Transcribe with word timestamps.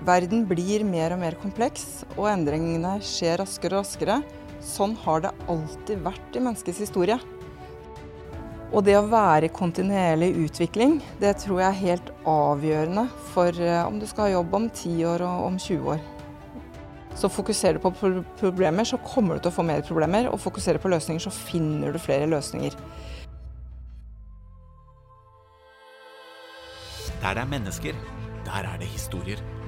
Verden 0.00 0.46
blir 0.48 0.80
mer 0.88 1.12
og 1.12 1.20
mer 1.20 1.34
kompleks, 1.42 2.06
og 2.16 2.30
endringene 2.30 2.94
skjer 3.04 3.36
raskere 3.42 3.76
og 3.76 3.84
raskere. 3.84 4.20
Sånn 4.64 4.94
har 5.02 5.26
det 5.26 5.34
alltid 5.48 6.00
vært 6.04 6.36
i 6.36 6.42
menneskets 6.44 6.80
historie. 6.80 7.18
Og 8.70 8.84
det 8.86 8.94
å 8.96 9.08
være 9.10 9.48
i 9.48 9.52
kontinuerlig 9.52 10.30
utvikling, 10.44 11.00
det 11.20 11.34
tror 11.42 11.60
jeg 11.60 11.68
er 11.68 11.82
helt 11.82 12.10
avgjørende 12.28 13.06
for 13.34 13.60
eh, 13.60 13.82
om 13.82 13.98
du 13.98 14.06
skal 14.06 14.28
ha 14.28 14.34
jobb 14.38 14.56
om 14.56 14.70
10 14.70 15.04
år 15.10 15.26
og 15.26 15.46
om 15.50 15.58
20 15.58 15.92
år. 15.96 16.02
Så 17.20 17.28
fokuserer 17.28 17.76
du 17.76 17.84
på 17.84 17.92
problemer, 18.40 18.86
så 18.86 18.96
kommer 19.04 19.36
du 19.36 19.44
til 19.44 19.52
å 19.52 19.56
få 19.58 19.66
mer 19.66 19.82
problemer. 19.84 20.30
Og 20.30 20.40
fokuserer 20.40 20.80
på 20.80 20.88
løsninger, 20.88 21.20
så 21.20 21.34
finner 21.34 21.92
du 21.92 22.00
flere 22.00 22.30
løsninger. 22.30 22.78
Der 27.20 27.34
det 27.36 27.42
er 27.42 27.50
mennesker, 27.50 28.04
der 28.46 28.70
er 28.70 28.78
det 28.80 28.88
historier. 28.88 29.59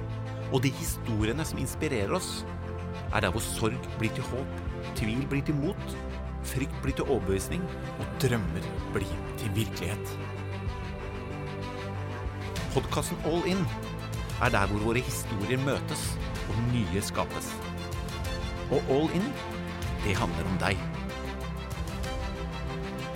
Og 0.53 0.61
de 0.61 0.69
historiene 0.77 1.45
som 1.45 1.57
inspirerer 1.61 2.13
oss, 2.13 2.43
er 3.13 3.25
der 3.25 3.33
hvor 3.33 3.41
sorg 3.41 3.87
blir 3.97 4.13
til 4.13 4.25
håp, 4.29 4.59
tvil 4.97 5.23
blir 5.29 5.41
til 5.45 5.57
mot, 5.57 5.95
frykt 6.45 6.75
blir 6.83 6.93
til 6.93 7.09
overbevisning, 7.09 7.63
og 7.97 8.05
drømmer 8.21 8.67
blir 8.93 9.15
til 9.41 9.53
virkelighet. 9.57 10.13
Podkasten 12.73 13.17
All 13.29 13.45
In 13.49 13.65
er 14.41 14.53
der 14.53 14.69
hvor 14.69 14.85
våre 14.89 15.01
historier 15.01 15.61
møtes 15.65 16.05
og 16.49 16.61
nye 16.73 17.01
skapes. 17.01 17.53
Og 18.69 18.81
All 18.93 19.09
In, 19.17 19.25
det 20.05 20.17
handler 20.17 20.49
om 20.49 20.59
deg. 20.61 20.77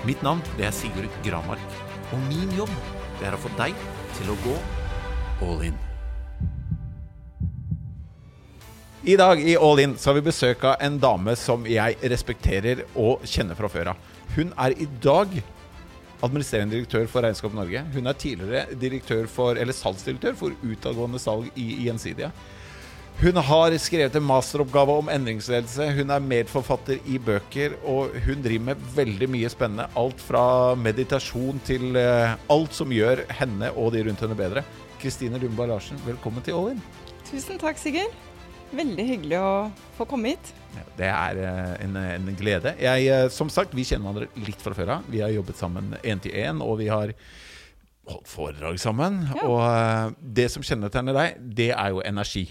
Mitt 0.07 0.21
navn 0.23 0.41
det 0.57 0.70
er 0.70 0.71
Sigurd 0.71 1.09
Gramark, 1.26 1.81
og 2.13 2.21
min 2.29 2.54
jobb 2.57 2.73
det 3.20 3.29
er 3.29 3.35
å 3.38 3.41
få 3.41 3.51
deg 3.57 3.76
til 4.17 4.31
å 4.31 4.40
gå 4.45 4.55
all 5.43 5.67
in. 5.67 5.87
I 9.03 9.13
dag 9.15 9.41
i 9.49 9.57
All 9.57 9.79
In 9.79 9.93
så 9.97 10.09
har 10.09 10.15
vi 10.17 10.25
besøk 10.25 10.63
av 10.65 10.81
en 10.81 10.95
dame 10.98 11.35
som 11.37 11.67
jeg 11.70 11.99
respekterer 12.01 12.81
og 12.98 13.21
kjenner 13.29 13.57
fra 13.57 13.70
før 13.70 13.91
av. 13.91 13.99
Hun 14.34 14.49
er 14.57 14.73
i 14.73 14.87
dag 15.04 15.35
administrerende 16.26 16.73
direktør 16.73 17.05
for 17.12 17.21
Regnskap 17.21 17.54
Norge. 17.54 17.84
Hun 17.93 18.09
er 18.09 18.17
tidligere 18.17 18.77
direktør 18.81 19.29
for, 19.29 19.54
eller 19.54 19.77
salgsdirektør 19.77 20.34
for 20.39 20.57
utadgående 20.65 21.21
salg 21.21 21.51
i 21.54 21.67
Gjensidige. 21.85 22.31
Hun 23.21 23.37
har 23.41 23.73
skrevet 23.81 24.17
en 24.17 24.26
masteroppgave 24.26 24.98
om 25.04 25.13
endringsledelse. 25.13 25.91
Hun 25.98 26.13
er 26.13 26.27
medforfatter 26.34 26.98
i 27.05 27.21
bøker, 27.21 27.77
og 27.85 28.17
hun 28.26 28.41
driver 28.45 28.71
med 28.71 28.85
veldig 28.98 29.29
mye 29.34 29.49
spennende. 29.54 29.89
Alt 29.98 30.21
fra 30.26 30.73
meditasjon 30.77 31.61
til 31.70 31.98
uh, 31.98 32.34
alt 32.54 32.77
som 32.77 32.93
gjør 32.93 33.27
henne 33.39 33.73
og 33.73 33.93
de 33.93 34.05
rundt 34.09 34.26
henne 34.26 34.37
bedre. 34.37 34.65
Kristine 35.01 35.41
Lumba 35.41 35.70
Larsen, 35.70 36.01
velkommen 36.05 36.45
til 36.45 36.57
All 36.57 36.73
In. 36.73 36.87
Tusen 37.29 37.61
takk, 37.61 37.77
Sigurd. 37.82 38.26
Veldig 38.76 39.04
hyggelig 39.07 39.37
å 39.40 39.51
få 39.96 40.07
komme 40.10 40.34
hit. 40.34 40.49
Det 40.98 41.07
er 41.07 41.40
uh, 41.40 41.73
en, 41.85 41.96
en, 42.01 42.29
glede. 42.37 42.73
Jeg, 42.82 43.07
uh, 43.07 43.27
som 43.34 43.49
sagt, 43.54 43.76
vi 43.77 43.85
kjenner 43.87 44.12
hverandre 44.12 44.46
litt 44.48 44.62
fra 44.62 44.76
før 44.77 44.98
av. 44.98 45.07
Vi 45.12 45.21
har 45.23 45.32
jobbet 45.34 45.60
sammen 45.60 45.93
én 46.04 46.21
til 46.23 46.35
én, 46.35 46.60
og 46.63 46.77
vi 46.82 46.90
har 46.91 47.13
holdt 48.07 48.29
foredrag 48.29 48.79
sammen. 48.82 49.23
Ja. 49.38 49.48
Og 49.48 50.18
det 50.21 50.49
som 50.54 50.65
kjennetegner 50.65 51.15
deg, 51.15 51.41
det 51.57 51.71
er 51.71 51.95
jo 51.95 52.04
energi. 52.05 52.48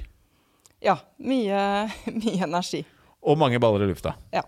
Ja. 0.84 0.98
Mye, 1.18 1.62
mye 2.22 2.38
energi. 2.48 2.82
Og 3.26 3.38
mange 3.40 3.60
baller 3.62 3.86
i 3.86 3.90
lufta. 3.90 4.16
Ja. 4.34 4.44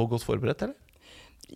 Og 0.00 0.14
godt 0.14 0.24
forberedt, 0.24 0.64
eller? 0.64 0.81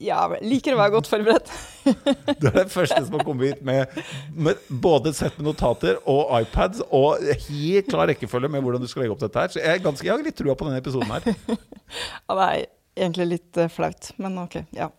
Ja, 0.03 0.27
liker 0.45 0.75
å 0.75 0.81
være 0.81 0.93
godt 0.97 1.09
forberedt. 1.09 1.51
du 2.41 2.49
er 2.51 2.59
den 2.59 2.73
første 2.73 2.99
som 3.07 3.17
har 3.17 3.25
kommet 3.25 3.55
hit 3.55 3.63
med, 3.65 3.97
med 4.35 4.61
både 4.69 5.13
et 5.13 5.19
sett 5.19 5.39
med 5.39 5.49
notater 5.49 6.01
og 6.05 6.35
iPads 6.43 6.83
og 6.91 7.25
helt 7.47 7.89
klar 7.89 8.11
rekkefølge 8.11 8.51
med 8.53 8.65
hvordan 8.65 8.85
du 8.85 8.91
skal 8.91 9.05
legge 9.05 9.17
opp 9.17 9.25
dette 9.25 9.41
her. 9.41 9.55
Så 9.55 9.63
jeg, 9.63 9.85
ganske, 9.87 10.05
jeg 10.05 10.13
har 10.13 10.27
litt 10.27 10.37
trua 10.37 10.57
på 10.59 10.69
denne 10.69 10.83
episoden 10.83 11.15
her. 11.15 11.31
ja, 12.29 12.37
det 12.37 12.47
er 12.47 12.67
egentlig 13.07 13.29
litt 13.37 13.63
uh, 13.63 13.71
flaut, 13.73 14.13
men 14.21 14.39
ok. 14.45 14.61
Ja. 14.77 14.91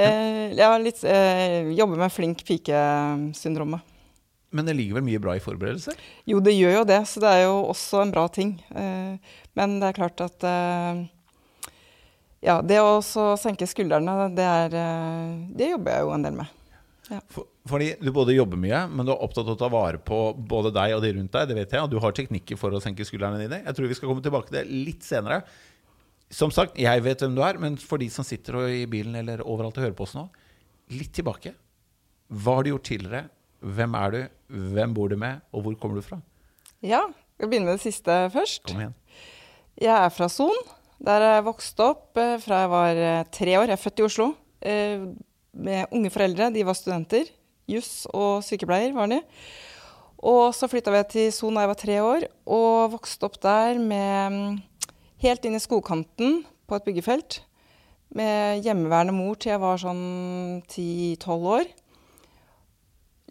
Eh, 0.00 0.52
jeg 0.56 0.84
litt, 0.86 1.02
eh, 1.04 1.68
jobber 1.76 2.00
med 2.00 2.12
flink 2.12 2.44
pike-syndromet. 2.48 3.84
Men 4.52 4.68
det 4.68 4.76
ligger 4.76 4.98
vel 4.98 5.06
mye 5.06 5.20
bra 5.20 5.34
i 5.36 5.42
forberedelser? 5.42 5.96
Jo, 6.28 6.40
det 6.44 6.52
gjør 6.52 6.78
jo 6.80 6.84
det, 6.88 7.00
så 7.08 7.22
det 7.24 7.30
er 7.32 7.42
jo 7.46 7.56
også 7.72 8.02
en 8.02 8.12
bra 8.12 8.26
ting. 8.32 8.54
Eh, 8.76 9.36
men 9.56 9.78
det 9.80 9.88
er 9.88 9.96
klart 9.96 10.20
at 10.24 10.44
eh, 10.44 11.04
ja, 12.42 12.56
det 12.66 12.80
å 12.82 12.98
senke 13.38 13.68
skuldrene, 13.70 14.26
det, 14.34 14.46
er, 14.46 14.74
eh, 14.74 15.34
det 15.54 15.72
jobber 15.72 15.94
jeg 15.94 16.06
jo 16.06 16.14
en 16.16 16.24
del 16.26 16.38
med. 16.40 16.58
Ja. 17.10 17.20
For, 17.30 17.46
fordi 17.68 17.92
du 18.00 18.08
både 18.14 18.34
jobber 18.34 18.58
mye, 18.58 18.80
men 18.90 19.06
du 19.06 19.12
er 19.14 19.22
opptatt 19.22 19.46
av 19.46 19.54
å 19.54 19.60
ta 19.60 19.68
vare 19.70 20.00
på 20.02 20.18
både 20.34 20.72
deg 20.74 20.96
og 20.96 21.04
de 21.04 21.12
rundt 21.18 21.34
deg. 21.34 21.50
det 21.50 21.58
vet 21.58 21.76
jeg, 21.76 21.82
Og 21.82 21.92
du 21.92 22.00
har 22.02 22.14
teknikker 22.16 22.58
for 22.58 22.74
å 22.74 22.80
senke 22.82 23.06
skuldrene 23.06 23.38
dine. 23.42 23.60
Jeg 23.62 23.78
tror 23.78 23.90
vi 23.90 23.98
skal 23.98 24.10
komme 24.10 24.24
tilbake 24.24 24.50
til 24.50 24.58
det 24.58 24.64
litt 24.70 25.06
senere. 25.06 25.42
Som 26.32 26.50
sagt, 26.54 26.78
jeg 26.80 27.04
vet 27.04 27.22
hvem 27.22 27.36
du 27.36 27.42
er, 27.44 27.60
men 27.62 27.76
for 27.78 28.00
de 28.02 28.08
som 28.10 28.26
sitter 28.26 28.58
i 28.72 28.86
bilen 28.90 29.14
eller 29.20 29.44
overalt 29.44 29.78
og 29.78 29.86
hører 29.86 29.96
på 29.98 30.06
oss 30.08 30.16
nå, 30.16 30.26
litt 30.96 31.12
tilbake. 31.14 31.54
Hva 32.32 32.58
har 32.58 32.66
du 32.66 32.72
gjort 32.72 32.88
tidligere? 32.88 33.26
Hvem 33.62 33.94
er 33.94 34.14
du, 34.14 34.20
hvem 34.72 34.94
bor 34.96 35.12
du 35.12 35.18
med, 35.20 35.44
og 35.52 35.66
hvor 35.66 35.78
kommer 35.78 36.00
du 36.00 36.06
fra? 36.06 36.18
Ja, 36.82 37.04
jeg 37.38 37.50
begynner 37.50 37.70
med 37.70 37.78
det 37.78 37.86
siste 37.86 38.16
først. 38.34 38.64
Kom 38.66 38.80
igjen. 38.80 38.96
Jeg 39.78 39.92
er 39.94 40.10
fra 40.10 40.26
Son. 40.32 40.56
Der 41.02 41.24
jeg 41.26 41.44
vokste 41.46 41.88
opp 41.90 42.18
eh, 42.20 42.38
fra 42.42 42.62
jeg 42.62 42.70
var 42.70 42.98
eh, 43.02 43.26
tre 43.34 43.56
år. 43.58 43.70
Jeg 43.70 43.76
er 43.76 43.82
født 43.82 44.02
i 44.02 44.06
Oslo. 44.06 44.26
Eh, 44.62 45.04
med 45.52 45.94
unge 45.94 46.12
foreldre. 46.14 46.50
De 46.54 46.64
var 46.66 46.78
studenter. 46.78 47.30
Juss 47.70 48.04
og 48.14 48.44
sykepleier 48.46 48.94
var 48.94 49.10
de. 49.10 49.18
Og 50.22 50.54
så 50.54 50.68
flytta 50.70 50.94
vi 50.94 51.02
til 51.10 51.32
Son 51.34 51.58
da 51.58 51.64
jeg 51.64 51.72
var 51.72 51.80
tre 51.80 51.96
år, 52.06 52.24
og 52.46 52.92
vokste 52.92 53.26
opp 53.26 53.40
der 53.42 53.80
med 53.82 54.36
mm, 54.36 54.60
Helt 55.22 55.44
inn 55.46 55.54
i 55.54 55.62
skogkanten 55.62 56.40
på 56.66 56.74
et 56.74 56.86
byggefelt. 56.86 57.36
Med 58.18 58.64
hjemmeværende 58.64 59.14
mor 59.14 59.36
til 59.38 59.52
jeg 59.52 59.62
var 59.62 59.78
sånn 59.78 60.00
ti-tolv 60.66 61.46
år 61.60 61.68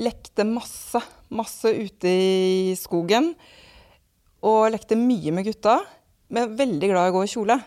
lekte 0.01 0.45
masse, 0.47 1.01
masse 1.33 1.71
ute 1.71 2.11
i 2.11 2.75
skogen. 2.79 3.31
Og 4.47 4.71
lekte 4.73 4.97
mye 4.97 5.33
med 5.35 5.45
gutta, 5.45 5.79
men 6.33 6.55
veldig 6.59 6.89
glad 6.91 7.07
i 7.07 7.13
å 7.13 7.15
gå 7.15 7.23
i 7.25 7.31
kjole. 7.31 7.57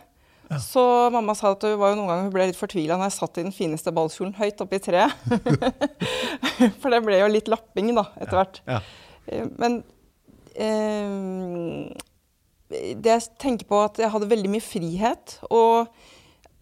Ja. 0.51 0.59
Så 0.61 0.83
mamma 1.13 1.33
sa 1.37 1.55
at 1.55 1.63
det 1.65 1.73
var 1.81 1.93
jo 1.93 1.99
noen 1.99 2.11
ganger 2.11 2.27
hun 2.27 2.35
ble 2.35 2.49
litt 2.51 2.59
fortvila 2.59 2.99
når 3.01 3.09
jeg 3.09 3.17
satt 3.17 3.41
i 3.41 3.45
den 3.47 3.55
fineste 3.57 3.93
ballkjolen 3.97 4.37
høyt 4.37 4.61
oppe 4.61 4.77
i 4.77 4.85
treet. 4.85 5.15
For 6.83 6.93
det 6.93 7.01
ble 7.07 7.21
jo 7.23 7.31
litt 7.33 7.49
lapping 7.53 7.95
da, 7.97 8.09
etter 8.21 8.41
hvert. 8.41 8.61
Ja. 8.69 8.81
Ja. 8.81 8.81
Eh, 9.33 9.47
men 9.61 9.81
eh, 10.61 11.95
det 12.75 13.15
jeg 13.15 13.29
tenker 13.41 13.69
på, 13.71 13.81
at 13.87 14.01
jeg 14.03 14.13
hadde 14.13 14.29
veldig 14.31 14.53
mye 14.53 14.65
frihet. 14.65 15.39
Og 15.49 15.89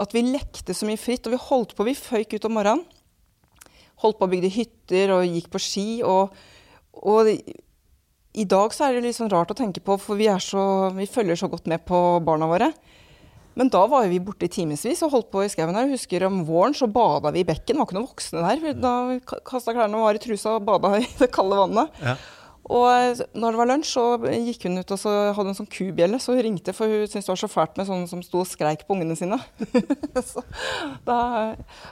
at 0.02 0.14
vi 0.14 0.24
lekte 0.26 0.74
så 0.74 0.86
mye 0.88 1.00
fritt. 1.00 1.26
Og 1.26 1.34
vi 1.34 1.44
holdt 1.50 1.74
på, 1.78 1.86
vi 1.86 1.98
føyk 1.98 2.38
ut 2.38 2.50
om 2.50 2.60
morgenen 2.60 2.86
holdt 4.02 4.18
på 4.18 4.26
å 4.26 4.32
bygge 4.32 4.52
hytter 4.56 5.14
og 5.16 5.26
gikk 5.28 5.50
på 5.52 5.60
ski. 5.62 5.86
Og, 6.06 6.34
og, 7.02 7.30
i 8.32 8.46
dag 8.48 8.72
så 8.72 8.86
er 8.86 8.96
det 8.96 9.04
litt 9.04 9.18
sånn 9.18 9.30
rart 9.32 9.52
å 9.52 9.56
tenke 9.56 9.82
på, 9.84 9.98
for 10.00 10.16
vi, 10.16 10.28
så, 10.40 10.64
vi 10.96 11.08
følger 11.10 11.36
så 11.36 11.50
godt 11.52 11.68
med 11.68 11.84
på 11.88 11.98
barna 12.24 12.48
våre. 12.48 12.70
Men 13.58 13.68
da 13.68 13.82
var 13.90 14.06
vi 14.08 14.20
borte 14.24 14.46
i 14.48 14.52
timevis 14.52 15.02
og 15.04 15.12
holdt 15.12 15.32
på 15.32 15.42
i 15.44 15.50
skauen 15.52 15.76
her. 15.76 15.84
Jeg 15.90 15.98
husker 15.98 16.24
om 16.24 16.38
våren 16.48 16.76
så 16.76 16.88
bada 16.88 17.32
vi 17.34 17.42
i 17.42 17.48
bekken. 17.48 17.76
Det 17.76 17.82
var 17.82 17.90
ikke 17.90 17.98
noen 17.98 18.08
voksne 18.08 18.44
der. 18.46 18.78
Da 18.80 18.92
kasta 19.44 19.74
klærne 19.76 19.98
og 19.98 20.06
var 20.06 20.16
i 20.16 20.22
trusa 20.22 20.54
og 20.56 20.64
bada 20.68 20.94
i 21.02 21.08
det 21.20 21.28
kalde 21.34 21.58
vannet. 21.60 22.00
Ja. 22.00 22.16
Og 22.72 23.20
når 23.36 23.52
det 23.52 23.58
var 23.58 23.68
lunsj, 23.68 23.90
så 23.90 24.04
gikk 24.46 24.64
hun 24.68 24.80
ut 24.80 24.94
og 24.94 25.00
så 25.02 25.12
hadde 25.36 25.52
en 25.52 25.58
sånn 25.58 25.68
kubjelle. 25.68 26.20
Så 26.22 26.32
hun 26.32 26.44
ringte, 26.46 26.72
for 26.76 26.88
hun 26.88 27.04
syntes 27.04 27.28
det 27.28 27.34
var 27.34 27.42
så 27.42 27.50
fælt 27.52 27.76
med 27.76 27.90
sånne 27.90 28.08
som 28.08 28.22
sto 28.24 28.40
og 28.40 28.48
skreik 28.48 28.86
på 28.88 28.96
ungene 28.96 29.18
sine. 29.18 29.36
så 30.32 30.44
da, 31.04 31.18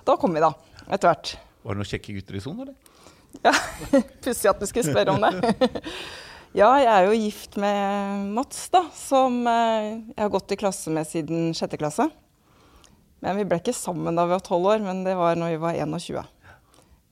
da 0.09 0.17
kom 0.17 0.33
vi, 0.33 0.41
da. 0.41 0.55
Etter 0.89 1.11
hvert. 1.11 1.35
Var 1.61 1.77
det 1.77 1.83
noen 1.83 1.93
kjekke 1.93 2.17
gutter 2.17 2.41
i 2.41 2.45
sonen, 2.47 2.65
eller? 2.65 2.97
Ja, 3.45 3.53
Pussig 4.25 4.49
at 4.49 4.63
du 4.63 4.67
skulle 4.71 4.89
spørre 4.89 5.13
om 5.13 5.23
det. 5.23 5.85
Ja, 6.57 6.69
jeg 6.83 6.91
er 6.91 7.07
jo 7.07 7.15
gift 7.15 7.57
med 7.63 8.25
Mats, 8.35 8.65
da, 8.75 8.83
som 8.97 9.39
eh, 9.47 9.93
jeg 10.17 10.19
har 10.25 10.33
gått 10.35 10.55
i 10.55 10.59
klasse 10.59 10.91
med 10.95 11.07
siden 11.07 11.53
sjette 11.55 11.79
klasse. 11.79 12.09
Men 13.21 13.37
vi 13.39 13.45
ble 13.47 13.61
ikke 13.61 13.77
sammen 13.77 14.17
da 14.17 14.25
vi 14.27 14.35
var 14.35 14.43
tolv 14.43 14.71
år, 14.73 14.83
men 14.83 15.05
det 15.07 15.15
var 15.19 15.39
når 15.39 15.55
vi 15.55 15.61
var 15.63 15.79
21. 15.79 16.23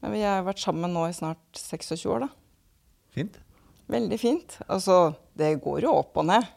Men 0.03 0.15
vi 0.15 0.23
har 0.25 0.47
vært 0.47 0.63
sammen 0.63 0.95
nå 0.95 1.05
i 1.09 1.15
snart 1.15 1.61
26 1.61 2.07
år, 2.11 2.27
da. 2.27 2.31
Fint. 3.15 3.39
Veldig 3.89 4.19
fint. 4.21 4.57
Altså, 4.67 5.13
det 5.39 5.59
går 5.63 5.85
jo 5.87 5.95
opp 6.01 6.19
og 6.19 6.29
ned. 6.29 6.49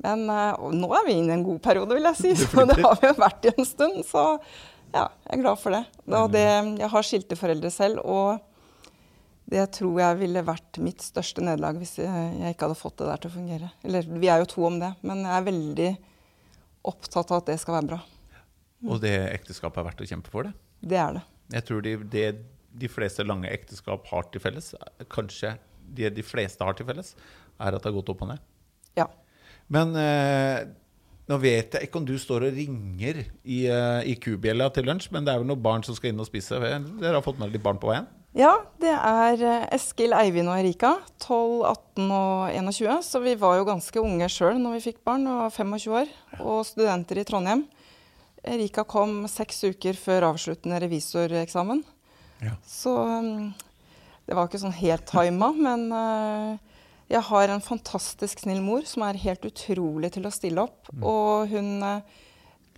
Men 0.00 0.24
uh, 0.32 0.68
nå 0.72 0.90
er 0.96 1.06
vi 1.06 1.16
inne 1.20 1.34
i 1.34 1.38
en 1.38 1.46
god 1.46 1.60
periode, 1.64 1.96
vil 1.96 2.08
jeg 2.10 2.20
si. 2.20 2.34
Så 2.42 2.66
det 2.68 2.78
har 2.80 3.00
vi 3.00 3.10
jo 3.10 3.16
vært 3.20 3.48
i 3.48 3.54
en 3.54 3.68
stund. 3.68 4.02
Så 4.08 4.26
ja, 4.92 5.06
jeg 5.06 5.38
er 5.38 5.42
glad 5.42 5.60
for 5.62 5.76
det. 5.76 5.82
det. 6.34 6.46
Jeg 6.82 6.92
har 6.94 7.06
skilte 7.06 7.38
foreldre 7.38 7.72
selv, 7.74 8.04
og 8.04 8.40
det 9.50 9.64
tror 9.74 9.98
jeg 9.98 10.18
ville 10.20 10.44
vært 10.46 10.78
mitt 10.82 11.02
største 11.02 11.42
nederlag 11.42 11.78
hvis 11.80 11.96
jeg 11.98 12.52
ikke 12.52 12.68
hadde 12.68 12.78
fått 12.78 13.00
det 13.00 13.08
der 13.08 13.22
til 13.22 13.32
å 13.32 13.34
fungere. 13.34 13.70
Eller 13.86 14.06
vi 14.06 14.30
er 14.30 14.44
jo 14.44 14.48
to 14.52 14.64
om 14.68 14.78
det, 14.82 14.92
men 15.06 15.24
jeg 15.26 15.34
er 15.34 15.48
veldig 15.48 15.90
opptatt 16.90 17.32
av 17.32 17.40
at 17.40 17.50
det 17.50 17.58
skal 17.62 17.80
være 17.80 17.90
bra. 17.90 18.00
Mm. 18.80 18.92
Og 18.94 19.02
det 19.02 19.14
ekteskapet 19.34 19.82
er 19.82 19.88
verdt 19.90 20.04
å 20.04 20.08
kjempe 20.12 20.32
for 20.32 20.46
det? 20.46 20.54
Det 20.80 21.00
er 21.02 21.18
det. 21.18 21.24
Jeg 21.56 21.66
tror 21.66 21.82
de, 21.84 21.96
det 22.12 22.26
de 22.80 22.90
fleste 22.90 23.26
lange 23.26 23.50
ekteskap 23.50 24.06
har 24.12 24.28
til 24.30 24.42
felles, 24.42 24.70
kanskje 25.10 25.56
de, 25.90 26.06
de 26.14 26.24
fleste 26.24 26.64
har 26.64 26.76
til 26.78 26.86
felles, 26.86 27.16
er 27.58 27.74
at 27.74 27.82
det 27.82 27.90
har 27.90 27.96
gått 27.98 28.12
opp 28.14 28.22
og 28.24 28.30
ned. 28.30 28.44
Ja. 28.98 29.08
Men 29.74 29.92
eh, 29.98 30.62
nå 31.30 31.38
vet 31.42 31.74
jeg 31.74 31.88
ikke 31.88 32.00
om 32.00 32.06
du 32.06 32.14
står 32.18 32.46
og 32.46 32.56
ringer 32.56 33.24
i, 33.42 33.64
eh, 33.66 34.06
i 34.06 34.14
kubjella 34.22 34.70
til 34.74 34.86
lunsj, 34.86 35.10
men 35.14 35.26
det 35.26 35.34
er 35.34 35.42
vel 35.42 35.50
noen 35.50 35.62
barn 35.62 35.84
som 35.86 35.98
skal 35.98 36.14
inn 36.14 36.22
og 36.22 36.30
spise? 36.30 36.62
Dere 36.62 37.16
har 37.18 37.26
fått 37.26 37.38
med 37.38 37.48
dere 37.48 37.58
litt 37.58 37.66
barn 37.66 37.82
på 37.82 37.90
veien? 37.90 38.08
Ja, 38.36 38.52
det 38.78 38.92
er 38.94 39.40
eh, 39.42 39.64
Eskil, 39.74 40.12
Eivind 40.14 40.50
og 40.52 40.60
Erika. 40.60 40.92
12, 41.18 41.64
18 41.66 42.12
og 42.14 42.52
21. 42.54 42.92
Så 43.02 43.20
vi 43.24 43.34
var 43.38 43.58
jo 43.58 43.66
ganske 43.66 44.02
unge 44.02 44.28
sjøl 44.30 44.60
når 44.62 44.76
vi 44.76 44.84
fikk 44.84 45.00
barn, 45.06 45.26
og 45.26 45.40
var 45.48 45.56
25 45.56 45.96
år. 45.98 46.12
Og 46.38 46.60
studenter 46.68 47.18
i 47.18 47.26
Trondheim. 47.26 47.64
Erika 48.46 48.86
kom 48.88 49.24
seks 49.28 49.64
uker 49.66 49.98
før 49.98 50.30
avsluttende 50.30 50.78
revisoreksamen. 50.80 51.82
Ja. 52.40 52.54
Så 52.64 52.94
um, 52.94 53.50
det 54.24 54.38
var 54.38 54.46
ikke 54.48 54.62
sånn 54.62 54.78
helt 54.78 55.10
tima, 55.10 55.50
men 55.66 55.90
uh, 55.90 56.54
jeg 57.10 57.26
har 57.26 57.50
en 57.50 57.64
fantastisk 57.64 58.46
snill 58.46 58.62
mor 58.64 58.86
som 58.86 59.04
er 59.08 59.18
helt 59.26 59.44
utrolig 59.44 60.14
til 60.14 60.30
å 60.30 60.32
stille 60.32 60.70
opp. 60.70 60.86
Og 61.02 61.50
hun 61.50 61.80
uh, 61.82 62.20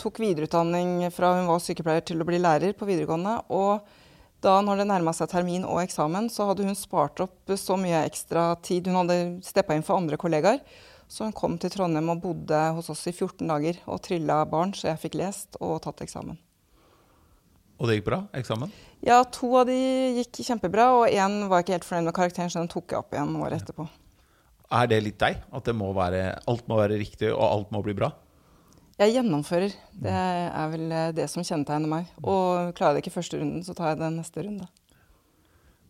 tok 0.00 0.22
videreutdanning 0.25 1.04
fra 1.12 1.37
hun 1.37 1.52
var 1.52 1.60
sykepleier 1.60 2.08
til 2.08 2.25
å 2.25 2.26
bli 2.26 2.40
lærer 2.40 2.72
på 2.72 2.88
videregående. 2.88 3.43
Og 3.52 4.00
da 4.43 4.56
når 4.65 4.83
det 4.83 4.89
nærma 4.91 5.15
seg 5.15 5.31
termin 5.31 5.67
og 5.69 5.81
eksamen, 5.85 6.29
så 6.33 6.49
hadde 6.49 6.67
hun 6.67 6.79
spart 6.79 7.23
opp 7.23 7.53
så 7.59 7.77
mye 7.79 8.05
ekstra 8.09 8.53
tid. 8.65 8.89
Hun 8.91 9.05
hadde 9.05 9.19
steppa 9.47 9.77
inn 9.77 9.87
for 9.87 10.00
andre 10.00 10.19
kollegaer. 10.21 10.62
Så 11.12 11.27
hun 11.27 11.35
kom 11.37 11.59
til 11.61 11.71
Trondheim 11.71 12.09
og 12.09 12.23
bodde 12.23 12.59
hos 12.77 12.89
oss 12.91 13.05
i 13.11 13.12
14 13.12 13.44
dager 13.44 13.79
og 13.85 14.00
trylla 14.05 14.41
barn, 14.49 14.73
så 14.73 14.89
jeg 14.91 15.03
fikk 15.03 15.19
lest 15.21 15.59
og 15.61 15.77
tatt 15.85 16.00
eksamen. 16.05 16.39
Og 17.83 17.89
det 17.89 17.99
gikk 17.99 18.06
bra? 18.06 18.23
Eksamen? 18.39 18.71
Ja, 19.05 19.19
to 19.27 19.50
av 19.59 19.67
de 19.69 19.77
gikk 20.21 20.41
kjempebra, 20.47 20.87
og 20.97 21.11
én 21.11 21.49
var 21.50 21.65
ikke 21.65 21.75
helt 21.77 21.87
fornøyd 21.87 22.09
med 22.09 22.17
karakteren, 22.17 22.53
så 22.53 22.62
den 22.62 22.71
tok 22.73 22.95
jeg 22.95 23.03
opp 23.03 23.12
igjen 23.12 23.35
året 23.43 23.59
etterpå. 23.61 23.88
Er 24.73 24.88
det 24.88 25.03
litt 25.05 25.19
deg? 25.21 25.43
At 25.53 25.67
det 25.69 25.75
må 25.77 25.91
være, 25.97 26.29
alt 26.49 26.69
må 26.71 26.79
være 26.81 27.00
riktig, 27.03 27.29
og 27.35 27.43
alt 27.45 27.75
må 27.75 27.83
bli 27.85 27.97
bra? 27.99 28.12
Jeg 29.00 29.17
gjennomfører. 29.17 29.73
Det 30.05 30.12
er 30.12 30.71
vel 30.73 30.94
det 31.17 31.27
som 31.33 31.44
kjennetegner 31.44 31.91
meg. 31.91 32.11
Og 32.21 32.75
klarer 32.77 32.93
jeg 32.93 33.00
det 33.00 33.05
ikke 33.06 33.19
første 33.19 33.41
runden, 33.41 33.65
så 33.65 33.75
tar 33.77 33.93
jeg 33.93 34.03
den 34.03 34.19
neste 34.21 34.44
runde. 34.44 34.69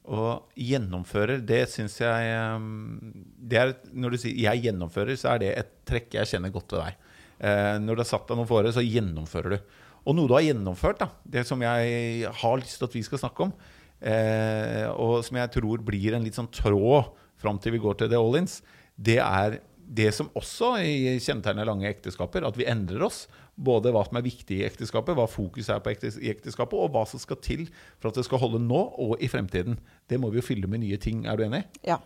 Og 0.02 0.58
gjennomfører, 0.58 1.42
det 1.46 1.60
syns 1.70 2.00
jeg 2.00 2.30
um, 2.58 3.12
det 3.38 3.58
er, 3.60 3.74
Når 3.94 4.10
du 4.10 4.16
sier 4.18 4.34
'jeg 4.34 4.62
gjennomfører', 4.64 5.16
så 5.16 5.34
er 5.34 5.38
det 5.38 5.58
et 5.58 5.70
trekk 5.86 6.14
jeg 6.14 6.26
kjenner 6.26 6.50
godt 6.50 6.72
ved 6.72 6.80
deg. 6.82 6.94
Eh, 7.42 7.78
når 7.78 7.94
du 7.94 8.02
har 8.02 8.10
satt 8.10 8.26
deg 8.28 8.38
noen 8.38 8.50
fore, 8.50 8.72
så 8.74 8.82
gjennomfører 8.82 9.56
du. 9.56 9.58
Og 10.06 10.16
noe 10.16 10.30
du 10.30 10.34
har 10.34 10.46
gjennomført, 10.46 10.98
da, 10.98 11.08
det 11.26 11.46
som 11.46 11.62
jeg 11.62 12.26
har 12.26 12.56
lyst 12.58 12.78
til 12.78 12.86
at 12.86 12.94
vi 12.94 13.02
skal 13.02 13.18
snakke 13.18 13.46
om, 13.46 13.52
eh, 14.00 14.86
og 14.90 15.22
som 15.26 15.38
jeg 15.38 15.50
tror 15.54 15.82
blir 15.82 16.14
en 16.14 16.22
litt 16.22 16.38
sånn 16.38 16.50
tråd 16.50 17.10
fram 17.38 17.58
til 17.58 17.72
vi 17.72 17.82
går 17.82 17.98
til 17.98 18.10
The 18.10 18.18
All-Ins, 18.18 18.60
det 18.98 19.18
er 19.18 19.60
det 19.86 20.10
som 20.14 20.30
også 20.38 20.74
kjennetegner 20.82 21.68
lange 21.68 21.88
ekteskaper, 21.90 22.46
at 22.46 22.58
vi 22.58 22.68
endrer 22.70 23.04
oss. 23.06 23.26
Både 23.52 23.92
hva 23.92 24.04
som 24.06 24.16
er 24.16 24.24
viktig 24.24 24.60
i 24.60 24.64
ekteskapet, 24.64 25.16
hva 25.18 25.26
fokuset 25.28 25.74
er 25.74 25.82
på 25.84 25.92
ektes 25.92 26.16
i 26.16 26.30
ekteskapet, 26.32 26.78
og 26.78 26.94
hva 26.94 27.04
som 27.08 27.20
skal 27.20 27.40
til 27.44 27.66
for 27.98 28.08
at 28.10 28.18
det 28.18 28.24
skal 28.26 28.40
holde 28.40 28.62
nå 28.64 28.80
og 29.02 29.20
i 29.20 29.28
fremtiden. 29.28 29.76
Det 30.08 30.20
må 30.20 30.32
vi 30.32 30.40
jo 30.40 30.46
fylle 30.46 30.70
med 30.70 30.84
nye 30.84 30.98
ting. 31.00 31.26
Er 31.28 31.36
du 31.36 31.44
enig? 31.44 31.64
Ja. 31.86 32.00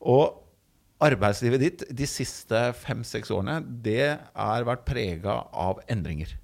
Og 0.00 0.40
arbeidslivet 1.04 1.62
ditt 1.62 1.84
de 1.90 2.06
siste 2.08 2.68
fem-seks 2.78 3.32
årene, 3.34 3.58
det 3.64 4.14
har 4.14 4.66
vært 4.68 4.86
prega 4.86 5.40
av 5.50 5.82
endringer. 5.90 6.36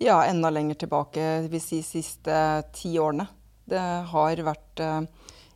Ja, 0.00 0.22
enda 0.24 0.50
lenger 0.50 0.78
tilbake, 0.80 1.24
vil 1.52 1.62
si 1.62 1.82
siste 1.84 2.34
ti 2.74 2.94
årene. 2.98 3.26
Det 3.68 3.82
har 4.10 4.36
vært, 4.42 4.80
eh, 4.80 5.02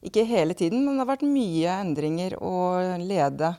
ikke 0.03 0.27
hele 0.27 0.55
tiden, 0.55 0.85
men 0.85 0.97
det 0.97 1.07
har 1.07 1.17
vært 1.17 1.31
mye 1.31 1.81
endringer 1.81 2.37
å 2.43 2.99
lede. 3.01 3.57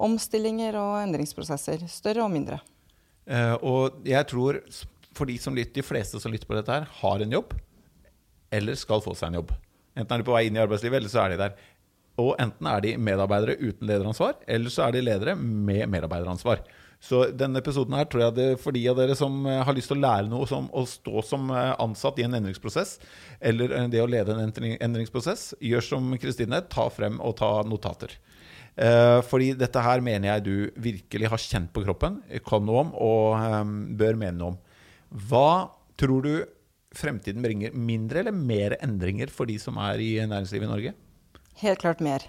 Omstillinger 0.00 0.78
og 0.80 0.98
endringsprosesser, 1.02 1.84
større 1.90 2.24
og 2.24 2.32
mindre. 2.32 2.60
Uh, 3.30 3.56
og 3.60 4.00
jeg 4.08 4.26
tror 4.30 4.60
for 5.16 5.28
de, 5.28 5.36
som 5.42 5.56
lytter, 5.56 5.80
de 5.80 5.86
fleste 5.86 6.20
som 6.22 6.32
lytter 6.32 6.48
på 6.48 6.56
dette 6.56 6.72
her, 6.72 6.86
har 7.02 7.22
en 7.22 7.36
jobb. 7.38 7.54
Eller 8.54 8.78
skal 8.78 9.02
få 9.04 9.14
seg 9.18 9.30
en 9.30 9.40
jobb. 9.42 9.54
Enten 9.98 10.14
er 10.14 10.22
de 10.22 10.26
på 10.26 10.34
vei 10.34 10.46
inn 10.48 10.58
i 10.58 10.62
arbeidslivet, 10.62 11.00
eller 11.00 11.12
så 11.12 11.24
er 11.24 11.34
de 11.34 11.40
der. 11.42 11.56
Og 12.20 12.34
enten 12.42 12.68
er 12.68 12.84
de 12.84 12.94
medarbeidere 13.00 13.58
uten 13.60 13.88
lederansvar, 13.88 14.38
eller 14.50 14.72
så 14.72 14.86
er 14.86 14.96
de 14.96 15.04
ledere 15.04 15.36
med 15.38 15.88
medarbeideransvar. 15.92 16.62
Så 17.00 17.22
denne 17.32 17.62
episoden 17.62 17.96
her 17.96 18.04
tror 18.12 18.26
jeg 18.26 18.36
det 18.36 18.46
er 18.52 18.58
for 18.60 18.76
de 18.76 18.82
av 18.90 18.98
dere 18.98 19.14
som 19.16 19.38
eh, 19.48 19.62
har 19.64 19.72
lyst 19.72 19.88
til 19.88 19.96
å 19.96 20.02
lære 20.02 20.28
noe 20.28 20.44
som 20.48 20.66
å 20.76 20.82
stå 20.84 21.22
som 21.24 21.48
eh, 21.48 21.70
ansatt 21.80 22.20
i 22.20 22.26
en 22.26 22.36
endringsprosess, 22.36 22.98
eller 23.40 23.72
det 23.88 24.02
å 24.02 24.10
lede 24.10 24.36
en 24.36 24.52
endringsprosess, 24.52 25.54
gjør 25.64 25.86
som 25.86 26.10
Kristine, 26.20 26.60
ta 26.68 26.90
frem 26.92 27.16
og 27.24 27.38
ta 27.40 27.54
notater. 27.64 28.12
Eh, 28.80 29.18
fordi 29.28 29.50
dette 29.60 29.82
her 29.84 30.00
mener 30.04 30.30
jeg 30.30 30.44
du 30.46 30.54
virkelig 30.80 31.28
har 31.28 31.42
kjent 31.42 31.68
på 31.74 31.82
kroppen, 31.84 32.20
kan 32.46 32.64
noe 32.64 32.86
om 32.86 32.94
og 32.96 33.36
eh, 33.36 33.74
bør 34.00 34.18
mene 34.20 34.38
noe 34.38 34.54
om. 34.54 34.58
Hva 35.28 35.52
tror 36.00 36.24
du 36.24 36.34
fremtiden 36.96 37.44
bringer? 37.44 37.74
Mindre 37.76 38.22
eller 38.22 38.34
mer 38.34 38.78
endringer 38.80 39.30
for 39.32 39.50
de 39.50 39.58
som 39.60 39.76
er 39.82 40.00
i 40.00 40.12
næringslivet 40.22 40.66
i 40.66 40.70
Norge? 40.70 40.94
Helt 41.60 41.82
klart 41.82 42.00
mer. 42.00 42.24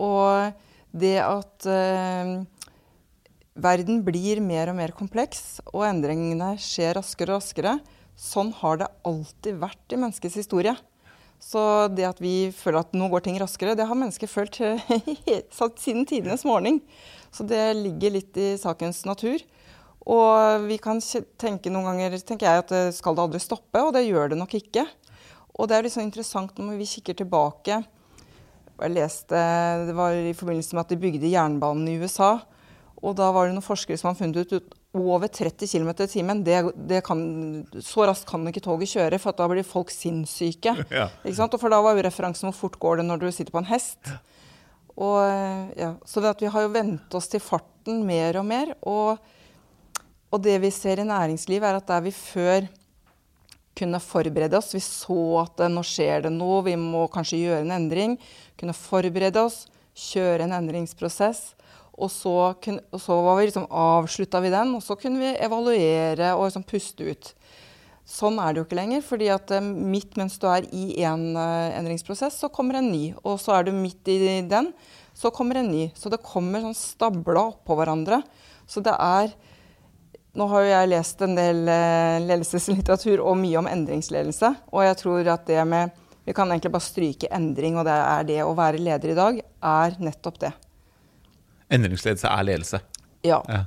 Og 0.00 0.56
det 0.96 1.18
at 1.22 1.66
uh, 1.68 2.40
verden 3.60 4.00
blir 4.06 4.40
mer 4.42 4.72
og 4.72 4.78
mer 4.80 4.94
kompleks, 4.96 5.60
og 5.70 5.84
endringene 5.86 6.54
skjer 6.62 6.96
raskere 6.98 7.36
og 7.36 7.42
raskere, 7.42 7.76
sånn 8.18 8.54
har 8.62 8.80
det 8.80 8.88
alltid 9.06 9.60
vært 9.60 9.94
i 9.94 10.00
menneskets 10.00 10.38
historie. 10.40 10.74
Så 11.40 11.88
det 11.96 12.04
at 12.04 12.20
vi 12.20 12.50
føler 12.52 12.82
at 12.82 12.92
nå 12.96 13.08
går 13.10 13.24
ting 13.24 13.38
raskere, 13.40 13.74
det 13.76 13.86
har 13.88 13.96
mennesker 13.96 14.28
følt 14.28 14.60
eh, 14.60 14.82
siden 15.80 16.04
tidenes 16.06 16.44
morgen. 16.44 16.82
Så 17.32 17.46
det 17.48 17.62
ligger 17.78 18.14
litt 18.18 18.36
i 18.36 18.52
sakens 18.60 19.02
natur. 19.08 19.40
Og 20.10 20.66
vi 20.66 20.76
kan 20.80 21.00
tenke 21.40 21.72
noen 21.72 21.90
ganger 21.90 22.18
tenker 22.24 22.48
jeg 22.48 22.64
at 22.64 22.72
det 22.72 22.84
skal 22.96 23.16
det 23.16 23.24
aldri 23.24 23.40
stoppe, 23.42 23.80
og 23.80 23.94
det 23.96 24.06
gjør 24.06 24.32
det 24.32 24.40
nok 24.40 24.54
ikke. 24.58 24.84
Og 25.56 25.68
det 25.68 25.76
er 25.76 25.90
sånn 25.92 26.08
interessant 26.08 26.56
når 26.60 26.78
vi 26.80 26.88
kikker 26.88 27.18
tilbake. 27.20 27.82
Jeg 28.80 28.94
leste, 28.94 29.40
Det 29.86 29.94
var 29.96 30.16
i 30.16 30.32
forbindelse 30.36 30.76
med 30.76 30.84
at 30.86 30.92
de 30.92 31.00
bygde 31.00 31.32
jernbanen 31.32 31.88
i 31.88 31.98
USA. 32.00 32.38
Og 33.00 33.16
da 33.16 33.30
var 33.32 33.46
det 33.46 33.56
noen 33.56 33.64
forskere 33.64 33.98
som 34.00 34.10
har 34.10 34.16
funnet 34.16 34.40
ut 34.40 34.74
over 34.92 35.28
30 35.28 35.68
km 35.70 35.90
i 36.02 36.06
timen, 36.10 36.42
det, 36.44 36.72
det 36.74 37.04
kan, 37.06 37.20
så 37.82 38.08
raskt 38.08 38.26
kan 38.26 38.46
ikke 38.50 38.62
toget 38.64 38.90
kjøre, 38.90 39.20
for 39.22 39.30
at 39.30 39.38
da 39.38 39.46
blir 39.50 39.66
folk 39.66 39.92
sinnssyke. 39.94 40.74
Ja. 40.90 41.06
Ikke 41.22 41.36
sant? 41.38 41.54
Og 41.54 41.62
for 41.62 41.70
da 41.70 41.78
var 41.84 41.94
jo 41.94 42.02
referansen 42.06 42.48
hvor 42.48 42.56
fort 42.64 42.78
går 42.82 43.00
det 43.00 43.06
når 43.06 43.22
du 43.22 43.28
sitter 43.30 43.54
på 43.54 43.62
en 43.62 43.70
hest. 43.70 44.10
Og, 44.98 45.20
ja, 45.78 45.94
så 46.04 46.22
at 46.26 46.42
vi 46.42 46.50
har 46.50 46.66
jo 46.66 46.72
vent 46.74 47.14
oss 47.14 47.30
til 47.30 47.42
farten 47.42 48.02
mer 48.06 48.40
og 48.40 48.48
mer. 48.48 48.74
Og, 48.82 49.22
og 50.34 50.42
det 50.42 50.58
vi 50.64 50.72
ser 50.74 51.00
i 51.00 51.06
næringslivet, 51.06 51.68
er 51.68 51.78
at 51.78 51.88
der 51.88 52.02
vi 52.04 52.14
før 52.14 52.66
kunne 53.78 54.02
forberede 54.02 54.58
oss, 54.58 54.74
vi 54.74 54.82
så 54.82 55.20
at 55.44 55.62
nå 55.70 55.84
skjer 55.86 56.26
det 56.26 56.34
noe, 56.34 56.64
vi 56.66 56.74
må 56.76 57.06
kanskje 57.12 57.44
gjøre 57.44 57.62
en 57.64 57.76
endring, 57.78 58.18
kunne 58.58 58.74
forberede 58.76 59.40
oss, 59.46 59.62
kjøre 60.10 60.44
en 60.44 60.56
endringsprosess. 60.58 61.54
Og 62.00 62.08
så, 62.12 62.34
kun, 62.64 62.80
og 62.90 63.02
så 63.02 63.16
var 63.24 63.36
vi 63.38 63.48
liksom, 63.50 63.68
avslutta 63.68 64.40
vi 64.40 64.52
den, 64.54 64.72
og 64.78 64.84
så 64.84 64.96
kunne 64.98 65.20
vi 65.20 65.34
evaluere 65.44 66.32
og 66.36 66.46
liksom 66.46 66.64
puste 66.68 67.12
ut. 67.12 67.34
Sånn 68.10 68.40
er 68.42 68.50
det 68.50 68.58
jo 68.58 68.66
ikke 68.66 68.78
lenger, 68.78 69.02
fordi 69.06 69.28
at 69.30 69.52
eh, 69.54 69.62
midt 69.62 70.16
mens 70.18 70.34
du 70.42 70.48
er 70.50 70.64
i 70.74 70.96
en 71.06 71.28
uh, 71.36 71.70
endringsprosess, 71.78 72.40
så 72.42 72.48
kommer 72.50 72.80
en 72.80 72.88
ny. 72.90 73.12
Og 73.22 73.36
så 73.38 73.54
er 73.54 73.68
du 73.68 73.76
midt 73.76 74.08
i 74.10 74.40
den, 74.50 74.72
så 75.14 75.30
kommer 75.34 75.60
en 75.60 75.70
ny. 75.70 75.84
Så 75.94 76.10
det 76.10 76.18
kommer 76.26 76.64
sånn 76.64 76.74
stabla 76.74 77.44
oppå 77.52 77.76
hverandre. 77.78 78.22
Så 78.66 78.82
det 78.84 78.96
er 78.96 79.32
Nå 80.30 80.44
har 80.46 80.62
jo 80.62 80.68
jeg 80.70 80.88
lest 80.92 81.22
en 81.26 81.32
del 81.34 81.64
uh, 81.66 82.22
ledelseslitteratur 82.22 83.18
og 83.18 83.34
mye 83.40 83.58
om 83.58 83.66
endringsledelse. 83.66 84.52
Og 84.70 84.84
jeg 84.86 84.98
tror 85.00 85.30
at 85.32 85.42
det 85.48 85.64
med 85.66 85.96
Vi 86.22 86.34
kan 86.36 86.50
egentlig 86.52 86.70
bare 86.70 86.84
stryke 86.84 87.30
endring, 87.34 87.78
og 87.80 87.86
det 87.88 87.96
er 87.96 88.26
det 88.28 88.42
å 88.44 88.54
være 88.54 88.78
leder 88.78 89.10
i 89.10 89.16
dag, 89.18 89.40
er 89.40 89.96
nettopp 89.98 90.36
det. 90.44 90.52
Endringsledelse 91.70 92.30
er 92.30 92.46
ledelse. 92.46 92.80
Ja. 93.26 93.40
Ja. 93.48 93.64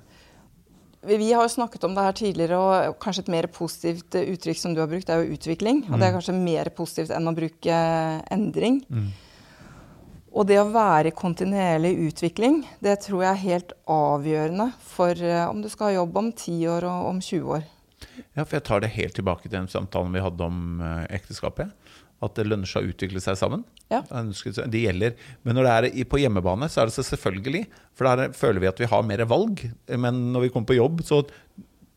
Vi 1.04 1.34
har 1.34 1.44
jo 1.44 1.52
snakket 1.52 1.84
om 1.84 1.96
det 1.96 2.06
her 2.06 2.16
tidligere, 2.16 2.60
og 2.60 2.96
kanskje 3.04 3.26
et 3.26 3.34
mer 3.34 3.50
positivt 3.52 4.16
eh, 4.16 4.30
uttrykk 4.32 4.60
som 4.60 4.76
du 4.76 4.80
har 4.80 4.88
brukt, 4.92 5.12
er 5.12 5.24
jo 5.24 5.36
utvikling. 5.36 5.84
Og 5.90 6.00
det 6.00 6.08
er 6.08 6.16
kanskje 6.16 6.38
mer 6.38 6.72
positivt 6.76 7.12
enn 7.16 7.28
å 7.28 7.36
bruke 7.36 7.80
endring. 8.32 8.80
Og 10.34 10.48
det 10.50 10.58
å 10.58 10.70
være 10.74 11.12
i 11.12 11.16
kontinuerlig 11.16 11.92
utvikling, 12.08 12.64
det 12.82 12.96
tror 13.04 13.22
jeg 13.22 13.32
er 13.34 13.44
helt 13.44 13.74
avgjørende 13.86 14.72
for 14.82 15.20
eh, 15.20 15.46
om 15.46 15.62
du 15.62 15.70
skal 15.70 15.92
ha 15.92 15.98
jobb 16.00 16.18
om 16.24 16.32
10 16.32 16.64
år 16.74 16.88
og 16.90 17.10
om 17.12 17.20
20 17.22 17.52
år. 17.60 17.68
Ja, 18.34 18.42
for 18.42 18.58
jeg 18.58 18.66
tar 18.66 18.82
det 18.82 18.94
helt 18.96 19.14
tilbake 19.18 19.46
til 19.46 19.54
den 19.54 19.70
samtalen 19.70 20.16
vi 20.16 20.24
hadde 20.24 20.48
om 20.48 20.82
eh, 20.82 21.04
ekteskapet. 21.20 21.76
At 22.24 22.38
det 22.40 22.48
lønner 22.48 22.70
seg 22.70 22.86
å 22.86 22.94
utvikle 22.94 23.22
seg 23.24 23.36
sammen. 23.40 23.66
Ja. 23.92 24.02
Det 24.08 24.82
gjelder. 24.86 25.18
Men 25.44 25.60
når 25.60 25.68
det 25.68 25.92
er 25.92 26.10
på 26.10 26.22
hjemmebane, 26.22 26.70
så 26.72 26.82
er 26.82 26.90
det 26.90 26.96
så 26.96 27.06
selvfølgelig. 27.06 27.66
For 27.98 28.08
der 28.08 28.34
føler 28.38 28.64
vi 28.64 28.72
at 28.72 28.80
vi 28.82 28.90
har 28.90 29.06
mer 29.08 29.26
valg. 29.30 29.66
Men 29.92 30.30
når 30.34 30.48
vi 30.48 30.54
kommer 30.54 30.72
på 30.72 30.80
jobb, 30.80 31.04
så 31.06 31.22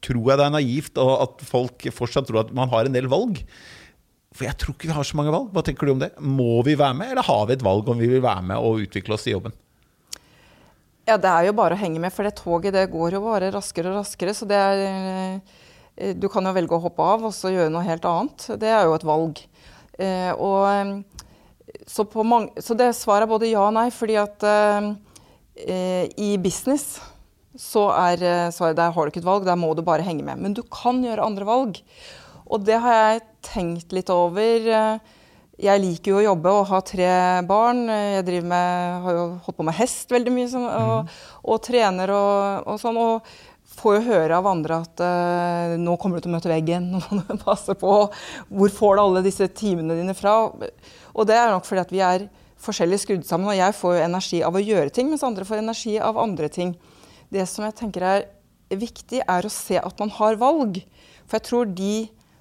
tror 0.05 0.31
jeg 0.31 0.39
det 0.39 0.47
er 0.47 0.55
naivt 0.55 1.01
og 1.03 1.13
at 1.25 1.43
folk 1.49 1.87
fortsatt 1.95 2.29
tror 2.29 2.45
at 2.45 2.53
man 2.55 2.71
har 2.73 2.87
en 2.87 2.95
del 2.95 3.09
valg. 3.11 3.41
For 4.37 4.45
jeg 4.45 4.59
tror 4.61 4.77
ikke 4.77 4.91
vi 4.91 4.97
har 4.97 5.07
så 5.09 5.17
mange 5.19 5.33
valg. 5.33 5.49
Hva 5.55 5.65
tenker 5.65 5.89
du 5.89 5.95
om 5.95 6.03
det? 6.03 6.11
Må 6.21 6.61
vi 6.67 6.77
være 6.79 6.99
med, 6.99 7.15
eller 7.15 7.27
har 7.27 7.47
vi 7.49 7.57
et 7.57 7.65
valg 7.65 7.89
om 7.89 8.03
vi 8.03 8.11
vil 8.11 8.25
være 8.25 8.45
med 8.51 8.61
og 8.61 8.85
utvikle 8.85 9.17
oss 9.17 9.25
i 9.31 9.35
jobben? 9.35 9.55
Ja, 11.07 11.15
det 11.23 11.31
er 11.31 11.47
jo 11.47 11.55
bare 11.57 11.77
å 11.77 11.81
henge 11.81 12.03
med, 12.03 12.11
for 12.13 12.27
det 12.27 12.35
toget 12.41 12.75
det 12.75 12.89
går 12.91 13.15
jo 13.17 13.23
bare 13.29 13.53
raskere 13.55 13.93
og 13.93 14.01
raskere. 14.03 14.35
Så 14.35 14.49
det 14.51 14.59
er 14.59 14.81
eh, 15.97 16.15
Du 16.19 16.29
kan 16.29 16.45
jo 16.45 16.53
velge 16.53 16.77
å 16.77 16.83
hoppe 16.83 17.05
av 17.15 17.29
og 17.29 17.35
så 17.35 17.55
gjøre 17.55 17.73
noe 17.73 17.87
helt 17.87 18.05
annet. 18.05 18.49
Det 18.61 18.69
er 18.69 18.85
jo 18.85 18.97
et 18.97 19.07
valg. 19.07 19.41
Eh, 19.99 20.33
og, 20.33 21.03
så, 21.87 22.07
mange, 22.23 22.63
så, 22.63 22.77
det 22.79 22.93
svaret 22.99 23.27
er 23.27 23.33
både 23.33 23.51
ja 23.51 23.65
og 23.67 23.75
nei, 23.77 23.89
fordi 23.95 24.19
at 24.21 24.47
eh, 24.47 26.07
i 26.21 26.35
business 26.43 26.99
så 27.57 27.89
er 27.97 28.53
svaret 28.53 28.77
der 28.77 28.93
har 28.93 29.07
du 29.07 29.13
ikke 29.13 29.23
et 29.23 29.29
valg, 29.29 29.47
der 29.49 29.57
må 29.57 29.73
du 29.73 29.81
bare 29.87 30.05
henge 30.05 30.27
med. 30.27 30.43
Men 30.43 30.57
du 30.57 30.61
kan 30.69 31.01
gjøre 31.05 31.25
andre 31.25 31.47
valg. 31.49 31.81
Og 32.47 32.67
det 32.67 32.77
har 32.83 32.99
jeg 32.99 33.23
tenkt 33.47 33.95
litt 33.97 34.13
over. 34.13 34.69
Jeg 35.57 35.81
liker 35.81 36.13
jo 36.13 36.19
å 36.21 36.25
jobbe 36.27 36.53
og 36.53 36.67
ha 36.69 36.83
tre 36.85 37.13
barn. 37.49 37.87
Jeg 37.89 38.43
med, 38.45 38.97
har 39.07 39.17
jo 39.17 39.25
holdt 39.47 39.57
på 39.57 39.65
med 39.65 39.79
hest 39.79 40.13
veldig 40.13 40.35
mye 40.35 40.51
sånn, 40.53 40.67
og, 40.69 41.09
mm. 41.09 41.15
og, 41.49 41.63
trener 41.65 42.13
og, 42.13 42.67
og, 42.69 42.81
sånn. 42.83 42.99
Og 43.01 43.31
får 43.77 43.99
jo 43.99 44.07
høre 44.09 44.39
av 44.39 44.49
andre 44.49 44.81
at 44.85 45.03
uh, 45.05 45.75
nå 45.81 45.97
kommer 46.01 46.19
du 46.19 46.27
til 46.27 46.33
å 46.33 46.37
møte 46.37 46.51
veggen. 46.51 46.89
Nå 46.95 47.03
må 47.11 47.23
du 47.29 47.37
passe 47.43 47.77
på. 47.79 47.93
Hvor 48.49 48.75
får 48.79 48.97
du 48.97 49.03
alle 49.05 49.25
disse 49.27 49.49
timene 49.53 49.99
dine 49.99 50.17
fra? 50.17 50.39
Og 51.15 51.29
det 51.29 51.37
er 51.37 51.53
nok 51.53 51.69
fordi 51.69 51.85
at 51.85 51.95
vi 51.95 52.03
er 52.05 52.29
forskjellig 52.63 53.01
skrudd 53.03 53.27
sammen. 53.29 53.51
Og 53.53 53.59
jeg 53.59 53.77
får 53.77 53.99
jo 53.99 54.07
energi 54.07 54.43
av 54.47 54.57
å 54.57 54.63
gjøre 54.63 54.95
ting, 54.95 55.11
mens 55.13 55.25
andre 55.27 55.47
får 55.49 55.63
energi 55.63 55.97
av 56.03 56.21
andre 56.21 56.51
ting. 56.53 56.75
Det 57.33 57.45
som 57.51 57.67
jeg 57.67 57.77
tenker 57.79 58.07
er 58.07 58.27
viktig, 58.73 59.23
er 59.23 59.47
å 59.47 59.53
se 59.53 59.79
at 59.81 60.01
man 60.03 60.13
har 60.17 60.39
valg. 60.41 60.81
For 61.27 61.39
jeg 61.39 61.49
tror 61.49 61.71
de 61.77 61.95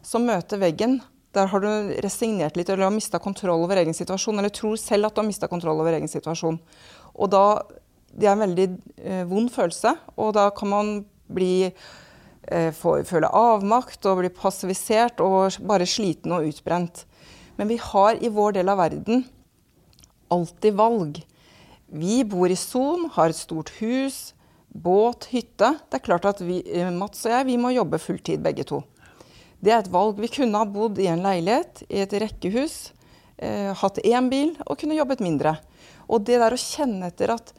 som 0.05 0.25
møter 0.25 0.61
veggen, 0.61 0.99
der 1.35 1.49
har 1.51 1.61
du 1.63 1.95
resignert 2.05 2.55
litt 2.55 2.69
eller 2.69 2.87
har 2.87 2.93
mista 2.95 3.19
kontroll 3.19 3.65
over 3.65 3.81
egen 3.81 3.95
situasjon, 3.97 4.37
eller 4.39 4.53
tror 4.53 4.77
selv 4.79 5.09
at 5.09 5.15
du 5.15 5.21
har 5.21 5.27
mista 5.27 5.49
kontroll 5.51 5.81
over 5.83 5.97
egen 5.97 6.11
situasjon. 6.11 6.61
Og 7.15 7.31
da, 7.31 7.63
Det 8.15 8.29
er 8.29 8.31
en 8.31 8.45
veldig 8.45 8.65
eh, 9.03 9.23
vond 9.27 9.49
følelse, 9.51 9.91
og 10.15 10.29
da 10.37 10.45
kan 10.55 10.69
man 10.71 10.91
eh, 11.33 12.71
få, 12.75 12.97
føle 13.07 13.29
avmakt 13.29 14.05
og 14.05 14.21
bli 14.21 14.29
passivisert 14.29 15.21
og 15.23 15.57
bare 15.65 15.87
sliten 15.89 16.35
og 16.35 16.47
utbrent. 16.49 17.05
Men 17.57 17.71
vi 17.71 17.79
har 17.79 18.19
i 18.19 18.29
vår 18.29 18.57
del 18.57 18.69
av 18.69 18.81
verden 18.83 19.25
alltid 20.33 20.75
valg. 20.75 21.21
Vi 21.87 22.23
bor 22.27 22.51
i 22.51 22.57
Son, 22.59 23.09
har 23.13 23.29
et 23.29 23.37
stort 23.37 23.71
hus, 23.79 24.33
båt, 24.67 25.29
hytte. 25.31 25.77
Det 25.87 25.99
er 25.99 26.03
klart 26.03 26.25
at 26.25 26.41
vi, 26.41 26.61
eh, 26.65 26.91
Mats 26.91 27.25
og 27.25 27.31
jeg 27.31 27.45
vi 27.45 27.57
må 27.57 27.71
jobbe 27.75 28.01
fulltid 28.01 28.43
begge 28.43 28.65
to. 28.67 28.83
Det 29.61 29.71
er 29.71 29.79
et 29.79 29.91
valg. 29.91 30.19
Vi 30.19 30.27
kunne 30.27 30.59
ha 30.59 30.65
bodd 30.65 30.99
i 30.99 31.07
en 31.07 31.23
leilighet, 31.23 31.85
i 31.89 32.01
et 32.03 32.11
rekkehus, 32.11 32.91
eh, 33.39 33.73
hatt 33.73 33.97
én 34.03 34.29
bil 34.29 34.55
og 34.67 34.77
kunne 34.77 34.97
jobbet 34.97 35.21
mindre. 35.21 35.57
Og 36.09 36.25
det 36.25 36.39
der 36.39 36.51
å 36.51 36.59
kjenne 36.59 37.07
etter 37.07 37.33
at 37.33 37.53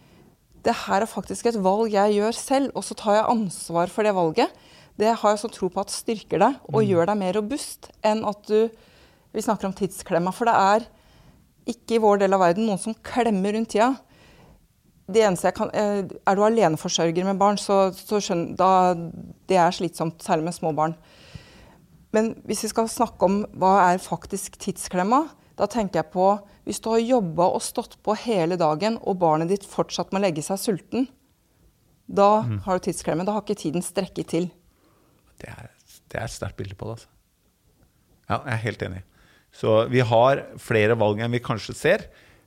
det 0.67 0.75
her 0.85 1.05
er 1.05 1.11
faktisk 1.11 1.47
et 1.47 1.59
valg 1.63 1.95
jeg 1.95 2.17
gjør 2.19 2.35
selv, 2.37 2.73
og 2.75 2.85
så 2.85 2.97
tar 2.99 3.21
jeg 3.21 3.31
ansvar 3.31 3.93
for 3.93 4.07
det 4.07 4.15
valget, 4.17 4.65
det 4.97 5.13
har 5.13 5.35
jeg 5.35 5.43
sånn 5.43 5.55
tro 5.55 5.69
på 5.73 5.83
at 5.83 5.93
styrker 5.93 6.41
deg 6.41 6.61
og 6.73 6.81
mm. 6.81 6.87
gjør 6.89 7.11
deg 7.11 7.19
mer 7.21 7.37
robust 7.37 7.91
enn 8.07 8.25
at 8.29 8.45
du 8.49 8.69
Vi 9.37 9.43
snakker 9.45 9.69
om 9.69 9.75
tidsklemma, 9.77 10.31
for 10.33 10.49
det 10.49 10.55
er 10.57 10.85
ikke 11.69 11.99
i 11.99 12.01
vår 12.01 12.23
del 12.23 12.33
av 12.33 12.41
verden 12.41 12.65
noen 12.65 12.81
som 12.81 12.95
klemmer 13.05 13.53
rundt 13.53 13.69
tida. 13.75 13.91
Det 15.13 15.21
eneste 15.27 15.51
jeg 15.51 15.57
kan, 15.59 15.69
eh, 15.77 16.09
Er 16.09 16.39
du 16.39 16.41
aleneforsørger 16.47 17.27
med 17.27 17.37
barn, 17.37 17.59
så, 17.61 17.93
så 17.93 18.17
skjønner, 18.17 18.55
da, 18.57 18.95
det 19.45 19.59
er 19.61 19.77
slitsomt, 19.77 20.25
særlig 20.25 20.47
med 20.47 20.57
små 20.57 20.73
barn. 20.73 20.97
Men 22.17 22.33
hvis 22.49 22.65
vi 22.65 22.73
skal 22.73 22.89
snakke 22.89 23.29
om 23.29 23.43
hva 23.61 23.75
er 23.91 24.01
faktisk 24.01 24.57
tidsklemma, 24.63 25.27
da 25.59 25.69
tenker 25.69 26.01
jeg 26.01 26.15
på 26.17 26.31
hvis 26.67 26.83
du 26.83 26.91
har 26.91 27.03
jobba 27.03 27.47
og 27.55 27.63
stått 27.63 27.95
på 28.03 28.17
hele 28.25 28.59
dagen, 28.59 28.99
og 29.07 29.21
barnet 29.23 29.53
ditt 29.53 29.67
fortsatt 29.71 30.11
må 30.15 30.19
legge 30.23 30.43
seg 30.43 30.59
sulten, 30.59 31.07
da 32.07 32.43
mm. 32.43 32.61
har 32.67 32.79
du 32.79 32.87
tidsklemme. 32.87 33.27
Da 33.27 33.37
har 33.37 33.45
ikke 33.45 33.59
tiden 33.59 33.85
strekket 33.87 34.33
til. 34.35 34.49
Det 35.39 35.51
er, 35.53 35.71
det 36.11 36.19
er 36.19 36.27
et 36.27 36.35
sterkt 36.35 36.59
bilde 36.59 36.79
på 36.79 36.89
det, 36.89 36.99
altså. 36.99 37.13
Ja, 38.27 38.41
jeg 38.41 38.53
er 38.57 38.63
helt 38.65 38.83
enig. 38.83 39.03
Så 39.55 39.75
vi 39.93 40.03
har 40.03 40.43
flere 40.61 40.97
valg 40.99 41.23
enn 41.23 41.35
vi 41.35 41.43
kanskje 41.45 41.77
ser. 41.79 42.07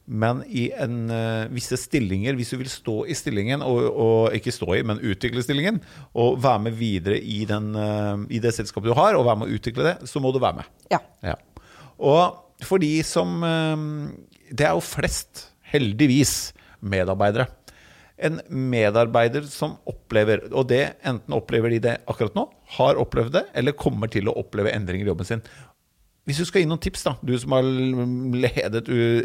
Men 0.10 0.42
i 0.50 0.66
en, 0.74 1.04
uh, 1.14 1.46
visse 1.54 1.78
stillinger, 1.78 2.34
hvis 2.36 2.52
du 2.52 2.58
vil 2.58 2.72
stå 2.72 2.96
i 3.14 3.16
stillingen, 3.16 3.62
og, 3.62 3.80
og, 3.88 4.36
ikke 4.36 4.52
stå 4.52 4.72
i, 4.80 4.84
men 4.84 5.02
utvikle 5.06 5.44
stillingen, 5.46 5.78
og 6.18 6.40
være 6.42 6.64
med 6.66 6.78
videre 6.80 7.20
i, 7.22 7.44
den, 7.48 7.72
uh, 7.78 8.26
i, 8.26 8.42
det 8.42 8.56
selskapet 8.58 8.90
du 8.90 8.98
har, 8.98 9.16
og 9.16 9.28
være 9.28 9.44
med 9.44 9.52
å 9.52 9.60
utvikle 9.60 9.86
det, 9.86 9.96
så 10.10 10.22
må 10.24 10.34
du 10.34 10.42
være 10.42 10.64
med. 10.64 10.72
Ja. 10.90 11.00
ja. 11.24 11.38
Og 12.02 12.49
for 12.66 12.82
de 12.82 12.92
som 13.08 13.40
uh, 13.44 14.12
Det 14.50 14.68
er 14.68 14.76
jo 14.76 14.84
flest, 14.84 15.50
heldigvis, 15.72 16.52
medarbeidere. 16.80 17.48
En 18.20 18.42
medarbeider 18.52 19.46
som 19.48 19.78
opplever, 19.88 20.42
og 20.52 20.68
det 20.72 20.98
enten 21.08 21.36
opplever 21.38 21.72
de 21.72 21.80
det 21.86 21.96
akkurat 22.10 22.36
nå, 22.36 22.50
har 22.76 23.00
opplevd 23.00 23.38
det, 23.38 23.46
eller 23.56 23.78
kommer 23.80 24.12
til 24.12 24.28
å 24.28 24.36
oppleve 24.42 24.74
endringer 24.76 25.08
i 25.08 25.12
jobben 25.14 25.30
sin. 25.30 25.44
Hvis 26.30 26.44
du 26.44 26.46
skal 26.46 26.62
gi 26.62 26.68
noen 26.70 26.82
tips, 26.84 27.04
da, 27.08 27.16
du 27.26 27.32
som 27.42 27.56
har 27.56 27.66
ledet 27.66 28.84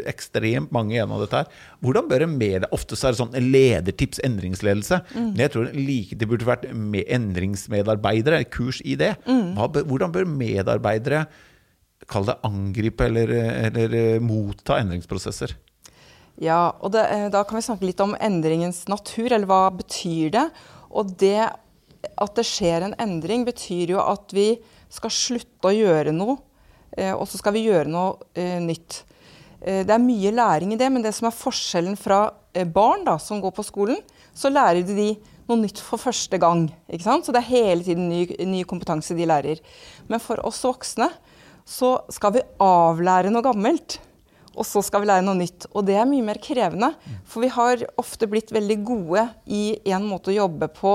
ekstremt 0.08 0.70
mange 0.72 0.94
gjennom 0.94 1.20
dette 1.20 1.42
her. 1.42 1.50
Hvordan 1.84 2.06
bør 2.08 2.24
en 2.24 2.36
medie 2.40 2.70
Ofte 2.72 2.96
så 2.96 3.10
er 3.10 3.12
det 3.12 3.20
sånn 3.20 3.50
ledertips, 3.52 4.22
endringsledelse. 4.24 5.02
Mm. 5.12 5.26
Men 5.34 5.42
jeg 5.44 5.52
tror 5.52 5.74
like 5.76 6.16
det 6.16 6.28
burde 6.30 6.48
vært 6.48 6.64
endringsmedarbeidere, 6.70 8.40
kurs 8.48 8.80
i 8.88 8.96
det. 9.00 9.12
Mm. 9.28 9.52
hvordan 9.58 10.14
bør 10.14 10.30
medarbeidere 10.30 11.26
kall 12.10 12.28
det 12.28 12.38
angripe 12.46 13.06
eller, 13.08 13.30
eller 13.68 13.98
eh, 13.98 14.22
motta 14.22 14.78
endringsprosesser? 14.82 15.56
Ja, 16.42 16.74
og 16.82 16.94
det, 16.96 17.04
eh, 17.14 17.28
da 17.32 17.44
kan 17.46 17.58
vi 17.58 17.66
snakke 17.66 17.86
litt 17.88 18.02
om 18.02 18.16
endringens 18.18 18.84
natur, 18.90 19.28
eller 19.30 19.48
hva 19.50 19.68
betyr 19.74 20.34
det? 20.34 20.48
Og 20.94 21.14
det 21.20 21.50
at 22.04 22.34
det 22.36 22.44
skjer 22.46 22.84
en 22.84 22.98
endring, 23.00 23.46
betyr 23.46 23.94
jo 23.94 24.02
at 24.02 24.34
vi 24.36 24.52
skal 24.92 25.12
slutte 25.14 25.70
å 25.70 25.74
gjøre 25.74 26.12
noe 26.14 26.36
Eh, 26.96 27.14
og 27.14 27.26
så 27.28 27.40
skal 27.40 27.56
vi 27.56 27.66
gjøre 27.66 27.90
noe 27.90 28.48
nytt. 28.62 29.02
Det 29.64 29.88
er 29.88 30.02
mye 30.02 30.32
læring 30.34 30.74
i 30.74 30.76
det, 30.76 30.90
men 30.92 31.00
det 31.00 31.14
som 31.16 31.30
er 31.30 31.36
forskjellen 31.36 31.94
fra 31.96 32.26
barn 32.74 33.06
da, 33.06 33.14
som 33.16 33.40
går 33.40 33.54
på 33.56 33.64
skolen, 33.64 34.02
så 34.36 34.50
lærer 34.52 34.82
de 34.84 35.14
noe 35.48 35.56
nytt 35.62 35.80
for 35.80 36.00
første 36.00 36.36
gang. 36.40 36.66
Så 36.92 37.32
det 37.32 37.40
er 37.40 37.48
hele 37.48 37.86
tiden 37.86 38.10
ny, 38.10 38.26
ny 38.44 38.60
kompetanse 38.68 39.16
de 39.16 39.24
lærer. 39.28 39.62
Men 40.10 40.20
for 40.20 40.42
oss 40.44 40.60
voksne 40.66 41.08
så 41.64 41.96
skal 42.12 42.36
vi 42.36 42.44
avlære 42.62 43.32
noe 43.32 43.44
gammelt. 43.44 43.98
Og 44.54 44.66
så 44.68 44.84
skal 44.86 45.02
vi 45.02 45.08
lære 45.10 45.24
noe 45.26 45.38
nytt. 45.38 45.66
Og 45.74 45.82
det 45.88 45.96
er 45.98 46.06
mye 46.06 46.22
mer 46.22 46.38
krevende. 46.42 46.92
For 47.26 47.42
vi 47.42 47.50
har 47.50 47.82
ofte 47.98 48.28
blitt 48.30 48.52
veldig 48.54 48.76
gode 48.86 49.24
i 49.50 49.64
en 49.90 50.06
måte 50.06 50.30
å 50.30 50.36
jobbe 50.36 50.68
på. 50.76 50.92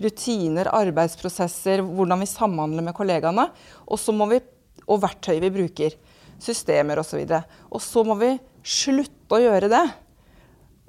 Rutiner, 0.00 0.70
arbeidsprosesser, 0.72 1.84
hvordan 1.84 2.24
vi 2.24 2.30
samhandler 2.30 2.86
med 2.86 2.96
kollegaene. 2.96 3.50
Og 3.84 4.00
så 4.00 4.14
må 4.16 4.30
vi 4.32 4.40
og 4.88 5.02
verktøy 5.02 5.36
vi 5.42 5.52
bruker. 5.52 5.98
Systemer 6.42 7.02
osv. 7.02 7.20
Og, 7.26 7.58
og 7.76 7.84
så 7.84 8.04
må 8.06 8.16
vi 8.20 8.32
slutte 8.64 9.36
å 9.36 9.42
gjøre 9.42 9.70
det. 9.72 9.84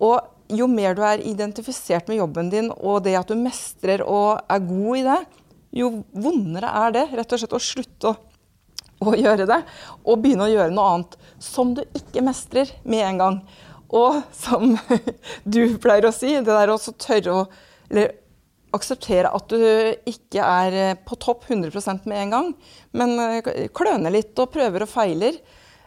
Og 0.03 0.53
jo 0.53 0.67
mer 0.69 0.95
du 0.97 1.03
er 1.05 1.23
identifisert 1.25 2.09
med 2.09 2.19
jobben 2.19 2.49
din, 2.51 2.69
og 2.73 3.03
det 3.05 3.15
at 3.17 3.29
du 3.29 3.39
mestrer 3.39 4.03
og 4.05 4.43
er 4.51 4.65
god 4.65 4.99
i 4.99 5.05
det, 5.07 5.21
jo 5.73 5.89
vondere 6.11 6.69
er 6.83 6.93
det 6.93 7.05
rett 7.17 7.33
og 7.33 7.41
slett 7.41 7.55
å 7.57 7.61
slutte 7.63 8.11
å, 8.11 8.17
å 9.11 9.19
gjøre 9.19 9.47
det. 9.49 9.59
Og 10.05 10.23
begynne 10.23 10.47
å 10.47 10.53
gjøre 10.53 10.73
noe 10.73 10.95
annet 10.95 11.19
som 11.43 11.75
du 11.77 11.83
ikke 11.97 12.25
mestrer 12.25 12.71
med 12.87 13.05
en 13.07 13.21
gang. 13.21 13.39
Og 13.93 14.23
som 14.33 14.75
du 15.55 15.77
pleier 15.81 16.09
å 16.09 16.15
si, 16.15 16.33
det 16.39 16.49
der 16.49 16.73
å 16.73 16.79
tørre 16.79 17.39
å 17.43 17.45
Eller 17.91 18.13
akseptere 18.73 19.29
at 19.29 19.51
du 19.51 19.61
ikke 20.09 20.43
er 20.43 20.77
eh, 20.79 20.95
på 21.05 21.17
topp 21.21 21.45
100% 21.49 22.07
med 22.09 22.23
en 22.23 22.33
gang, 22.33 22.51
men 22.97 23.15
eh, 23.21 23.67
kløner 23.75 24.13
litt 24.13 24.39
og 24.41 24.51
prøver 24.53 24.85
og 24.85 24.89
feiler. 24.89 25.37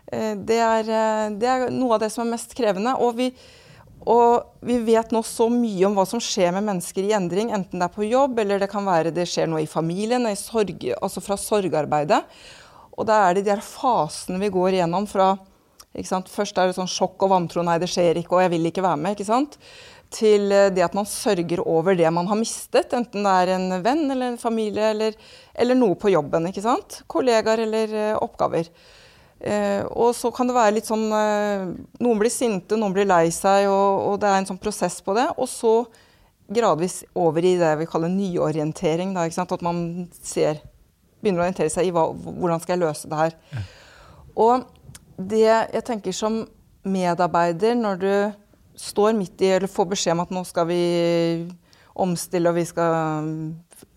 Eh, 0.06 0.34
det 0.38 0.60
er, 0.62 0.90
det 1.34 1.50
er, 1.50 1.68
noe 1.74 1.96
av 1.96 2.04
det 2.04 2.12
som 2.14 2.22
er 2.22 2.36
mest 2.36 2.54
krevende. 2.54 2.94
Og 3.02 3.16
vi, 3.18 3.30
og 4.06 4.62
vi, 4.66 4.78
vet 4.86 5.10
nå 5.14 5.24
så 5.26 5.48
mye 5.52 5.88
om 5.88 5.98
hva 5.98 6.06
som 6.08 6.22
skjer 6.22 6.54
med 6.54 6.68
mennesker 6.68 7.08
i 7.08 7.16
endring, 7.16 7.50
enten 7.54 7.82
det 7.82 7.88
er 7.88 7.96
på 7.96 8.06
jobb 8.06 8.38
eller 8.42 8.62
det 8.62 8.70
kan 8.70 8.86
være 8.86 9.14
det 9.14 9.26
skjer 9.30 9.50
noe 9.50 9.64
i 9.64 9.70
familien, 9.70 10.28
altså 10.30 11.24
fra 11.24 11.38
sorgarbeidet. 11.40 12.22
Og 12.96 13.08
da 13.08 13.22
er 13.26 13.36
det 13.36 13.44
de 13.44 13.52
der 13.52 13.64
fasene 13.64 14.40
vi 14.42 14.52
går 14.52 14.78
igjennom 14.78 15.08
fra 15.10 15.34
Først 15.96 16.58
er 16.60 16.68
det 16.68 16.74
sånn 16.76 16.90
sjokk 16.92 17.22
og 17.24 17.30
vantro, 17.32 17.62
nei 17.64 17.78
det 17.80 17.86
skjer 17.88 18.18
ikke, 18.20 18.34
og 18.36 18.42
jeg 18.42 18.50
vil 18.52 18.68
ikke 18.68 18.82
være 18.84 18.98
med. 19.00 19.14
ikke 19.14 19.24
sant? 19.24 19.54
til 20.12 20.52
eh, 20.54 20.68
det 20.74 20.84
at 20.84 20.94
man 20.96 21.08
sørger 21.08 21.62
over 21.66 21.96
det 21.98 22.10
man 22.14 22.28
har 22.30 22.38
mistet, 22.38 22.92
enten 22.94 23.26
det 23.26 23.32
er 23.32 23.54
en 23.56 23.82
venn 23.82 24.04
eller 24.10 24.32
en 24.32 24.38
familie 24.40 24.92
eller, 24.92 25.16
eller 25.54 25.78
noe 25.78 25.96
på 25.98 26.12
jobben. 26.12 26.46
ikke 26.50 26.64
sant? 26.64 27.00
Kollegaer 27.10 27.64
eller 27.64 27.96
uh, 27.96 28.22
oppgaver. 28.22 28.70
Eh, 29.40 29.82
og 29.92 30.14
så 30.16 30.30
kan 30.32 30.48
det 30.48 30.56
være 30.56 30.78
litt 30.78 30.86
sånn 30.88 31.10
eh, 31.12 31.66
Noen 32.00 32.20
blir 32.22 32.32
sinte, 32.32 32.78
noen 32.80 32.94
blir 32.96 33.04
lei 33.04 33.26
seg, 33.34 33.66
og, 33.68 33.98
og, 34.06 34.14
det 34.22 34.30
er 34.30 34.38
en 34.40 34.48
sånn 34.48 34.62
prosess 34.62 35.02
på 35.04 35.16
det. 35.16 35.26
Og 35.36 35.50
så 35.50 35.74
gradvis 36.46 37.02
over 37.18 37.44
i 37.44 37.56
det 37.60 37.74
vi 37.82 37.88
kaller 37.90 38.12
nyorientering. 38.12 39.12
Da, 39.16 39.26
At 39.26 39.66
man 39.66 40.06
ser, 40.22 40.62
begynner 41.26 41.42
å 41.42 41.48
orientere 41.48 41.74
seg 41.74 41.90
i 41.90 41.92
hva, 41.94 42.06
hvordan 42.14 42.62
skal 42.62 42.76
jeg 42.76 42.84
løse 42.86 43.10
det 43.10 43.20
her. 43.20 43.36
Ja. 43.52 43.66
Og 44.46 44.66
det 45.16 45.44
jeg 45.46 45.84
tenker 45.86 46.14
som 46.14 46.44
medarbeider 46.86 47.76
når 47.78 48.02
du 48.02 48.12
står 48.78 49.16
midt 49.16 49.40
i 49.42 49.54
eller 49.56 49.72
får 49.72 49.88
beskjed 49.94 50.14
om 50.14 50.24
at 50.26 50.34
nå 50.34 50.42
skal 50.46 50.68
vi 50.68 50.82
omstille 51.96 52.52
og 52.52 52.58
vi 52.58 52.66
skal 52.68 52.96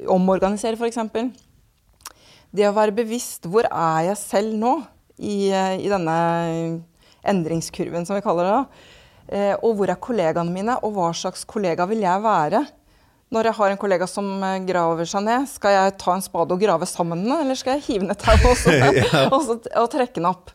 omorganisere 0.08 0.80
f.eks. 0.80 1.02
Det 2.50 2.66
å 2.66 2.76
være 2.76 2.96
bevisst 2.96 3.46
hvor 3.52 3.68
er 3.68 4.08
jeg 4.10 4.22
selv 4.22 4.56
nå 4.58 4.78
i, 5.20 5.52
i 5.52 5.92
denne 5.92 6.16
endringskurven, 7.28 8.08
som 8.08 8.16
vi 8.16 8.24
kaller 8.24 8.48
det. 8.48 8.56
da. 8.56 8.96
Eh, 9.30 9.56
og 9.62 9.76
hvor 9.78 9.92
er 9.92 10.00
kollegaene 10.02 10.54
mine, 10.54 10.78
og 10.82 10.96
hva 10.96 11.12
slags 11.14 11.44
kollega 11.46 11.86
vil 11.90 12.02
jeg 12.02 12.24
være? 12.24 12.64
Når 13.30 13.46
jeg 13.46 13.58
har 13.60 13.72
en 13.74 13.80
kollega 13.82 14.08
som 14.10 14.28
eh, 14.46 14.58
graver 14.66 15.10
seg 15.10 15.26
ned, 15.28 15.46
skal 15.52 15.76
jeg 15.76 15.96
ta 16.02 16.16
en 16.16 16.26
spade 16.26 16.56
og 16.56 16.64
grave 16.64 16.88
sammen 16.90 17.22
med 17.22 17.30
den, 17.30 17.44
eller 17.44 17.60
skal 17.60 17.78
jeg 17.78 17.86
hive 17.86 18.10
ned 18.10 18.18
tauet 18.22 18.66
og, 18.66 19.00
og, 19.36 19.70
og, 19.70 19.88
trekke 19.94 20.18
den 20.18 20.30
opp? 20.30 20.54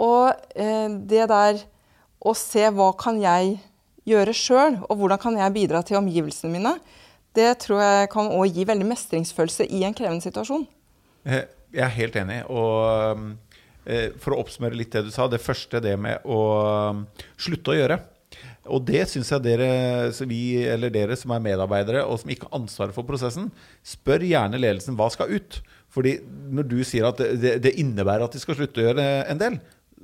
Og 0.00 0.32
eh, 0.56 0.88
det 1.04 1.28
der 1.30 1.62
å 2.24 2.32
se 2.38 2.64
hva 2.72 2.90
kan 2.96 3.20
jeg 3.20 3.58
gjøre 4.08 4.36
sjøl, 4.36 4.78
og 4.88 5.00
hvordan 5.00 5.20
kan 5.20 5.36
jeg 5.40 5.54
bidra 5.54 5.82
til 5.84 6.00
omgivelsene 6.00 6.52
mine, 6.52 6.74
det 7.34 7.50
tror 7.64 7.82
jeg 7.82 8.10
kan 8.12 8.30
òg 8.32 8.54
gi 8.54 8.66
veldig 8.68 8.86
mestringsfølelse 8.86 9.66
i 9.74 9.82
en 9.86 9.96
krevende 9.96 10.24
situasjon. 10.24 10.64
Eh, 11.26 11.44
jeg 11.74 11.84
er 11.84 11.94
helt 11.96 12.18
enig. 12.20 12.40
Og 12.52 13.24
eh, 13.84 14.10
for 14.22 14.34
å 14.34 14.42
oppsummere 14.44 14.78
litt 14.78 14.94
det 14.94 15.06
du 15.08 15.12
sa, 15.14 15.26
det 15.28 15.42
første 15.42 15.82
det 15.82 15.96
med 16.00 16.24
å 16.24 16.40
um, 16.94 17.04
slutte 17.40 17.74
å 17.74 17.78
gjøre. 17.78 17.98
Og 18.72 18.80
det 18.88 19.02
syns 19.10 19.28
jeg 19.32 19.44
dere, 19.44 19.68
vi, 20.30 20.42
eller 20.64 20.92
dere 20.92 21.18
som 21.20 21.34
er 21.34 21.42
medarbeidere 21.44 22.04
og 22.08 22.20
som 22.22 22.32
ikke 22.32 22.48
har 22.48 22.60
ansvaret 22.62 22.96
for 22.96 23.04
prosessen, 23.08 23.50
spør 23.84 24.24
gjerne 24.24 24.60
ledelsen 24.60 24.96
hva 24.96 25.10
skal 25.12 25.34
ut. 25.36 25.60
Fordi 25.92 26.16
når 26.24 26.68
du 26.70 26.78
sier 26.86 27.10
at 27.10 27.20
det, 27.20 27.58
det 27.64 27.76
innebærer 27.80 28.24
at 28.24 28.34
de 28.34 28.40
skal 28.42 28.56
slutte 28.58 28.80
å 28.80 28.88
gjøre 28.88 29.08
en 29.30 29.40
del, 29.40 29.60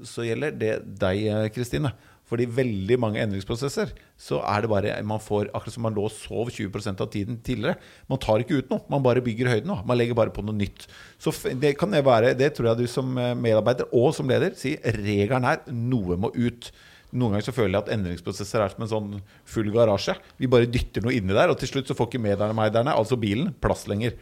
så 0.07 0.25
gjelder 0.27 0.55
det 0.57 0.75
deg, 1.01 1.51
Kristine. 1.55 1.93
Fordi 2.31 2.47
veldig 2.47 2.95
mange 3.03 3.19
endringsprosesser 3.25 3.91
så 4.21 4.39
er 4.47 4.63
det 4.63 4.71
bare 4.71 4.93
man 5.07 5.23
får 5.23 5.49
Akkurat 5.51 5.75
som 5.75 5.83
man 5.83 5.97
lå 5.97 6.05
og 6.07 6.15
sov 6.15 6.53
20% 6.55 7.03
av 7.03 7.09
tiden 7.11 7.41
tidligere. 7.43 7.81
Man 8.11 8.21
tar 8.23 8.45
ikke 8.45 8.61
ut 8.61 8.71
noe, 8.71 8.85
man 8.93 9.03
bare 9.03 9.25
bygger 9.25 9.51
høyden 9.51 9.73
nå. 9.73 9.81
Man 9.89 9.99
legger 9.99 10.19
bare 10.19 10.35
på 10.35 10.45
noe 10.47 10.55
nytt. 10.55 10.87
Så 11.19 11.35
det 11.59 11.75
kan 11.81 11.91
det 11.91 12.05
være, 12.07 12.37
det 12.39 12.53
tror 12.55 12.71
jeg 12.71 12.85
du 12.85 12.91
som 12.91 13.19
eh, 13.19 13.35
medarbeider 13.35 13.91
og 13.91 14.13
som 14.15 14.31
leder 14.31 14.55
sier 14.59 15.01
regelen 15.01 15.49
er 15.51 15.65
noe 15.75 16.21
må 16.21 16.31
ut. 16.37 16.71
Noen 17.11 17.35
ganger 17.35 17.49
så 17.49 17.55
føler 17.55 17.75
jeg 17.75 17.85
at 17.85 17.93
endringsprosesser 17.97 18.63
er 18.63 18.73
som 18.73 18.85
en 18.85 18.91
sånn 18.91 19.15
full 19.49 19.71
garasje. 19.75 20.15
Vi 20.39 20.51
bare 20.51 20.69
dytter 20.71 21.03
noe 21.05 21.17
inni 21.17 21.35
der, 21.35 21.51
og 21.51 21.59
til 21.59 21.73
slutt 21.73 21.91
så 21.91 21.97
får 21.99 22.11
ikke 22.11 22.23
medarbeiderne, 22.23 22.95
altså 22.95 23.19
bilen, 23.21 23.51
plass 23.63 23.87
lenger. 23.91 24.15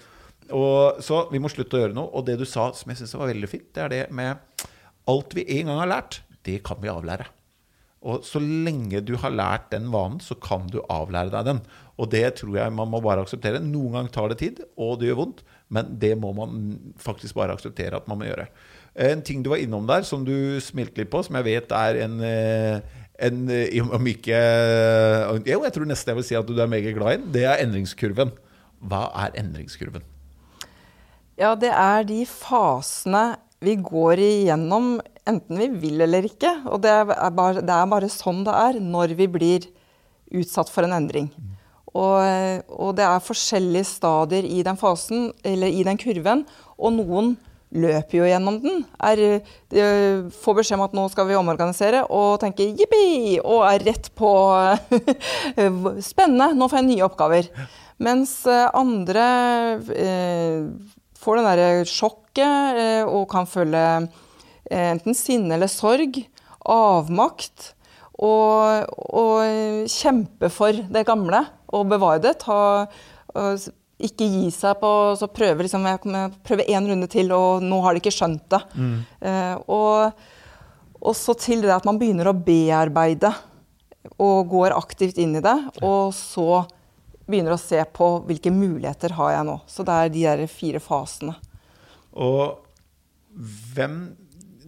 Og, 0.49 1.03
så 1.05 1.27
vi 1.33 1.41
må 1.43 1.51
slutte 1.53 1.77
å 1.77 1.83
gjøre 1.83 1.97
noe. 1.97 2.09
Og 2.17 2.25
det 2.29 2.39
du 2.41 2.47
sa 2.49 2.71
som 2.77 2.93
jeg 2.93 3.03
syns 3.03 3.17
var 3.19 3.29
veldig 3.33 3.51
fint, 3.51 3.69
det 3.77 3.85
er 3.85 3.93
det 3.93 4.05
med 4.17 4.65
alt 5.09 5.37
vi 5.37 5.45
en 5.59 5.69
gang 5.71 5.83
har 5.83 5.93
lært, 5.93 6.23
det 6.49 6.63
kan 6.65 6.81
vi 6.81 6.93
avlære. 6.93 7.29
Og 8.09 8.23
så 8.23 8.41
lenge 8.41 9.01
du 9.03 9.17
har 9.19 9.35
lært 9.35 9.73
den 9.73 9.89
vanen, 9.93 10.21
så 10.23 10.37
kan 10.39 10.69
du 10.71 10.79
avlære 10.87 11.33
deg 11.35 11.49
den. 11.49 11.63
Og 11.99 12.11
det 12.13 12.25
tror 12.39 12.57
jeg 12.61 12.75
man 12.75 12.91
må 12.93 13.03
bare 13.05 13.25
akseptere. 13.25 13.61
Noen 13.65 13.97
ganger 13.97 14.15
tar 14.15 14.33
det 14.33 14.39
tid, 14.41 14.61
og 14.79 15.01
det 15.01 15.11
gjør 15.11 15.23
vondt, 15.25 15.43
men 15.75 15.97
det 16.01 16.15
må 16.21 16.31
man 16.37 16.77
faktisk 17.03 17.37
bare 17.41 17.57
akseptere 17.59 17.99
at 17.99 18.07
man 18.09 18.21
må 18.21 18.29
gjøre. 18.29 18.47
En 18.99 19.23
ting 19.23 19.45
du 19.45 19.53
var 19.53 19.63
innom 19.63 19.87
der, 19.87 20.03
som 20.03 20.25
du 20.27 20.59
smilte 20.65 21.03
litt 21.03 21.11
på, 21.13 21.23
som 21.23 21.39
jeg 21.39 21.47
vet 21.47 21.75
er 21.77 22.01
en, 22.03 22.21
eh, 22.25 22.81
en 23.19 23.39
Om 23.99 24.07
ikke 24.11 24.39
Jo, 25.47 25.63
jeg 25.65 25.73
tror 25.75 25.87
nesten 25.87 26.13
jeg 26.13 26.19
vil 26.19 26.27
si 26.27 26.39
at 26.39 26.47
du 26.47 26.59
er 26.59 26.71
meget 26.71 26.95
glad 26.97 27.19
i. 27.19 27.33
Det 27.39 27.45
er 27.47 27.63
endringskurven. 27.63 28.33
Hva 28.79 29.09
er 29.25 29.39
endringskurven? 29.39 30.03
Ja, 31.39 31.55
det 31.55 31.71
er 31.71 32.03
de 32.07 32.25
fasene 32.27 33.39
vi 33.63 33.75
går 33.79 34.19
igjennom 34.23 34.97
enten 35.29 35.61
vi 35.61 35.69
vil 35.83 36.03
eller 36.07 36.27
ikke. 36.27 36.51
Og 36.71 36.83
det 36.83 36.91
er, 36.91 37.31
bare, 37.35 37.63
det 37.63 37.75
er 37.75 37.91
bare 37.91 38.11
sånn 38.13 38.45
det 38.47 38.55
er 38.55 38.81
når 38.83 39.15
vi 39.19 39.29
blir 39.31 39.69
utsatt 40.39 40.71
for 40.73 40.87
en 40.87 40.97
endring. 40.97 41.31
Og, 41.89 42.21
og, 42.69 42.91
det 42.99 43.07
er 43.07 43.25
forskjellige 43.25 43.89
stadier 43.89 44.47
i 44.47 44.61
den 44.67 44.77
fasen, 44.79 45.31
eller 45.47 45.73
i 45.73 45.85
den 45.87 45.99
kurven, 45.99 46.45
og 46.77 46.93
noen 46.99 47.33
løper 47.75 48.21
jo 48.21 48.29
gjennom 48.29 48.61
den. 48.63 48.85
Er, 49.05 49.23
de 49.73 49.89
får 50.41 50.61
beskjed 50.61 50.79
om 50.79 50.87
at 50.87 50.95
nå 50.97 51.09
skal 51.13 51.29
vi 51.29 51.37
omorganisere, 51.39 52.05
og 52.09 52.39
tenker 52.45 52.71
jippi! 52.79 53.41
Og 53.43 53.67
er 53.69 53.85
rett 53.91 54.13
på 54.19 54.31
Spennende, 56.11 56.55
nå 56.57 56.71
får 56.71 56.81
jeg 56.81 56.89
nye 56.93 57.09
oppgaver. 57.09 57.51
Mens 57.99 58.41
andre 58.47 59.27
eh, 59.93 60.65
får 61.19 61.41
den 61.41 61.51
derre 61.51 61.85
sjokket 61.91 62.81
eh, 62.81 63.05
og 63.05 63.27
kan 63.33 63.49
føle 63.51 63.85
Eh, 64.69 64.91
enten 64.93 65.17
sinne 65.17 65.57
eller 65.57 65.71
sorg, 65.73 66.21
avmakt, 66.69 67.73
og, 68.19 68.89
og 69.15 69.89
kjempe 69.93 70.51
for 70.53 70.77
det 70.93 71.05
gamle 71.09 71.45
og 71.73 71.89
bevare 71.93 72.21
det. 72.25 72.35
Ta, 72.43 72.59
ikke 73.99 74.27
gi 74.31 74.49
seg 74.55 74.79
på 74.79 74.91
så 75.19 75.27
prøve 75.33 75.65
liksom, 75.67 75.87
jeg 75.91 76.31
prøve 76.47 76.67
én 76.71 76.87
runde 76.87 77.09
til, 77.11 77.33
og 77.35 77.65
nå 77.65 77.81
har 77.83 77.95
de 77.95 78.03
ikke 78.03 78.15
skjønt 78.15 78.45
det. 78.55 78.61
Mm. 78.79 78.97
Eh, 79.31 79.55
og, 79.75 80.21
og, 81.01 81.15
så 81.19 81.35
til 81.39 81.65
det 81.67 81.75
at 81.75 81.89
man 81.89 81.99
begynner 81.99 82.31
å 82.31 82.37
bearbeide 82.37 83.33
og 84.23 84.53
går 84.53 84.77
aktivt 84.77 85.19
inn 85.21 85.35
i 85.39 85.45
det. 85.45 85.57
Og 85.83 86.15
så 86.17 86.63
begynner 87.29 87.57
å 87.57 87.61
se 87.61 87.81
på 87.93 88.13
hvilke 88.29 88.53
muligheter 88.55 89.17
har 89.19 89.35
jeg 89.35 89.49
nå. 89.51 89.59
Så 89.69 89.85
det 89.87 89.97
er 89.97 90.15
de 90.15 90.25
der 90.29 90.45
fire 90.53 90.83
fasene. 90.83 91.35
Og 92.15 92.63
hvem 93.75 94.01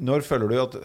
når 0.01 0.25
føler 0.27 0.51
du 0.51 0.59
at 0.61 0.77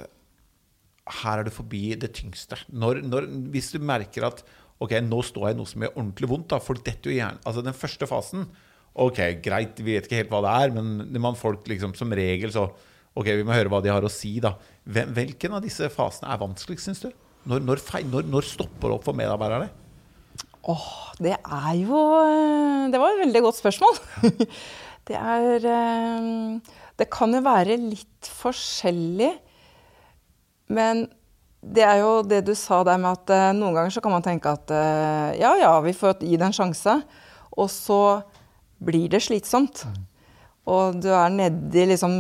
her 1.22 1.40
er 1.42 1.48
det 1.48 1.54
forbi 1.54 1.96
det 2.00 2.14
tyngste? 2.18 2.58
Når, 2.70 3.02
når, 3.06 3.28
hvis 3.54 3.74
du 3.74 3.82
merker 3.84 4.30
at 4.30 4.46
ok, 4.84 4.98
nå 5.06 5.22
står 5.26 5.50
jeg 5.50 5.56
i 5.56 5.60
noe 5.60 5.70
som 5.70 5.86
gjør 5.86 5.94
ordentlig 5.96 6.30
vondt, 6.32 6.50
da, 6.52 6.60
folk 6.64 6.84
detter 6.86 7.12
jo 7.12 7.18
gjerne 7.20 7.44
Altså 7.48 7.64
den 7.66 7.78
første 7.78 8.10
fasen 8.10 8.48
Ok, 8.96 9.20
greit, 9.44 9.80
vi 9.84 9.96
vet 9.96 10.08
ikke 10.08 10.22
helt 10.22 10.32
hva 10.32 10.42
det 10.46 10.52
er, 10.64 10.76
men 10.76 11.22
man 11.24 11.40
folk 11.40 11.68
liksom 11.68 11.96
som 12.00 12.14
regel 12.16 12.54
så 12.56 12.70
Ok, 13.16 13.30
vi 13.32 13.46
må 13.48 13.56
høre 13.56 13.72
hva 13.72 13.80
de 13.80 13.92
har 13.94 14.04
å 14.04 14.12
si, 14.12 14.34
da. 14.44 14.58
Hvilken 14.84 15.54
av 15.56 15.62
disse 15.64 15.88
fasene 15.88 16.34
er 16.34 16.40
vanskeligst, 16.42 16.90
syns 16.90 17.04
du? 17.06 17.14
Når, 17.48 17.62
når, 17.64 17.82
når, 18.12 18.26
når, 18.28 18.48
stopper 18.50 18.92
det 18.92 18.98
opp 18.98 19.06
for 19.08 19.16
medarbeiderne? 19.16 19.70
Åh, 20.66 20.74
oh, 20.74 21.14
det 21.24 21.38
er 21.38 21.70
jo 21.78 22.02
eh, 22.26 22.90
Det 22.92 23.00
var 23.00 23.14
et 23.14 23.22
veldig 23.22 23.42
godt 23.46 23.60
spørsmål. 23.62 24.02
det 25.08 25.16
er 25.16 25.70
eh, 25.72 26.76
det 27.00 27.08
kan 27.12 27.34
jo 27.36 27.44
være 27.44 27.78
litt 27.82 28.30
forskjellig. 28.40 29.32
Men 30.76 31.06
det 31.66 31.86
er 31.86 32.02
jo 32.04 32.20
det 32.26 32.44
du 32.46 32.54
sa 32.58 32.82
der 32.86 33.00
med 33.02 33.16
at 33.16 33.32
uh, 33.34 33.52
noen 33.58 33.76
ganger 33.78 33.94
så 33.94 34.04
kan 34.04 34.14
man 34.14 34.26
tenke 34.26 34.52
at 34.52 34.72
uh, 34.74 35.32
ja, 35.38 35.56
ja, 35.58 35.72
vi 35.86 35.96
får 35.98 36.20
gi 36.22 36.38
det 36.38 36.50
en 36.50 36.56
sjanse. 36.56 37.00
Og 37.56 37.72
så 37.72 38.02
blir 38.84 39.08
det 39.12 39.24
slitsomt. 39.24 39.86
Mm. 39.88 40.04
Og 40.76 40.98
du 40.98 41.12
er 41.14 41.30
nedi 41.30 41.84
liksom 41.92 42.14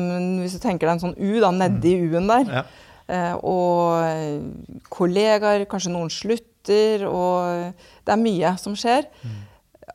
Hvis 0.43 0.53
du 0.53 0.61
tenker 0.61 0.85
deg 0.85 0.95
en 0.95 1.01
sånn 1.01 1.15
U, 1.17 1.39
da, 1.41 1.49
nedi 1.53 1.95
mm. 1.97 2.09
U-en 2.09 2.31
der. 2.31 2.51
Ja. 2.59 2.65
Uh, 3.05 3.35
og 3.45 4.87
kollegaer, 4.89 5.67
kanskje 5.69 5.93
noen 5.93 6.09
slutter, 6.09 7.05
og 7.05 7.75
det 8.01 8.15
er 8.15 8.23
mye 8.23 8.55
som 8.61 8.73
skjer. 8.77 9.05
Mm. 9.21 9.43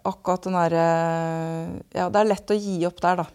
Akkurat 0.07 0.47
den 0.47 0.55
derre 0.55 0.87
Ja, 1.97 2.07
det 2.07 2.21
er 2.21 2.31
lett 2.31 2.55
å 2.55 2.59
gi 2.59 2.79
opp 2.87 3.03
der, 3.03 3.25
da. 3.25 3.29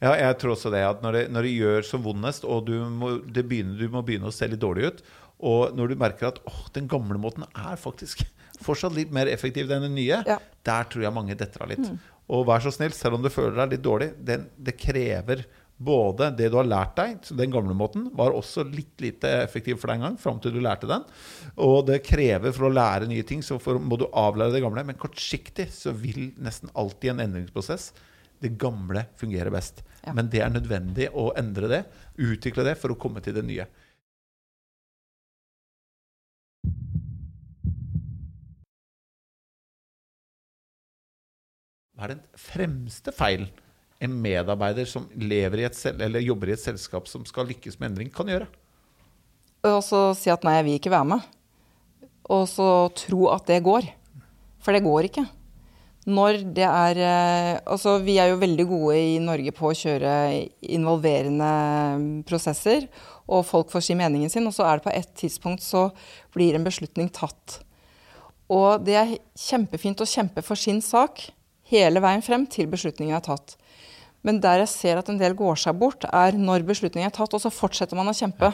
Ja, 0.00 0.14
jeg 0.16 0.36
tror 0.40 0.54
også 0.54 0.72
det. 0.72 0.80
At 0.86 1.02
når 1.04 1.16
det, 1.16 1.22
når 1.34 1.46
det 1.46 1.56
gjør 1.58 1.84
så 1.84 2.00
vondest, 2.00 2.46
og 2.48 2.70
du 2.70 2.76
må, 2.88 3.18
begynner, 3.28 3.76
du 3.76 3.92
må, 3.92 4.00
begynne 4.06 4.30
å 4.30 4.34
se 4.34 4.48
litt 4.48 4.62
dårlig 4.62 4.88
ut, 4.88 5.02
og 5.40 5.76
når 5.76 5.92
du 5.92 6.00
merker 6.00 6.30
at 6.30 6.40
åh, 6.48 6.62
den 6.74 6.88
gamle 6.90 7.18
måten 7.20 7.46
er 7.48 7.80
faktisk 7.80 8.24
fortsatt 8.64 8.96
litt 8.96 9.12
mer 9.14 9.30
effektiv 9.32 9.70
enn 9.70 9.86
den 9.88 9.96
nye, 9.96 10.20
ja. 10.26 10.38
der 10.66 10.90
tror 10.92 11.06
jeg 11.06 11.16
mange 11.16 11.38
detter 11.38 11.64
av 11.64 11.72
litt. 11.72 11.86
Mm. 11.86 11.96
Og 12.30 12.44
vær 12.46 12.62
så 12.62 12.72
snill, 12.74 12.92
selv 12.94 13.18
om 13.18 13.24
du 13.24 13.32
føler 13.32 13.56
deg 13.62 13.74
litt 13.74 13.86
dårlig, 13.86 14.12
det, 14.22 14.38
det 14.60 14.76
krever 14.78 15.46
både 15.80 16.28
det 16.36 16.50
du 16.52 16.58
har 16.58 16.68
lært 16.68 16.92
deg, 16.98 17.22
den 17.40 17.52
gamle 17.54 17.72
måten, 17.74 18.10
var 18.16 18.34
også 18.36 18.66
litt 18.68 19.00
lite 19.00 19.30
effektiv 19.40 19.78
for 19.80 19.88
deg 19.88 19.96
en 19.96 20.06
gang, 20.10 20.18
fram 20.20 20.36
til 20.42 20.52
du 20.52 20.60
lærte 20.60 20.88
den. 20.90 21.06
Og 21.64 21.86
det 21.88 22.02
krever 22.04 22.52
for 22.52 22.68
å 22.68 22.72
lære 22.74 23.08
nye 23.08 23.24
ting, 23.26 23.40
så 23.42 23.56
for, 23.62 23.80
må 23.80 23.96
du 23.98 24.04
avlære 24.12 24.52
det 24.52 24.60
gamle. 24.62 24.84
Men 24.84 25.00
kortsiktig 25.00 25.70
så 25.72 25.94
vil 25.96 26.34
nesten 26.36 26.72
alltid 26.76 27.14
en 27.14 27.24
endringsprosess 27.24 27.90
det 28.40 28.52
gamle 28.60 29.06
fungere 29.20 29.52
best. 29.52 29.80
Ja. 30.04 30.12
Men 30.16 30.28
det 30.32 30.44
er 30.44 30.52
nødvendig 30.52 31.08
å 31.16 31.30
endre 31.38 31.72
det, 31.72 31.80
utvikle 32.20 32.64
det, 32.68 32.76
for 32.80 32.92
å 32.92 33.00
komme 33.00 33.24
til 33.24 33.36
det 33.36 33.44
nye. 33.48 33.66
Hva 42.00 42.06
er 42.06 42.14
den 42.14 42.22
fremste 42.40 43.12
feilen 43.12 43.50
en 44.00 44.14
medarbeider 44.24 44.86
som 44.88 45.04
lever 45.20 45.60
i 45.60 45.66
et 45.68 45.76
eller 45.90 46.22
jobber 46.24 46.48
i 46.48 46.54
et 46.54 46.62
selskap 46.62 47.04
som 47.10 47.26
skal 47.28 47.44
lykkes 47.50 47.76
med 47.76 47.90
endring, 47.90 48.08
kan 48.08 48.30
gjøre? 48.32 48.46
Og 49.68 49.82
så 49.84 49.98
si 50.16 50.32
at 50.32 50.46
nei, 50.46 50.54
jeg 50.56 50.64
vil 50.64 50.78
ikke 50.78 50.94
være 50.94 51.08
med. 51.10 51.26
Og 52.32 52.46
så 52.48 52.88
tro 52.96 53.26
at 53.34 53.44
det 53.52 53.58
går. 53.66 53.90
For 54.64 54.72
det 54.72 54.80
går 54.86 55.10
ikke 55.10 55.26
når 56.08 56.38
det 56.56 56.64
er 56.64 56.98
eh, 57.04 57.60
Altså, 57.68 57.98
vi 58.00 58.16
er 58.16 58.30
jo 58.30 58.40
veldig 58.40 58.64
gode 58.70 58.96
i 58.96 59.18
Norge 59.20 59.52
på 59.52 59.68
å 59.68 59.76
kjøre 59.76 60.12
involverende 60.72 62.24
prosesser. 62.24 62.88
og 63.30 63.44
folk 63.46 63.68
får 63.70 63.84
si 63.84 63.94
meningen 63.94 64.30
sin, 64.30 64.46
og 64.48 64.54
så 64.56 64.64
er 64.66 64.80
det 64.80 64.88
på 64.88 64.90
et 64.96 65.10
tidspunkt 65.14 65.62
så 65.62 65.90
blir 66.34 66.56
en 66.56 66.64
beslutning 66.64 67.12
tatt. 67.12 67.60
Og 68.48 68.82
det 68.82 68.96
er 68.96 69.12
kjempefint 69.38 70.00
å 70.00 70.08
kjempe 70.08 70.42
for 70.42 70.58
sin 70.58 70.80
sak 70.80 71.28
hele 71.70 72.02
veien 72.02 72.24
frem 72.24 72.46
til 72.50 72.68
beslutningen 72.70 73.16
er 73.16 73.24
tatt. 73.24 73.56
Men 74.26 74.40
der 74.42 74.62
jeg 74.62 74.72
ser 74.72 75.00
at 75.00 75.08
en 75.08 75.20
del 75.20 75.36
går 75.38 75.56
seg 75.62 75.78
bort, 75.80 76.04
er 76.04 76.36
når 76.36 76.66
beslutningen 76.68 77.08
er 77.08 77.14
tatt, 77.16 77.32
og 77.32 77.40
så 77.42 77.52
fortsetter 77.52 77.96
man 77.96 78.10
å 78.10 78.16
kjempe. 78.16 78.52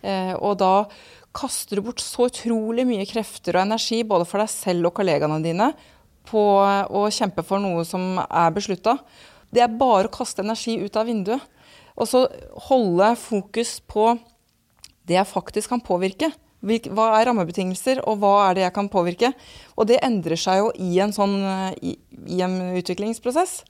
Eh, 0.00 0.32
og 0.38 0.56
da 0.62 0.86
kaster 1.36 1.78
du 1.78 1.84
bort 1.86 2.00
så 2.02 2.28
utrolig 2.30 2.86
mye 2.88 3.06
krefter 3.08 3.58
og 3.58 3.66
energi, 3.66 4.02
både 4.08 4.26
for 4.28 4.42
deg 4.42 4.52
selv 4.52 4.88
og 4.88 4.96
kollegaene 4.96 5.40
dine, 5.44 5.72
på 6.28 6.40
å 6.62 7.02
kjempe 7.12 7.44
for 7.44 7.60
noe 7.62 7.84
som 7.88 8.20
er 8.22 8.54
beslutta. 8.54 8.96
Det 9.52 9.64
er 9.64 9.78
bare 9.80 10.08
å 10.08 10.14
kaste 10.14 10.44
energi 10.44 10.78
ut 10.80 10.96
av 10.96 11.08
vinduet. 11.10 11.42
Og 11.92 12.08
så 12.08 12.24
holde 12.70 13.10
fokus 13.20 13.76
på 13.84 14.14
det 15.08 15.18
jeg 15.18 15.28
faktisk 15.28 15.74
kan 15.74 15.82
påvirke. 15.84 16.30
Hva 16.62 17.08
er 17.18 17.26
rammebetingelser, 17.26 18.04
og 18.06 18.20
hva 18.22 18.34
er 18.46 18.54
det 18.56 18.64
jeg 18.66 18.74
kan 18.76 18.90
påvirke? 18.92 19.32
Og 19.74 19.88
det 19.90 19.98
endrer 20.06 20.38
seg 20.38 20.60
jo 20.60 20.70
i 20.78 20.94
en 21.02 21.14
sånn 21.14 21.34
i, 21.82 21.96
i 22.30 22.38
en 22.44 22.54
utviklingsprosess. 22.78 23.60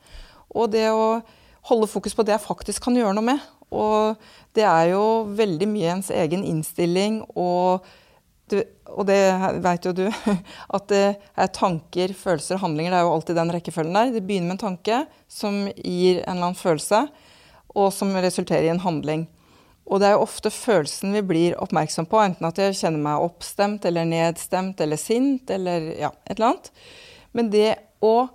Og 0.53 0.75
det 0.75 0.91
å 0.93 1.23
holde 1.71 1.89
fokus 1.89 2.15
på 2.17 2.27
det 2.27 2.37
jeg 2.37 2.45
faktisk 2.45 2.85
kan 2.85 2.97
gjøre 2.99 3.17
noe 3.17 3.31
med. 3.33 3.49
Og 3.73 4.21
det 4.57 4.67
er 4.69 4.93
jo 4.93 5.25
veldig 5.33 5.69
mye 5.71 5.97
ens 5.97 6.13
egen 6.13 6.45
innstilling 6.45 7.23
og 7.33 7.89
og 8.93 9.07
det 9.09 9.21
vet 9.65 9.87
jo 9.89 9.95
du, 9.97 10.03
at 10.77 10.89
det 10.91 11.05
er 11.41 11.53
tanker, 11.57 12.13
følelser 12.13 12.59
og 12.59 12.67
handlinger. 12.67 12.93
Det 12.93 12.99
er 12.99 13.07
jo 13.07 13.13
alltid 13.15 13.39
den 13.39 13.53
rekkefølgen 13.55 13.97
der. 13.97 14.11
Det 14.13 14.25
begynner 14.27 14.51
med 14.51 14.57
en 14.59 14.65
tanke 14.67 14.99
som 15.31 15.63
gir 15.71 16.19
en 16.21 16.35
eller 16.35 16.51
annen 16.51 16.59
følelse, 16.59 17.07
og 17.73 17.89
som 17.97 18.13
resulterer 18.13 18.69
i 18.69 18.73
en 18.75 18.83
handling. 18.85 19.25
Og 19.91 20.01
det 20.01 20.09
er 20.09 20.15
jo 20.17 20.25
ofte 20.25 20.53
følelsen 20.55 21.15
vi 21.17 21.25
blir 21.27 21.57
oppmerksom 21.61 22.07
på, 22.11 22.21
enten 22.23 22.47
at 22.49 22.61
jeg 22.61 22.79
kjenner 22.79 23.03
meg 23.03 23.25
oppstemt 23.25 23.87
eller 23.89 24.07
nedstemt 24.09 24.81
eller 24.81 25.01
sint 25.01 25.51
eller 25.53 25.91
ja, 25.99 26.13
et 26.27 26.37
eller 26.37 26.53
annet. 26.53 26.71
Men 27.37 27.51
det 27.53 27.71
å 28.05 28.29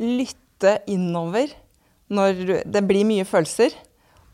lytte 0.00 0.80
innover 0.90 1.52
når 2.10 2.64
det 2.66 2.82
blir 2.88 3.06
mye 3.08 3.26
følelser, 3.28 3.74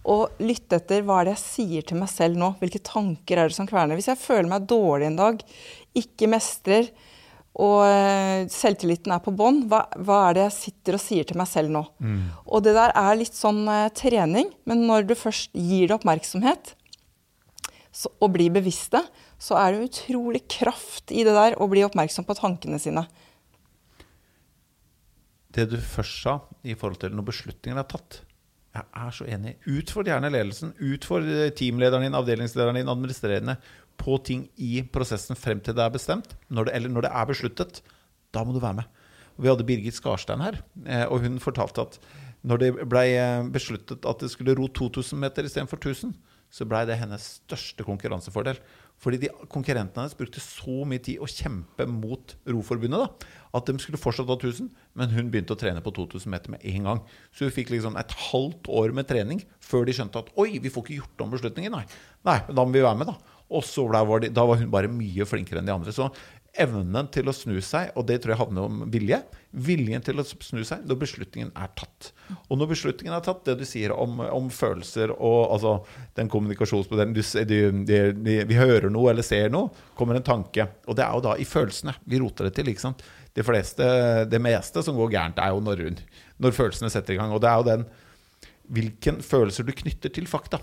og 0.07 0.38
lytte 0.38 0.79
etter 0.79 1.02
hva 1.02 1.18
er 1.18 1.29
det 1.29 1.35
jeg 1.35 1.42
sier 1.42 1.87
til 1.87 1.98
meg 1.98 2.11
selv 2.12 2.38
nå. 2.38 2.52
Hvilke 2.61 2.79
tanker 2.87 3.40
er 3.40 3.50
det 3.50 3.57
som 3.57 3.66
kverner? 3.66 3.98
Hvis 3.98 4.07
jeg 4.12 4.20
føler 4.20 4.48
meg 4.52 4.68
dårlig 4.70 5.09
en 5.09 5.18
dag, 5.18 5.40
ikke 5.98 6.29
mestrer, 6.31 6.92
og 7.57 7.87
eh, 7.88 8.47
selvtilliten 8.53 9.14
er 9.14 9.23
på 9.25 9.33
bånn, 9.33 9.62
hva, 9.71 9.87
hva, 9.97 10.19
er 10.27 10.37
det 10.37 10.42
jeg 10.45 10.57
sitter 10.59 10.99
og 10.99 11.01
sier 11.01 11.29
til 11.29 11.38
meg 11.40 11.49
selv 11.49 11.73
nå? 11.73 11.83
Mm. 12.05 12.19
Og 12.53 12.64
det 12.66 12.75
der 12.77 12.92
er 13.01 13.16
litt 13.16 13.37
sånn 13.37 13.62
uh, 13.64 13.87
trening, 13.97 14.51
men 14.69 14.85
når 14.88 15.07
du 15.09 15.14
først 15.16 15.57
gir 15.57 15.88
det 15.88 15.97
oppmerksomhet 15.97 16.75
så, 17.97 18.12
og 18.21 18.35
blir 18.35 18.53
bevisste, 18.53 19.01
så 19.40 19.57
er 19.61 19.73
det 19.73 19.88
utrolig 19.88 20.45
kraft 20.53 21.14
i 21.16 21.25
det 21.25 21.33
der 21.37 21.57
å 21.57 21.69
bli 21.73 21.85
oppmerksom 21.87 22.29
på 22.29 22.37
tankene 22.37 22.81
sine. 22.83 23.07
Det 25.57 25.64
du 25.73 25.79
først 25.81 26.21
sa 26.27 26.38
i 26.61 26.77
forhold 26.77 27.01
til 27.01 27.16
når 27.16 27.31
beslutningen 27.31 27.81
er 27.81 27.88
tatt, 27.88 28.21
jeg 28.77 28.85
er 29.01 29.14
så 29.16 29.25
enig. 29.33 29.55
Utfordr 29.64 30.11
gjerne 30.11 30.29
ledelsen. 30.33 30.75
Utfordr 30.85 31.31
eh, 31.33 31.53
teamlederen 31.57 32.05
din, 32.05 32.16
avdelingslederen 32.19 32.77
din, 32.77 32.90
administrerende 32.92 33.57
på 34.00 34.18
ting 34.24 34.46
i 34.56 34.80
prosessen 34.92 35.38
frem 35.38 35.61
til 35.64 35.76
det 35.76 35.85
er 35.85 35.94
bestemt. 35.94 36.37
Når 36.48 36.68
det, 36.68 36.76
eller 36.78 36.92
når 36.92 37.06
det 37.06 37.12
er 37.12 37.28
besluttet. 37.32 37.82
Da 38.35 38.44
må 38.44 38.54
du 38.54 38.61
være 38.62 38.82
med. 38.82 39.02
Vi 39.37 39.50
hadde 39.50 39.66
Birgit 39.68 39.96
Skarstein 39.96 40.40
her, 40.40 40.62
eh, 40.87 41.04
og 41.12 41.20
hun 41.20 41.37
fortalte 41.42 41.85
at 41.85 41.98
når 42.46 42.62
det 42.62 42.70
ble 42.88 43.02
eh, 43.11 43.50
besluttet 43.52 44.06
at 44.09 44.22
det 44.22 44.30
skulle 44.32 44.54
ro 44.56 44.68
2000 44.72 45.20
meter 45.20 45.44
istedenfor 45.44 45.80
1000, 45.82 46.14
så 46.52 46.64
blei 46.68 46.85
det 46.88 46.96
hennes 47.00 47.24
største 47.42 47.85
konkurransefordel. 47.85 48.59
Fordi 49.02 49.18
de 49.26 49.30
konkurrentene 49.52 50.06
hennes 50.06 50.16
brukte 50.16 50.40
så 50.40 50.87
mye 50.88 51.02
tid 51.04 51.20
å 51.20 51.28
kjempe 51.28 51.85
mot 51.90 52.32
Roforbundet 52.48 53.02
da, 53.02 53.32
at 53.59 53.68
de 53.68 53.76
skulle 53.82 54.00
fortsatt 54.00 54.30
ha 54.30 54.38
1000, 54.38 54.70
men 54.96 55.12
hun 55.12 55.28
begynte 55.32 55.52
å 55.52 55.61
trene 55.61 55.82
på 55.85 55.92
2000 55.98 56.32
meter 56.32 56.54
med 56.54 56.64
en 56.70 56.88
gang. 56.88 57.02
Så 57.35 57.44
hun 57.44 57.52
fikk 57.52 57.74
liksom 57.74 57.98
et 58.00 58.14
halvt 58.30 58.70
år 58.72 58.94
med 58.96 59.09
trening 59.11 59.42
før 59.61 59.85
de 59.85 59.96
skjønte 59.96 60.22
at 60.22 60.32
oi, 60.40 60.54
vi 60.62 60.72
får 60.72 60.87
ikke 60.87 61.00
gjort 61.02 61.26
om 61.26 61.35
beslutningen. 61.35 61.76
Nei, 61.76 61.85
Nei 62.24 62.38
da 62.48 62.64
må 62.64 62.72
vi 62.72 62.87
være 62.87 63.02
med, 63.02 63.12
da. 63.12 63.36
Og 63.46 63.62
var, 63.87 64.20
de, 64.24 64.32
da 64.35 64.42
var 64.42 64.59
hun 64.59 64.72
bare 64.72 64.90
mye 64.90 65.26
flinkere 65.28 65.61
enn 65.61 65.68
de 65.68 65.74
andre. 65.74 65.92
Så 65.94 66.09
evnen 66.56 67.09
til 67.12 67.28
å 67.28 67.35
snu 67.37 67.56
seg, 67.64 67.90
og 67.96 68.06
det 68.09 68.18
tror 68.22 68.32
jeg 68.32 68.40
handler 68.40 68.68
om 68.68 68.78
vilje. 68.92 69.18
Viljen 69.66 70.04
til 70.04 70.20
å 70.20 70.24
snu 70.24 70.62
seg 70.66 70.85
når 70.88 70.98
beslutningen 71.02 71.52
er 71.56 71.70
tatt. 71.78 72.11
Og 72.48 72.59
når 72.59 72.70
beslutningen 72.72 73.14
er 73.16 73.24
tatt, 73.24 73.44
det 73.46 73.59
du 73.61 73.64
sier 73.68 73.92
om, 73.94 74.18
om 74.24 74.48
følelser 74.52 75.12
og 75.14 75.52
altså, 75.54 75.74
den 76.18 76.30
kommunikasjonsmodellen 76.32 77.14
du, 77.16 77.22
du, 77.22 77.59
du, 77.87 78.32
Vi 78.48 78.59
hører 78.59 78.88
noe 78.92 79.12
eller 79.12 79.26
ser 79.26 79.52
noe, 79.52 79.70
kommer 79.98 80.18
en 80.18 80.26
tanke. 80.26 80.68
Og 80.87 80.98
det 80.98 81.04
er 81.06 81.14
jo 81.14 81.26
da 81.28 81.37
i 81.37 81.48
følelsene 81.48 81.96
vi 82.04 82.20
roter 82.22 82.48
det 82.48 82.56
til. 82.59 82.72
ikke 82.72 82.87
sant? 82.88 83.04
Det, 83.37 83.44
fleste, 83.44 83.87
det 84.30 84.40
meste 84.42 84.82
som 84.85 84.96
går 84.96 85.12
gærent, 85.12 85.42
er 85.42 85.52
jo 85.52 85.62
når, 85.64 85.87
når 86.40 86.56
følelsene 86.56 86.92
setter 86.92 87.16
i 87.16 87.20
gang. 87.20 87.35
Og 87.37 87.42
det 87.44 87.52
er 87.52 87.61
jo 87.61 87.70
den 87.70 87.87
hvilken 88.76 89.20
følelser 89.22 89.66
du 89.66 89.76
knytter 89.76 90.11
til 90.11 90.26
fakta. 90.30 90.59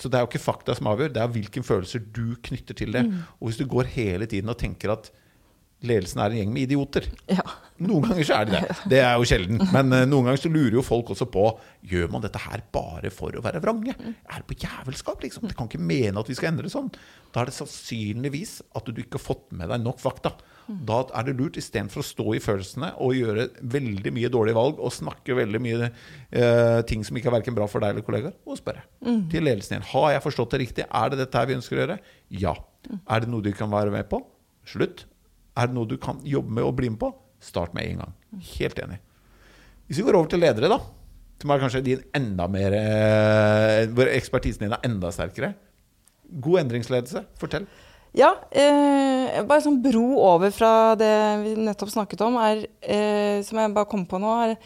Så 0.00 0.08
det 0.08 0.16
er 0.16 0.24
jo 0.24 0.30
ikke 0.30 0.42
fakta 0.42 0.74
som 0.76 0.88
avgjør, 0.88 1.12
det 1.14 1.22
er 1.22 1.32
hvilke 1.34 1.62
følelser 1.66 2.04
du 2.16 2.36
knytter 2.46 2.76
til 2.78 2.94
det. 2.96 3.04
Mm. 3.06 3.18
Og 3.38 3.50
hvis 3.50 3.60
du 3.60 3.66
går 3.68 3.90
hele 3.92 4.28
tiden 4.30 4.52
og 4.52 4.58
tenker 4.60 4.94
at 4.94 5.10
ledelsen 5.86 6.20
er 6.20 6.32
en 6.32 6.40
gjeng 6.42 6.54
med 6.54 6.66
idioter 6.66 7.06
ja. 7.30 7.44
Noen 7.80 8.04
ganger 8.04 8.26
så 8.28 8.36
er 8.36 8.48
det 8.48 8.58
det. 8.58 8.74
Det 8.92 8.98
er 9.00 9.14
jo 9.16 9.24
sjelden. 9.24 9.62
Men 9.72 9.88
uh, 9.94 10.02
noen 10.04 10.26
ganger 10.28 10.40
så 10.42 10.50
lurer 10.52 10.74
jo 10.76 10.82
folk 10.84 11.14
også 11.14 11.24
på 11.32 11.46
Gjør 11.88 12.10
man 12.12 12.20
dette 12.20 12.42
her 12.42 12.60
bare 12.74 13.08
for 13.14 13.32
å 13.32 13.40
være 13.40 13.62
vrange. 13.64 13.94
Mm. 13.96 14.18
Er 14.28 14.42
det 14.42 14.48
på 14.50 14.58
jævelskap, 14.60 15.24
liksom? 15.24 15.46
Det 15.48 15.56
kan 15.56 15.70
ikke 15.70 15.80
mene 15.80 16.20
at 16.20 16.28
vi 16.28 16.36
skal 16.36 16.50
endre 16.50 16.68
det 16.68 16.74
sånn. 16.74 16.90
Da 17.32 17.40
er 17.40 17.48
det 17.48 17.56
sannsynligvis 17.56 18.58
at 18.76 18.84
du 18.84 19.00
ikke 19.00 19.16
har 19.16 19.24
fått 19.24 19.46
med 19.56 19.72
deg 19.72 19.80
nok 19.80 20.02
fakta. 20.02 20.34
Da 20.70 21.00
er 21.16 21.26
det 21.26 21.34
lurt, 21.38 21.58
istedenfor 21.58 22.02
å 22.02 22.06
stå 22.06 22.26
i 22.36 22.40
følelsene 22.42 22.92
og 23.02 23.16
gjøre 23.16 23.48
veldig 23.74 24.12
mye 24.14 24.30
dårlige 24.32 24.58
valg 24.58 24.78
og 24.78 24.94
snakke 24.94 25.36
veldig 25.38 25.60
mye 25.62 25.88
eh, 25.88 26.80
ting 26.86 27.02
som 27.06 27.18
ikke 27.18 27.30
er 27.32 27.36
verken 27.38 27.56
bra 27.56 27.66
for 27.70 27.82
deg 27.82 27.94
eller 27.94 28.06
kollegaer, 28.06 28.36
og 28.46 28.58
spørre 28.60 28.84
mm. 29.02 29.24
til 29.32 29.46
ledelsen 29.46 29.76
igjen. 29.76 29.88
Har 29.92 30.12
jeg 30.14 30.24
forstått 30.28 30.54
det 30.54 30.62
riktig? 30.64 30.86
Er 30.86 31.10
det 31.10 31.22
dette 31.24 31.40
her 31.40 31.50
vi 31.50 31.56
ønsker 31.58 31.78
å 31.78 31.82
gjøre? 31.82 31.98
Ja. 32.42 32.54
Mm. 32.86 33.00
Er 33.00 33.24
det 33.24 33.32
noe 33.32 33.46
du 33.46 33.50
kan 33.56 33.72
være 33.72 33.94
med 33.94 34.06
på? 34.12 34.22
Slutt. 34.68 35.06
Er 35.58 35.68
det 35.68 35.76
noe 35.76 35.88
du 35.88 35.96
kan 36.00 36.20
jobbe 36.26 36.54
med 36.58 36.66
og 36.66 36.76
bli 36.78 36.90
med 36.92 37.00
på? 37.00 37.10
Start 37.40 37.74
med 37.74 37.88
en 37.88 38.02
gang. 38.04 38.16
Helt 38.54 38.78
enig. 38.78 39.00
Hvis 39.88 39.98
vi 39.98 40.06
går 40.06 40.18
over 40.20 40.30
til 40.30 40.42
ledere, 40.42 40.70
da, 40.70 40.78
som 41.40 41.52
er 41.52 41.62
kanskje 41.62 41.84
din 41.84 42.02
enda 42.14 42.46
mer 42.52 42.76
eh, 42.76 43.86
Hvor 43.90 44.10
ekspertisen 44.12 44.66
din 44.66 44.74
er 44.76 44.84
enda 44.86 45.10
sterkere. 45.14 45.54
God 46.30 46.60
endringsledelse. 46.62 47.24
Fortell. 47.40 47.66
Ja, 48.16 48.32
eh, 48.50 49.40
bare 49.46 49.62
sånn 49.62 49.80
bro 49.82 50.04
over 50.18 50.50
fra 50.54 50.94
det 50.98 51.10
vi 51.44 51.54
nettopp 51.62 51.92
snakket 51.92 52.24
om, 52.26 52.38
er, 52.42 52.64
eh, 52.82 53.38
som 53.46 53.60
jeg 53.62 53.74
bare 53.74 53.88
kom 53.90 54.02
på 54.06 54.18
nå, 54.18 54.32
er 54.48 54.56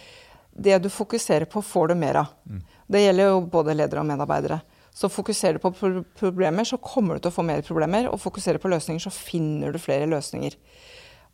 det 0.55 0.79
du 0.85 0.89
fokuserer 0.93 1.49
på, 1.51 1.61
får 1.61 1.93
du 1.93 1.95
mer 2.01 2.23
av. 2.23 2.33
Mm. 2.49 2.63
Det 2.89 3.03
gjelder 3.03 3.31
jo 3.31 3.43
både 3.53 3.77
ledere 3.77 4.01
og 4.01 4.09
medarbeidere. 4.09 4.61
Så 4.95 5.11
fokuserer 5.11 5.59
du 5.59 5.63
på 5.63 5.73
problemer, 6.19 6.67
så 6.67 6.79
kommer 6.79 7.17
du 7.17 7.25
til 7.25 7.33
å 7.33 7.35
få 7.35 7.45
mer 7.47 7.65
problemer. 7.67 8.07
Og 8.13 8.21
fokuserer 8.23 8.63
på 8.63 8.71
løsninger, 8.71 9.03
så 9.03 9.11
finner 9.11 9.75
du 9.75 9.81
flere 9.83 10.07
løsninger. 10.11 10.55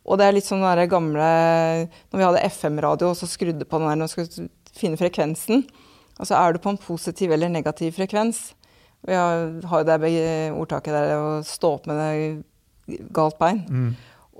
Og 0.09 0.17
det 0.17 0.25
er 0.25 0.33
litt 0.33 0.47
sånn 0.47 0.63
den 0.65 0.89
gamle 0.89 1.25
Når 2.09 2.17
vi 2.17 2.25
hadde 2.25 2.45
FM-radio 2.49 3.11
og 3.11 3.19
så 3.19 3.27
skrudde 3.29 3.67
på 3.69 3.77
den 3.77 3.91
der 3.91 3.99
når 3.99 4.09
vi 4.09 4.13
skulle 4.15 4.47
finne 4.73 4.97
frekvensen. 4.97 5.61
Altså 6.17 6.37
er 6.39 6.53
du 6.53 6.63
på 6.63 6.73
en 6.73 6.81
positiv 6.81 7.33
eller 7.35 7.51
negativ 7.53 7.93
frekvens, 7.97 8.51
vi 9.07 9.17
har, 9.17 9.47
har 9.65 9.81
jo 9.81 9.87
det 9.89 10.11
ordtaket 10.53 10.93
der 10.93 11.13
å 11.17 11.29
stå 11.45 11.71
opp 11.77 11.87
med 11.89 11.97
det 11.97 12.99
galt 13.15 13.39
bein. 13.41 13.63
Mm. 13.65 13.87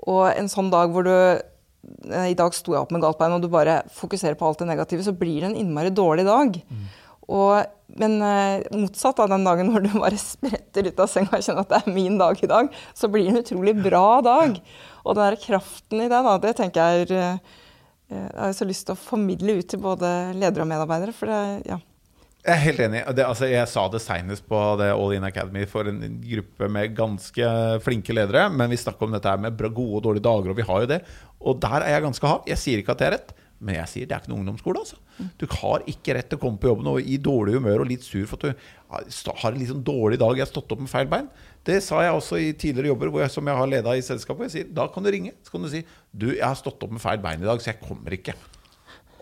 Og 0.06 0.26
en 0.30 0.50
sånn 0.50 0.70
dag 0.70 0.92
hvor 0.94 1.06
du 1.06 1.14
eh, 1.14 2.28
I 2.30 2.36
dag 2.38 2.54
sto 2.54 2.74
jeg 2.74 2.82
opp 2.84 2.92
med 2.94 3.02
galt 3.02 3.18
bein, 3.18 3.34
og 3.34 3.42
du 3.42 3.50
bare 3.50 3.80
fokuserer 3.94 4.38
på 4.38 4.46
alt 4.46 4.62
det 4.62 4.70
negative, 4.70 5.06
så 5.06 5.14
blir 5.16 5.40
det 5.40 5.50
en 5.50 5.58
innmari 5.58 5.90
dårlig 5.94 6.26
dag. 6.28 6.60
Mm. 6.62 6.86
Og, 7.30 7.62
men 8.00 8.16
eh, 8.26 8.64
motsatt 8.74 9.20
av 9.22 9.30
den 9.30 9.44
dagen 9.46 9.70
hvor 9.72 9.84
du 9.84 9.90
bare 9.94 10.18
spretter 10.22 10.88
ut 10.88 11.02
av 11.02 11.10
senga 11.10 11.38
og 11.38 11.44
kjenner 11.44 11.66
at 11.66 11.72
det 11.72 11.80
er 11.82 11.94
min 11.94 12.18
dag 12.20 12.42
i 12.42 12.50
dag, 12.50 12.72
så 12.98 13.10
blir 13.12 13.28
det 13.28 13.34
en 13.34 13.44
utrolig 13.44 13.76
bra 13.84 14.06
dag. 14.24 14.58
Og 15.02 15.14
den 15.14 15.24
der 15.24 15.38
kraften 15.42 16.02
i 16.02 16.10
det, 16.10 16.22
da, 16.26 16.36
det 16.42 16.56
tenker 16.58 16.82
jeg 16.82 17.06
er 17.06 17.16
eh, 17.18 17.54
Jeg 18.12 18.36
har 18.36 18.58
så 18.58 18.68
lyst 18.68 18.88
til 18.88 18.96
å 18.96 19.00
formidle 19.00 19.60
ut 19.60 19.70
til 19.72 19.80
både 19.82 20.08
ledere 20.36 20.66
og 20.66 20.70
medarbeidere. 20.72 21.14
For 21.16 21.30
det, 21.30 21.40
ja. 21.70 21.78
Jeg 22.42 22.56
er 22.56 22.64
helt 22.64 22.80
enig. 22.82 23.00
Det, 23.14 23.22
altså, 23.22 23.46
jeg 23.46 23.70
sa 23.70 23.84
det 23.86 24.00
seinest 24.02 24.44
på 24.50 24.60
det 24.80 24.88
All 24.90 25.14
In 25.14 25.24
Academy 25.24 25.62
for 25.70 25.86
en 25.86 26.00
gruppe 26.24 26.68
med 26.74 26.96
ganske 26.98 27.52
flinke 27.84 28.16
ledere. 28.16 28.48
Men 28.50 28.72
vi 28.72 28.80
snakker 28.82 29.06
om 29.06 29.14
dette 29.14 29.36
med 29.38 29.62
gode 29.62 30.00
og 30.00 30.02
dårlige 30.08 30.26
dager, 30.26 30.50
og 30.50 30.58
vi 30.58 30.66
har 30.66 30.82
jo 30.82 30.90
det. 30.90 30.98
Og 31.38 31.60
der 31.62 31.86
er 31.86 31.94
jeg 31.94 32.04
ganske 32.08 32.32
hard. 32.32 32.50
Jeg 32.50 32.60
sier 32.60 32.82
ikke 32.82 32.96
at 32.96 33.00
det 33.00 33.08
er 33.08 33.14
rett, 33.16 33.32
men 33.62 33.76
jeg 33.78 33.90
sier 33.92 34.08
det 34.08 34.16
er 34.16 34.22
ikke 34.24 34.32
noen 34.32 34.42
ungdomsskole. 34.42 34.82
Altså. 34.82 35.28
Du 35.38 35.44
har 35.54 35.84
ikke 35.90 36.16
rett 36.16 36.28
til 36.32 36.40
å 36.40 36.42
komme 36.42 36.58
på 36.58 36.70
jobben 36.70 36.88
og 36.90 36.98
i 37.06 37.18
dårlig 37.22 37.54
humør 37.58 37.84
og 37.84 37.90
litt 37.92 38.02
sur 38.02 38.24
for 38.26 38.48
at 38.50 38.58
du 38.58 39.28
har 39.42 39.52
en 39.52 39.60
litt 39.60 39.70
sånn 39.70 39.84
dårlig 39.86 40.18
dag. 40.22 40.34
Jeg 40.36 40.46
har 40.46 40.50
stått 40.50 40.74
opp 40.74 40.82
med 40.82 40.90
feil 40.90 41.10
bein. 41.10 41.28
Det 41.62 41.78
sa 41.84 42.00
jeg 42.02 42.16
også 42.16 42.40
i 42.42 42.48
tidligere 42.58 42.90
jobber 42.90 43.12
jeg, 43.22 43.34
som 43.36 43.46
jeg 43.46 43.60
har 43.60 43.70
leda 43.70 43.94
i 43.94 44.02
selskapet. 44.02 44.48
Jeg 44.48 44.54
sier 44.56 44.72
da 44.74 44.88
kan 44.90 45.06
du 45.06 45.12
ringe. 45.14 45.36
Så 45.46 45.54
kan 45.54 45.62
du 45.62 45.70
si 45.70 45.84
du, 46.10 46.32
jeg 46.32 46.42
har 46.42 46.58
stått 46.58 46.82
opp 46.82 46.96
med 46.96 47.04
feil 47.04 47.22
bein 47.22 47.44
i 47.44 47.48
dag, 47.48 47.62
så 47.62 47.70
jeg 47.70 47.80
kommer 47.84 48.18
ikke. 48.18 48.34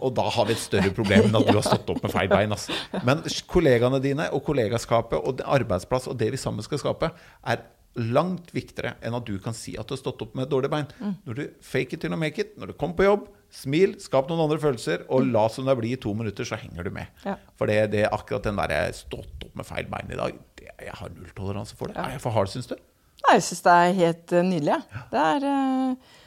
Og 0.01 0.15
da 0.17 0.25
har 0.33 0.49
vi 0.49 0.57
et 0.57 0.63
større 0.63 0.93
problem 0.97 1.29
enn 1.29 1.37
at 1.37 1.51
du 1.51 1.53
har 1.59 1.67
stått 1.67 1.91
opp 1.93 2.01
med 2.01 2.15
feil 2.15 2.31
bein. 2.33 2.57
Altså. 2.57 2.73
Men 3.05 3.21
kollegaene 3.51 4.01
dine 4.01 4.31
og 4.33 4.41
kollegaskapet 4.47 5.21
og 5.21 5.45
arbeidsplass 5.45 6.09
og 6.09 6.17
det 6.21 6.31
vi 6.33 6.41
sammen 6.41 6.65
skal 6.65 6.81
skape, 6.81 7.13
er 7.45 7.67
langt 7.99 8.53
viktigere 8.55 8.95
enn 9.03 9.17
at 9.17 9.27
du 9.27 9.35
kan 9.43 9.57
si 9.57 9.75
at 9.79 9.89
du 9.89 9.97
har 9.97 10.01
stått 10.01 10.23
opp 10.23 10.37
med 10.39 10.47
et 10.47 10.53
dårlig 10.53 10.71
bein. 10.73 10.87
Mm. 11.01 11.15
Når 11.27 11.39
du 11.39 11.45
fake 11.65 11.97
it 11.97 12.03
till 12.05 12.13
you 12.13 12.19
make 12.21 12.39
it, 12.39 12.57
når 12.59 12.71
du 12.71 12.79
kommer 12.79 12.99
på 12.99 13.07
jobb, 13.07 13.27
smil, 13.51 13.97
skap 14.03 14.31
noen 14.31 14.45
andre 14.45 14.61
følelser, 14.63 15.05
og 15.11 15.27
la 15.27 15.49
som 15.51 15.67
det 15.67 15.75
blir 15.81 15.97
i 15.97 16.01
to 16.01 16.15
minutter, 16.15 16.47
så 16.47 16.59
henger 16.61 16.87
du 16.87 16.93
med. 16.95 17.11
Ja. 17.27 17.35
For 17.59 17.71
det, 17.71 17.81
det, 17.95 18.05
er 18.07 18.15
akkurat 18.15 18.47
den 18.47 18.61
derre 18.61 18.85
stått 18.97 19.49
opp 19.49 19.59
med 19.59 19.67
feil 19.67 19.91
bein 19.91 20.13
i 20.13 20.21
dag, 20.21 20.39
det, 20.61 20.71
jeg 20.71 20.97
har 21.01 21.13
nulltoleranse 21.17 21.79
for 21.79 21.91
det. 21.91 21.99
Ja. 21.99 22.07
Er 22.07 22.19
jeg 22.19 22.25
for 22.25 22.37
hard, 22.37 22.53
syns 22.53 22.71
du? 22.71 22.77
Nei, 23.21 23.37
jeg 23.37 23.47
syns 23.49 23.67
det 23.67 23.77
er 23.77 23.99
helt 23.99 24.33
uh, 24.37 24.43
nydelig. 24.47 24.79
Ja. 24.95 25.03
Det 25.11 25.25
er 25.35 25.49
uh, 25.51 26.19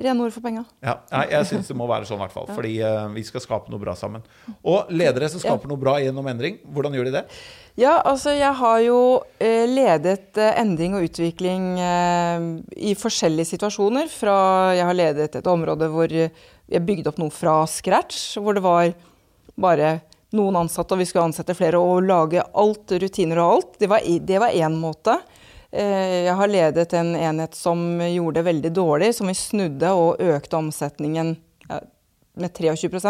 rene 0.00 0.24
ord 0.24 0.32
for 0.34 0.44
penga. 0.44 0.62
Ja, 0.84 0.96
jeg 1.30 1.48
syns 1.50 1.68
det 1.68 1.76
må 1.76 1.88
være 1.90 2.06
sånn, 2.08 2.20
i 2.20 2.24
hvert 2.24 2.34
fall. 2.34 2.46
Ja. 2.48 2.56
Fordi 2.56 2.72
uh, 2.80 3.08
vi 3.12 3.24
skal 3.26 3.44
skape 3.44 3.72
noe 3.72 3.82
bra 3.82 3.96
sammen. 3.98 4.24
Og 4.62 4.90
ledere 4.94 5.28
som 5.32 5.42
skaper 5.42 5.70
noe 5.70 5.80
bra 5.80 5.98
gjennom 6.02 6.30
endring, 6.32 6.60
hvordan 6.72 6.96
gjør 6.96 7.10
de 7.10 7.16
det? 7.18 7.24
Ja, 7.80 7.98
altså 8.04 8.34
jeg 8.36 8.52
har 8.58 8.80
jo 8.84 8.98
ledet 9.40 10.36
endring 10.36 10.96
og 10.98 11.06
utvikling 11.06 11.70
i 11.80 12.92
forskjellige 13.00 13.54
situasjoner. 13.54 14.10
Fra 14.12 14.36
jeg 14.76 14.84
har 14.84 14.98
ledet 14.98 15.38
et 15.40 15.48
område 15.48 15.88
hvor 15.92 16.12
jeg 16.12 16.84
bygde 16.84 17.08
opp 17.08 17.20
noe 17.22 17.32
fra 17.32 17.62
scratch, 17.64 18.36
hvor 18.36 18.58
det 18.58 18.64
var 18.64 18.92
bare 19.56 19.94
noen 20.36 20.62
ansatte, 20.62 20.94
og 20.94 21.02
vi 21.02 21.06
skulle 21.08 21.26
ansette 21.28 21.56
flere, 21.56 21.80
og 21.80 22.04
lage 22.08 22.40
alt, 22.40 22.92
rutiner 23.02 23.40
og 23.42 23.54
alt. 23.56 23.80
Det 23.80 23.88
var 24.40 24.52
én 24.52 24.76
måte. 24.80 25.18
Eh, 25.72 26.26
jeg 26.26 26.36
har 26.36 26.52
ledet 26.52 26.92
en 26.98 27.14
enhet 27.16 27.56
som 27.56 27.80
gjorde 28.04 28.40
det 28.40 28.48
veldig 28.50 28.72
dårlig, 28.76 29.14
som 29.16 29.30
vi 29.30 29.36
snudde 29.36 29.92
og 29.96 30.20
økte 30.20 30.58
omsetningen 30.58 31.34
med 32.36 32.52
23 32.58 33.00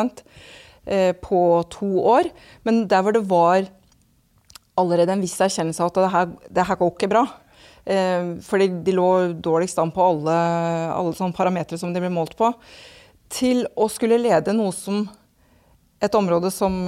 eh, 0.86 1.12
på 1.18 1.40
to 1.74 1.90
år. 2.06 2.30
Men 2.62 2.84
der 2.86 3.02
hvor 3.02 3.16
det 3.16 3.24
var 3.26 3.66
allerede 4.78 5.16
en 5.16 5.24
viss 5.24 5.40
erkjennelse 5.42 5.82
av 5.82 5.90
at 5.90 5.98
det 5.98 6.12
her, 6.14 6.30
det 6.60 6.68
her 6.68 6.78
går 6.78 6.94
ikke 6.94 7.10
bra. 7.10 7.24
Eh, 7.82 8.38
fordi 8.46 8.70
de 8.86 8.94
lå 8.94 9.10
dårligst 9.42 9.82
an 9.82 9.90
på 9.90 10.06
alle, 10.12 10.38
alle 10.94 11.18
sånne 11.18 11.34
parametere 11.34 11.82
som 11.82 11.90
de 11.90 12.02
ble 12.04 12.14
målt 12.14 12.38
på. 12.38 12.54
Til 13.32 13.66
å 13.74 13.90
skulle 13.90 14.22
lede 14.22 14.54
noe 14.54 14.70
som 14.76 15.02
et 16.02 16.14
område 16.18 16.50
som 16.50 16.80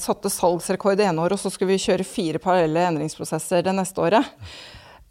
satte 0.00 0.30
salgsrekord 0.32 0.96
det 0.96 1.04
ene 1.04 1.20
året, 1.20 1.36
og 1.36 1.42
så 1.42 1.50
skulle 1.52 1.74
vi 1.74 1.82
kjøre 1.82 2.06
fire 2.08 2.40
parallelle 2.40 2.86
endringsprosesser 2.88 3.60
det 3.64 3.74
neste 3.76 4.00
året. 4.00 4.30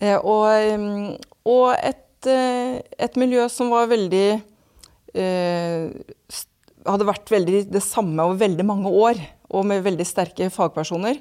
Eh, 0.04 0.18
og, 0.18 0.48
mm, 0.80 1.16
og 1.48 1.70
et, 1.78 2.28
eh, 2.28 2.82
et, 3.00 3.16
miljø 3.20 3.46
som 3.52 3.72
var 3.72 3.88
veldig 3.92 4.28
eh, 5.16 5.86
Hadde 6.86 7.08
vært 7.08 7.32
veldig 7.34 7.64
det 7.74 7.82
samme 7.82 8.22
over 8.22 8.38
veldig 8.44 8.66
mange 8.68 8.90
år, 8.94 9.18
og 9.50 9.64
med 9.66 9.82
veldig 9.82 10.06
sterke 10.06 10.52
fagpersoner, 10.54 11.18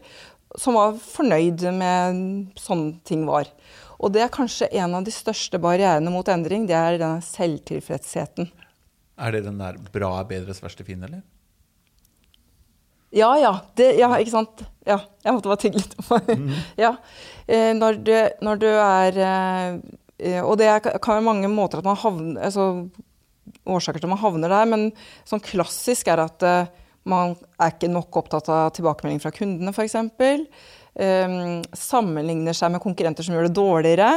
som 0.60 0.76
var 0.76 0.98
fornøyd 1.00 1.64
med 1.72 2.58
sånn 2.60 2.98
ting 3.08 3.22
var. 3.24 3.48
Og 3.96 4.12
det 4.12 4.20
er 4.20 4.34
kanskje 4.34 4.68
en 4.76 4.98
av 4.98 5.06
de 5.06 5.14
største 5.14 5.56
barrierene 5.56 6.12
mot 6.12 6.28
endring, 6.28 6.66
det 6.68 6.76
er 6.76 6.98
denne 7.00 7.24
selvtilfredsheten. 7.24 8.50
Er 9.16 9.32
det 9.32 9.46
den 9.46 9.56
der 9.56 9.78
'bra 9.78 10.18
er 10.20 10.28
bedres 10.28 10.60
verste 10.60 10.84
fiende', 10.84 11.08
eller? 11.08 11.24
Ja, 13.14 13.30
ja. 13.38 13.52
Det, 13.78 13.92
ja, 14.00 14.10
ikke 14.18 14.34
sant. 14.34 14.64
Ja, 14.84 14.98
jeg 15.24 15.36
måtte 15.36 15.50
bare 15.50 15.62
tygge 15.62 15.80
litt. 15.80 15.96
Mm. 16.28 16.54
ja. 16.84 16.94
Eh, 17.46 17.72
når, 17.76 18.00
du, 18.04 18.14
når, 18.44 18.60
du, 18.60 18.70
er 18.70 19.18
eh, 19.24 20.40
Og 20.42 20.56
det 20.60 20.70
kan 20.84 21.18
være 21.18 21.26
mange 21.26 21.50
måter 21.52 21.80
at 21.80 21.88
man 21.88 21.98
havner 22.00 22.46
altså, 22.48 22.88
Årsaker 23.68 24.00
til 24.00 24.08
at 24.08 24.14
man 24.14 24.22
havner 24.22 24.52
der, 24.52 24.68
men 24.68 24.88
sånn 25.28 25.42
klassisk 25.44 26.08
er 26.12 26.24
at 26.24 26.44
eh, 26.44 26.72
man 27.08 27.34
er 27.60 27.74
ikke 27.74 27.92
nok 27.92 28.16
opptatt 28.22 28.48
av 28.52 28.72
tilbakemelding 28.76 29.20
fra 29.20 29.32
kundene, 29.34 29.72
f.eks. 29.72 29.96
Um, 30.94 31.58
sammenligner 31.76 32.54
seg 32.56 32.70
med 32.72 32.80
konkurrenter 32.84 33.26
som 33.26 33.34
gjør 33.36 33.48
det 33.48 33.56
dårligere. 33.56 34.08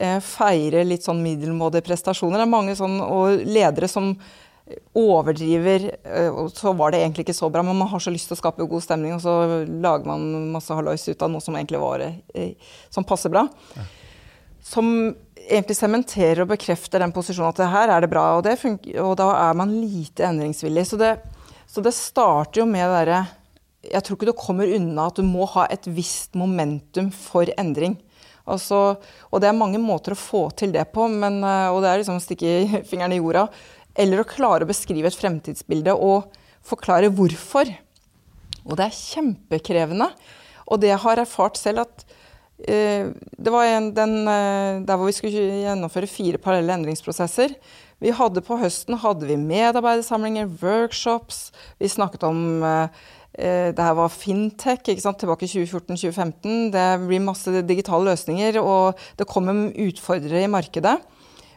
Uh, 0.00 0.16
feirer 0.24 0.86
litt 0.88 1.04
sånn 1.04 1.20
middelmådige 1.24 1.84
prestasjoner. 1.88 2.40
Det 2.40 2.46
er 2.46 2.52
mange 2.52 2.76
sånn, 2.78 2.96
og 3.04 3.42
ledere 3.44 3.90
som 3.90 4.14
overdriver, 4.94 5.88
eh, 6.04 6.28
og 6.28 6.52
så 6.54 6.72
var 6.76 6.92
det 6.92 7.00
egentlig 7.02 7.26
ikke 7.26 7.36
så 7.36 7.48
bra, 7.52 7.64
men 7.66 7.76
man 7.78 7.90
har 7.90 8.02
så 8.02 8.12
lyst 8.14 8.30
til 8.30 8.36
å 8.36 8.42
skape 8.42 8.68
god 8.68 8.84
stemning, 8.84 9.16
og 9.16 9.22
så 9.24 9.64
lager 9.66 10.06
man 10.08 10.52
masse 10.54 10.74
hallois 10.74 11.08
ut 11.08 11.24
av 11.24 11.32
noe 11.32 11.42
som 11.42 11.56
egentlig 11.58 11.80
var 11.82 12.04
eh, 12.06 12.54
som 12.92 13.06
passer 13.06 13.32
bra. 13.32 13.46
Som 14.62 14.92
egentlig 15.42 15.76
sementerer 15.76 16.44
og 16.44 16.52
bekrefter 16.52 17.02
den 17.02 17.14
posisjonen 17.14 17.50
at 17.50 17.60
det 17.60 17.72
her 17.72 17.92
er 17.92 18.04
det 18.04 18.12
bra, 18.12 18.28
og, 18.38 18.46
det 18.46 18.56
og 19.02 19.16
da 19.18 19.32
er 19.48 19.58
man 19.58 19.74
lite 19.80 20.28
endringsvillig. 20.28 20.86
Så 20.92 21.00
det, 21.00 21.16
så 21.66 21.82
det 21.84 21.94
starter 21.96 22.62
jo 22.62 22.68
med 22.70 22.86
det 22.86 23.00
derre 23.00 23.20
Jeg 23.82 24.04
tror 24.04 24.16
ikke 24.16 24.30
du 24.30 24.38
kommer 24.38 24.70
unna 24.70 25.08
at 25.10 25.18
du 25.18 25.26
må 25.26 25.48
ha 25.56 25.66
et 25.66 25.88
visst 25.90 26.36
momentum 26.38 27.10
for 27.10 27.50
endring. 27.58 27.98
Altså, 28.42 28.96
og 29.30 29.42
det 29.42 29.48
er 29.50 29.58
mange 29.58 29.78
måter 29.82 30.14
å 30.14 30.18
få 30.18 30.48
til 30.58 30.72
det 30.74 30.84
på, 30.94 31.06
men, 31.10 31.40
eh, 31.46 31.68
og 31.70 31.82
det 31.82 31.90
er 31.90 32.00
liksom 32.00 32.18
å 32.18 32.22
stikke 32.22 32.82
fingeren 32.90 33.14
i 33.14 33.20
jorda. 33.20 33.46
Eller 33.98 34.22
å 34.22 34.28
klare 34.28 34.64
å 34.64 34.70
beskrive 34.70 35.10
et 35.10 35.18
fremtidsbilde 35.18 35.94
og 35.94 36.32
forklare 36.64 37.10
hvorfor. 37.12 37.70
Og 38.62 38.76
det 38.78 38.88
er 38.88 38.98
kjempekrevende. 38.98 40.08
Og 40.70 40.80
det 40.80 40.92
jeg 40.92 41.02
har 41.04 41.22
erfart 41.22 41.58
selv, 41.60 41.84
at 41.84 42.04
eh, 42.70 43.10
det 43.12 43.52
var 43.52 43.68
en, 43.68 43.90
den, 43.96 44.18
eh, 44.30 44.82
der 44.86 44.98
hvor 44.98 45.10
vi 45.10 45.16
skulle 45.16 45.62
gjennomføre 45.64 46.10
fire 46.10 46.40
parallelle 46.42 46.78
endringsprosesser. 46.80 47.56
Vi 48.02 48.10
hadde 48.18 48.42
På 48.42 48.58
høsten 48.58 48.96
hadde 48.98 49.28
vi 49.28 49.38
medarbeidersamlinger, 49.38 50.50
workshops. 50.62 51.50
Vi 51.78 51.90
snakket 51.90 52.24
om 52.26 52.62
eh, 52.66 53.02
det 53.32 53.80
her 53.80 53.94
var 53.96 54.12
fintech 54.12 54.82
ikke 54.84 55.02
sant? 55.02 55.20
tilbake 55.22 55.46
i 55.46 55.52
2014-2015. 55.52 56.72
Det 56.74 56.86
blir 57.06 57.22
masse 57.24 57.62
digitale 57.68 58.10
løsninger, 58.10 58.58
og 58.60 58.98
det 59.16 59.28
kommer 59.30 59.70
utfordrere 59.70 60.44
i 60.44 60.50
markedet. 60.50 60.98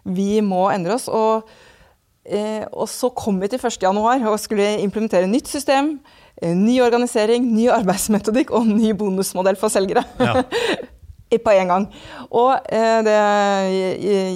Vi 0.06 0.40
må 0.46 0.68
endre 0.70 1.00
oss. 1.00 1.10
og 1.10 1.50
og 2.26 2.90
så 2.90 3.12
kom 3.14 3.38
vi 3.42 3.52
til 3.52 3.62
1.1 3.62 4.26
og 4.26 4.40
skulle 4.42 4.66
implementere 4.82 5.30
nytt 5.30 5.52
system, 5.52 6.00
eh, 6.42 6.56
ny 6.58 6.80
organisering, 6.82 7.46
ny 7.54 7.70
arbeidsmetodikk 7.70 8.54
og 8.56 8.68
ny 8.68 8.94
bonusmodell 8.98 9.60
for 9.60 9.74
selgere. 9.74 10.06
Ja. 10.20 10.42
på 11.44 11.52
en 11.52 11.68
gang. 11.68 11.86
Og 12.32 12.54
eh, 12.72 13.00
det 13.04 13.16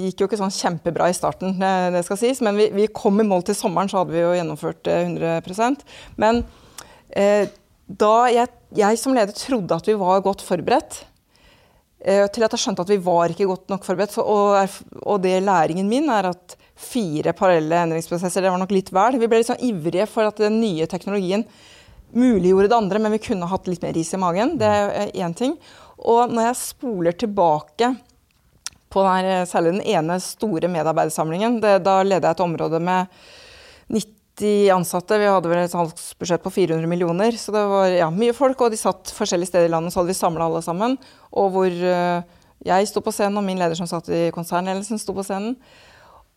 gikk 0.04 0.20
jo 0.20 0.26
ikke 0.28 0.36
sånn 0.36 0.52
kjempebra 0.52 1.06
i 1.08 1.16
starten, 1.16 1.54
det, 1.56 2.02
skal 2.04 2.18
sies, 2.20 2.42
men 2.44 2.58
vi, 2.58 2.66
vi, 2.74 2.88
kom 2.92 3.22
i 3.22 3.24
mål 3.24 3.46
til 3.48 3.56
sommeren, 3.56 3.88
så 3.88 4.02
hadde 4.02 4.12
vi 4.12 4.20
jo 4.20 4.34
gjennomført 4.36 4.90
100% 4.90 5.86
Men 6.20 6.42
eh, 7.16 7.48
da 7.88 8.14
jeg, 8.34 8.52
jeg, 8.76 9.00
som 9.00 9.16
leder 9.16 9.32
trodde 9.32 9.80
at 9.80 9.88
vi 9.88 9.96
var 10.02 10.20
godt 10.26 10.44
forberedt, 10.44 11.00
eh, 12.04 12.26
til 12.28 12.44
at 12.44 12.52
jeg 12.52 12.66
skjønte 12.66 12.84
at 12.84 12.92
vi 12.92 13.00
var 13.08 13.32
ikke 13.32 13.48
godt 13.48 13.72
nok 13.72 13.86
forberedt, 13.86 14.18
og 14.20 15.22
det 15.24 15.38
læringen 15.46 15.88
min 15.88 16.10
er 16.12 16.34
at 16.34 16.59
fire 16.80 17.34
parallelle 17.36 17.84
endringsprosesser. 17.84 18.42
Det 18.42 18.52
var 18.52 18.60
nok 18.60 18.72
litt 18.74 18.90
vel. 18.94 19.18
Vi 19.20 19.28
ble 19.28 19.42
litt 19.42 19.50
sånn 19.50 19.66
ivrige 19.66 20.08
for 20.10 20.30
at 20.30 20.40
den 20.40 20.60
nye 20.62 20.88
teknologien 20.90 21.44
muliggjorde 22.16 22.70
det 22.70 22.78
andre, 22.78 22.98
men 23.02 23.14
vi 23.14 23.22
kunne 23.22 23.48
hatt 23.50 23.68
litt 23.70 23.82
mer 23.84 23.98
is 23.98 24.14
i 24.14 24.20
magen. 24.20 24.56
Det 24.58 24.70
er 24.70 25.12
én 25.14 25.34
ting. 25.36 25.54
Og 26.00 26.32
når 26.32 26.50
jeg 26.50 26.62
spoler 26.62 27.16
tilbake 27.18 27.92
på 28.90 29.04
der, 29.06 29.44
særlig 29.46 29.76
den 29.76 29.84
ene 29.86 30.16
store 30.22 30.70
medarbeidersamlingen, 30.72 31.60
det, 31.62 31.76
da 31.86 32.00
leder 32.02 32.30
jeg 32.30 32.38
et 32.38 32.42
område 32.46 32.80
med 32.82 33.20
90 33.94 34.72
ansatte. 34.74 35.20
Vi 35.20 35.28
hadde 35.30 35.52
vel 35.52 35.62
et 35.62 35.74
salgsbudsjett 35.74 36.42
på 36.42 36.54
400 36.56 36.90
millioner, 36.90 37.36
så 37.38 37.54
det 37.54 37.62
var 37.70 37.94
ja, 37.94 38.10
mye 38.10 38.34
folk. 38.34 38.64
Og 38.64 38.74
de 38.74 38.80
satt 38.80 39.12
forskjellige 39.14 39.52
steder 39.52 39.68
i 39.68 39.74
landet, 39.76 39.94
så 39.94 40.00
hadde 40.00 40.10
vi 40.10 40.18
samla 40.18 40.48
alle 40.48 40.64
sammen. 40.66 40.98
Og 41.30 41.52
hvor 41.54 41.70
uh, 41.70 42.40
jeg 42.66 42.90
sto 42.90 43.04
på 43.04 43.14
scenen, 43.14 43.38
og 43.38 43.46
min 43.46 43.60
leder 43.60 43.78
som 43.78 43.88
satt 43.90 44.10
i 44.10 44.26
konsernledelsen, 44.34 44.98
sto 44.98 45.14
på 45.16 45.26
scenen. 45.28 45.54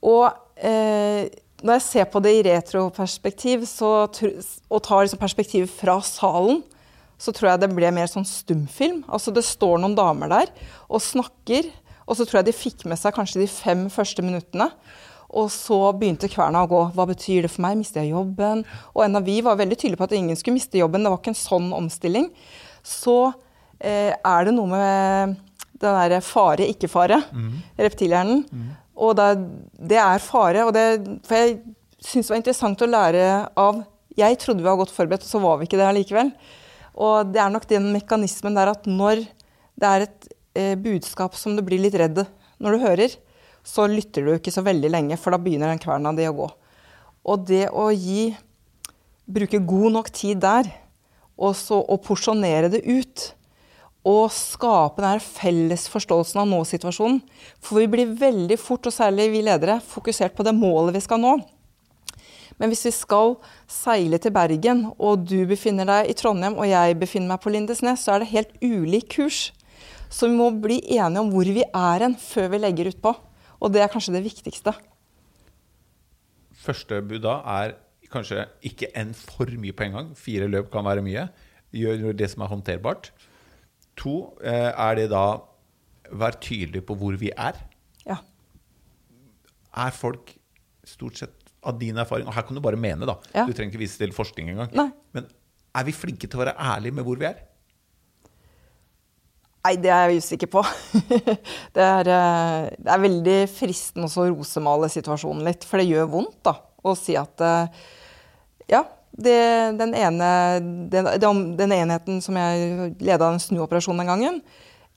Og 0.03 0.27
eh, 0.59 1.31
når 1.63 1.77
jeg 1.77 1.85
ser 1.85 2.09
på 2.11 2.19
det 2.23 2.33
i 2.35 2.43
retroperspektiv, 2.49 3.63
så, 3.69 3.91
og 4.03 4.83
tar 4.83 5.05
liksom 5.05 5.21
perspektiv 5.21 5.69
fra 5.71 5.99
salen, 6.03 6.61
så 7.23 7.31
tror 7.31 7.53
jeg 7.53 7.61
det 7.63 7.71
ble 7.71 7.91
mer 7.95 8.09
sånn 8.11 8.27
stumfilm. 8.27 9.03
Altså 9.07 9.31
det 9.31 9.45
står 9.47 9.79
noen 9.79 9.95
damer 9.95 10.31
der 10.31 10.51
og 10.89 11.03
snakker, 11.03 11.69
og 12.03 12.19
så 12.19 12.27
tror 12.27 12.41
jeg 12.41 12.49
de 12.49 12.57
fikk 12.57 12.83
med 12.89 12.99
seg 12.99 13.15
kanskje 13.15 13.45
de 13.45 13.47
fem 13.47 13.85
første 13.93 14.25
minuttene. 14.25 14.67
Og 15.33 15.47
så 15.49 15.77
begynte 15.97 16.29
kverna 16.29 16.65
å 16.65 16.69
gå. 16.69 16.81
Hva 16.93 17.07
betyr 17.09 17.47
det 17.47 17.53
for 17.53 17.63
meg? 17.65 17.79
Mister 17.79 18.03
jeg 18.03 18.11
jobben? 18.11 18.61
Og 18.93 19.05
en 19.05 19.17
av 19.17 19.25
vi 19.25 19.39
var 19.45 19.57
veldig 19.57 19.79
tydelige 19.79 20.01
på 20.01 20.05
at 20.05 20.13
ingen 20.17 20.37
skulle 20.37 20.59
miste 20.59 20.77
jobben. 20.77 21.01
Det 21.01 21.09
var 21.09 21.21
ikke 21.23 21.33
en 21.33 21.39
sånn 21.39 21.71
omstilling. 21.73 22.27
Så 22.85 23.17
eh, 23.79 24.11
er 24.13 24.45
det 24.45 24.53
noe 24.53 24.69
med 24.69 25.39
den 25.81 25.97
derre 25.97 26.19
fare, 26.23 26.67
ikke-fare, 26.69 27.17
mm. 27.33 27.49
reptilhjernen, 27.81 28.43
mm. 28.45 28.67
Og 28.93 29.15
det, 29.17 29.29
det 29.79 29.99
er 30.01 30.23
fare. 30.23 30.65
Og 30.67 30.73
det, 30.75 30.85
for 31.27 31.39
jeg 31.39 31.57
syns 32.03 32.27
det 32.27 32.33
var 32.33 32.41
interessant 32.41 32.85
å 32.85 32.89
lære 32.89 33.25
av 33.59 33.83
Jeg 34.13 34.37
trodde 34.37 34.61
vi 34.61 34.69
var 34.69 34.77
godt 34.77 34.93
forberedt, 34.93 35.25
og 35.25 35.31
så 35.31 35.41
var 35.41 35.57
vi 35.57 35.65
ikke 35.65 35.79
det 35.79 35.87
allikevel. 35.89 36.29
Og 37.01 37.31
det 37.33 37.41
er 37.41 37.49
nok 37.49 37.65
den 37.69 37.89
mekanismen 37.95 38.53
der 38.53 38.69
at 38.75 38.85
når 38.85 39.23
det 39.73 39.89
er 39.89 40.05
et 40.05 40.27
eh, 40.53 40.75
budskap 40.77 41.33
som 41.39 41.55
du 41.57 41.63
blir 41.65 41.81
litt 41.81 41.97
redd 41.97 42.21
når 42.61 42.75
du 42.75 42.83
hører, 42.83 43.15
så 43.65 43.87
lytter 43.89 44.25
du 44.25 44.35
ikke 44.35 44.53
så 44.53 44.61
veldig 44.61 44.91
lenge, 44.91 45.17
for 45.17 45.33
da 45.33 45.39
begynner 45.41 45.71
den 45.71 45.81
kverna 45.81 46.11
di 46.13 46.27
å 46.29 46.35
gå. 46.37 46.49
Og 47.31 47.45
det 47.47 47.65
å 47.71 47.87
gi 47.95 48.33
bruke 49.25 49.61
god 49.63 49.95
nok 49.97 50.11
tid 50.13 50.41
der, 50.43 50.69
og 51.39 51.55
så 51.57 51.79
å 51.81 51.97
porsjonere 52.03 52.69
det 52.69 52.83
ut. 52.85 53.29
Og 54.03 54.27
skape 54.35 55.03
den 55.03 55.21
felles 55.23 55.87
forståelsen 55.91 56.41
av 56.41 56.47
nå-situasjonen. 56.51 57.21
For 57.63 57.79
vi 57.79 57.87
blir 57.91 58.15
veldig 58.19 58.57
fort, 58.59 58.89
og 58.89 58.95
særlig 58.95 59.29
vi 59.31 59.43
ledere, 59.45 59.79
fokusert 59.79 60.35
på 60.35 60.43
det 60.43 60.55
målet 60.57 60.97
vi 60.97 61.03
skal 61.05 61.21
nå. 61.23 61.37
Men 62.59 62.69
hvis 62.69 62.85
vi 62.85 62.93
skal 62.93 63.37
seile 63.71 64.19
til 64.21 64.33
Bergen, 64.35 64.85
og 65.01 65.25
du 65.25 65.39
befinner 65.49 65.87
deg 65.89 66.11
i 66.11 66.15
Trondheim 66.17 66.59
og 66.59 66.69
jeg 66.69 66.97
befinner 67.01 67.33
meg 67.33 67.41
på 67.43 67.53
Lindesnes, 67.53 68.03
så 68.05 68.15
er 68.15 68.23
det 68.23 68.33
helt 68.33 68.53
ulik 68.61 69.09
kurs. 69.15 69.47
Så 70.13 70.29
vi 70.29 70.37
må 70.37 70.51
bli 70.61 70.77
enige 70.93 71.23
om 71.23 71.31
hvor 71.33 71.47
vi 71.49 71.63
er 71.65 72.05
hen 72.05 72.17
før 72.19 72.51
vi 72.53 72.61
legger 72.61 72.91
utpå. 72.91 73.15
Og 73.63 73.73
det 73.73 73.81
er 73.81 73.89
kanskje 73.91 74.13
det 74.17 74.25
viktigste. 74.27 74.75
Første 76.63 77.01
bud 77.03 77.23
da 77.23 77.39
er 77.55 77.77
kanskje 78.13 78.45
ikke 78.67 78.91
enn 78.99 79.15
for 79.17 79.49
mye 79.57 79.73
på 79.73 79.87
en 79.87 79.97
gang. 79.97 80.11
Fire 80.15 80.49
løp 80.51 80.69
kan 80.73 80.85
være 80.85 81.03
mye. 81.05 81.25
Gjør 81.73 82.13
det 82.13 82.29
som 82.29 82.45
er 82.45 82.51
håndterbart. 82.51 83.09
To, 84.01 84.33
eh, 84.43 84.71
er 84.71 84.95
det 84.99 85.09
da 85.13 85.25
Vær 86.13 86.35
tydelig 86.37 86.83
på 86.85 86.93
hvor 86.99 87.15
vi 87.17 87.31
er. 87.31 87.55
Ja. 88.05 88.19
Er 89.81 89.93
folk 89.95 90.35
stort 90.85 91.17
sett 91.17 91.53
av 91.63 91.79
din 91.79 91.97
erfaring 91.97 92.27
Og 92.27 92.35
her 92.35 92.43
kan 92.45 92.53
du 92.53 92.61
bare 92.61 92.77
mene, 92.77 93.07
da. 93.07 93.15
Ja. 93.33 93.47
Du 93.47 93.53
trenger 93.55 93.71
ikke 93.71 93.81
vise 93.81 93.97
til 93.97 94.13
forskning 94.13 94.51
engang. 94.51 94.69
Nei. 94.77 94.89
Men 95.15 95.29
er 95.73 95.87
vi 95.87 95.95
flinke 95.95 96.27
til 96.27 96.37
å 96.37 96.43
være 96.43 96.53
ærlige 96.59 96.99
med 96.99 97.07
hvor 97.07 97.17
vi 97.17 97.29
er? 97.31 97.39
Nei, 99.63 99.77
det 99.79 99.93
er 99.95 100.11
jeg 100.11 100.19
usikker 100.19 100.49
på. 100.51 100.61
det, 101.75 101.83
er, 101.85 102.09
eh, 102.11 102.65
det 102.83 102.91
er 102.91 103.03
veldig 103.05 103.37
fristende 103.47 104.09
å 104.11 104.25
rosemale 104.27 104.89
situasjonen 104.91 105.45
litt, 105.47 105.63
for 105.63 105.79
det 105.79 105.87
gjør 105.87 106.09
vondt 106.17 106.41
da, 106.43 106.57
å 106.83 106.93
si 106.99 107.15
at 107.15 107.43
eh, 107.47 107.85
ja, 108.73 108.83
det, 109.13 109.77
den, 109.77 109.93
ene, 109.93 110.29
den, 110.89 111.09
den, 111.57 111.73
enheten 111.75 112.21
som 112.21 112.37
jeg 112.39 112.93
leda 113.03 113.29
en 113.29 113.41
snuoperasjon 113.41 113.99
den 114.01 114.09
gangen 114.09 114.39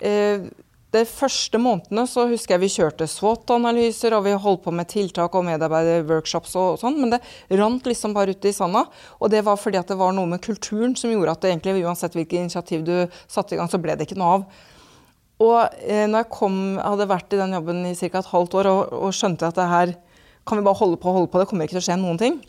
eh, 0.00 0.46
De 0.94 1.02
første 1.04 1.60
månedene 1.60 2.06
så 2.08 2.24
husker 2.30 2.54
jeg 2.54 2.62
vi 2.62 2.70
kjørte 2.72 3.08
SWOT-analyser, 3.10 4.14
og 4.16 4.24
vi 4.24 4.32
holdt 4.40 4.62
på 4.64 4.72
med 4.72 4.88
tiltak 4.88 5.34
og 5.36 5.44
medarbeiderworkshops 5.44 6.54
og 6.56 6.78
sånn, 6.80 6.96
men 7.02 7.12
det 7.12 7.20
rant 7.60 7.84
liksom 7.84 8.14
bare 8.16 8.32
ut 8.32 8.48
i 8.48 8.54
sanda. 8.56 8.86
Og 9.20 9.28
det 9.34 9.42
var 9.44 9.60
fordi 9.60 9.82
at 9.82 9.92
det 9.92 9.98
var 10.00 10.16
noe 10.16 10.30
med 10.30 10.40
kulturen 10.46 10.96
som 10.96 11.12
gjorde 11.12 11.34
at 11.34 11.44
det 11.44 11.52
egentlig, 11.52 11.84
uansett 11.84 12.16
hvilket 12.16 12.46
initiativ 12.46 12.86
du 12.86 12.94
satte 13.26 13.52
i 13.52 13.60
gang, 13.60 13.68
så 13.68 13.82
ble 13.82 13.98
det 13.98 14.08
ikke 14.08 14.16
noe 14.22 14.38
av. 14.38 14.48
Og 15.44 15.58
eh, 15.84 16.06
når 16.08 16.22
jeg 16.22 16.32
kom, 16.38 16.58
hadde 16.80 17.10
vært 17.12 17.36
i 17.36 17.42
den 17.42 17.56
jobben 17.58 17.84
i 17.90 17.96
ca. 17.98 18.12
et 18.22 18.32
halvt 18.32 18.60
år 18.62 18.72
og, 18.72 18.98
og 19.10 19.16
skjønte 19.16 19.50
at 19.50 19.58
det 19.58 19.68
her 19.68 19.96
kan 20.46 20.56
vi 20.56 20.64
bare 20.64 20.80
holde 20.80 20.96
på 21.02 21.10
og 21.10 21.18
holde 21.20 21.32
på, 21.34 21.42
det 21.42 21.50
kommer 21.50 21.66
ikke 21.66 21.76
til 21.76 21.84
å 21.84 21.88
skje 21.90 22.00
noen 22.00 22.22
ting. 22.22 22.40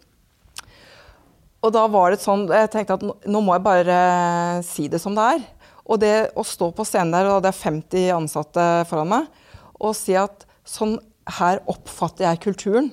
Og 1.66 1.74
da 1.74 1.88
var 1.90 2.14
det 2.14 2.22
sånn, 2.22 2.46
jeg 2.54 2.70
tenkte 2.74 3.00
at 3.00 3.28
nå 3.28 3.42
må 3.44 3.56
jeg 3.56 3.66
bare 3.66 3.98
si 4.66 4.88
det 4.92 5.02
som 5.02 5.16
det 5.18 5.26
er. 5.38 5.46
Og 5.88 6.02
det 6.04 6.16
å 6.38 6.44
stå 6.46 6.70
på 6.76 6.86
scenen 6.86 7.16
der, 7.16 7.30
og 7.32 7.42
det 7.44 7.54
er 7.54 7.62
50 7.64 8.08
ansatte 8.14 8.66
foran 8.90 9.12
meg, 9.14 9.28
og 9.80 9.96
si 9.98 10.18
at 10.20 10.46
sånn 10.68 10.98
her 11.38 11.62
oppfatter 11.70 12.28
jeg 12.28 12.44
kulturen. 12.44 12.92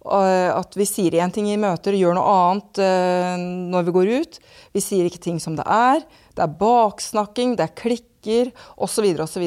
At 0.00 0.76
vi 0.80 0.86
sier 0.88 1.18
én 1.20 1.32
ting 1.32 1.50
i 1.50 1.58
møter, 1.60 1.96
gjør 1.96 2.16
noe 2.16 2.32
annet 2.32 2.80
eh, 2.80 3.34
når 3.72 3.86
vi 3.86 3.94
går 3.98 4.12
ut. 4.22 4.38
Vi 4.72 4.82
sier 4.82 5.06
ikke 5.06 5.20
ting 5.26 5.40
som 5.42 5.58
det 5.58 5.66
er. 5.68 6.00
Det 6.32 6.44
er 6.44 6.58
baksnakking, 6.60 7.54
det 7.58 7.66
er 7.66 7.76
klikker 7.76 8.52
osv. 8.80 9.10
osv. 9.20 9.44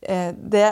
Eh, 0.00 0.30
det, 0.32 0.70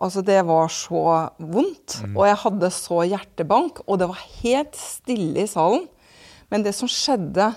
altså 0.00 0.24
det 0.24 0.40
var 0.48 0.72
så 0.72 1.04
vondt, 1.36 2.00
mm. 2.00 2.16
og 2.16 2.24
jeg 2.30 2.40
hadde 2.46 2.72
så 2.78 3.04
hjertebank, 3.12 3.82
og 3.84 4.00
det 4.00 4.08
var 4.08 4.26
helt 4.40 4.80
stille 4.80 5.44
i 5.44 5.50
salen. 5.50 5.84
Men 6.52 6.64
det 6.64 6.74
som 6.76 6.90
skjedde 6.90 7.50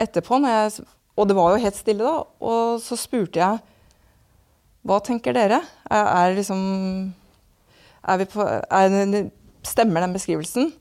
etterpå, 0.00 0.40
jeg, 0.42 0.86
og 1.14 1.28
det 1.30 1.36
var 1.38 1.54
jo 1.54 1.62
helt 1.62 1.78
stille 1.78 2.06
da, 2.06 2.16
og 2.42 2.82
så 2.82 2.98
spurte 2.98 3.42
jeg 3.42 3.62
hva 4.84 4.98
tenker 5.00 5.32
dere? 5.32 5.62
Er, 5.88 6.08
er 6.12 6.34
liksom 6.36 6.58
er 8.04 8.20
vi 8.20 8.26
på, 8.28 8.44
er, 8.44 9.30
Stemmer 9.64 10.04
den 10.04 10.12
beskrivelsen? 10.12 10.72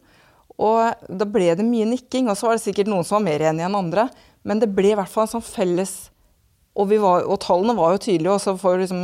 Og 0.60 1.08
da 1.08 1.26
ble 1.26 1.54
det 1.58 1.66
mye 1.66 1.88
nikking, 1.88 2.28
og 2.30 2.36
så 2.38 2.50
var 2.50 2.58
det 2.58 2.66
sikkert 2.66 2.90
noen 2.92 3.06
som 3.08 3.18
var 3.18 3.28
mer 3.30 3.46
enige 3.48 3.70
enn 3.70 3.78
andre. 3.80 4.10
Men 4.44 4.60
det 4.60 4.74
ble 4.76 4.92
i 4.92 4.98
hvert 5.00 5.10
fall 5.10 5.26
en 5.26 5.38
sånn 5.38 5.46
felles 5.46 5.94
Og, 6.76 6.90
var, 7.00 7.24
og 7.30 7.40
tallene 7.40 7.78
var 7.78 7.94
jo 7.94 8.02
tydelige, 8.04 8.34
og 8.34 8.42
så 8.44 8.58
får 8.60 8.82
liksom 8.82 9.04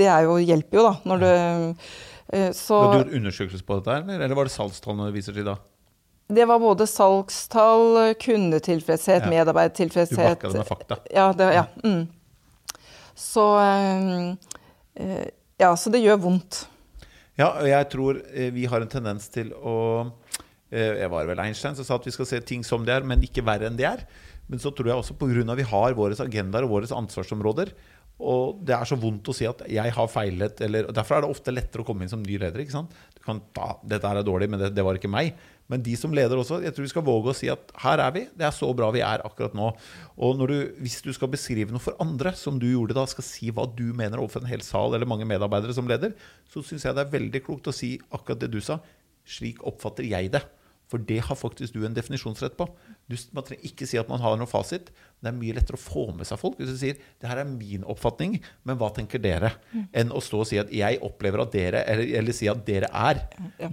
Det 0.00 0.08
jo, 0.24 0.38
hjelper 0.40 0.80
jo, 0.80 0.86
da. 0.86 0.94
Når 1.10 1.20
du 1.20 1.28
eh, 1.28 2.50
så, 2.56 2.80
du 2.80 3.02
gjort 3.02 3.18
undersøkelse 3.20 3.66
på 3.66 3.78
dette, 3.80 3.98
eller, 4.00 4.24
eller 4.24 4.38
var 4.38 4.48
det 4.48 4.54
salgstallene 4.54 5.10
du 5.10 5.18
viser 5.18 5.36
til 5.36 5.50
da? 5.50 5.58
Det 6.30 6.46
var 6.46 6.62
både 6.62 6.86
salgstall, 6.86 8.14
kundetilfredshet, 8.22 9.26
ja. 9.26 9.30
medarbeidertilfredshet. 9.32 10.16
Du 10.16 10.22
bakka 10.22 10.52
det 10.52 10.62
med 10.62 10.68
fakta? 10.68 11.00
Ja. 11.10 11.26
Det, 11.36 11.48
ja. 11.56 11.64
Mm. 11.84 12.06
Så 13.18 13.46
øh, 13.60 15.26
Ja, 15.60 15.74
så 15.76 15.90
det 15.92 16.00
gjør 16.00 16.22
vondt. 16.22 16.62
Ja, 17.36 17.50
og 17.50 17.66
jeg 17.68 17.88
tror 17.92 18.20
vi 18.54 18.64
har 18.68 18.80
en 18.80 18.90
tendens 18.92 19.26
til 19.32 19.52
å 19.56 19.74
Jeg 20.70 21.10
var 21.10 21.26
vel 21.26 21.40
Einstein 21.42 21.74
som 21.74 21.84
sa 21.84 21.96
at 21.98 22.04
vi 22.06 22.12
skal 22.14 22.28
se 22.30 22.38
ting 22.46 22.62
som 22.62 22.84
de 22.86 22.92
er, 22.94 23.02
men 23.02 23.24
ikke 23.26 23.42
verre 23.42 23.66
enn 23.66 23.78
de 23.78 23.88
er. 23.88 24.04
Men 24.50 24.60
så 24.62 24.72
tror 24.74 24.90
jeg 24.90 24.98
også 24.98 25.16
pga. 25.18 25.54
vi 25.54 25.66
har 25.66 25.96
våre 25.98 26.18
agendaer 26.18 26.66
og 26.66 26.72
våre 26.74 26.90
ansvarsområder, 26.90 27.72
og 28.20 28.60
det 28.66 28.74
er 28.76 28.88
så 28.88 28.98
vondt 29.00 29.30
å 29.30 29.34
si 29.36 29.46
at 29.48 29.62
jeg 29.70 29.94
har 29.96 30.08
feilet. 30.12 30.60
Eller, 30.66 30.90
derfor 30.92 31.16
er 31.16 31.24
det 31.24 31.30
ofte 31.32 31.54
lettere 31.54 31.84
å 31.84 31.88
komme 31.88 32.04
inn 32.04 32.12
som 32.12 32.22
ny 32.22 32.36
leder. 32.36 32.60
ikke 32.60 32.74
sant? 32.74 32.92
Du 33.16 33.22
kan 33.24 33.40
ta, 33.56 33.78
Dette 33.86 34.10
er 34.10 34.22
dårlig, 34.26 34.50
men 34.50 34.60
det, 34.60 34.74
det 34.76 34.84
var 34.84 34.98
ikke 34.98 35.12
meg. 35.12 35.32
Men 35.70 35.84
de 35.86 35.94
som 35.98 36.14
leder 36.14 36.40
også, 36.40 36.58
jeg 36.64 36.74
tror 36.74 36.86
vi 36.86 36.90
skal 36.90 37.06
våge 37.06 37.30
å 37.30 37.36
si 37.36 37.50
at 37.52 37.70
her 37.84 38.02
er 38.02 38.14
vi. 38.16 38.24
Det 38.34 38.46
er 38.48 38.54
så 38.54 38.68
bra 38.74 38.88
vi 38.94 39.04
er 39.06 39.22
akkurat 39.26 39.54
nå. 39.54 39.70
Og 40.18 40.44
du, 40.50 40.56
hvis 40.82 40.98
du 41.06 41.12
skal 41.14 41.30
beskrive 41.30 41.70
noe 41.70 41.82
for 41.82 41.98
andre, 42.02 42.34
som 42.38 42.58
du 42.58 42.66
gjorde 42.66 42.96
da, 42.98 43.06
skal 43.10 43.26
si 43.26 43.52
hva 43.54 43.68
du 43.70 43.92
mener 43.94 44.18
overfor 44.18 44.42
en 44.42 44.50
hel 44.50 44.64
sal 44.66 44.96
eller 44.96 45.08
mange 45.08 45.28
medarbeidere 45.30 45.76
som 45.76 45.88
leder, 45.90 46.16
så 46.50 46.64
syns 46.66 46.88
jeg 46.88 46.98
det 46.98 47.06
er 47.06 47.14
veldig 47.14 47.44
klokt 47.46 47.70
å 47.70 47.76
si 47.76 47.94
akkurat 48.10 48.42
det 48.42 48.50
du 48.50 48.58
sa. 48.64 48.80
Slik 49.30 49.62
oppfatter 49.68 50.08
jeg 50.10 50.32
det. 50.34 50.42
For 50.90 51.02
det 51.06 51.20
har 51.28 51.38
faktisk 51.38 51.76
du 51.76 51.84
en 51.86 51.94
definisjonsrett 51.94 52.56
på. 52.58 52.66
Du, 53.06 53.16
man 53.36 53.46
trenger 53.46 53.68
ikke 53.68 53.86
si 53.86 53.98
at 54.00 54.10
man 54.10 54.22
har 54.24 54.36
noen 54.38 54.50
fasit. 54.50 54.90
Det 55.20 55.30
er 55.30 55.36
mye 55.36 55.54
lettere 55.54 55.78
å 55.78 55.82
få 55.82 56.08
med 56.16 56.26
seg 56.26 56.40
folk 56.40 56.58
hvis 56.58 56.72
du 56.72 56.78
sier 56.80 56.98
det 56.98 57.30
her 57.30 57.42
er 57.42 57.48
min 57.48 57.84
oppfatning, 57.86 58.38
men 58.66 58.78
hva 58.80 58.90
tenker 58.96 59.22
dere? 59.22 59.52
Mm. 59.70 59.84
Enn 60.02 60.14
å 60.14 60.22
stå 60.24 60.42
og 60.42 60.48
si 60.50 60.58
at 60.60 60.72
jeg 60.74 60.98
opplever 61.06 61.44
at 61.44 61.52
dere 61.54 61.84
Eller, 61.86 62.10
eller 62.20 62.36
si 62.36 62.48
at 62.50 62.64
dere 62.66 62.90
er. 62.90 63.22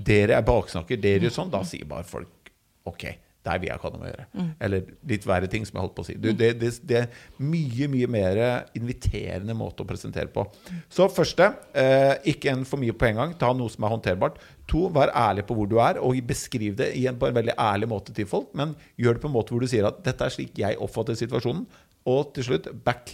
Dere 0.05 0.37
er 0.37 0.45
baksnakker, 0.45 0.99
dere 1.01 1.27
gjør 1.27 1.39
sånn. 1.41 1.53
Da 1.53 1.63
sier 1.67 1.89
bare 1.89 2.07
folk 2.07 2.53
OK. 2.87 3.09
Der 3.45 3.59
vi 3.61 3.69
har 3.69 3.77
ikke 3.79 3.87
ha 3.87 3.93
noe 3.93 4.01
med 4.01 4.09
å 4.09 4.13
gjøre. 4.13 4.25
Mm. 4.33 4.47
Eller 4.65 4.87
litt 5.11 5.27
verre 5.29 5.49
ting, 5.51 5.65
som 5.67 5.77
jeg 5.77 5.85
holdt 5.85 5.95
på 5.95 6.03
å 6.03 6.07
si. 6.07 6.15
Du, 6.19 6.29
det, 6.35 6.49
det, 6.59 6.71
det, 6.89 7.03
er 7.03 7.43
mye, 7.43 7.87
mye 7.91 8.09
mer 8.11 8.41
inviterende 8.77 9.55
måte 9.57 9.85
å 9.85 9.87
presentere 9.87 10.31
på. 10.33 10.43
Så 10.91 11.07
første, 11.13 11.51
eh, 11.77 12.15
ikke 12.33 12.51
en 12.51 12.65
for 12.67 12.81
mye 12.81 12.95
på 12.97 13.07
en 13.07 13.21
gang. 13.21 13.35
Ta 13.39 13.53
noe 13.55 13.71
som 13.71 13.87
er 13.87 13.93
håndterbart. 13.93 14.41
To, 14.67 14.87
vær 14.91 15.13
ærlig 15.15 15.45
på 15.47 15.55
hvor 15.55 15.69
du 15.71 15.77
er, 15.79 16.01
og 16.03 16.19
beskriv 16.27 16.75
det 16.79 16.91
en, 17.05 17.19
på 17.19 17.29
en 17.29 17.37
veldig 17.37 17.55
ærlig 17.61 17.91
måte 17.93 18.15
til 18.15 18.27
folk. 18.27 18.51
Men 18.57 18.75
gjør 18.99 19.15
det 19.15 19.23
på 19.23 19.31
en 19.31 19.37
måte 19.37 19.55
hvor 19.55 19.63
du 19.63 19.71
sier 19.71 19.87
at 19.87 20.03
'dette 20.03 20.27
er 20.27 20.33
slik 20.33 20.59
jeg 20.59 20.81
oppfatter 20.83 21.15
situasjonen'. 21.15 21.65
Og 22.07 22.33
til 22.35 22.51
slutt, 22.51 22.69
back 22.83 23.13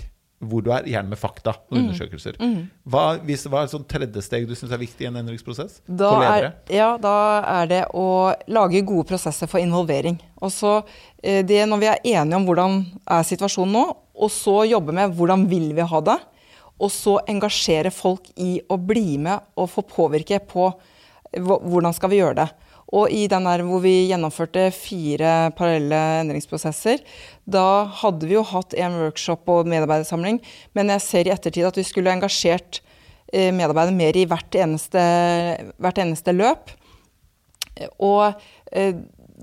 hvor 0.50 0.64
du 0.66 0.70
er, 0.74 0.86
gjerne 0.90 1.12
med 1.12 1.20
fakta 1.20 1.56
og 1.56 1.74
mm. 1.74 1.80
undersøkelser. 1.82 2.38
Mm. 2.42 2.68
Hva, 2.90 3.04
hvis, 3.26 3.46
hva 3.50 3.62
er 3.62 3.70
et 3.70 3.74
sånt 3.74 3.88
tredje 3.92 4.24
steg 4.26 4.48
du 4.50 4.56
syns 4.58 4.74
er 4.74 4.82
viktig 4.82 5.06
i 5.06 5.10
en 5.10 5.20
endringsprosess? 5.22 5.82
Da 5.88 6.12
for 6.12 6.24
ledere? 6.24 6.52
Er, 6.68 6.76
ja, 6.78 6.90
da 7.02 7.16
er 7.56 7.72
det 7.72 7.82
å 7.98 8.08
lage 8.54 8.84
gode 8.88 9.08
prosesser 9.14 9.50
for 9.52 9.64
involvering. 9.64 10.20
Og 10.44 10.54
så 10.54 10.76
eh, 11.24 11.42
det 11.46 11.64
Når 11.70 11.82
vi 11.82 11.92
er 11.92 12.08
enige 12.16 12.40
om 12.40 12.48
hvordan 12.48 12.80
er 13.18 13.28
situasjonen 13.28 13.78
nå, 13.78 13.86
og 14.14 14.32
så 14.32 14.62
jobbe 14.70 14.94
med 14.96 15.16
hvordan 15.18 15.48
vil 15.50 15.72
vi 15.76 15.86
ha 15.90 16.02
det, 16.06 16.20
og 16.84 16.92
så 16.92 17.20
engasjere 17.30 17.94
folk 17.94 18.28
i 18.42 18.58
å 18.70 18.78
bli 18.82 19.18
med 19.22 19.54
og 19.60 19.70
få 19.72 19.86
påvirke 19.88 20.42
på 20.50 20.72
hvordan 21.34 21.96
skal 21.96 22.12
vi 22.12 22.20
gjøre 22.20 22.44
det. 22.44 22.50
Og 22.94 23.10
i 23.10 23.26
den 23.32 23.48
der 23.48 23.64
hvor 23.66 23.82
vi 23.82 23.94
gjennomførte 24.12 24.68
fire 24.76 25.52
parallelle 25.58 26.02
endringsprosesser, 26.22 27.02
da 27.50 27.86
hadde 28.04 28.30
vi 28.30 28.38
jo 28.38 28.46
hatt 28.46 28.76
en 28.78 29.00
workshop 29.02 29.50
og 29.50 29.70
medarbeidersamling, 29.72 30.40
men 30.78 30.94
jeg 30.94 31.06
ser 31.08 31.30
i 31.30 31.34
ettertid 31.34 31.72
at 31.72 31.80
vi 31.80 31.88
skulle 31.88 32.14
engasjert 32.14 32.84
eh, 33.34 33.50
medarbeidere 33.56 33.98
mer 33.98 34.20
i 34.20 34.28
hvert 34.30 34.60
eneste, 34.62 35.02
hvert 35.82 36.04
eneste 36.06 36.36
løp. 36.38 36.76
Og 37.98 38.38
eh, 38.72 38.94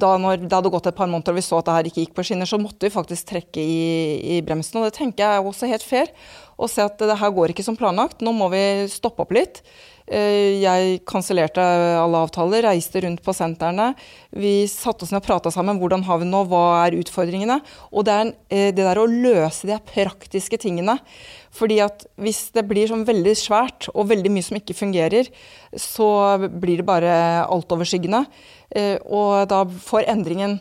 da 0.01 0.14
når 0.20 0.44
det 0.44 0.55
hadde 0.55 0.72
gått 0.72 0.86
et 0.88 0.96
par 0.96 1.11
måneder 1.11 1.34
og 1.34 1.40
vi 1.40 1.44
så 1.44 1.59
at 1.59 1.66
det 1.66 1.74
her 1.76 1.88
ikke 1.90 2.05
gikk 2.05 2.14
på 2.16 2.24
skinner, 2.26 2.48
så 2.48 2.61
måtte 2.61 2.86
vi 2.86 2.94
faktisk 2.94 3.32
trekke 3.32 3.62
i, 3.62 3.82
i 4.36 4.40
bremsen. 4.46 4.80
Og 4.80 4.88
det 4.88 4.96
tenker 4.96 5.24
jeg 5.24 5.40
er 5.40 5.51
også 5.51 5.68
helt 5.70 5.84
fair. 5.84 6.12
Å 6.61 6.68
se 6.68 6.84
at 6.84 7.00
det 7.00 7.16
her 7.16 7.32
går 7.32 7.54
ikke 7.54 7.64
som 7.64 7.78
planlagt. 7.78 8.20
Nå 8.20 8.34
må 8.36 8.50
vi 8.52 8.62
stoppe 8.92 9.24
opp 9.24 9.32
litt. 9.32 9.62
Eh, 10.11 10.58
jeg 10.58 11.02
kansellerte 11.06 11.62
alle 11.62 12.24
avtaler, 12.24 12.64
reiste 12.66 12.98
rundt 13.04 13.22
på 13.22 13.34
sentrene. 13.36 13.92
Vi 14.34 14.66
satte 14.66 15.06
oss 15.06 15.12
ned 15.14 15.20
og 15.22 15.28
prata 15.28 15.52
sammen. 15.54 15.78
Hvordan 15.78 16.02
har 16.08 16.18
vi 16.18 16.26
nå? 16.26 16.42
Hva 16.50 16.64
er 16.82 16.96
utfordringene? 16.98 17.61
Og 17.94 18.08
det 18.08 18.16
er 18.16 18.32
eh, 18.50 18.72
det 18.74 18.82
der 18.82 18.98
å 18.98 19.06
løse 19.06 19.70
de 19.70 19.78
praktiske 19.92 20.58
tingene. 20.61 20.98
Fordi 21.54 21.78
at 21.84 22.04
hvis 22.18 22.48
det 22.56 22.66
blir 22.66 22.90
sånn 22.90 23.06
veldig 23.06 23.36
svært 23.38 23.86
og 23.94 24.11
veldig 24.11 24.34
mye 24.34 24.48
som 24.48 24.58
ikke 24.58 24.78
fungerer, 24.78 25.30
så 25.78 26.11
blir 26.42 26.82
det 26.82 26.88
bare 26.90 27.14
altoverskyggende. 27.46 28.24
Eh, 28.74 28.96
og 29.06 29.46
da 29.50 29.62
får 29.62 30.11
endringen 30.11 30.58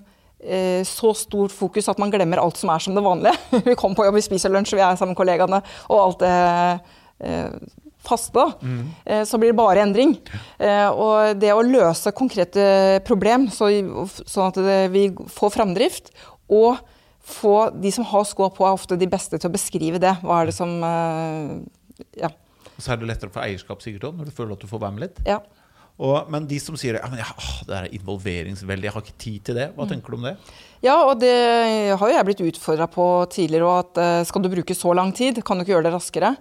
så 0.87 1.09
stort 1.19 1.51
fokus 1.51 1.89
at 1.91 1.99
man 1.99 2.13
glemmer 2.13 2.39
alt 2.39 2.55
som 2.55 2.69
er 2.71 2.79
som 2.79 2.95
det 2.95 3.03
vanlige. 3.03 3.35
vi 3.67 3.75
kommer 3.75 3.97
på 3.99 4.05
jobb, 4.07 4.15
vi 4.15 4.23
spiser 4.23 4.53
lunsj, 4.53 4.77
vi 4.77 4.85
er 4.85 4.95
sammen 4.95 5.11
med 5.11 5.19
kollegaene, 5.19 5.59
og 5.91 5.99
alt 5.99 6.21
det 6.23 6.35
eh, 7.27 7.57
faste, 8.05 8.45
mm. 8.61 8.83
eh, 9.05 9.23
så 9.27 9.37
blir 9.37 9.51
det 9.51 9.59
bare 9.59 9.83
endring. 9.83 10.15
Eh, 10.57 10.87
og 10.89 11.39
det 11.39 11.51
å 11.53 11.65
løse 11.65 12.13
konkrete 12.15 12.63
problem, 13.07 13.49
så, 13.53 13.69
sånn 14.23 14.53
at 14.53 14.91
vi 14.93 15.09
får 15.33 15.53
framdrift, 15.57 16.13
og 16.49 16.79
få 17.29 17.69
De 17.77 17.91
som 17.93 18.07
har 18.09 18.23
skoa 18.25 18.49
på, 18.49 18.65
er 18.65 18.73
ofte 18.73 18.97
de 18.97 19.05
beste 19.05 19.37
til 19.37 19.51
å 19.51 19.53
beskrive 19.53 19.99
det. 20.01 20.15
Hva 20.23 20.41
er 20.41 20.49
det 20.49 20.55
som 20.57 20.71
eh, 20.81 21.59
Ja. 22.23 22.31
Og 22.73 22.81
så 22.81 22.93
er 22.93 23.01
det 23.01 23.09
lettere 23.09 23.33
få 23.33 23.43
eierskap 23.43 23.83
sikkert 23.83 24.07
òg, 24.07 24.17
når 24.17 24.29
du 24.29 24.33
føler 24.33 24.55
at 24.55 24.63
du 24.63 24.69
får 24.71 24.81
være 24.81 24.95
med 24.95 25.03
litt. 25.03 25.17
Ja. 25.27 25.41
Og, 25.99 26.29
men 26.31 26.47
de 26.47 26.57
som 26.63 26.77
sier 26.79 26.95
ja, 26.95 27.07
men, 27.11 27.19
ja, 27.19 27.29
det 27.67 27.75
er 27.75 27.93
involveringsveldig, 27.97 28.87
jeg 28.87 28.95
har 28.95 29.05
ikke 29.05 29.21
tid 29.25 29.45
til 29.49 29.59
det. 29.59 29.69
Hva 29.75 29.85
mm. 29.85 29.91
tenker 29.91 30.13
du 30.13 30.19
om 30.19 30.27
det? 30.29 30.35
Ja, 30.85 30.95
og 31.03 31.19
det 31.19 31.35
har 31.91 32.03
jo 32.07 32.15
jeg 32.15 32.27
blitt 32.29 32.43
utfordra 32.47 32.87
på 32.91 33.05
tidligere 33.33 33.67
òg, 33.67 33.79
at 33.83 33.99
uh, 33.99 34.27
skal 34.27 34.45
du 34.45 34.51
bruke 34.53 34.77
så 34.77 34.95
lang 34.95 35.11
tid, 35.15 35.41
kan 35.43 35.59
du 35.59 35.65
ikke 35.65 35.75
gjøre 35.75 35.89
det 35.89 35.95
raskere. 35.97 36.35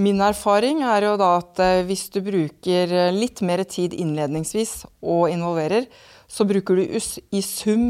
Min 0.00 0.22
erfaring 0.24 0.80
er 0.86 1.04
jo 1.10 1.16
da 1.20 1.34
at 1.42 1.60
uh, 1.60 1.82
hvis 1.84 2.06
du 2.14 2.22
bruker 2.24 3.12
litt 3.12 3.44
mer 3.44 3.66
tid 3.68 3.92
innledningsvis 3.92 4.86
og 5.04 5.28
involverer, 5.28 5.90
så 6.30 6.46
bruker 6.48 6.78
du 6.78 6.86
i 6.86 7.42
sum 7.42 7.84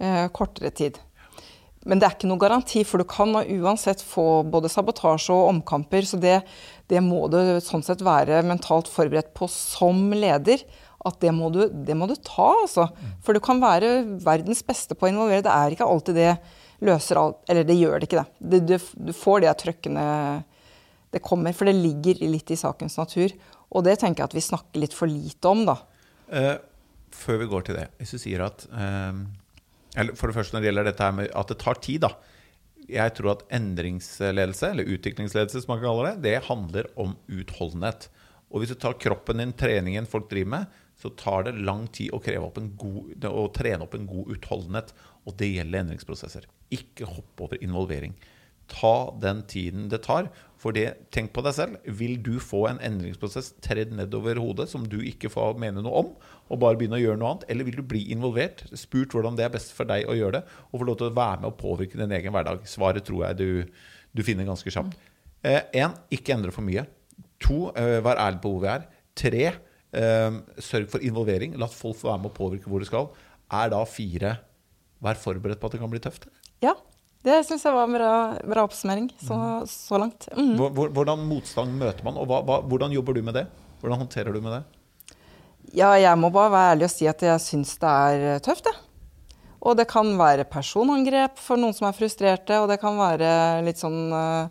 eh, 0.00 0.26
kortere 0.32 0.70
tid. 0.70 0.98
Men 1.88 2.00
det 2.00 2.06
er 2.06 2.16
ikke 2.16 2.28
noe 2.28 2.40
garanti, 2.40 2.82
for 2.84 3.00
du 3.00 3.08
kan 3.08 3.32
uansett 3.36 4.02
få 4.04 4.42
både 4.48 4.68
sabotasje 4.72 5.32
og 5.32 5.48
omkamper. 5.54 6.04
Så 6.08 6.20
det, 6.20 6.42
det 6.90 7.00
må 7.04 7.24
du 7.30 7.38
sånn 7.62 7.84
sett 7.86 8.02
være 8.04 8.42
mentalt 8.46 8.90
forberedt 8.90 9.32
på 9.36 9.48
som 9.50 10.10
leder. 10.14 10.62
At 11.06 11.20
det 11.22 11.32
må 11.32 11.48
du, 11.54 11.62
det 11.70 11.96
må 11.96 12.08
du 12.10 12.16
ta, 12.18 12.50
altså. 12.60 12.90
For 13.24 13.36
du 13.36 13.40
kan 13.44 13.62
være 13.62 14.18
verdens 14.20 14.60
beste 14.66 14.96
på 14.98 15.06
å 15.06 15.12
involvere. 15.12 15.46
Det 15.46 15.54
er 15.54 15.76
ikke 15.76 15.88
alltid 15.88 16.18
det 16.20 16.32
løser 16.84 17.18
alt 17.20 17.50
Eller 17.52 17.66
det 17.68 17.76
gjør 17.76 17.98
det 18.00 18.08
ikke, 18.08 18.24
det. 18.40 18.60
Du, 18.68 18.76
du 18.76 19.12
får 19.16 19.42
det 19.44 19.56
trøkkende 19.62 20.04
det 21.14 21.22
kommer. 21.24 21.56
For 21.56 21.68
det 21.68 21.78
ligger 21.78 22.20
litt 22.24 22.52
i 22.52 22.58
sakens 22.60 22.98
natur. 23.00 23.32
Og 23.70 23.86
det 23.86 23.98
tenker 24.02 24.24
jeg 24.24 24.32
at 24.32 24.36
vi 24.36 24.44
snakker 24.44 24.82
litt 24.82 24.96
for 24.96 25.10
lite 25.10 25.50
om, 25.50 25.64
da. 25.68 25.78
Uh, 26.30 26.56
før 27.14 27.40
vi 27.42 27.50
går 27.50 27.66
til 27.66 27.78
det, 27.80 27.86
hvis 28.00 28.16
du 28.16 28.20
sier 28.22 28.44
at 28.50 28.66
uh 28.70 29.14
eller 29.98 30.14
for 30.18 30.30
det 30.30 30.36
første 30.38 30.54
når 30.54 30.62
det 30.62 30.70
gjelder 30.70 30.88
dette 30.90 31.06
her 31.06 31.14
med 31.16 31.32
at 31.36 31.50
det 31.50 31.58
tar 31.60 31.80
tid, 31.82 32.04
da. 32.04 32.12
Jeg 32.90 33.14
tror 33.16 33.34
at 33.34 33.44
endringsledelse, 33.54 34.72
eller 34.72 34.90
utviklingsledelse 34.96 35.62
som 35.62 35.74
man 35.74 35.82
kaller 35.84 36.10
det, 36.10 36.24
det 36.26 36.48
handler 36.48 36.88
om 37.00 37.14
utholdenhet. 37.30 38.08
Og 38.50 38.62
hvis 38.62 38.72
du 38.72 38.78
tar 38.82 38.98
kroppen 38.98 39.42
din, 39.42 39.54
treningen 39.54 40.08
folk 40.10 40.28
driver 40.30 40.56
med, 40.56 40.78
så 41.00 41.12
tar 41.16 41.46
det 41.46 41.54
lang 41.64 41.86
tid 41.94 42.12
å, 42.12 42.20
god, 42.20 43.24
å 43.30 43.46
trene 43.56 43.86
opp 43.86 43.94
en 43.96 44.08
god 44.10 44.34
utholdenhet. 44.34 44.92
Og 45.24 45.36
det 45.40 45.52
gjelder 45.54 45.84
endringsprosesser. 45.84 46.48
Ikke 46.74 47.08
hopp 47.08 47.46
over 47.46 47.62
involvering. 47.64 48.16
Ta 48.70 49.10
den 49.22 49.42
tiden 49.50 49.88
det 49.90 50.02
tar. 50.04 50.28
For 50.60 50.76
det, 50.76 51.08
tenk 51.14 51.32
på 51.32 51.44
deg 51.46 51.56
selv. 51.56 51.78
Vil 51.86 52.18
du 52.22 52.34
få 52.42 52.66
en 52.68 52.82
endringsprosess 52.84 53.54
tredd 53.64 53.94
nedover 53.96 54.42
hodet 54.42 54.68
som 54.70 54.84
du 54.86 54.98
ikke 55.00 55.32
får 55.32 55.56
mene 55.62 55.82
noe 55.84 56.04
om, 56.04 56.12
og 56.50 56.58
bare 56.62 56.78
begynne 56.78 56.98
å 56.98 57.02
gjøre 57.02 57.20
noe 57.20 57.32
annet? 57.34 57.46
Eller 57.52 57.66
vil 57.68 57.78
du 57.78 57.84
bli 57.86 58.02
involvert, 58.14 58.64
spurt 58.78 59.14
hvordan 59.14 59.38
det 59.38 59.46
er 59.46 59.54
best 59.54 59.72
for 59.76 59.88
deg 59.88 60.08
å 60.10 60.16
gjøre 60.18 60.40
det, 60.40 60.58
og 60.70 60.82
få 60.82 60.88
lov 60.88 60.98
til 61.00 61.10
å 61.10 61.16
være 61.16 61.44
med 61.44 61.50
og 61.52 61.58
påvirke 61.60 62.00
din 62.00 62.14
egen 62.18 62.34
hverdag? 62.34 62.66
Svaret 62.68 63.06
tror 63.06 63.28
jeg 63.28 63.38
du, 63.38 63.80
du 64.16 64.24
finner 64.26 64.48
ganske 64.48 64.74
kjapt. 64.74 64.98
Én, 65.40 65.62
eh, 65.72 65.96
ikke 66.18 66.34
endre 66.34 66.52
for 66.54 66.66
mye. 66.66 66.84
To, 67.46 67.70
eh, 67.78 68.00
vær 68.04 68.20
ærlig 68.20 68.42
på 68.42 68.52
hvor 68.52 68.64
vi 68.66 68.72
er. 68.74 68.86
Tre, 69.16 69.46
eh, 69.46 70.38
sørg 70.58 70.90
for 70.90 71.06
involvering. 71.06 71.56
La 71.56 71.70
folk 71.70 71.96
få 72.02 72.10
være 72.10 72.24
med 72.24 72.32
og 72.32 72.36
påvirke 72.36 72.68
hvor 72.68 72.82
de 72.82 72.90
skal. 72.90 73.10
Er 73.50 73.70
da 73.72 73.84
fire, 73.88 74.36
vær 75.00 75.18
forberedt 75.18 75.60
på 75.62 75.70
at 75.70 75.72
det 75.72 75.80
kan 75.80 75.90
bli 75.90 76.02
tøft? 76.02 76.28
Ja, 76.60 76.74
det 77.24 77.40
syns 77.46 77.64
jeg 77.64 77.76
var 77.76 77.88
en 77.88 77.96
bra, 77.96 78.12
bra 78.48 78.64
oppsummering 78.64 79.10
så, 79.20 79.36
mm. 79.36 79.66
så 79.68 79.98
langt. 80.00 80.28
Mm. 80.36 80.56
Hvordan 80.76 81.24
motstand 81.28 81.72
møter 81.80 82.04
man, 82.06 82.16
og 82.20 82.28
hva, 82.30 82.42
hva, 82.44 82.60
hvordan 82.64 82.92
jobber 82.96 83.16
du 83.16 83.22
med 83.22 83.36
det? 83.36 83.46
Hvordan 83.80 84.02
håndterer 84.04 84.32
du 84.32 84.40
med 84.44 84.58
det? 84.58 84.62
Ja, 85.76 85.92
jeg 85.94 86.18
må 86.18 86.32
bare 86.34 86.50
være 86.50 86.70
ærlig 86.74 86.86
og 86.88 86.92
si 86.92 87.06
at 87.06 87.20
jeg 87.22 87.42
syns 87.44 87.76
det 87.78 87.90
er 87.90 88.24
eh, 88.34 88.40
tøft, 88.42 88.66
det. 88.66 88.74
Og 89.60 89.76
det 89.76 89.86
kan 89.90 90.08
være 90.18 90.48
personangrep 90.48 91.38
for 91.38 91.60
noen 91.60 91.74
som 91.76 91.86
er 91.86 91.94
frustrerte, 91.94 92.56
og 92.58 92.70
det 92.70 92.80
kan 92.80 92.96
være 92.96 93.60
litt 93.66 93.80
sånn 93.80 94.08
uh, 94.08 94.48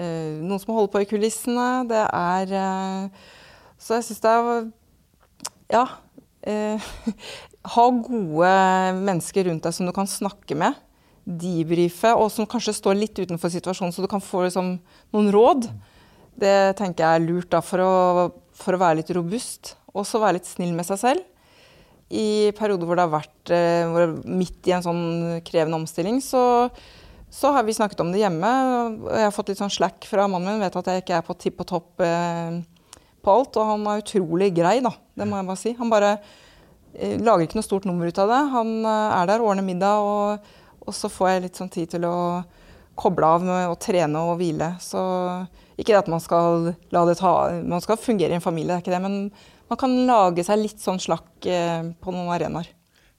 Noen 0.00 0.58
som 0.58 0.72
holder 0.74 0.90
på 0.90 1.02
i 1.04 1.06
kulissene. 1.06 1.66
Det 1.86 2.00
er 2.02 2.54
uh, 2.56 3.28
Så 3.78 4.00
jeg 4.00 4.08
syns 4.08 4.22
det 4.24 4.32
er 4.32 4.64
Ja. 5.76 5.84
Uh, 6.42 6.90
ha 7.76 7.84
gode 7.94 8.54
mennesker 8.98 9.46
rundt 9.46 9.62
deg 9.62 9.76
som 9.76 9.86
du 9.86 9.94
kan 9.94 10.10
snakke 10.10 10.58
med 10.58 10.74
debrife, 11.22 12.10
og 12.18 12.32
som 12.34 12.48
kanskje 12.50 12.74
står 12.74 12.98
litt 12.98 13.20
utenfor 13.22 13.52
situasjonen, 13.52 13.94
så 13.94 14.02
du 14.02 14.10
kan 14.10 14.24
få 14.24 14.42
liksom, 14.48 14.72
noen 15.14 15.30
råd. 15.30 15.68
Det 16.34 16.74
tenker 16.80 17.04
jeg 17.04 17.20
er 17.20 17.22
lurt 17.28 17.52
da, 17.52 17.60
for 17.62 17.84
å, 17.84 17.92
for 18.58 18.74
å 18.74 18.80
være 18.82 18.98
litt 18.98 19.12
robust. 19.14 19.76
Og 19.92 20.06
så 20.08 20.20
være 20.22 20.38
litt 20.38 20.48
snill 20.48 20.72
med 20.76 20.88
seg 20.88 21.00
selv. 21.00 21.28
I 22.12 22.52
perioder 22.56 22.88
hvor 22.88 22.98
det 22.98 23.06
har 23.06 23.12
vært 23.12 23.52
hvor 23.88 24.10
midt 24.28 24.68
i 24.68 24.74
en 24.76 24.84
sånn 24.84 25.04
krevende 25.46 25.78
omstilling, 25.80 26.18
så, 26.20 26.68
så, 27.32 27.54
har 27.54 27.64
vi 27.64 27.72
snakket 27.76 28.02
om 28.04 28.10
det 28.12 28.20
hjemme. 28.20 28.50
Jeg 29.08 29.26
har 29.28 29.32
fått 29.32 29.52
litt 29.52 29.62
sånn 29.62 29.72
slack 29.72 30.04
fra 30.08 30.26
mannen 30.28 30.52
min. 30.52 30.64
Vet 30.64 30.76
at 30.76 30.90
jeg 30.92 31.04
ikke 31.04 31.16
er 31.20 31.24
på 31.24 31.38
tipp 31.40 31.64
og 31.64 31.70
topp 31.72 32.04
eh, 32.04 32.58
på 33.24 33.36
alt. 33.36 33.56
Og 33.56 33.70
han 33.70 33.88
er 33.88 34.04
utrolig 34.04 34.50
grei, 34.58 34.78
da. 34.84 34.92
Det 35.16 35.28
må 35.28 35.40
jeg 35.40 35.48
bare 35.48 35.62
si. 35.62 35.72
Han 35.80 35.92
bare 35.92 36.12
eh, 36.18 37.16
lager 37.16 37.46
ikke 37.46 37.60
noe 37.60 37.70
stort 37.70 37.88
nummer 37.88 38.12
ut 38.12 38.20
av 38.20 38.34
det. 38.34 38.42
Han 38.58 38.74
eh, 38.82 39.16
er 39.22 39.32
der, 39.32 39.46
ordner 39.46 39.64
middag 39.64 40.04
og 40.04 40.52
og 40.86 40.94
så 40.96 41.10
får 41.12 41.30
jeg 41.30 41.44
litt 41.46 41.58
sånn 41.58 41.72
tid 41.72 41.94
til 41.94 42.06
å 42.08 42.16
koble 42.98 43.28
av 43.36 43.44
med 43.46 43.70
å 43.70 43.78
trene 43.80 44.22
og 44.26 44.36
hvile. 44.40 44.74
Så 44.82 45.00
ikke 45.76 45.92
det 45.92 46.02
at 46.02 46.10
man 46.12 46.22
skal 46.22 46.72
la 46.94 47.04
det 47.08 47.18
ta 47.20 47.32
Man 47.64 47.82
skal 47.84 48.00
fungere 48.00 48.34
i 48.34 48.38
en 48.38 48.44
familie, 48.44 48.74
det 48.74 48.80
er 48.80 48.84
ikke 48.84 48.94
det. 48.94 49.02
Men 49.04 49.18
man 49.72 49.80
kan 49.80 49.98
lage 50.08 50.44
seg 50.46 50.60
litt 50.60 50.82
sånn 50.82 51.00
slakk 51.00 51.48
eh, 51.48 51.90
på 52.02 52.14
noen 52.14 52.32
arenaer. 52.34 52.68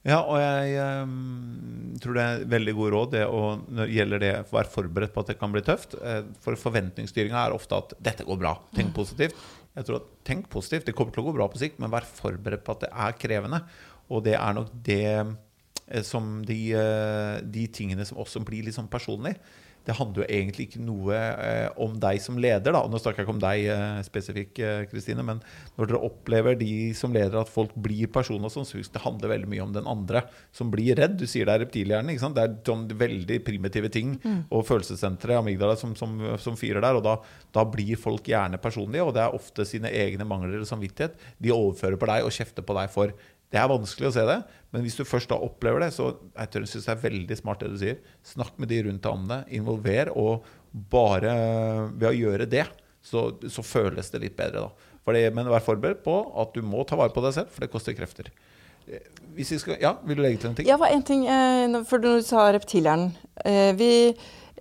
Ja, 0.04 0.18
og 0.20 0.36
jeg 0.36 0.74
um, 1.00 1.94
tror 2.00 2.18
det 2.18 2.24
er 2.24 2.42
veldig 2.52 2.74
god 2.76 2.90
råd 2.92 3.12
det 3.14 3.22
å, 3.24 3.38
når 3.64 3.88
det 3.88 3.94
gjelder 3.96 4.20
det 4.20 4.32
å 4.42 4.50
være 4.52 4.72
forberedt 4.74 5.14
på 5.14 5.22
at 5.24 5.30
det 5.32 5.38
kan 5.40 5.54
bli 5.54 5.62
tøft. 5.64 5.96
Eh, 5.96 6.20
for 6.44 6.60
forventningsstyringa 6.60 7.40
er 7.40 7.56
ofte 7.56 7.78
at 7.78 7.94
'dette 7.96 8.26
går 8.28 8.40
bra', 8.42 8.58
tenk 8.76 8.92
mm. 8.92 8.98
positivt. 8.98 9.46
Jeg 9.74 9.88
tror 9.88 10.02
at 10.02 10.10
Tenk 10.24 10.46
positivt, 10.52 10.86
det 10.86 10.94
kommer 10.96 11.12
til 11.12 11.24
å 11.24 11.26
gå 11.26 11.34
bra 11.36 11.48
på 11.50 11.58
sikt, 11.60 11.80
men 11.82 11.90
vær 11.92 12.06
forberedt 12.06 12.62
på 12.64 12.76
at 12.76 12.84
det 12.84 12.92
er 12.92 13.16
krevende. 13.20 13.58
Og 14.08 14.22
det 14.24 14.36
er 14.38 14.54
nok 14.56 14.70
det 14.86 16.04
som 16.06 16.38
de, 16.46 16.60
de, 17.42 17.64
tingene 17.68 18.06
som 18.08 18.22
også 18.22 18.40
blir 18.46 18.64
litt 18.64 18.76
sånn 18.76 18.88
personlig. 18.88 19.34
Det 19.84 19.96
handler 19.98 20.24
jo 20.24 20.28
egentlig 20.28 20.68
ikke 20.68 20.82
noe 20.84 21.16
eh, 21.16 21.68
om 21.80 21.96
deg 22.00 22.20
som 22.24 22.38
leder. 22.40 22.74
Da. 22.74 22.84
Nå 22.88 23.00
snakker 23.00 23.22
jeg 23.22 23.28
ikke 23.28 23.34
om 23.36 23.42
deg 23.42 23.66
eh, 23.74 24.00
spesifikk, 24.06 24.62
Kristine, 24.90 25.24
men 25.26 25.42
når 25.78 25.90
dere 25.90 26.02
opplever 26.06 26.58
de 26.60 26.72
som 26.96 27.14
leder 27.14 27.36
at 27.40 27.52
folk 27.52 27.74
blir 27.76 28.10
personer, 28.12 28.52
sånn, 28.52 28.66
så 28.68 28.80
det 28.80 29.02
handler 29.04 29.34
veldig 29.34 29.50
mye 29.50 29.64
om 29.64 29.74
den 29.74 29.88
andre 29.90 30.24
som 30.54 30.70
blir 30.72 30.96
redd. 31.00 31.18
Du 31.20 31.26
sier 31.30 31.48
det 31.48 31.56
er 31.56 31.64
reptilhjernen. 31.66 32.16
Det 32.34 32.44
er 32.44 32.56
sånn 32.66 32.86
veldig 32.98 33.40
primitive 33.46 33.90
ting 33.92 34.16
mm. 34.22 34.40
og 34.54 34.66
følelsessenteret, 34.68 35.40
amygdala, 35.40 35.76
som, 35.80 35.94
som, 35.98 36.16
som, 36.40 36.58
fyrer 36.58 36.84
der. 36.84 36.98
Og 36.98 37.04
da, 37.06 37.18
da, 37.54 37.66
blir 37.74 37.98
folk 38.00 38.28
gjerne 38.30 38.60
personlige, 38.62 39.04
og 39.04 39.14
det 39.16 39.24
er 39.24 39.36
ofte 39.36 39.66
sine 39.68 39.92
egne 39.92 40.26
mangler 40.28 40.62
og 40.62 40.68
samvittighet 40.68 41.18
de 41.42 41.54
overfører 41.54 42.00
på 42.00 42.10
deg 42.10 42.26
og 42.26 42.34
kjefter 42.34 42.66
på 42.66 42.76
deg 42.78 42.92
for. 42.94 43.14
Det 43.54 43.60
er 43.62 43.70
vanskelig 43.70 44.08
å 44.08 44.14
se 44.16 44.22
det, 44.26 44.40
men 44.74 44.82
hvis 44.82 44.96
du 44.98 45.04
først 45.06 45.30
da 45.30 45.36
opplever 45.38 45.84
det, 45.84 45.92
så 45.94 46.08
jeg 46.10 46.50
tror 46.50 46.64
jeg 46.64 46.70
synes 46.72 46.88
det 46.88 46.94
er 46.96 47.04
veldig 47.04 47.36
smart 47.38 47.60
det 47.62 47.68
du 47.70 47.76
sier. 47.78 48.00
Snakk 48.26 48.56
med 48.58 48.72
de 48.72 48.80
rundt 48.88 49.04
deg 49.04 49.14
om 49.14 49.28
det. 49.30 49.36
Involver. 49.54 50.10
Og 50.18 50.48
bare 50.90 51.34
ved 51.92 52.08
å 52.08 52.16
gjøre 52.16 52.48
det, 52.50 52.64
så, 53.04 53.28
så 53.46 53.62
føles 53.62 54.10
det 54.10 54.24
litt 54.24 54.34
bedre. 54.34 54.64
da. 54.66 54.90
Det, 55.14 55.22
men 55.36 55.52
vær 55.52 55.62
forberedt 55.62 56.02
på 56.02 56.16
at 56.42 56.56
du 56.56 56.64
må 56.66 56.82
ta 56.88 56.98
vare 56.98 57.14
på 57.14 57.22
deg 57.22 57.36
selv, 57.36 57.54
for 57.54 57.62
det 57.62 57.70
koster 57.70 57.94
krefter. 57.94 58.32
Eh, 58.90 59.44
skal, 59.46 59.78
ja, 59.78 59.94
Vil 60.02 60.18
du 60.18 60.24
legge 60.24 60.42
til 60.42 60.50
en 60.50 60.58
ting? 60.58 60.68
Ja, 60.72 60.80
en 60.90 61.06
ting, 61.06 61.22
eh, 61.30 61.78
for 61.86 62.02
du 62.02 62.18
sa 62.26 62.48
reptilhjernen. 62.56 63.14
Eh, 63.44 63.70
vi 63.78 63.92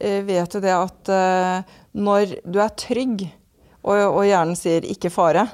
vet 0.04 0.54
jo 0.54 0.60
det 0.60 0.74
at 0.74 1.10
når 1.94 2.32
du 2.50 2.58
er 2.60 2.72
trygg, 2.76 3.22
og 3.86 4.24
hjernen 4.26 4.58
sier 4.58 4.82
'ikke 4.82 5.12
fare', 5.14 5.46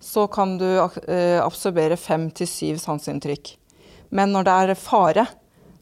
så 0.00 0.26
kan 0.30 0.56
du 0.60 0.66
eh, 0.66 1.38
absorbere 1.42 1.98
fem 1.98 2.28
til 2.30 2.48
syv 2.48 2.82
sanseinntrykk. 2.82 3.54
Men 4.14 4.32
når 4.32 4.46
det 4.46 4.56
er 4.56 4.80
fare, 4.80 5.26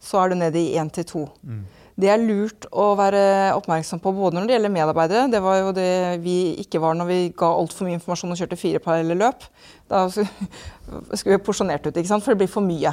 så 0.02 0.22
er 0.22 0.30
du 0.30 0.38
nede 0.40 0.60
i 0.60 0.76
én 0.80 0.90
til 0.92 1.06
to. 1.08 1.24
Mm. 1.42 1.64
Det 1.96 2.10
er 2.12 2.20
lurt 2.20 2.66
å 2.76 2.90
være 2.98 3.20
oppmerksom 3.56 4.02
på 4.04 4.12
både 4.12 4.36
når 4.36 4.48
det 4.48 4.56
gjelder 4.56 4.72
medarbeidere. 4.74 5.28
Det 5.32 5.40
var 5.40 5.60
jo 5.62 5.74
det 5.76 5.92
vi 6.24 6.38
ikke 6.60 6.80
var 6.82 6.96
når 6.98 7.08
vi 7.08 7.20
ga 7.32 7.48
altfor 7.56 7.88
mye 7.88 7.96
informasjon 7.96 8.34
og 8.34 8.40
kjørte 8.40 8.58
fire 8.60 8.82
parallelle 8.84 9.16
løp. 9.16 9.46
Da 9.88 10.04
skulle 10.12 11.38
vi 11.38 11.44
porsjonert 11.46 11.88
ut, 11.88 11.94
ikke 11.94 12.10
sant? 12.10 12.24
for 12.24 12.34
det 12.34 12.44
blir 12.44 12.52
for 12.52 12.64
mye. 12.64 12.92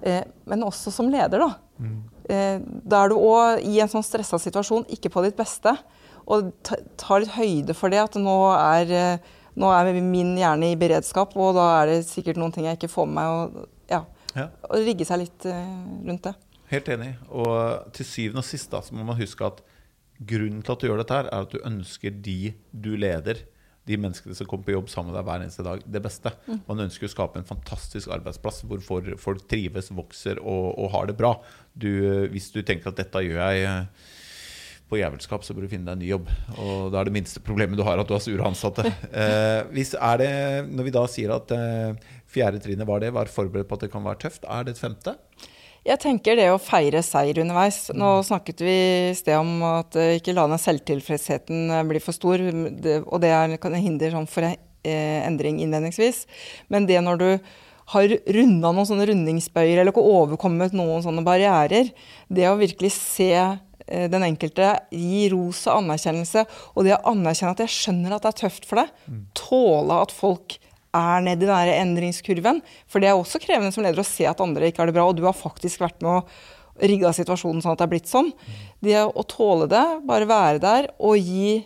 Eh, 0.00 0.22
men 0.48 0.64
også 0.64 0.92
som 0.94 1.10
leder, 1.12 1.44
da. 1.44 1.50
Mm. 1.84 1.98
Eh, 2.32 2.56
da 2.64 3.02
er 3.02 3.12
du 3.12 3.18
òg 3.18 3.66
i 3.68 3.76
en 3.84 3.92
sånn 3.92 4.06
stressa 4.06 4.40
situasjon 4.40 4.88
ikke 4.96 5.12
på 5.12 5.26
ditt 5.26 5.36
beste. 5.36 5.76
Og 6.30 6.48
ta 6.64 7.20
litt 7.20 7.36
høyde 7.36 7.76
for 7.76 7.92
det, 7.92 8.00
at 8.00 8.16
nå 8.20 8.38
er 8.54 9.20
Nå 9.58 9.70
er 9.74 9.90
min 10.02 10.36
hjerne 10.38 10.70
i 10.72 10.76
beredskap, 10.78 11.34
og 11.36 11.54
da 11.58 11.66
er 11.82 11.86
det 11.94 11.98
sikkert 12.08 12.38
noen 12.38 12.52
ting 12.54 12.68
jeg 12.68 12.78
ikke 12.78 12.92
får 12.92 13.08
med 13.10 13.18
meg. 13.18 13.26
Og 13.34 13.90
ja, 13.90 14.04
Ja. 14.36 14.48
og 14.70 14.76
rigge 14.86 15.04
seg 15.08 15.24
litt 15.24 15.46
eh, 15.50 15.76
rundt 16.06 16.22
det. 16.28 16.34
Helt 16.70 16.88
enig. 16.94 17.14
Og 17.34 17.90
til 17.96 18.06
syvende 18.06 18.44
og 18.44 18.46
sist 18.46 18.70
da, 18.70 18.78
så 18.86 18.94
må 18.94 19.02
man 19.04 19.18
huske 19.18 19.42
at 19.48 19.58
grunnen 20.20 20.60
til 20.62 20.72
at 20.76 20.82
du 20.82 20.86
gjør 20.86 21.00
dette, 21.02 21.16
her 21.16 21.30
er 21.32 21.46
at 21.48 21.50
du 21.50 21.58
ønsker 21.66 22.14
de 22.22 22.52
du 22.70 22.92
leder, 23.00 23.40
de 23.88 23.96
menneskene 23.98 24.36
som 24.36 24.46
kommer 24.46 24.68
på 24.68 24.74
jobb 24.76 24.90
sammen 24.92 25.10
med 25.10 25.16
deg 25.18 25.26
hver 25.26 25.42
eneste 25.42 25.64
dag, 25.66 25.80
det 25.82 26.02
beste. 26.04 26.30
Man 26.68 26.82
ønsker 26.84 27.08
å 27.08 27.10
skape 27.10 27.40
en 27.40 27.48
fantastisk 27.48 28.12
arbeidsplass 28.14 28.60
hvor 28.68 28.78
folk 29.18 29.46
trives, 29.50 29.88
vokser 29.96 30.38
og, 30.44 30.76
og 30.78 30.92
har 30.94 31.08
det 31.10 31.16
bra. 31.18 31.32
Du, 31.74 31.88
hvis 32.30 32.52
du 32.54 32.60
tenker 32.62 32.92
at 32.92 33.00
dette 33.00 33.24
gjør 33.24 33.40
jeg 33.50 33.64
eh, 33.66 34.10
på 34.90 34.98
jævelskap, 34.98 35.44
så 35.46 35.54
bør 35.54 35.66
du 35.66 35.72
finne 35.72 35.86
deg 35.86 35.96
en 35.96 36.02
ny 36.02 36.10
jobb. 36.10 36.30
Og 36.58 36.90
da 36.92 37.00
er 37.00 37.08
det 37.08 37.14
minste 37.14 37.42
problemet 37.44 37.78
du 37.78 37.84
har, 37.86 38.00
at 38.00 38.08
du 38.08 38.16
har 38.16 38.24
sure 38.24 38.46
ansatte. 38.46 38.86
Eh, 39.20 39.66
hvis 39.74 39.90
er 39.98 40.20
det, 40.20 40.32
når 40.70 40.86
vi 40.86 40.92
da 40.94 41.02
sier 41.10 41.32
at 41.34 41.50
eh, 41.52 42.10
fjerde 42.30 42.60
trinnet 42.62 42.88
var 42.88 43.02
det, 43.02 43.10
var 43.12 43.30
forberedt 43.30 43.68
på 43.68 43.76
at 43.76 43.84
det 43.84 43.90
kan 43.92 44.04
være 44.06 44.20
tøft, 44.22 44.46
er 44.48 44.66
det 44.66 44.76
et 44.76 44.80
femte? 44.80 45.14
Jeg 45.80 45.96
tenker 46.02 46.36
det 46.36 46.50
å 46.52 46.60
feire 46.60 47.00
seier 47.04 47.40
underveis. 47.40 47.86
Nå 47.96 48.18
snakket 48.26 48.60
vi 48.64 48.74
i 49.10 49.16
sted 49.16 49.38
om 49.38 49.62
at 49.64 49.96
eh, 49.96 50.18
ikke 50.18 50.34
la 50.36 50.44
den 50.50 50.60
selvtilfredsheten 50.60 51.72
eh, 51.72 51.86
bli 51.88 52.02
for 52.04 52.16
stor, 52.16 52.42
og 52.44 53.16
det 53.22 53.32
er, 53.32 53.56
kan 53.62 53.76
hindre 53.78 54.12
sånn 54.12 54.28
for 54.28 54.44
eh, 54.46 55.18
endring 55.24 55.62
innledningsvis. 55.64 56.26
Men 56.72 56.88
det 56.90 57.00
når 57.06 57.20
du 57.22 57.28
har 57.94 58.12
runda 58.36 58.70
noen 58.70 58.86
sånne 58.86 59.08
rundingsbøyer, 59.10 59.80
eller 59.80 59.94
ikke 59.94 60.04
overkommet 60.04 60.76
noen 60.76 61.02
sånne 61.04 61.24
barrierer, 61.26 61.90
det 62.28 62.46
å 62.50 62.58
virkelig 62.60 62.92
se 62.94 63.32
den 63.90 64.22
enkelte 64.22 64.72
gi 64.94 65.26
ros 65.32 65.64
og 65.66 65.80
anerkjennelse, 65.82 66.44
og 66.74 66.86
det 66.86 66.94
å 66.96 67.02
anerkjenne 67.10 67.54
at 67.56 67.62
jeg 67.64 67.74
skjønner 67.74 68.16
at 68.16 68.26
det 68.26 68.32
er 68.32 68.40
tøft 68.44 68.68
for 68.70 68.82
deg, 68.82 68.92
tåle 69.38 70.00
at 70.04 70.14
folk 70.14 70.56
er 70.96 71.22
nedi 71.22 71.46
den 71.46 71.52
der 71.54 71.72
endringskurven. 71.80 72.62
For 72.90 73.02
det 73.02 73.10
er 73.10 73.18
også 73.18 73.40
krevende 73.42 73.74
som 73.74 73.84
leder 73.86 74.02
å 74.02 74.06
se 74.06 74.26
at 74.26 74.40
andre 74.42 74.70
ikke 74.70 74.82
har 74.82 74.90
det 74.90 74.96
bra, 74.96 75.06
og 75.10 75.18
du 75.18 75.24
har 75.26 75.36
faktisk 75.36 75.82
vært 75.84 76.00
med 76.02 76.20
å 76.20 76.86
rigga 76.86 77.12
situasjonen 77.12 77.60
sånn 77.60 77.74
at 77.74 77.82
det 77.82 77.86
er 77.86 77.92
blitt 77.92 78.08
sånn. 78.10 78.30
Det 78.80 78.96
å 79.04 79.24
tåle 79.28 79.68
det, 79.70 79.84
bare 80.08 80.28
være 80.30 80.62
der 80.62 80.88
og 80.96 81.18
gi 81.20 81.60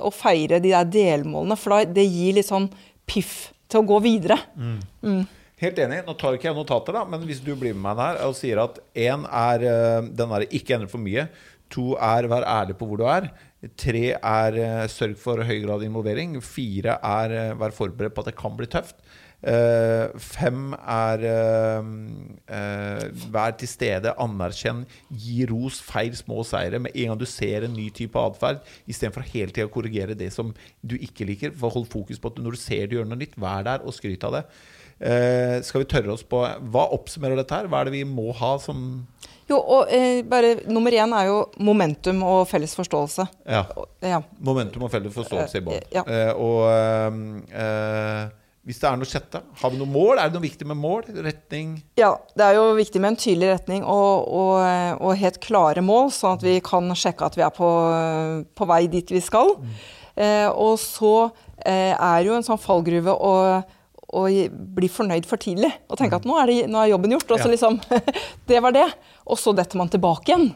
og 0.00 0.14
feire 0.16 0.60
de 0.62 0.70
der 0.72 0.86
delmålene, 0.88 1.58
for 1.60 1.84
det 1.84 2.06
gir 2.06 2.38
litt 2.38 2.48
sånn 2.48 2.70
piff 3.10 3.50
til 3.70 3.82
å 3.82 3.88
gå 3.90 3.98
videre. 4.04 4.38
Helt 5.60 5.78
enig. 5.82 5.98
Nå 6.06 6.14
tar 6.16 6.38
ikke 6.38 6.48
jeg 6.48 6.56
notater, 6.56 6.96
da, 6.96 7.02
men 7.04 7.26
hvis 7.28 7.42
du 7.44 7.50
blir 7.52 7.74
med 7.76 7.82
meg 7.84 7.98
der 7.98 8.22
og 8.24 8.36
sier 8.38 8.62
at 8.62 8.78
én 8.96 9.26
er 9.28 9.66
eh, 9.68 10.06
den 10.08 10.32
der 10.32 10.46
ikke 10.48 10.78
endre 10.78 10.88
for 10.88 11.02
mye, 11.02 11.26
to 11.70 11.94
er 11.96 12.28
vær 12.30 12.46
ærlig 12.48 12.76
på 12.78 12.88
hvor 12.88 13.00
du 13.00 13.06
er, 13.08 13.30
tre 13.78 14.04
er 14.16 14.60
eh, 14.60 14.84
sørg 14.90 15.18
for 15.20 15.42
høy 15.44 15.58
grad 15.64 15.84
involvering, 15.86 16.38
fire 16.44 16.96
er 17.04 17.34
eh, 17.36 17.58
vær 17.60 17.74
forberedt 17.76 18.16
på 18.16 18.24
at 18.24 18.32
det 18.32 18.38
kan 18.38 18.56
bli 18.58 18.68
tøft. 18.70 19.02
Uh, 19.40 20.12
fem 20.20 20.74
er 20.76 21.22
uh, 21.24 21.86
uh, 22.52 23.22
vær 23.32 23.54
til 23.56 23.70
stede, 23.70 24.12
anerkjenn, 24.20 24.82
gi 25.16 25.46
ros, 25.48 25.78
feil 25.80 26.12
små 26.18 26.44
seire. 26.44 26.76
Med 26.76 26.92
en 26.92 27.14
gang 27.14 27.22
du 27.22 27.24
ser 27.24 27.64
en 27.64 27.72
ny 27.72 27.86
type 27.96 28.20
atferd, 28.20 28.60
istedenfor 28.84 29.24
hele 29.30 29.48
tida 29.48 29.64
å 29.64 29.72
korrigere 29.72 30.18
det 30.18 30.28
som 30.34 30.52
du 30.84 30.98
ikke 30.98 31.24
liker. 31.30 31.56
Hold 31.56 31.88
fokus 31.88 32.20
på 32.20 32.34
at 32.34 32.42
når 32.44 32.58
du 32.58 32.60
ser 32.60 32.84
du 32.90 32.98
gjør 32.98 33.08
noe 33.08 33.22
nytt, 33.22 33.40
vær 33.40 33.64
der 33.64 33.80
og 33.80 33.96
skryt 33.96 34.28
av 34.28 34.36
det. 34.36 34.44
Eh, 35.00 35.62
skal 35.64 35.80
vi 35.80 35.86
tørre 35.88 36.12
oss 36.12 36.20
på 36.28 36.42
Hva 36.44 36.82
oppsummerer 36.92 37.38
dette 37.40 37.56
her? 37.56 37.68
Hva 37.72 37.78
er 37.80 37.88
det 37.88 37.94
vi 37.94 38.02
må 38.04 38.34
ha 38.36 38.50
som 38.60 38.82
Jo, 39.48 39.56
og 39.56 39.88
eh, 39.96 40.18
bare 40.28 40.58
Nummer 40.68 40.92
én 40.92 41.14
er 41.16 41.30
jo 41.30 41.38
momentum 41.56 42.20
og 42.26 42.42
felles 42.50 42.74
forståelse. 42.76 43.24
Ja. 43.48 43.62
Ja. 44.04 44.18
Momentum 44.44 44.84
og 44.84 44.92
felles 44.92 45.16
forståelse 45.16 45.62
i 45.62 45.64
bånn. 45.64 45.78
Eh, 45.78 45.88
ja. 45.96 46.04
Eh, 46.04 46.34
og 46.36 46.68
eh, 46.68 47.16
eh, 47.64 48.28
hvis 48.68 48.76
det 48.82 48.90
er 48.90 49.00
noe 49.00 49.08
sjette, 49.08 49.40
har 49.62 49.72
vi 49.72 49.80
noe 49.80 49.88
mål? 49.88 50.20
Er 50.20 50.28
det 50.28 50.36
noe 50.36 50.44
viktig 50.44 50.68
med 50.68 50.76
mål? 50.76 51.08
Retning? 51.24 51.72
Ja, 51.98 52.12
det 52.36 52.44
er 52.44 52.58
jo 52.60 52.68
viktig 52.76 53.00
med 53.00 53.14
en 53.14 53.18
tydelig 53.24 53.48
retning 53.54 53.88
og, 53.88 54.28
og, 54.28 55.00
og 55.00 55.16
helt 55.18 55.40
klare 55.42 55.80
mål, 55.82 56.12
sånn 56.12 56.36
at 56.36 56.44
vi 56.44 56.58
kan 56.62 56.92
sjekke 56.92 57.24
at 57.32 57.40
vi 57.40 57.46
er 57.48 57.56
på, 57.56 57.70
på 58.52 58.68
vei 58.68 58.82
dit 58.92 59.16
vi 59.16 59.24
skal. 59.24 59.56
Eh, 60.12 60.46
og 60.52 60.76
så 60.78 61.30
er 61.64 62.20
jo 62.28 62.36
en 62.36 62.44
sånn 62.44 62.60
fallgruve 62.60 63.16
å, 63.16 63.34
å 64.16 64.24
bli 64.50 64.88
fornøyd 64.90 65.26
for 65.28 65.40
tidlig. 65.40 65.70
Og 65.90 65.98
tenke 66.00 66.18
at 66.18 66.26
nå 66.26 66.34
er, 66.40 66.50
det, 66.50 66.56
nå 66.72 66.80
er 66.82 66.90
jobben 66.92 67.14
gjort. 67.14 67.30
Og 67.30 67.42
så 67.42 67.46
Ja. 67.48 67.52
liksom 67.54 67.78
Det 68.50 68.60
var 68.64 68.74
det. 68.74 68.88
Og 69.26 69.38
så 69.38 69.54
detter 69.56 69.78
man 69.78 69.88
tilbake 69.92 70.32
igjen. 70.32 70.48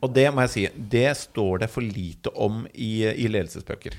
Og 0.00 0.14
det 0.16 0.24
må 0.32 0.46
jeg 0.46 0.52
si, 0.54 0.62
det 0.94 1.10
står 1.20 1.60
det 1.64 1.68
for 1.68 1.84
lite 1.84 2.32
om 2.32 2.62
i, 2.72 3.04
i 3.04 3.28
ledelsesbøker. 3.28 3.98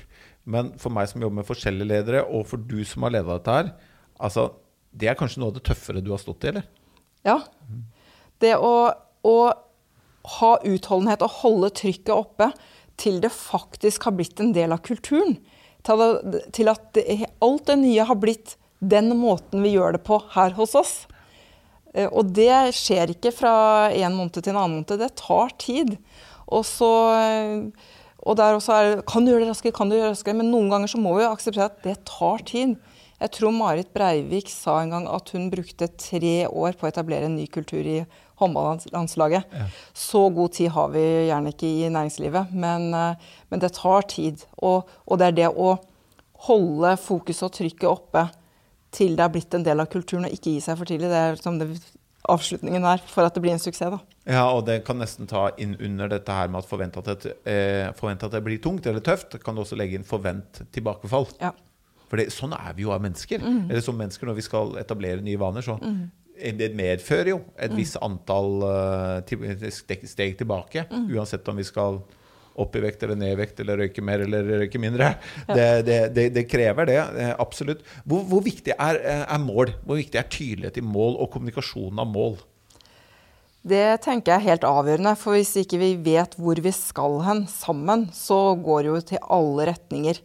Men 0.50 0.72
for 0.82 0.90
meg 0.90 1.06
som 1.10 1.22
jobber 1.22 1.38
med 1.38 1.46
forskjellige 1.46 1.86
ledere, 1.86 2.24
og 2.26 2.48
for 2.50 2.58
du 2.58 2.80
som 2.88 3.04
har 3.06 3.14
leda 3.14 3.36
dette 3.36 3.54
her, 3.54 3.68
altså, 4.18 4.48
det 4.90 5.12
er 5.12 5.18
kanskje 5.18 5.38
noe 5.38 5.52
av 5.52 5.60
det 5.60 5.62
tøffere 5.68 6.02
du 6.02 6.10
har 6.10 6.18
stått 6.18 6.42
i, 6.42 6.50
eller? 6.50 6.66
Ja. 7.22 7.38
Det 8.42 8.56
å, 8.58 8.74
å 9.22 9.36
ha 10.40 10.52
utholdenhet 10.66 11.22
og 11.22 11.38
holde 11.44 11.70
trykket 11.78 12.10
oppe 12.16 12.50
til 12.98 13.20
det 13.22 13.30
faktisk 13.34 14.08
har 14.08 14.16
blitt 14.18 14.42
en 14.42 14.50
del 14.56 14.74
av 14.74 14.82
kulturen. 14.82 15.38
Til 15.82 16.70
at, 16.70 17.00
alt 17.42 17.64
det 17.66 17.78
nye 17.80 18.06
har 18.06 18.18
blitt 18.22 18.56
den 18.82 19.12
måten 19.18 19.62
vi 19.62 19.74
gjør 19.76 19.96
det 19.96 20.04
på 20.06 20.18
her 20.34 20.54
hos 20.58 20.74
oss. 20.78 20.92
Eh, 21.94 22.08
Og 22.08 22.32
det 22.34 22.74
skjer 22.74 23.14
ikke 23.14 23.34
fra 23.34 23.90
en 23.90 24.14
måned 24.18 24.38
til 24.38 24.52
en 24.52 24.60
annen 24.62 24.80
måned. 24.80 24.98
Det 24.98 25.14
tar 25.18 25.54
tid. 25.58 25.96
Og 26.52 26.64
så 26.66 26.92
eh, 27.16 27.90
og 28.22 28.38
der 28.38 28.54
også 28.54 28.74
er 28.74 28.88
det 28.88 29.06
Kan 29.10 29.24
du 29.24 29.32
gjøre 29.32 29.44
det 29.44 29.50
raskere? 29.50 29.74
Kan 29.74 29.90
du 29.90 29.96
gjøre 29.96 30.10
det 30.10 30.16
raskere? 30.16 30.38
Men 30.38 30.52
noen 30.54 30.70
ganger 30.70 30.90
så 30.90 31.00
må 31.02 31.16
vi 31.16 31.24
jo 31.24 31.32
akseptere 31.32 31.70
at 31.70 31.80
det 31.86 31.98
tar 32.08 32.44
tid. 32.46 32.76
Jeg 33.22 33.34
tror 33.36 33.54
Marit 33.54 33.92
Breivik 33.94 34.50
sa 34.50 34.80
en 34.82 34.94
gang 34.94 35.04
at 35.10 35.30
hun 35.34 35.50
brukte 35.50 35.86
tre 35.94 36.36
år 36.48 36.74
på 36.78 36.86
å 36.86 36.90
etablere 36.90 37.28
en 37.28 37.36
ny 37.38 37.46
kultur 37.50 37.82
i 37.86 38.00
håndballandslaget. 38.42 39.56
Så 39.96 40.26
god 40.34 40.52
tid 40.58 40.72
har 40.74 40.92
vi 40.92 41.06
gjerne 41.30 41.54
ikke 41.54 41.70
i 41.70 41.88
næringslivet, 41.88 42.52
men, 42.52 42.92
eh, 42.94 43.32
men 43.48 43.64
det 43.64 43.72
tar 43.78 44.06
tid. 44.10 44.44
Og, 44.58 44.90
og 45.06 45.18
det 45.18 45.30
er 45.30 45.40
det 45.40 45.50
å 45.50 45.74
holde 46.48 46.96
fokuset 46.98 47.48
og 47.48 47.56
trykket 47.56 47.90
oppe 47.90 48.26
til 48.92 49.16
det 49.16 49.24
er 49.24 49.32
blitt 49.32 49.54
en 49.56 49.64
del 49.64 49.80
av 49.80 49.88
kulturen, 49.92 50.26
og 50.28 50.34
ikke 50.34 50.52
gi 50.52 50.62
seg 50.64 50.78
for 50.78 50.88
tidlig. 50.88 51.08
Det 51.08 51.20
er 51.24 51.38
som 51.40 51.58
det, 51.60 51.70
avslutningen 52.30 52.84
er 52.86 53.02
for 53.08 53.26
at 53.26 53.34
det 53.34 53.42
blir 53.44 53.54
en 53.54 53.62
suksess. 53.62 53.94
da. 53.94 54.00
Ja, 54.28 54.44
og 54.52 54.66
det 54.68 54.82
kan 54.86 55.00
nesten 55.00 55.26
ta 55.30 55.48
inn 55.58 55.74
under 55.80 56.10
dette 56.12 56.36
her 56.36 56.50
med 56.52 56.62
at 56.62 56.68
forvent 56.68 56.98
at, 57.00 57.10
det, 57.24 57.34
eh, 57.48 57.90
forvent 57.98 58.22
at 58.22 58.36
det 58.36 58.42
blir 58.44 58.60
tungt 58.62 58.86
eller 58.86 59.00
tøft. 59.00 59.38
Kan 59.42 59.56
du 59.56 59.62
også 59.64 59.78
legge 59.78 59.98
inn 59.98 60.06
forvent 60.06 60.62
tilbakefall. 60.74 61.26
Ja. 61.40 61.52
For 62.12 62.20
sånn 62.28 62.52
er 62.52 62.74
vi 62.76 62.84
jo 62.84 62.92
av 62.92 63.00
mennesker. 63.00 63.40
Eller 63.70 63.80
som 63.80 63.96
mennesker 63.96 64.28
når 64.28 64.36
vi 64.36 64.44
skal 64.44 64.76
etablere 64.76 65.24
nye 65.24 65.40
vaner. 65.40 65.64
Så 65.64 65.78
det 66.58 66.72
medfører 66.78 67.32
jo 67.32 67.38
et 67.60 67.72
visst 67.76 67.98
antall 68.02 68.64
eh, 68.66 69.70
steg, 69.70 70.36
tilbake. 70.38 70.86
Uansett 70.90 71.48
om 71.48 71.60
vi 71.60 71.66
skal 71.66 72.00
opp 72.60 72.76
i 72.76 72.82
vekt 72.84 73.04
eller 73.06 73.16
ned 73.16 73.32
i 73.32 73.38
vekt 73.40 73.60
eller 73.62 73.80
røyke 73.80 74.04
mer 74.04 74.24
eller 74.26 74.48
røyke 74.62 74.80
mindre. 74.80 75.14
Det, 75.48 75.66
det, 75.86 75.98
det, 76.16 76.28
det 76.36 76.46
krever 76.50 76.88
det, 76.90 76.98
eh, 77.00 77.34
absolutt. 77.40 77.84
Hvor, 78.04 78.24
hvor 78.28 78.44
viktig 78.44 78.74
er, 78.76 79.00
eh, 79.00 79.24
er 79.24 79.42
mål? 79.42 79.74
Hvor 79.86 80.00
viktig 80.00 80.20
er 80.20 80.30
tydelighet 80.32 80.80
i 80.80 80.86
mål 80.86 81.16
og 81.22 81.30
kommunikasjonen 81.32 82.02
av 82.02 82.10
mål? 82.12 82.40
Det 83.62 83.84
tenker 84.02 84.32
jeg 84.32 84.40
er 84.40 84.48
helt 84.50 84.64
avgjørende, 84.66 85.14
for 85.20 85.38
hvis 85.38 85.54
ikke 85.60 85.78
vi 85.78 85.92
vet 86.02 86.32
hvor 86.34 86.58
vi 86.58 86.72
skal 86.74 87.20
hen 87.22 87.44
sammen, 87.50 88.08
så 88.10 88.56
går 88.58 88.82
det 88.82 88.90
jo 88.90 89.02
til 89.12 89.22
alle 89.38 89.68
retninger. 89.70 90.18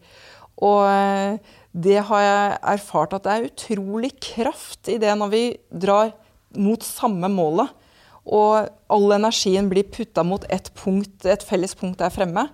Og 0.65 1.43
det 1.77 1.99
har 2.09 2.21
jeg 2.23 2.53
erfart 2.73 3.13
at 3.13 3.25
det 3.25 3.33
er 3.33 3.49
utrolig 3.51 4.11
kraft 4.23 4.89
i 4.89 4.97
det 5.01 5.13
når 5.19 5.29
vi 5.33 5.43
drar 5.69 6.13
mot 6.57 6.81
samme 6.83 7.29
målet. 7.29 7.69
Og 8.27 8.67
all 8.91 9.13
energien 9.15 9.69
blir 9.71 9.87
putta 9.87 10.23
mot 10.25 10.43
et, 10.51 10.71
punkt, 10.75 11.23
et 11.23 11.43
felles 11.45 11.75
punkt 11.77 12.01
der 12.01 12.11
fremme. 12.11 12.47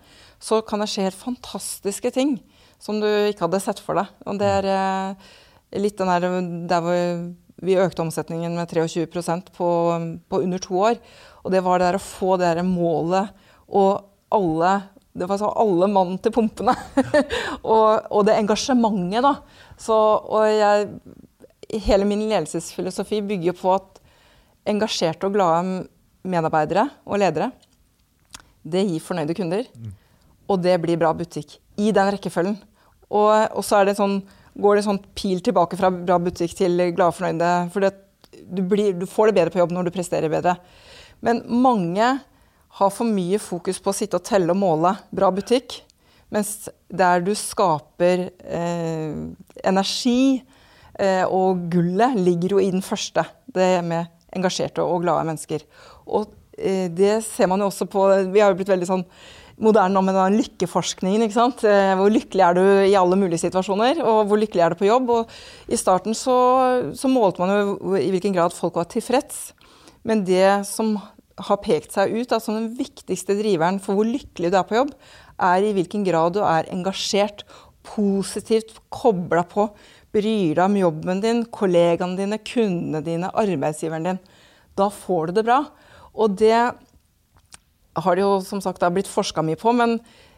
Så 0.43 0.59
kan 0.67 0.83
det 0.83 0.89
skje 0.91 1.07
helt 1.07 1.17
fantastiske 1.17 2.11
ting 2.13 2.35
som 2.83 2.99
du 2.99 3.07
ikke 3.07 3.47
hadde 3.47 3.63
sett 3.63 3.79
for 3.81 3.97
deg. 3.97 4.11
Og 4.27 4.41
det 4.41 4.49
er 4.59 4.67
eh, 4.73 5.31
litt 5.79 5.97
den 5.97 6.11
der, 6.11 6.27
der 6.69 6.83
hvor 6.83 6.99
vi 7.63 7.79
økte 7.79 8.03
omsetningen 8.03 8.57
med 8.59 8.69
23 8.69 9.07
på, 9.55 9.69
på 10.27 10.41
under 10.43 10.61
to 10.61 10.81
år. 10.91 10.99
Og 11.43 11.53
det 11.53 11.63
var 11.63 11.79
det 11.79 11.93
der 11.93 11.99
å 12.01 12.03
få 12.03 12.35
det 12.37 12.51
der 12.57 12.67
målet 12.67 13.31
og 13.71 14.03
alle 14.33 14.73
det 15.13 15.27
var 15.29 15.37
så 15.37 15.51
alle 15.61 15.87
mann 15.91 16.15
til 16.21 16.33
pumpene. 16.33 16.73
og, 17.73 18.09
og, 18.09 18.21
det 18.25 18.37
engasjementet, 18.39 19.21
da. 19.25 19.35
Så, 19.77 19.95
og 19.95 20.47
jeg, 20.49 20.87
hele 21.85 22.07
min 22.09 22.25
ledelsesfilosofi 22.29 23.21
bygger 23.21 23.51
jo 23.51 23.57
på 23.59 23.75
at 23.75 24.01
engasjerte 24.69 25.27
og 25.27 25.35
glade 25.35 25.83
medarbeidere 26.23 26.87
og 27.05 27.19
ledere, 27.19 27.51
det 28.63 28.85
gir 28.87 29.03
fornøyde 29.03 29.35
kunder. 29.37 29.67
Og 30.49 30.61
det 30.63 30.79
blir 30.81 30.99
bra 30.99 31.11
butikk. 31.15 31.59
I 31.77 31.91
den 31.95 32.09
rekkefølgen. 32.15 32.57
Og, 33.13 33.29
og 33.53 33.63
så 33.65 33.83
det 33.85 33.97
sånn, 33.99 34.21
går 34.57 34.79
det 34.79 34.85
sånn 34.87 35.01
pil 35.17 35.43
tilbake 35.45 35.77
fra 35.77 35.91
bra 35.93 36.17
butikk 36.21 36.55
til 36.57 36.87
glade 36.95 37.13
fornøyde. 37.17 37.51
For 37.73 37.85
det, 37.85 37.93
du, 38.49 38.63
blir, 38.65 38.95
du 38.97 39.05
får 39.09 39.29
det 39.29 39.37
bedre 39.37 39.53
på 39.53 39.61
jobb 39.61 39.75
når 39.75 39.87
du 39.89 39.95
presterer 39.95 40.31
bedre. 40.31 40.57
Men 41.23 41.43
mange 41.47 42.15
har 42.79 42.93
for 42.93 43.05
mye 43.05 43.39
fokus 43.41 43.79
på 43.81 43.91
å 43.91 43.95
sitte 43.95 44.17
og 44.17 44.25
telle 44.25 44.53
og 44.53 44.59
måle 44.59 44.95
bra 45.13 45.29
butikk. 45.33 45.81
Mens 46.33 46.69
der 46.89 47.21
du 47.21 47.33
skaper 47.37 48.27
eh, 48.41 49.11
energi 49.61 50.41
eh, 50.97 51.25
og 51.27 51.67
gullet, 51.73 52.17
ligger 52.17 52.55
jo 52.55 52.63
i 52.63 52.71
den 52.73 52.81
første. 52.85 53.25
Det 53.53 53.75
med 53.85 54.09
engasjerte 54.33 54.81
og 54.81 55.03
glade 55.05 55.27
mennesker. 55.29 55.65
Og 56.09 56.33
eh, 56.57 56.89
det 56.89 57.19
ser 57.27 57.51
man 57.51 57.61
jo 57.61 57.69
også 57.69 57.89
på 57.89 58.09
Vi 58.33 58.41
har 58.41 58.49
jo 58.51 58.57
blitt 58.57 58.73
veldig 58.73 58.89
sånn 58.89 59.07
moderne 59.61 60.01
med 60.01 60.17
den 60.17 60.39
lykkeforskningen. 60.41 61.27
ikke 61.27 61.37
sant? 61.37 61.61
Eh, 61.69 61.93
hvor 61.99 62.09
lykkelig 62.09 62.45
er 62.47 62.57
du 62.57 62.63
i 62.89 62.97
alle 62.97 63.19
mulige 63.19 63.43
situasjoner, 63.45 64.01
og 64.01 64.25
hvor 64.29 64.41
lykkelig 64.41 64.65
er 64.65 64.73
du 64.73 64.81
på 64.81 64.89
jobb? 64.89 65.13
Og 65.13 65.69
I 65.69 65.77
starten 65.77 66.17
så, 66.17 66.37
så 66.97 67.11
målte 67.11 67.43
man 67.43 67.53
jo 67.53 67.93
i 67.99 68.09
hvilken 68.13 68.33
grad 68.33 68.55
folk 68.57 68.81
var 68.81 68.89
tilfreds. 68.89 69.51
Men 70.03 70.25
det 70.25 70.65
som 70.67 70.97
har 71.39 71.59
pekt 71.63 71.95
seg 71.95 72.13
ut 72.13 72.29
da, 72.29 72.39
som 72.41 72.57
den 72.57 72.71
viktigste 72.77 73.35
driveren 73.39 73.79
for 73.81 73.97
hvor 73.97 74.07
lykkelig 74.07 74.51
du 74.53 74.57
er 74.59 74.67
på 74.69 74.77
jobb, 74.77 74.93
er 75.41 75.65
i 75.65 75.73
hvilken 75.75 76.05
grad 76.05 76.35
du 76.37 76.41
er 76.45 76.69
engasjert, 76.73 77.43
positivt 77.83 78.77
kobla 78.93 79.43
på, 79.49 79.67
bryr 80.13 80.53
deg 80.55 80.63
om 80.63 80.77
jobben 80.77 81.23
din, 81.23 81.41
kollegaene 81.51 82.19
dine, 82.19 82.39
kundene 82.45 83.01
dine, 83.03 83.31
arbeidsgiveren 83.33 84.11
din. 84.11 84.19
Da 84.77 84.87
får 84.93 85.29
du 85.29 85.39
det 85.39 85.45
bra. 85.47 85.63
Og 86.13 86.37
det 86.37 86.53
har 86.53 88.15
det 88.15 88.23
jo 88.23 88.37
som 88.45 88.61
sagt 88.63 88.85
blitt 88.93 89.09
forska 89.09 89.43
mye 89.45 89.59
på, 89.59 89.73
men 89.75 89.97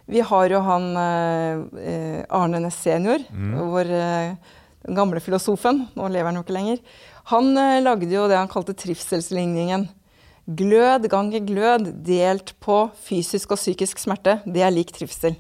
vi 0.10 0.22
har 0.22 0.52
jo 0.54 0.62
han 0.62 0.92
eh, 1.02 2.22
Arne 2.30 2.62
Næss 2.62 2.78
senior, 2.86 3.24
mm. 3.30 3.54
vår 3.72 3.92
eh, 4.00 4.56
den 4.86 4.98
gamle 4.98 5.22
filosofen. 5.24 5.86
Nå 5.98 6.10
lever 6.14 6.30
han 6.30 6.40
jo 6.40 6.46
ikke 6.46 6.56
lenger. 6.56 6.82
Han 7.32 7.56
eh, 7.58 7.82
lagde 7.82 8.12
jo 8.12 8.28
det 8.30 8.38
han 8.38 8.52
kalte 8.52 8.76
trivselsligningen. 8.78 9.88
Glød 10.46 11.08
ganger 11.10 11.42
glød 11.42 11.88
delt 12.06 12.52
på 12.62 12.84
fysisk 13.02 13.56
og 13.56 13.58
psykisk 13.58 13.98
smerte, 13.98 14.38
det 14.46 14.62
er 14.62 14.74
lik 14.74 14.92
trivsel. 14.94 15.34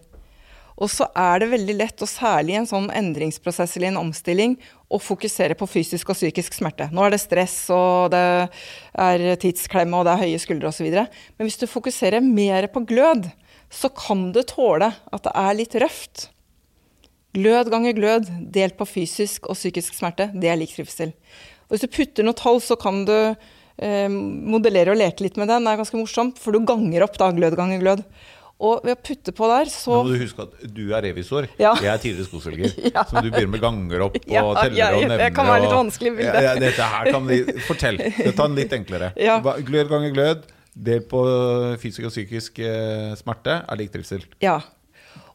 Og 0.75 0.89
så 0.91 1.05
er 1.15 1.39
det 1.39 1.51
veldig 1.51 1.75
lett, 1.77 2.01
og 2.01 2.09
særlig 2.09 2.55
i 2.55 2.57
en 2.59 2.67
sånn 2.67 2.87
endringsprosess 2.91 3.77
eller 3.77 3.93
en 3.93 3.99
omstilling, 4.01 4.55
å 4.89 4.97
fokusere 4.99 5.55
på 5.55 5.67
fysisk 5.69 6.09
og 6.09 6.17
psykisk 6.17 6.57
smerte. 6.57 6.89
Nå 6.91 7.05
er 7.05 7.13
det 7.13 7.21
stress, 7.21 7.53
og 7.71 8.11
det 8.11 8.23
er 9.05 9.25
tidsklemme, 9.39 9.95
og 9.95 10.07
det 10.07 10.15
er 10.15 10.23
høye 10.25 10.41
skuldre 10.41 10.71
osv. 10.73 10.89
Men 10.89 11.47
hvis 11.47 11.61
du 11.61 11.67
fokuserer 11.69 12.25
mer 12.25 12.67
på 12.73 12.83
glød, 12.89 13.29
så 13.71 13.91
kan 13.93 14.31
du 14.35 14.41
tåle 14.41 14.89
at 14.89 15.27
det 15.27 15.35
er 15.45 15.59
litt 15.61 15.77
røft. 15.85 16.29
Glød 17.37 17.69
ganger 17.71 17.95
glød 17.95 18.31
delt 18.55 18.75
på 18.79 18.87
fysisk 18.89 19.47
og 19.51 19.59
psykisk 19.59 19.95
smerte, 19.95 20.31
det 20.33 20.49
er 20.49 20.59
lik 20.59 20.73
trivsel. 20.75 21.13
Og 21.69 21.75
hvis 21.75 21.85
du 21.85 21.93
putter 21.93 22.25
noe 22.25 22.37
tall, 22.37 22.59
så 22.63 22.75
kan 22.79 23.05
du 23.07 23.15
eh, 23.81 24.07
modellere 24.09 24.93
og 24.93 25.01
leke 25.01 25.25
litt 25.25 25.39
med 25.41 25.51
den. 25.51 25.65
Det 25.65 25.73
er 25.73 25.83
ganske 25.83 25.99
morsomt, 25.99 26.39
for 26.41 26.55
du 26.55 26.65
ganger 26.67 27.05
opp 27.07 27.19
da 27.21 27.31
glød 27.35 27.57
ganger 27.59 27.83
glød. 27.83 28.05
Og 28.63 28.85
ved 28.87 28.95
å 28.95 28.99
putte 29.03 29.33
på 29.35 29.47
der, 29.51 29.67
så 29.67 29.97
Nå 29.97 30.03
må 30.05 30.13
du 30.13 30.21
huske 30.21 30.45
at 30.45 30.61
du 30.71 30.83
er 30.95 31.03
revisor. 31.03 31.49
Ja. 31.59 31.73
Jeg 31.83 31.89
er 31.91 31.99
tidligere 31.99 32.27
skoselger. 32.29 32.77
ja. 32.95 33.03
Så 33.03 33.19
du 33.19 33.27
begynner 33.27 33.51
med 33.51 33.63
ganger 33.65 34.05
opp 34.07 34.15
og 34.15 34.31
ja, 34.31 34.43
teller 34.61 34.79
ja, 34.79 34.87
og 34.95 35.03
nevner. 35.03 35.23
Det 35.25 35.31
kan 35.35 35.49
være 35.49 35.65
litt 35.65 35.75
vanskelig 35.75 36.13
bilde. 36.21 36.43
Ja, 36.45 36.53
dette 36.63 36.87
her 36.93 37.09
kan 37.11 37.27
vi 37.27 37.41
Fortell. 37.67 37.99
Ta 38.29 38.45
den 38.45 38.55
litt 38.61 38.77
enklere. 38.77 39.11
Glød 39.67 39.91
ganger 39.91 40.15
glød, 40.15 40.47
del 40.87 41.03
på 41.11 41.25
fysisk 41.83 42.07
og 42.07 42.15
psykisk 42.15 42.63
eh, 42.63 43.11
smerte, 43.19 43.59
er 43.59 43.79
lik 43.81 43.91
trivsel. 43.91 44.23
Ja. 44.43 44.61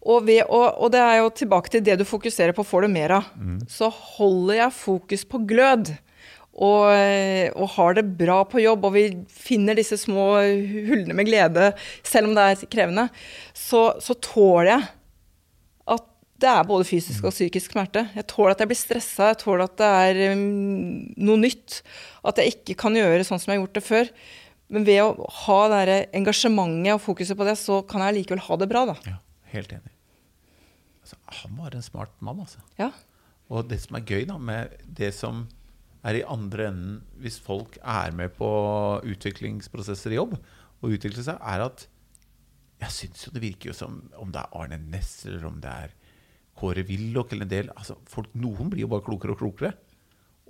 Og, 0.01 0.24
ved, 0.24 0.47
og, 0.49 0.80
og, 0.80 0.88
det 0.95 1.01
er 1.05 1.18
jo 1.20 1.28
tilbake 1.43 1.72
til 1.72 1.84
det 1.84 1.99
du 2.01 2.07
fokuserer 2.09 2.57
på, 2.57 2.64
får 2.64 2.86
du 2.86 2.93
mer 2.93 3.18
av. 3.18 3.32
Mm. 3.36 3.59
Så 3.68 3.91
holder 4.16 4.62
jeg 4.62 4.76
fokus 4.80 5.26
på 5.28 5.43
glød 5.49 5.93
og, 6.51 6.90
og, 7.55 7.66
har 7.76 7.94
det 7.96 8.05
bra 8.18 8.40
på 8.48 8.61
jobb, 8.61 8.88
og 8.88 8.94
vi 8.96 9.05
finner 9.30 9.78
disse 9.78 9.96
små 10.01 10.32
hullene 10.90 11.14
med 11.16 11.28
glede, 11.28 11.70
selv 12.03 12.28
om 12.28 12.34
det 12.36 12.46
er 12.46 12.64
krevende, 12.72 13.07
så, 13.57 13.92
så 14.03 14.16
tåler 14.18 14.72
jeg 14.72 14.88
at 15.94 16.09
det 16.42 16.51
er 16.51 16.66
både 16.68 16.88
fysisk 16.88 17.28
og 17.28 17.34
psykisk 17.34 17.74
smerte. 17.76 18.07
Jeg 18.16 18.26
tåler 18.32 18.57
at 18.57 18.64
jeg 18.64 18.72
blir 18.72 18.80
stressa, 18.80 19.30
jeg 19.30 19.40
tåler 19.44 19.66
at 19.68 19.78
det 19.80 19.90
er 20.11 20.34
um, 20.34 20.44
noe 21.20 21.40
nytt. 21.40 21.80
At 22.26 22.40
jeg 22.40 22.57
ikke 22.57 22.78
kan 22.82 22.96
gjøre 22.96 23.24
sånn 23.28 23.40
som 23.40 23.53
jeg 23.53 23.61
har 23.61 23.64
gjort 23.64 23.78
det 23.78 23.84
før. 23.86 24.12
Men 24.70 24.86
ved 24.86 25.01
å 25.03 25.28
ha 25.44 25.61
det 25.72 26.01
engasjementet 26.16 26.94
og 26.94 27.03
fokuset 27.05 27.38
på 27.38 27.46
det, 27.46 27.57
så 27.61 27.80
kan 27.86 28.05
jeg 28.07 28.20
likevel 28.20 28.42
ha 28.46 28.59
det 28.61 28.68
bra. 28.70 28.84
da. 28.92 28.96
Ja, 29.07 29.16
helt 29.55 29.72
enig. 29.74 29.94
Altså, 31.03 31.18
han 31.42 31.57
var 31.59 31.74
en 31.74 31.84
smart 31.84 32.12
mann, 32.24 32.42
altså. 32.44 32.62
Ja. 32.78 32.92
Og 33.51 33.66
det 33.70 33.80
som 33.82 33.98
er 33.98 34.07
gøy 34.07 34.28
da, 34.28 34.36
med 34.38 34.76
det 34.86 35.11
som 35.16 35.48
er 36.07 36.16
i 36.16 36.26
andre 36.26 36.70
enden, 36.70 36.98
hvis 37.20 37.38
folk 37.42 37.76
er 37.82 38.14
med 38.16 38.32
på 38.38 38.51
utviklingsprosesser 39.11 40.14
i 40.14 40.20
jobb, 40.20 40.36
og 40.80 40.94
utvikler 40.96 41.26
seg, 41.26 41.40
er 41.40 41.66
at 41.66 41.86
jeg 42.80 42.96
syns 42.96 43.26
jo 43.26 43.34
det 43.34 43.42
virker 43.44 43.70
jo 43.70 43.76
som 43.76 43.98
om 44.16 44.30
det 44.32 44.40
er 44.40 44.55
Arne 44.57 44.78
Næss 44.80 45.26
eller 45.28 45.44
om 45.51 45.59
det 45.61 45.68
er 45.68 45.94
Kåre 46.57 46.84
Willoch 46.88 47.32
eller 47.34 47.44
en 47.44 47.53
del 47.53 47.72
altså 47.74 47.98
folk, 48.09 48.30
Noen 48.40 48.70
blir 48.72 48.86
jo 48.86 48.92
bare 48.92 49.05
klokere 49.05 49.34
og 49.34 49.40
klokere. 49.40 49.74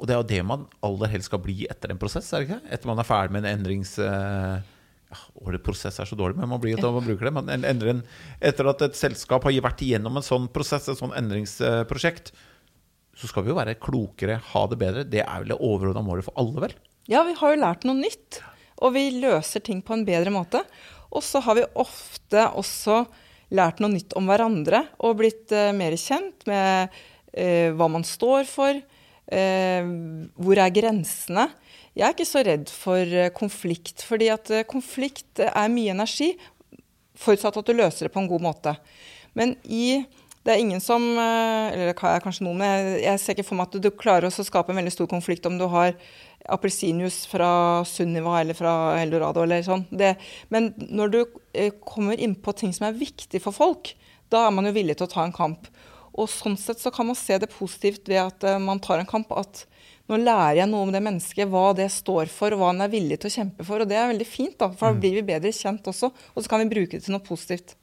Og 0.01 0.07
det 0.09 0.15
er 0.15 0.21
jo 0.21 0.29
det 0.31 0.43
man 0.47 0.69
aller 0.87 1.11
helst 1.13 1.29
skal 1.29 1.43
bli 1.45 1.67
etter 1.71 1.93
en 1.93 1.99
prosess. 2.01 2.31
er 2.33 2.45
det 2.45 2.49
ikke? 2.49 2.61
Etter 2.73 2.91
man 2.91 3.03
er 3.03 3.09
ferdig 3.09 3.35
med 3.37 3.45
en 3.45 3.59
endrings... 3.59 3.97
Uh, 3.99 4.63
ja, 5.11 5.19
Ordet 5.43 5.63
prosess 5.67 5.99
er 5.99 6.07
så 6.07 6.17
dårlig, 6.17 6.39
men 6.39 6.49
man 6.49 6.61
blir 6.63 6.77
jo 6.77 6.93
man 6.95 7.05
bruker 7.05 7.27
det. 7.27 7.33
Man 7.35 7.51
en, 7.51 8.03
etter 8.39 8.69
at 8.71 8.85
et 8.87 8.99
selskap 8.99 9.43
har 9.43 9.57
vært 9.67 9.83
igjennom 9.83 10.17
en 10.17 10.25
sånn 10.25 10.47
prosess, 10.55 10.87
et 10.89 11.01
sånn 11.01 11.15
endringsprosjekt, 11.19 12.31
så 13.21 13.29
skal 13.29 13.45
vi 13.45 13.53
jo 13.53 13.59
være 13.59 13.77
klokere, 13.81 14.39
ha 14.53 14.63
det 14.71 14.79
bedre. 14.81 15.05
Det 15.05 15.21
er 15.25 15.43
vel 15.43 15.53
det 15.53 15.61
overordna 15.61 16.03
målet 16.05 16.25
for 16.27 16.37
alle, 16.41 16.65
vel? 16.65 16.77
Ja, 17.11 17.23
vi 17.27 17.35
har 17.37 17.53
jo 17.53 17.61
lært 17.61 17.85
noe 17.89 17.99
nytt. 17.99 18.41
Og 18.81 18.95
vi 18.95 19.11
løser 19.21 19.61
ting 19.65 19.83
på 19.85 19.97
en 19.97 20.07
bedre 20.09 20.33
måte. 20.33 20.63
Og 21.13 21.25
så 21.27 21.43
har 21.45 21.59
vi 21.59 21.67
ofte 21.81 22.47
også 22.57 23.03
lært 23.57 23.83
noe 23.83 23.93
nytt 23.93 24.15
om 24.17 24.31
hverandre 24.31 24.85
og 25.03 25.19
blitt 25.19 25.53
uh, 25.53 25.73
mer 25.77 25.97
kjent 25.99 26.47
med 26.49 26.95
uh, 26.95 27.69
hva 27.77 27.91
man 27.93 28.07
står 28.07 28.47
for. 28.49 28.79
Uh, 29.31 29.91
hvor 30.41 30.63
er 30.63 30.73
grensene? 30.75 31.51
Jeg 31.99 32.07
er 32.07 32.15
ikke 32.15 32.29
så 32.31 32.45
redd 32.47 32.71
for 32.73 33.17
konflikt, 33.37 34.05
fordi 34.07 34.31
at 34.33 34.49
konflikt 34.71 35.43
er 35.43 35.73
mye 35.75 35.91
energi, 35.93 36.31
forutsatt 37.19 37.59
at 37.59 37.67
du 37.67 37.75
løser 37.75 38.07
det 38.07 38.15
på 38.15 38.23
en 38.23 38.31
god 38.31 38.45
måte. 38.47 38.77
Men 39.37 39.57
i 39.67 39.99
det 40.47 40.55
er 40.55 40.63
ingen 40.63 40.81
som 40.81 41.05
eh, 41.21 41.73
Eller 41.75 41.93
er 41.93 42.23
kanskje 42.25 42.47
noen, 42.47 42.63
men 42.63 42.91
jeg 43.03 43.21
ser 43.21 43.37
ikke 43.37 43.49
for 43.51 43.61
meg 43.61 43.69
at 43.69 43.83
du 43.85 43.91
klarer 43.93 44.29
å 44.29 44.33
skape 44.33 44.73
en 44.73 44.81
veldig 44.81 44.95
stor 44.95 45.09
konflikt 45.11 45.49
om 45.49 45.59
du 45.61 45.67
har 45.69 45.93
appelsinjuice 46.51 47.29
fra 47.29 47.51
Sunniva 47.85 48.39
eller 48.41 48.57
fra 48.57 48.73
Eldorado 49.03 49.45
eller 49.45 49.61
sånn. 49.67 49.85
Det, 49.93 50.15
men 50.49 50.73
når 50.89 51.13
du 51.13 51.19
eh, 51.53 51.75
kommer 51.85 52.17
inn 52.17 52.39
på 52.41 52.55
ting 52.57 52.73
som 52.73 52.89
er 52.89 52.97
viktig 52.97 53.43
for 53.45 53.53
folk, 53.53 53.93
da 54.33 54.47
er 54.47 54.55
man 54.55 54.69
jo 54.71 54.75
villig 54.79 54.97
til 54.97 55.09
å 55.09 55.13
ta 55.13 55.27
en 55.27 55.37
kamp. 55.37 55.69
Og 56.17 56.31
sånn 56.33 56.57
sett 56.59 56.81
så 56.81 56.93
kan 56.95 57.11
man 57.11 57.19
se 57.19 57.37
det 57.39 57.51
positivt 57.53 58.09
ved 58.09 58.23
at 58.23 58.47
eh, 58.49 58.63
man 58.63 58.81
tar 58.83 59.03
en 59.03 59.11
kamp. 59.11 59.31
At 59.37 59.67
nå 60.11 60.19
lærer 60.19 60.63
jeg 60.63 60.71
noe 60.73 60.89
om 60.89 60.95
det 60.95 61.05
mennesket, 61.05 61.51
hva 61.53 61.71
det 61.77 61.91
står 61.93 62.33
for, 62.33 62.57
og 62.57 62.63
hva 62.63 62.73
han 62.73 62.87
er 62.87 62.93
villig 62.93 63.21
til 63.21 63.31
å 63.31 63.37
kjempe 63.37 63.67
for. 63.69 63.85
Og 63.85 63.91
det 63.91 64.01
er 64.01 64.11
veldig 64.11 64.29
fint, 64.29 64.57
da, 64.57 64.73
for 64.73 64.89
da 64.89 64.97
mm. 64.97 65.05
blir 65.05 65.21
vi 65.21 65.29
bedre 65.35 65.55
kjent 65.55 65.93
også. 65.93 66.11
Og 66.35 66.41
så 66.41 66.51
kan 66.51 66.65
vi 66.65 66.73
bruke 66.73 66.97
det 66.97 67.05
til 67.05 67.15
noe 67.15 67.27
positivt. 67.27 67.77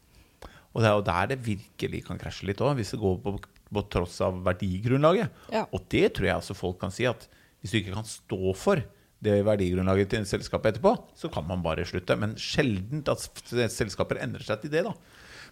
Og 0.78 0.84
det 0.84 0.90
er 0.90 0.94
jo 0.94 1.06
der 1.08 1.30
det 1.32 1.40
virkelig 1.42 2.04
kan 2.06 2.20
krasje 2.22 2.46
litt 2.46 2.62
òg, 2.62 2.76
hvis 2.78 2.94
det 2.94 3.02
går 3.02 3.16
på, 3.24 3.34
på, 3.42 3.84
tross 3.90 4.20
av 4.22 4.38
verdigrunnlaget. 4.46 5.34
Ja. 5.50 5.64
Og 5.74 5.88
det 5.90 6.12
tror 6.14 6.30
jeg 6.30 6.38
altså 6.38 6.54
folk 6.58 6.78
kan 6.84 6.94
si, 6.94 7.08
at 7.10 7.26
hvis 7.58 7.74
du 7.74 7.80
ikke 7.80 7.96
kan 7.96 8.06
stå 8.06 8.54
for 8.54 8.84
det 9.26 9.40
verdigrunnlaget 9.48 10.12
til 10.14 10.28
selskapet 10.30 10.76
etterpå, 10.76 10.94
så 11.18 11.32
kan 11.34 11.48
man 11.50 11.64
bare 11.66 11.88
slutte. 11.90 12.14
Men 12.22 12.36
sjelden 12.38 13.02
at 13.10 13.26
selskaper 13.74 14.22
endrer 14.22 14.46
seg 14.46 14.62
til 14.62 14.76
det, 14.76 14.86
da. 14.86 14.94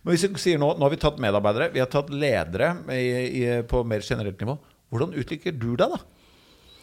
Men 0.05 0.13
hvis 0.13 0.28
vi 0.28 0.43
sier 0.43 0.61
nå, 0.61 0.76
nå 0.78 0.86
har 0.86 0.93
vi 0.93 1.01
tatt 1.01 1.17
medarbeidere, 1.23 1.71
vi 1.73 1.82
har 1.82 1.89
tatt 1.89 2.11
ledere 2.13 2.76
i, 2.93 3.05
i, 3.26 3.45
på 3.65 3.82
mer 3.89 4.05
generelt 4.05 4.38
nivå. 4.45 4.59
Hvordan 4.93 5.17
utvikler 5.17 5.57
du 5.57 5.71
deg, 5.73 5.95
da? 5.95 5.97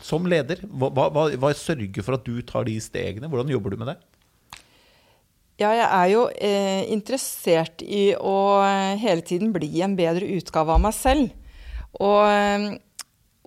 Som 0.02 0.26
leder? 0.26 0.64
Hva, 0.66 0.90
hva, 0.90 1.28
hva 1.38 1.52
sørger 1.54 2.02
for 2.02 2.18
at 2.18 2.26
du 2.26 2.42
tar 2.42 2.66
de 2.66 2.74
stegene? 2.82 3.30
Hvordan 3.30 3.54
jobber 3.54 3.70
du 3.70 3.78
med 3.84 3.92
det? 3.92 4.00
Ja, 5.62 5.70
jeg 5.76 5.86
er 5.86 6.08
jo 6.10 6.22
eh, 6.42 6.88
interessert 6.90 7.82
i 7.84 8.12
å 8.18 8.62
eh, 8.64 8.98
hele 8.98 9.22
tiden 9.22 9.52
bli 9.54 9.68
en 9.84 9.94
bedre 9.98 10.26
utgave 10.34 10.74
av 10.74 10.80
meg 10.82 10.94
selv. 10.96 11.28
Og, 12.00 12.22
eh, 12.26 12.64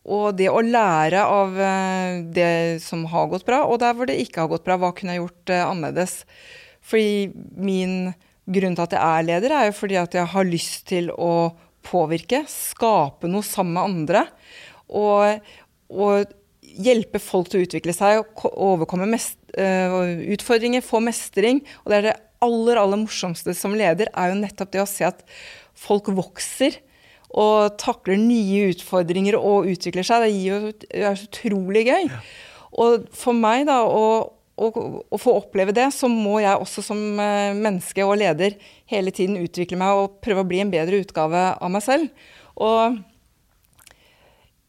og, 0.06 0.28
det 0.40 0.48
å 0.48 0.62
lære 0.64 1.26
av 1.26 1.58
eh, 1.60 2.22
det 2.38 2.84
som 2.86 3.04
har 3.12 3.28
gått 3.34 3.48
bra, 3.48 3.66
og 3.68 3.82
der 3.84 3.98
hvor 3.98 4.08
det 4.08 4.20
ikke 4.22 4.46
har 4.46 4.54
gått 4.54 4.64
bra, 4.68 4.78
hva 4.80 4.94
kunne 4.96 5.16
jeg 5.18 5.26
gjort 5.26 5.54
eh, 5.58 5.66
annerledes? 5.66 6.16
Fordi 6.86 7.34
min 7.58 8.14
grunn 8.46 8.78
til 8.78 8.86
at 8.86 8.96
jeg 8.96 9.02
er 9.02 9.28
leder, 9.34 9.58
er 9.58 9.70
jo 9.72 9.78
fordi 9.82 10.00
at 10.00 10.16
jeg 10.16 10.32
har 10.38 10.48
lyst 10.48 10.88
til 10.94 11.12
å 11.12 11.34
påvirke, 11.86 12.46
skape 12.50 13.28
noe 13.28 13.44
sammen 13.46 13.76
med 13.76 13.90
andre. 13.90 14.26
Og, 14.88 15.52
og 15.92 16.36
hjelpe 16.76 17.22
folk 17.24 17.50
til 17.52 17.62
å 17.62 17.68
utvikle 17.68 17.96
seg 17.96 18.22
og 18.22 18.46
overkomme 18.52 19.08
mest, 19.10 19.38
uh, 19.58 20.16
utfordringer, 20.36 20.84
få 20.86 21.02
mestring. 21.04 21.62
Og 21.84 21.92
det 21.92 22.00
er 22.00 22.08
det 22.10 22.16
aller, 22.46 22.80
aller 22.82 23.02
morsomste 23.02 23.56
som 23.58 23.76
leder, 23.78 24.12
er 24.14 24.32
jo 24.32 24.42
nettopp 24.42 24.74
det 24.74 24.84
å 24.84 24.90
se 24.90 25.08
at 25.08 25.24
folk 25.76 26.12
vokser. 26.16 26.80
Og 27.36 27.76
takler 27.82 28.20
nye 28.22 28.70
utfordringer 28.72 29.36
og 29.40 29.68
utvikler 29.72 30.06
seg. 30.08 30.24
Det, 30.24 30.36
jo, 30.46 30.60
det 30.86 31.02
er 31.02 31.18
så 31.20 31.28
utrolig 31.28 31.84
gøy. 31.90 32.08
Og 32.80 33.10
for 33.16 33.36
meg, 33.36 33.66
da, 33.68 33.82
å, 33.84 34.06
å, 34.56 34.70
å, 35.04 35.20
få 35.20 35.36
oppleve 35.42 35.76
det, 35.76 35.90
så 35.96 36.08
må 36.12 36.38
jeg 36.44 36.60
også 36.60 36.84
som 36.86 37.02
eh, 37.20 37.52
menneske 37.56 38.06
og 38.08 38.18
leder 38.22 38.56
hele 38.92 39.12
tiden 39.16 39.40
utvikle 39.42 39.80
meg 39.80 40.00
og 40.00 40.18
prøve 40.24 40.44
å 40.44 40.48
bli 40.48 40.62
en 40.64 40.72
bedre 40.72 41.02
utgave 41.04 41.50
av 41.56 41.72
meg 41.72 41.84
selv. 41.84 42.26
Og 42.56 43.00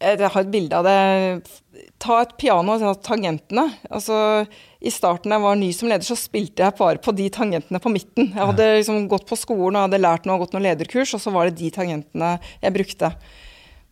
jeg 0.00 0.28
har 0.28 0.42
et 0.42 0.52
bilde 0.52 0.76
av 0.76 0.84
det. 0.84 1.86
Ta 2.02 2.20
et 2.22 2.34
piano 2.40 2.74
og 2.74 2.82
ta 2.82 2.92
tangentene. 3.12 3.66
Altså, 3.88 4.44
I 4.80 4.92
starten 4.92 5.32
jeg 5.32 5.44
var 5.44 5.58
ny 5.58 5.70
som 5.76 5.90
leder, 5.90 6.04
så 6.04 6.18
spilte 6.18 6.64
jeg 6.64 6.76
bare 6.78 7.00
på 7.02 7.14
de 7.16 7.30
tangentene 7.32 7.80
på 7.82 7.92
midten. 7.92 8.30
Jeg 8.34 8.50
hadde 8.52 8.70
liksom 8.78 9.06
gått 9.12 9.28
på 9.28 9.38
skolen 9.40 9.78
og 9.78 9.88
hadde 9.88 10.02
lært 10.02 10.28
noe, 10.28 10.40
gått 10.42 10.56
noen 10.56 10.68
lederkurs, 10.68 11.14
og 11.16 11.22
så 11.22 11.32
var 11.34 11.48
det 11.48 11.58
de 11.60 11.72
tangentene 11.74 12.36
jeg 12.60 12.76
brukte. 12.76 13.12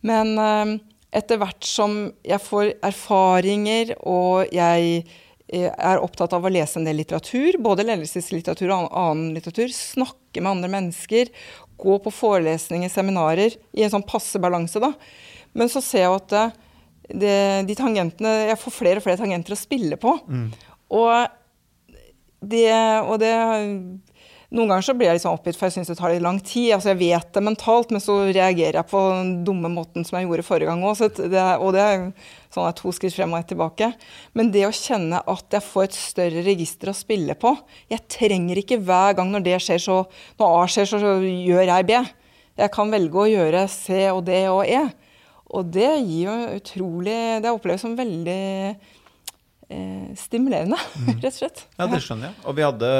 Men 0.05 0.33
eh, 0.37 0.77
etter 1.21 1.41
hvert 1.41 1.65
som 1.65 1.99
jeg 2.25 2.41
får 2.43 2.75
erfaringer 2.85 3.95
og 4.05 4.53
jeg 4.53 5.05
Eh, 5.47 5.69
er 5.69 6.01
opptatt 6.01 6.33
av 6.33 6.45
å 6.45 6.49
lese 6.49 6.79
en 6.79 6.87
del 6.87 6.97
litteratur, 6.97 7.59
både 7.61 7.85
ledelseslitteratur 7.85 8.71
og 8.73 8.89
annen 8.89 9.35
litteratur. 9.35 9.69
Snakke 9.69 10.41
med 10.41 10.55
andre 10.55 10.71
mennesker. 10.73 11.29
Gå 11.77 11.97
på 12.01 12.13
forelesninger, 12.13 12.89
seminarer. 12.89 13.57
I 13.77 13.85
en 13.85 13.93
sånn 13.93 14.07
passe 14.07 14.41
balanse, 14.41 14.81
da. 14.81 14.93
Men 15.55 15.71
så 15.71 15.81
ser 15.83 16.05
jeg 16.05 16.15
at 16.19 16.35
eh, 16.37 16.55
det, 17.05 17.35
de 17.69 17.75
tangentene 17.77 18.31
Jeg 18.49 18.57
får 18.57 18.73
flere 18.73 19.01
og 19.01 19.05
flere 19.05 19.19
tangenter 19.19 19.55
å 19.55 19.59
spille 19.59 19.97
på. 20.01 20.15
Mm. 20.25 20.47
Og, 20.95 21.37
det, 22.41 22.69
og 23.05 23.19
det 23.21 23.33
noen 24.55 24.69
ganger 24.69 24.85
så 24.85 24.93
blir 24.95 25.09
jeg 25.09 25.21
sånn 25.23 25.35
oppgitt, 25.35 25.57
for 25.57 25.67
jeg 25.67 25.75
syns 25.75 25.89
det 25.89 25.97
tar 25.99 26.13
litt 26.13 26.23
lang 26.23 26.37
tid. 26.39 26.69
Altså 26.75 26.93
Jeg 26.93 26.99
vet 27.01 27.31
det 27.33 27.43
mentalt, 27.43 27.89
men 27.91 28.03
så 28.03 28.17
reagerer 28.23 28.77
jeg 28.77 28.87
på 28.91 29.01
den 29.11 29.31
dumme 29.47 29.71
måten 29.73 30.05
som 30.07 30.19
jeg 30.19 30.27
gjorde 30.27 30.45
forrige 30.47 30.69
gang 30.69 30.83
òg. 30.85 31.01
Og 31.01 31.69
det 31.75 31.81
er 31.81 32.05
sånn 32.53 32.69
at 32.69 32.79
to 32.79 32.93
skritt 32.95 33.15
frem 33.17 33.33
og 33.33 33.41
ett 33.41 33.49
tilbake. 33.51 33.89
Men 34.37 34.51
det 34.53 34.67
å 34.67 34.75
kjenne 34.75 35.19
at 35.19 35.57
jeg 35.57 35.65
får 35.65 35.87
et 35.87 35.97
større 35.97 36.45
register 36.45 36.91
å 36.91 36.95
spille 36.95 37.35
på 37.39 37.55
Jeg 37.91 38.05
trenger 38.11 38.61
ikke 38.61 38.79
hver 38.85 39.17
gang 39.17 39.33
når 39.33 39.43
det 39.47 39.57
skjer, 39.65 39.81
så 39.81 39.97
Når 40.39 40.59
A 40.61 40.69
skjer, 40.71 40.91
så, 40.93 41.01
så 41.01 41.17
gjør 41.25 41.73
jeg 41.73 41.89
B. 41.89 41.99
Jeg 42.55 42.71
kan 42.71 42.93
velge 42.93 43.19
å 43.19 43.27
gjøre 43.27 43.65
C 43.71 44.05
og 44.13 44.23
D 44.29 44.45
og 44.47 44.63
E. 44.63 44.85
Og 45.55 45.71
det 45.71 45.87
gir 46.03 46.27
jo 46.27 46.35
utrolig 46.57 47.19
Det 47.43 47.53
oppleves 47.53 47.83
som 47.85 47.95
veldig 47.97 48.41
eh, 49.69 50.11
stimulerende, 50.19 50.79
mm. 51.05 51.15
rett 51.21 51.31
og 51.31 51.39
slett. 51.39 51.65
Ja, 51.77 51.87
det 51.91 52.01
skjønner 52.03 52.31
jeg. 52.31 52.37
Og 52.45 52.57
vi 52.57 52.65
hadde 52.65 52.91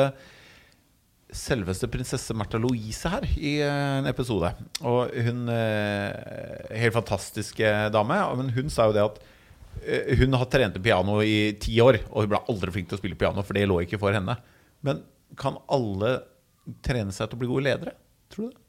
selveste 1.35 1.89
prinsesse 1.91 2.35
Märtha 2.37 2.59
Louise 2.61 3.09
her 3.11 3.25
i 3.35 3.57
eh, 3.63 3.99
en 3.99 4.09
episode. 4.09 4.51
Og 4.85 5.15
hun 5.27 5.47
eh, 5.51 6.75
Helt 6.75 6.95
fantastiske 6.95 7.71
dame. 7.93 8.19
Men 8.39 8.53
hun 8.55 8.71
sa 8.73 8.87
jo 8.89 8.95
det 8.95 9.03
at 9.03 9.19
eh, 9.83 10.13
hun 10.21 10.37
har 10.37 10.47
trent 10.51 10.79
piano 10.83 11.19
i 11.23 11.55
ti 11.61 11.75
år, 11.83 11.99
og 12.11 12.25
hun 12.25 12.35
ble 12.35 12.43
aldri 12.53 12.77
flink 12.77 12.91
til 12.91 12.99
å 12.99 13.01
spille 13.01 13.19
piano, 13.19 13.43
for 13.45 13.57
det 13.57 13.67
lå 13.67 13.81
ikke 13.83 13.99
for 14.01 14.15
henne. 14.15 14.37
Men 14.85 15.03
kan 15.39 15.59
alle 15.71 16.19
trene 16.85 17.13
seg 17.13 17.29
til 17.29 17.37
å 17.37 17.41
bli 17.41 17.51
gode 17.51 17.67
ledere? 17.67 17.97
Tror 18.31 18.49
du 18.49 18.55
det? 18.55 18.61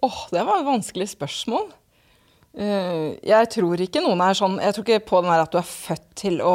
Åh, 0.00 0.08
oh, 0.08 0.20
det 0.32 0.42
var 0.48 0.62
et 0.62 0.68
vanskelig 0.68 1.10
spørsmål. 1.12 1.66
Jeg 2.50 3.50
tror 3.54 3.80
ikke 3.80 4.00
noen 4.02 4.20
er 4.24 4.34
sånn 4.34 4.56
Jeg 4.58 4.74
tror 4.74 4.82
ikke 4.82 5.04
på 5.06 5.20
den 5.22 5.30
der 5.30 5.44
at 5.44 5.52
du 5.52 5.58
er 5.60 5.68
født 5.68 6.06
til 6.18 6.40
å 6.42 6.54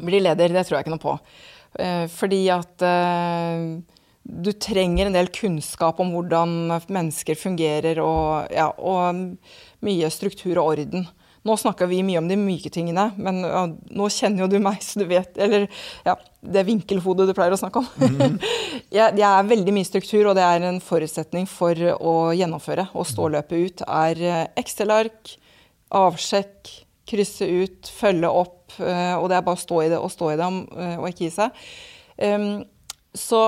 bli 0.00 0.20
leder. 0.22 0.52
Det 0.52 0.64
tror 0.66 0.78
jeg 0.78 0.86
ikke 0.86 0.94
noe 0.94 1.02
på. 1.02 1.16
Eh, 1.80 2.04
fordi 2.12 2.42
at 2.52 2.84
eh, 2.84 3.64
du 4.22 4.52
trenger 4.52 5.08
en 5.08 5.16
del 5.16 5.30
kunnskap 5.34 6.00
om 6.02 6.12
hvordan 6.14 6.76
mennesker 6.92 7.38
fungerer, 7.38 8.00
og, 8.02 8.52
ja, 8.54 8.70
og 8.78 9.84
mye 9.84 10.10
struktur 10.14 10.60
og 10.60 10.76
orden. 10.76 11.08
Nå 11.42 11.56
snakker 11.58 11.88
vi 11.90 12.04
mye 12.06 12.20
om 12.20 12.28
de 12.30 12.36
myke 12.38 12.70
tingene, 12.70 13.08
men 13.18 13.40
ja, 13.42 13.64
nå 13.66 14.08
kjenner 14.14 14.44
jo 14.44 14.50
du 14.52 14.60
meg, 14.62 14.78
så 14.84 15.00
du 15.02 15.08
vet 15.10 15.38
Eller 15.42 15.66
ja, 16.06 16.14
det 16.38 16.62
vinkelhodet 16.68 17.26
du 17.26 17.34
pleier 17.34 17.54
å 17.54 17.58
snakke 17.58 17.82
om. 17.82 17.88
Mm. 17.98 18.36
jeg, 18.98 19.16
jeg, 19.18 19.26
er 19.26 19.50
veldig 19.50 19.74
mye 19.74 19.88
struktur, 19.88 20.28
og 20.30 20.36
det 20.38 20.46
er 20.46 20.68
en 20.68 20.78
forutsetning 20.82 21.48
for 21.50 21.78
å 21.98 22.14
gjennomføre 22.38 22.86
og 22.94 23.08
stå 23.10 23.26
løpet 23.34 23.66
ut. 23.66 23.84
Er 23.90 24.22
eh, 24.22 24.44
Excel-ark, 24.62 25.34
avsjekk, 25.98 26.72
krysse 27.10 27.50
ut, 27.50 27.90
følge 27.90 28.30
opp. 28.30 28.76
Eh, 28.78 29.16
og 29.18 29.26
det 29.30 29.40
er 29.40 29.44
bare 29.46 29.58
å 29.58 29.64
stå 29.64 29.82
i 29.82 29.90
det 29.90 29.98
og 29.98 30.14
stå 30.14 30.30
i 30.32 30.38
det 30.38 30.46
eh, 30.46 30.96
og 31.00 31.10
ikke 31.10 31.26
gi 31.26 31.34
seg. 31.40 31.66
Så 33.18 33.42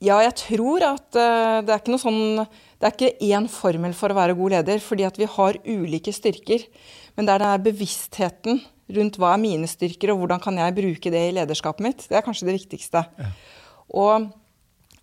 ja, 0.00 0.16
jeg 0.24 0.32
tror 0.40 0.84
at 0.86 1.12
uh, 1.12 1.60
det 1.60 1.74
er 1.74 1.80
ikke 1.82 1.92
noe 1.92 2.00
sånn 2.00 2.22
Det 2.40 2.88
er 2.88 2.94
ikke 2.94 3.28
én 3.28 3.48
formel 3.52 3.92
for 3.96 4.12
å 4.12 4.16
være 4.16 4.36
god 4.38 4.54
leder, 4.56 4.80
fordi 4.80 5.04
at 5.04 5.20
vi 5.20 5.28
har 5.28 5.58
ulike 5.66 6.14
styrker. 6.16 6.64
Men 7.16 7.28
det 7.28 7.34
er 7.34 7.44
den 7.44 7.64
bevisstheten 7.68 8.60
rundt 8.96 9.18
hva 9.20 9.34
er 9.34 9.42
mine 9.42 9.70
styrker, 9.70 10.12
og 10.12 10.22
hvordan 10.22 10.42
kan 10.42 10.58
jeg 10.58 10.76
bruke 10.76 11.12
det 11.14 11.22
i 11.28 11.34
lederskapet 11.36 11.84
mitt. 11.84 12.04
Det 12.10 12.18
er 12.18 12.26
kanskje 12.26 12.48
det 12.48 12.58
viktigste. 12.58 13.04
Ja. 13.18 13.30
Og 13.90 14.30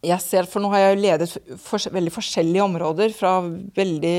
jeg 0.05 0.23
ser, 0.23 0.47
for 0.49 0.63
nå 0.63 0.69
har 0.73 0.83
jeg 0.83 1.01
ledet 1.01 1.29
for, 1.63 1.81
veldig 1.93 2.13
forskjellige 2.13 2.65
områder, 2.65 3.13
fra 3.15 3.39
veldig 3.43 4.17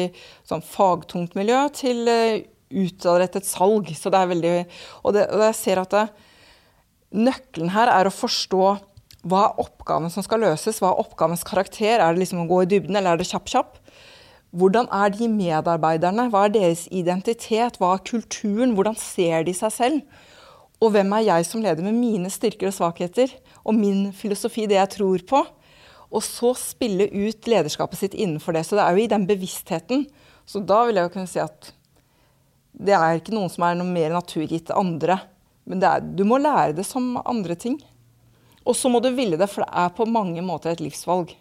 sånn, 0.49 0.65
fagtungt 0.65 1.37
miljø 1.39 1.61
til 1.77 2.03
utadrettet 2.69 3.49
salg. 3.49 3.93
Så 3.97 4.13
det 4.13 4.21
er 4.21 4.33
veldig 4.33 4.55
Og, 5.05 5.15
det, 5.17 5.29
og 5.33 5.45
jeg 5.49 5.59
ser 5.61 5.83
at 5.85 5.95
det, 5.95 6.09
nøkkelen 7.15 7.73
her 7.73 7.89
er 7.89 8.09
å 8.09 8.13
forstå 8.13 8.65
hva 9.29 9.41
er 9.47 9.61
oppgaven 9.63 10.13
som 10.13 10.25
skal 10.25 10.43
løses, 10.45 10.79
hva 10.83 10.93
er 10.93 11.01
oppgavens 11.03 11.45
karakter? 11.47 11.99
Er 11.99 12.15
det 12.15 12.23
liksom 12.23 12.45
å 12.45 12.49
gå 12.51 12.63
i 12.63 12.69
dybden, 12.71 12.97
eller 12.97 13.17
er 13.17 13.21
det 13.21 13.29
kjapp-kjapp? 13.31 13.81
Hvordan 14.51 14.89
er 14.95 15.13
de 15.13 15.29
medarbeiderne? 15.29 16.29
Hva 16.33 16.47
er 16.47 16.55
deres 16.55 16.87
identitet? 16.95 17.77
Hva 17.77 17.95
er 17.95 18.05
kulturen? 18.09 18.73
Hvordan 18.77 18.97
ser 18.97 19.45
de 19.45 19.53
seg 19.57 19.75
selv? 19.75 20.01
Og 20.81 20.95
hvem 20.95 21.13
er 21.17 21.27
jeg 21.27 21.47
som 21.49 21.63
leder 21.63 21.85
med 21.85 21.99
mine 21.99 22.31
styrker 22.33 22.71
og 22.71 22.77
svakheter? 22.77 23.33
Og 23.67 23.77
min 23.77 24.09
filosofi, 24.17 24.65
det 24.71 24.79
jeg 24.79 24.95
tror 24.97 25.25
på? 25.29 25.43
Og 26.09 26.25
så 26.25 26.55
spille 26.57 27.11
ut 27.13 27.51
lederskapet 27.51 28.01
sitt 28.01 28.15
innenfor 28.17 28.57
det. 28.57 28.65
Så 28.65 28.79
det 28.79 28.87
er 28.87 28.97
jo 28.97 29.05
i 29.05 29.11
den 29.11 29.27
bevisstheten. 29.29 30.07
Så 30.49 30.63
da 30.65 30.85
vil 30.89 30.97
jeg 30.97 31.09
jo 31.09 31.13
kunne 31.13 31.29
si 31.29 31.43
at 31.43 31.75
det 32.79 32.95
er 32.95 33.19
ikke 33.19 33.35
noen 33.35 33.51
som 33.53 33.67
er 33.67 33.77
noe 33.77 33.91
mer 33.91 34.15
naturgitt 34.15 34.71
andre. 34.73 35.19
Men 35.69 35.83
er, 35.85 36.01
du 36.01 36.25
må 36.25 36.39
lære 36.41 36.79
det 36.79 36.87
som 36.89 37.19
andre 37.27 37.59
ting. 37.59 37.77
Og 38.65 38.77
så 38.77 38.89
må 38.93 39.03
du 39.05 39.11
ville 39.17 39.37
det, 39.41 39.49
for 39.51 39.65
det 39.65 39.69
er 39.83 39.93
på 39.97 40.07
mange 40.09 40.41
måter 40.45 40.73
et 40.73 40.83
livsvalg. 40.85 41.35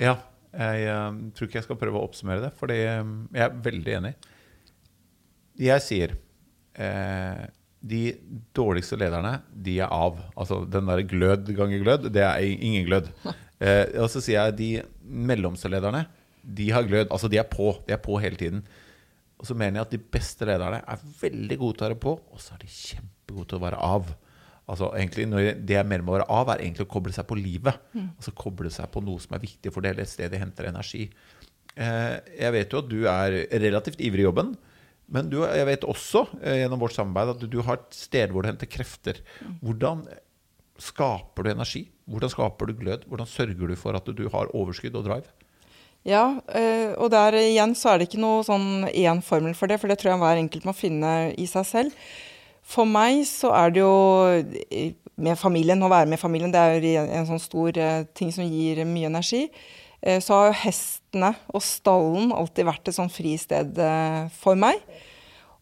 Ja. 0.00 0.16
Jeg 0.56 0.88
um, 1.10 1.18
tror 1.36 1.48
ikke 1.48 1.60
jeg 1.60 1.66
skal 1.66 1.78
prøve 1.80 2.00
å 2.00 2.06
oppsummere 2.06 2.46
det, 2.46 2.52
for 2.56 2.72
um, 2.72 3.14
jeg 3.34 3.44
er 3.44 3.58
veldig 3.66 3.94
enig. 3.98 4.12
Jeg 5.56 5.84
sier 5.84 6.12
eh, 6.76 7.44
de 7.80 8.02
dårligste 8.56 8.98
lederne, 9.00 9.38
de 9.50 9.78
er 9.80 9.92
av. 9.92 10.18
Altså 10.36 10.62
den 10.68 10.88
der 10.90 11.04
glød 11.08 11.48
ganger 11.56 11.84
glød, 11.84 12.08
det 12.12 12.24
er 12.24 12.44
ingen 12.44 12.88
glød. 12.88 13.12
Eh, 13.56 13.86
og 14.02 14.10
så 14.12 14.20
sier 14.20 14.50
jeg 14.50 14.52
de 14.58 14.66
mellomste 15.08 15.70
lederne, 15.72 16.02
de 16.44 16.66
har 16.76 16.84
glød. 16.84 17.06
Altså 17.08 17.30
de 17.32 17.38
er 17.40 17.46
på. 17.48 17.70
De 17.86 17.94
er 17.94 18.02
på 18.04 18.18
hele 18.20 18.36
tiden. 18.36 18.58
Og 19.40 19.48
så 19.48 19.56
mener 19.56 19.80
jeg 19.80 19.86
at 19.86 19.94
de 19.94 20.00
beste 20.12 20.44
lederne 20.44 20.82
er 20.84 21.06
veldig 21.22 21.56
gode 21.62 21.78
til 21.78 21.86
å 21.86 21.88
være 21.88 21.98
på, 22.02 22.12
og 22.20 22.42
så 22.44 22.52
er 22.52 22.60
de 22.60 22.68
kjempegode 22.68 23.48
til 23.48 23.56
å 23.56 23.62
være 23.64 23.80
av. 23.80 24.12
Altså 24.66 24.90
egentlig, 24.98 25.28
Det 25.62 25.76
jeg 25.76 25.86
mener 25.86 26.02
med 26.02 26.12
å 26.12 26.16
være 26.18 26.30
av, 26.32 26.48
er 26.50 26.64
egentlig 26.64 26.88
å 26.88 26.90
koble 26.90 27.12
seg 27.14 27.26
på 27.28 27.38
livet. 27.38 27.78
Mm. 27.94 28.08
Altså 28.16 28.34
koble 28.34 28.70
seg 28.74 28.90
på 28.90 29.02
noe 29.04 29.22
som 29.22 29.36
er 29.36 29.44
viktig 29.44 29.72
for 29.72 29.84
det, 29.84 29.94
eller 29.94 30.06
et 30.06 30.10
sted 30.10 30.32
de 30.32 30.40
henter 30.42 30.66
energi. 30.66 31.06
Eh, 31.76 32.14
jeg 32.40 32.54
vet 32.56 32.72
jo 32.72 32.80
at 32.82 32.88
du 32.90 33.00
er 33.10 33.36
relativt 33.62 34.02
ivrig 34.02 34.24
i 34.24 34.26
jobben. 34.26 34.56
Men 35.06 35.28
du, 35.30 35.38
jeg 35.44 35.66
vet 35.68 35.86
også 35.86 36.24
eh, 36.40 36.62
gjennom 36.64 36.82
vårt 36.82 36.96
samarbeid 36.96 37.36
at 37.36 37.50
du 37.50 37.60
har 37.62 37.78
et 37.78 37.94
sted 37.94 38.32
hvor 38.34 38.42
du 38.42 38.50
henter 38.50 38.70
krefter. 38.70 39.22
Mm. 39.38 39.58
Hvordan 39.62 40.06
skaper 40.82 41.46
du 41.46 41.52
energi? 41.52 41.86
Hvordan 42.10 42.32
skaper 42.32 42.70
du 42.70 42.78
glød? 42.80 43.06
Hvordan 43.06 43.30
sørger 43.30 43.70
du 43.70 43.76
for 43.78 43.96
at 43.98 44.08
du 44.18 44.26
har 44.32 44.50
overskudd 44.50 44.98
og 44.98 45.06
drive? 45.06 45.30
Ja, 46.06 46.38
eh, 46.54 46.92
og 47.02 47.10
der 47.10 47.34
igjen 47.38 47.74
så 47.74 47.92
er 47.92 47.98
det 47.98 48.06
ikke 48.06 48.22
noe 48.22 48.44
sånn 48.46 48.86
én 48.92 49.22
formel 49.26 49.56
for 49.58 49.70
det, 49.70 49.80
for 49.82 49.90
det 49.90 49.98
tror 49.98 50.12
jeg 50.12 50.22
hver 50.22 50.42
enkelt 50.42 50.68
må 50.68 50.74
finne 50.76 51.12
i 51.34 51.48
seg 51.50 51.66
selv. 51.66 51.96
For 52.66 52.88
meg 52.88 53.22
så 53.28 53.52
er 53.54 53.74
det 53.74 53.82
jo 53.84 53.96
med 55.16 55.38
familien, 55.40 55.82
å 55.82 55.90
være 55.92 56.10
med 56.10 56.20
familien, 56.20 56.52
det 56.52 56.60
er 56.60 56.82
jo 56.82 57.04
en 57.06 57.28
sånn 57.28 57.40
stor 57.40 57.78
eh, 57.80 58.04
ting 58.16 58.32
som 58.34 58.44
gir 58.44 58.82
mye 58.88 59.08
energi. 59.08 59.46
Eh, 60.02 60.18
så 60.20 60.34
har 60.34 60.50
jo 60.50 60.58
hestene 60.64 61.32
og 61.54 61.64
stallen 61.64 62.34
alltid 62.36 62.68
vært 62.68 62.90
et 62.90 62.98
sånn 62.98 63.12
fristed 63.12 63.78
for 64.40 64.58
meg. 64.58 64.82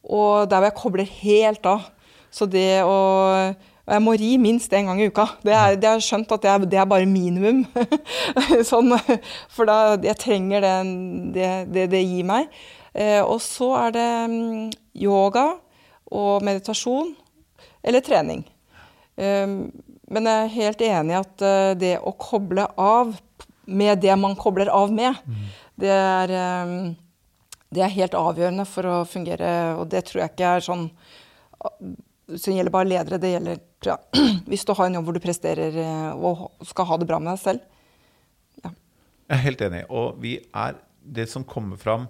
Og 0.05 0.49
der 0.51 0.59
hvor 0.59 0.69
jeg 0.69 0.81
kobler 0.81 1.15
helt 1.21 1.71
av. 1.71 1.87
Så 2.35 2.49
det 2.51 2.83
å 2.83 2.99
og 3.85 3.93
jeg 3.93 4.01
må 4.01 4.15
ri 4.17 4.31
minst 4.41 4.73
én 4.73 4.87
gang 4.89 5.01
i 5.03 5.11
uka. 5.13 5.27
Det 5.45 5.53
er, 5.53 5.75
det 5.77 5.91
har 5.91 6.01
skjønt 6.01 6.31
at 6.33 6.45
det 6.45 6.51
er, 6.51 6.63
det 6.73 6.79
er 6.81 6.89
bare 6.89 7.09
minimum. 7.09 7.67
sånn, 8.71 8.95
for 9.53 9.69
da 9.69 9.99
jeg 10.01 10.17
trenger 10.23 10.65
det 10.65 11.51
det, 11.69 11.85
det, 11.93 12.01
gir 12.01 12.25
meg. 12.29 12.49
Eh, 12.97 13.21
og 13.21 13.43
så 13.45 13.75
er 13.83 13.93
det 13.93 14.07
um, 14.31 14.71
yoga 14.97 15.45
og 16.13 16.45
meditasjon 16.45 17.15
eller 17.85 18.05
trening. 18.05 18.45
Um, 19.17 19.71
men 20.11 20.29
jeg 20.29 20.43
er 20.43 20.57
helt 20.57 20.83
enig 20.85 21.15
i 21.15 21.21
at 21.21 21.45
uh, 21.45 21.73
det 21.79 21.95
å 22.01 22.13
koble 22.19 22.67
av 22.81 23.15
med 23.65 24.03
det 24.03 24.15
man 24.21 24.35
kobler 24.37 24.69
av 24.69 24.93
med, 24.93 25.17
mm. 25.25 25.45
det, 25.81 25.93
er, 25.95 26.35
um, 26.67 26.91
det 27.73 27.85
er 27.87 27.95
helt 27.95 28.17
avgjørende 28.19 28.67
for 28.69 28.91
å 28.91 28.97
fungere. 29.09 29.53
Og 29.79 29.89
det 29.93 30.05
tror 30.09 30.25
jeg 30.25 30.35
ikke 30.35 30.57
er 30.57 30.67
sånn 30.67 30.89
som 32.37 32.57
gjelder 32.57 32.73
bare 32.73 32.89
ledere. 32.89 33.21
Det 33.21 33.33
gjelder 33.33 33.63
ja, 33.85 33.99
hvis 34.51 34.65
du 34.65 34.75
har 34.75 34.89
en 34.89 34.99
jobb 34.99 35.09
hvor 35.09 35.17
du 35.17 35.23
presterer 35.25 35.79
eh, 35.81 36.11
og 36.17 36.49
skal 36.69 36.89
ha 36.91 36.99
det 37.01 37.09
bra 37.09 37.21
med 37.21 37.35
deg 37.35 37.43
selv. 37.43 37.65
Ja. 38.65 38.75
Jeg 39.29 39.37
er 39.39 39.47
helt 39.47 39.65
enig. 39.69 39.83
Og 39.91 40.21
vi 40.23 40.37
er 40.51 40.79
det 41.05 41.29
som 41.33 41.45
kommer 41.49 41.81
fram 41.81 42.09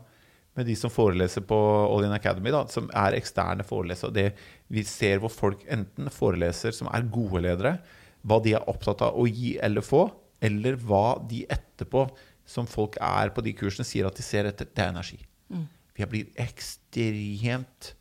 med 0.54 0.68
de 0.70 0.76
som 0.78 0.92
foreleser 0.92 1.42
på 1.48 1.56
All 1.88 2.06
In 2.06 2.14
Academy, 2.14 2.52
da, 2.54 2.64
som 2.70 2.86
er 2.94 3.16
eksterne 3.18 3.66
forelesere. 3.66 4.14
Det 4.14 4.28
vi 4.72 4.84
ser 4.86 5.22
hvor 5.22 5.32
folk 5.32 5.64
enten 5.72 6.10
foreleser 6.14 6.74
som 6.76 6.90
er 6.92 7.08
gode 7.10 7.42
ledere, 7.42 7.78
hva 8.24 8.38
de 8.42 8.54
er 8.56 8.70
opptatt 8.70 9.02
av 9.04 9.18
å 9.18 9.26
gi 9.28 9.56
eller 9.62 9.84
få, 9.84 10.06
eller 10.44 10.78
hva 10.80 11.18
de 11.28 11.42
etterpå, 11.50 12.06
som 12.46 12.68
folk 12.68 12.96
er 13.02 13.32
på 13.34 13.42
de 13.44 13.54
kursene, 13.56 13.86
sier 13.88 14.06
at 14.08 14.16
de 14.18 14.24
ser 14.24 14.48
etter, 14.48 14.68
det 14.68 14.84
er 14.84 14.92
energi. 14.92 15.20
Mm. 15.48 15.66
Vi 15.96 16.04
har 16.04 16.10
blitt 16.12 16.40
ekstremt 16.40 17.94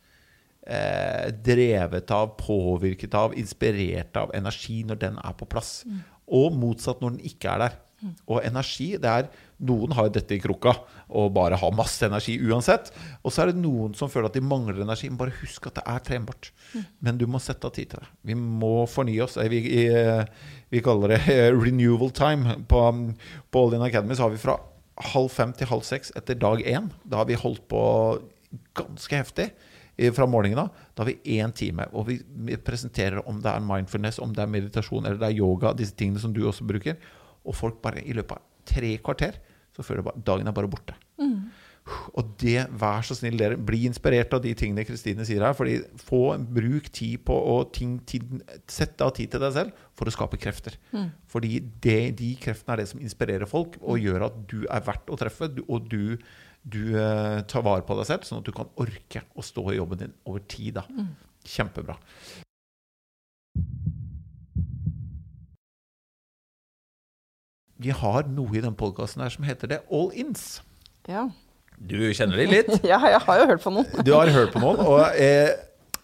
eh, 0.66 1.30
drevet 1.46 2.10
av, 2.12 2.34
påvirket 2.40 3.16
av, 3.16 3.36
inspirert 3.40 4.16
av 4.20 4.34
energi 4.36 4.82
når 4.86 5.00
den 5.06 5.18
er 5.22 5.36
på 5.38 5.48
plass. 5.48 5.78
Mm. 5.88 6.02
Og 6.40 6.58
motsatt 6.58 7.02
når 7.04 7.16
den 7.16 7.32
ikke 7.32 7.54
er 7.54 7.64
der. 7.66 7.78
Mm. 8.04 8.14
Og 8.26 8.40
energi 8.44 8.90
det 9.00 9.10
er, 9.10 9.30
Noen 9.62 9.92
har 9.94 10.08
dette 10.10 10.34
i 10.34 10.40
krukka 10.42 10.72
og 11.14 11.30
bare 11.36 11.58
har 11.60 11.74
masse 11.76 12.02
energi 12.06 12.34
uansett. 12.42 12.90
Og 13.22 13.32
så 13.32 13.44
er 13.44 13.52
det 13.52 13.62
noen 13.62 13.94
som 13.94 14.10
føler 14.10 14.28
at 14.30 14.36
de 14.36 14.42
mangler 14.44 14.80
energi. 14.82 15.10
Men 15.10 15.20
bare 15.20 15.36
husk 15.38 15.68
at 15.70 15.78
det 15.78 15.84
er 15.90 16.04
trenbart. 16.06 16.50
Men 17.04 17.20
du 17.20 17.26
må 17.30 17.40
sette 17.42 17.68
av 17.68 17.74
tid 17.76 17.92
til 17.92 18.02
det. 18.02 18.10
Vi 18.26 18.36
må 18.38 18.86
fornye 18.90 19.24
oss. 19.24 19.38
Vi, 19.50 19.62
vi 20.74 20.84
kaller 20.84 21.14
det 21.14 21.20
renewal 21.54 22.10
time. 22.14 22.58
På, 22.68 22.86
på 23.50 23.64
All 23.64 23.78
In 23.78 23.86
Academy 23.86 24.16
så 24.16 24.26
har 24.26 24.34
vi 24.34 24.42
fra 24.42 24.58
halv 25.14 25.30
fem 25.34 25.54
til 25.54 25.70
halv 25.70 25.86
seks 25.86 26.12
etter 26.18 26.38
dag 26.38 26.62
én. 26.66 26.90
Da 27.04 27.22
har 27.22 27.30
vi 27.30 27.38
holdt 27.38 27.66
på 27.70 27.84
ganske 28.78 29.22
heftig 29.22 29.50
fra 30.14 30.26
morgenen 30.26 30.64
av. 30.64 30.80
Da 30.94 31.04
har 31.04 31.12
vi 31.12 31.38
én 31.38 31.52
time, 31.54 31.86
og 31.94 32.08
vi 32.08 32.56
presenterer 32.58 33.22
om 33.28 33.38
det 33.42 33.50
er 33.50 33.62
mindfulness, 33.62 34.18
om 34.22 34.34
det 34.34 34.42
er 34.42 34.50
meditasjon 34.50 35.06
eller 35.06 35.20
det 35.20 35.30
er 35.30 35.38
yoga, 35.38 35.74
disse 35.78 35.94
tingene 35.98 36.22
som 36.22 36.34
du 36.34 36.42
også 36.46 36.66
bruker. 36.66 36.98
Og 37.44 37.54
folk 37.54 37.78
bare 37.84 38.02
i 38.02 38.14
løpet 38.16 38.38
av 38.38 38.53
tre 38.68 38.96
kvarter 39.04 39.40
så 39.74 39.82
føler 39.82 40.06
bare, 40.06 40.22
dagen 40.26 40.48
er 40.48 40.54
bare 40.54 40.70
borte. 40.70 40.94
Mm. 41.18 41.50
Og 42.16 42.30
det, 42.40 42.62
vær 42.80 43.04
så 43.04 43.16
snill, 43.16 43.36
dere, 43.36 43.58
bli 43.60 43.82
inspirert 43.84 44.32
av 44.32 44.40
de 44.44 44.54
tingene 44.56 44.86
Kristine 44.88 45.26
sier 45.28 45.42
her. 45.44 45.56
fordi 45.56 45.82
få 46.00 46.22
Bruk 46.56 46.88
tid 46.94 47.20
på 47.28 47.34
å 47.34 47.58
ting, 47.68 47.98
tid, 48.08 48.38
sette 48.70 49.04
av 49.04 49.12
tid 49.18 49.34
til 49.34 49.42
deg 49.42 49.52
selv 49.52 49.82
for 49.98 50.08
å 50.08 50.14
skape 50.14 50.40
krefter. 50.40 50.78
Mm. 50.94 51.10
Fordi 51.28 51.58
det, 51.84 52.16
de 52.20 52.30
kreftene 52.40 52.76
er 52.76 52.82
det 52.82 52.88
som 52.94 53.04
inspirerer 53.04 53.50
folk 53.50 53.76
og 53.82 53.98
mm. 53.98 54.02
gjør 54.06 54.26
at 54.30 54.40
du 54.48 54.58
er 54.64 54.88
verdt 54.88 55.12
å 55.12 55.20
treffe. 55.20 55.50
Og 55.66 55.90
du, 55.90 56.16
du 56.62 56.82
uh, 56.96 57.42
tar 57.50 57.66
vare 57.66 57.84
på 57.84 57.98
deg 58.00 58.08
selv, 58.08 58.24
sånn 58.24 58.40
at 58.40 58.48
du 58.48 58.54
kan 58.56 58.72
orke 58.80 59.26
å 59.34 59.44
stå 59.44 59.68
i 59.74 59.78
jobben 59.78 60.06
din 60.06 60.18
over 60.24 60.46
tid. 60.48 60.80
Da. 60.80 60.88
Mm. 60.88 61.12
Kjempebra. 61.44 61.98
Vi 67.84 67.92
har 67.92 68.28
noe 68.32 68.56
i 68.56 68.62
den 68.64 68.76
podkasten 68.78 69.24
som 69.30 69.44
heter 69.44 69.70
det 69.74 69.80
All 69.92 70.10
Ins. 70.16 70.62
Ja. 71.08 71.26
Du 71.76 71.98
kjenner 72.16 72.40
de 72.40 72.46
litt? 72.48 72.70
ja, 72.92 73.00
jeg 73.12 73.20
har 73.26 73.40
jo 73.42 73.48
hørt 73.50 73.64
på 73.64 73.72
noen. 73.74 73.88
du 74.06 74.14
har 74.14 74.30
hørt 74.32 74.54
på 74.54 74.62
noen. 74.62 74.80
Og 74.80 75.18
eh, 75.20 75.52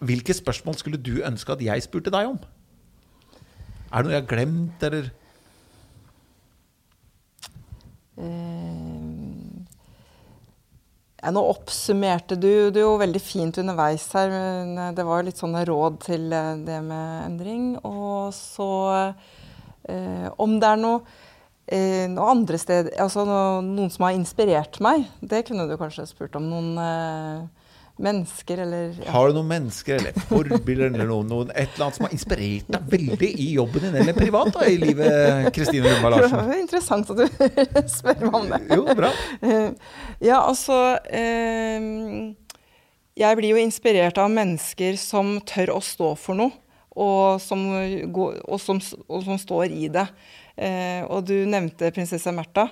hvilke 0.01 0.35
spørsmål 0.37 0.77
skulle 0.77 0.99
du 1.01 1.23
ønske 1.25 1.55
at 1.55 1.63
jeg 1.65 1.87
spurte 1.87 2.13
deg 2.13 2.35
om? 2.35 2.37
Er 3.91 4.03
det 4.03 4.05
noe 4.05 4.13
jeg 4.13 4.21
har 4.21 4.29
glemt, 4.29 4.85
eller? 4.87 5.09
Eh, 8.21 8.61
nå 11.31 11.41
oppsummerte 11.49 12.37
du 12.39 12.69
det 12.73 12.83
jo 12.83 12.93
veldig 13.01 13.21
fint 13.23 13.57
underveis 13.61 14.05
her. 14.13 14.29
Men 14.31 14.77
eh, 14.77 14.93
det 14.97 15.07
var 15.07 15.25
litt 15.25 15.41
sånne 15.41 15.65
råd 15.69 15.99
til 16.05 16.29
eh, 16.29 16.53
det 16.67 16.79
med 16.85 17.25
endring. 17.25 17.65
Og 17.87 18.29
så 18.37 18.71
eh, 19.89 20.29
Om 20.37 20.59
det 20.61 20.71
er 20.71 20.81
noe 20.85 21.01
og 21.71 22.25
andre 22.25 22.57
steder, 22.59 22.95
altså 22.99 23.23
Noen 23.23 23.91
som 23.93 24.03
har 24.07 24.15
inspirert 24.17 24.79
meg. 24.83 25.05
Det 25.21 25.45
kunne 25.47 25.69
du 25.69 25.77
kanskje 25.79 26.07
spurt 26.09 26.35
om. 26.35 26.49
Noen 26.51 26.73
eh, 26.81 27.61
mennesker 28.01 28.57
eller 28.57 28.95
ja. 29.05 29.11
Har 29.11 29.29
du 29.29 29.37
noen 29.37 29.49
mennesker 29.49 29.99
eller 29.99 30.25
forbilder 30.29 30.89
eller 30.89 31.07
noen, 31.09 31.27
noen, 31.29 31.51
et 31.53 31.73
eller 31.75 31.87
annet 31.87 31.97
som 31.97 32.07
har 32.07 32.15
inspirert 32.15 32.71
deg 32.73 32.93
veldig 32.95 33.29
i 33.31 33.47
jobben 33.57 33.85
din 33.85 33.99
eller 34.01 34.17
privat 34.17 34.51
da, 34.55 34.65
i 34.67 34.79
livet, 34.81 35.51
Kristine 35.55 35.87
Lundberg 35.87 36.17
Larsen? 36.17 36.41
Det 36.51 36.57
er 36.57 36.63
interessant 36.63 37.11
at 37.13 37.21
du 37.21 37.85
spør 37.97 38.25
meg 38.25 38.39
om 38.39 38.49
det. 38.53 38.61
Jo, 38.71 38.97
bra. 38.97 39.11
Eh, 39.41 39.93
ja, 40.23 40.41
altså 40.41 40.79
eh, 41.11 41.87
Jeg 43.21 43.39
blir 43.39 43.53
jo 43.53 43.61
inspirert 43.61 44.19
av 44.21 44.33
mennesker 44.33 44.99
som 44.99 45.37
tør 45.47 45.75
å 45.77 45.81
stå 45.85 46.13
for 46.19 46.41
noe, 46.41 46.55
og 46.91 47.39
som, 47.39 47.69
og 47.71 48.57
som, 48.59 48.81
og 49.07 49.21
som 49.23 49.37
står 49.39 49.71
i 49.71 49.87
det. 49.93 50.09
Eh, 50.57 51.03
og 51.07 51.25
du 51.29 51.35
nevnte 51.49 51.91
prinsesse 51.95 52.33
Märtha. 52.35 52.67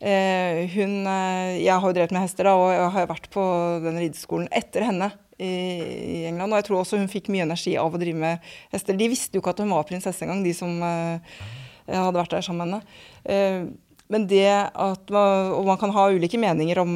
Eh, 0.00 0.64
hun 0.74 1.06
eh, 1.06 1.60
Jeg 1.62 1.76
har 1.78 1.86
jo 1.86 1.94
drevet 1.96 2.14
med 2.14 2.24
hester, 2.24 2.48
da, 2.48 2.56
og 2.58 2.72
jeg 2.74 2.90
har 2.96 3.12
vært 3.12 3.30
på 3.34 3.44
den 3.84 4.00
rideskolen 4.02 4.50
etter 4.52 4.86
henne 4.88 5.12
i, 5.38 6.24
England. 6.28 6.50
Og 6.52 6.60
jeg 6.60 6.68
tror 6.68 6.82
også 6.82 7.00
hun 7.00 7.10
fikk 7.10 7.30
mye 7.32 7.46
energi 7.46 7.76
av 7.80 7.94
å 7.94 8.00
drive 8.00 8.18
med 8.20 8.52
hester. 8.74 8.98
De 8.98 9.10
visste 9.12 9.36
jo 9.36 9.44
ikke 9.44 9.54
at 9.54 9.64
hun 9.64 9.72
var 9.74 9.88
prinsesse 9.88 10.26
engang, 10.26 10.44
de 10.44 10.54
som 10.56 10.76
hadde 10.82 12.18
vært 12.18 12.36
der 12.36 12.44
sammen 12.44 12.70
med 12.70 12.84
henne. 13.24 13.72
Men 14.12 14.26
det 14.28 14.46
at 14.46 15.10
Og 15.10 15.64
man 15.64 15.78
kan 15.80 15.90
ha 15.96 16.10
ulike 16.12 16.38
meninger 16.38 16.78
om 16.82 16.92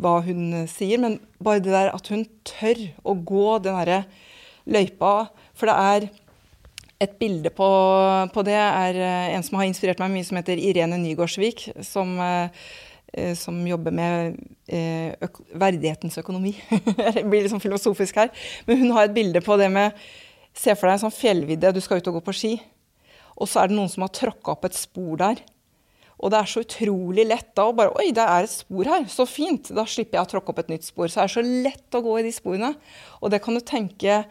hva 0.00 0.20
hun 0.24 0.64
sier, 0.70 1.00
men 1.02 1.18
bare 1.42 1.60
det 1.60 1.74
der 1.74 1.90
at 1.92 2.08
hun 2.12 2.24
tør 2.46 2.78
å 3.02 3.16
gå 3.18 3.58
den 3.64 3.76
derre 3.80 4.04
løypa 4.68 5.28
For 5.56 5.68
det 5.68 5.76
er 5.76 6.08
et 6.98 7.18
bilde 7.20 7.50
på, 7.54 7.68
på, 8.34 8.44
det 8.46 8.56
er 8.58 8.98
eh, 8.98 9.32
en 9.36 9.44
som 9.46 9.58
har 9.60 9.68
inspirert 9.68 10.00
meg 10.02 10.12
mye, 10.12 10.26
som 10.26 10.38
heter 10.40 10.58
Irene 10.58 10.98
Nygårdsvik. 10.98 11.68
Som, 11.86 12.16
eh, 12.22 12.50
som 13.38 13.60
jobber 13.64 13.94
med 13.94 14.38
eh, 14.66 15.28
verdighetens 15.56 16.18
økonomi. 16.20 16.56
det 17.14 17.24
blir 17.24 17.44
litt 17.44 17.52
sånn 17.54 17.62
filosofisk 17.62 18.18
her. 18.20 18.32
Men 18.66 18.82
hun 18.82 18.96
har 18.96 19.06
et 19.06 19.14
bilde 19.14 19.42
på 19.44 19.56
det 19.60 19.70
med 19.74 20.08
Se 20.58 20.72
for 20.74 20.88
deg 20.88 20.96
en 20.96 21.02
sånn 21.04 21.14
fjellvidde, 21.14 21.70
du 21.70 21.78
skal 21.78 22.00
ut 22.00 22.08
og 22.10 22.16
gå 22.16 22.20
på 22.26 22.32
ski. 22.34 22.48
Og 23.38 23.46
så 23.46 23.60
er 23.60 23.70
det 23.70 23.76
noen 23.76 23.90
som 23.92 24.02
har 24.02 24.10
tråkka 24.10 24.56
opp 24.56 24.64
et 24.66 24.74
spor 24.74 25.20
der. 25.20 25.38
Og 26.18 26.32
det 26.32 26.40
er 26.40 26.50
så 26.50 26.64
utrolig 26.64 27.28
lett 27.28 27.52
da 27.54 27.68
å 27.68 27.74
bare 27.76 27.94
Oi, 28.00 28.08
det 28.16 28.24
er 28.24 28.46
et 28.46 28.50
spor 28.50 28.90
her. 28.90 29.06
Så 29.12 29.28
fint. 29.30 29.70
Da 29.70 29.84
slipper 29.86 30.18
jeg 30.18 30.26
å 30.26 30.30
tråkke 30.32 30.50
opp 30.50 30.62
et 30.64 30.72
nytt 30.72 30.88
spor. 30.88 31.06
Så 31.06 31.20
det 31.20 31.26
er 31.28 31.34
så 31.36 31.44
lett 31.46 31.94
å 31.94 32.02
gå 32.02 32.16
i 32.18 32.24
de 32.26 32.34
sporene. 32.34 32.72
Og 33.22 33.30
det 33.30 33.38
kan 33.44 33.54
du 33.54 33.62
tenke 33.62 34.24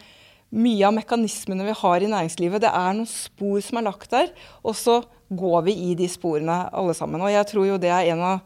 mye 0.55 0.87
av 0.87 0.95
mekanismene 0.95 1.65
vi 1.67 1.75
har 1.75 2.03
i 2.03 2.09
næringslivet, 2.11 2.63
det 2.63 2.71
er 2.71 2.93
noen 2.95 3.09
spor 3.09 3.59
som 3.63 3.79
er 3.79 3.87
lagt 3.89 4.13
der, 4.13 4.29
og 4.63 4.77
så 4.79 5.01
går 5.27 5.65
vi 5.67 5.73
i 5.89 5.95
de 5.99 6.07
sporene 6.07 6.61
alle 6.71 6.95
sammen. 6.95 7.21
Og 7.23 7.33
jeg 7.33 7.49
tror 7.49 7.67
jo 7.67 7.81
det 7.81 7.91
er 7.91 8.13
en 8.13 8.23
av 8.23 8.45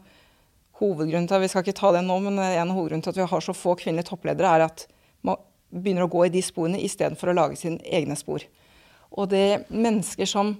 hovedgrunnene 0.82 1.30
til 1.30 1.44
vi 1.44 1.50
skal 1.52 1.62
ikke 1.62 1.78
ta 1.78 1.92
det 1.94 2.02
nå, 2.06 2.16
men 2.24 2.40
en 2.40 2.72
av 2.72 2.74
hovedgrunnene 2.74 3.06
til 3.06 3.14
at 3.14 3.20
vi 3.22 3.28
har 3.30 3.44
så 3.44 3.54
få 3.54 3.76
kvinnelige 3.78 4.10
toppledere, 4.10 4.50
er 4.50 4.66
at 4.66 4.86
man 5.22 5.38
begynner 5.70 6.08
å 6.08 6.12
gå 6.12 6.26
i 6.26 6.34
de 6.34 6.42
sporene 6.44 6.82
istedenfor 6.82 7.30
å 7.30 7.36
lage 7.38 7.60
sine 7.60 7.78
egne 7.86 8.18
spor. 8.18 8.42
Og 9.12 9.30
det 9.30 9.44
er 9.44 9.64
mennesker 9.70 10.28
som 10.28 10.56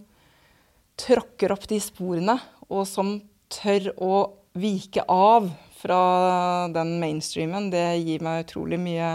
tråkker 1.01 1.55
opp 1.55 1.67
de 1.71 1.81
sporene, 1.83 2.39
og 2.71 2.87
som 2.89 3.17
tør 3.53 3.91
å 3.99 4.15
vike 4.57 5.03
av 5.11 5.49
fra 5.81 6.69
den 6.73 6.99
mainstreamen, 7.03 7.71
det 7.73 7.85
gir 8.05 8.23
meg 8.25 8.45
utrolig 8.45 8.79
mye 8.81 9.11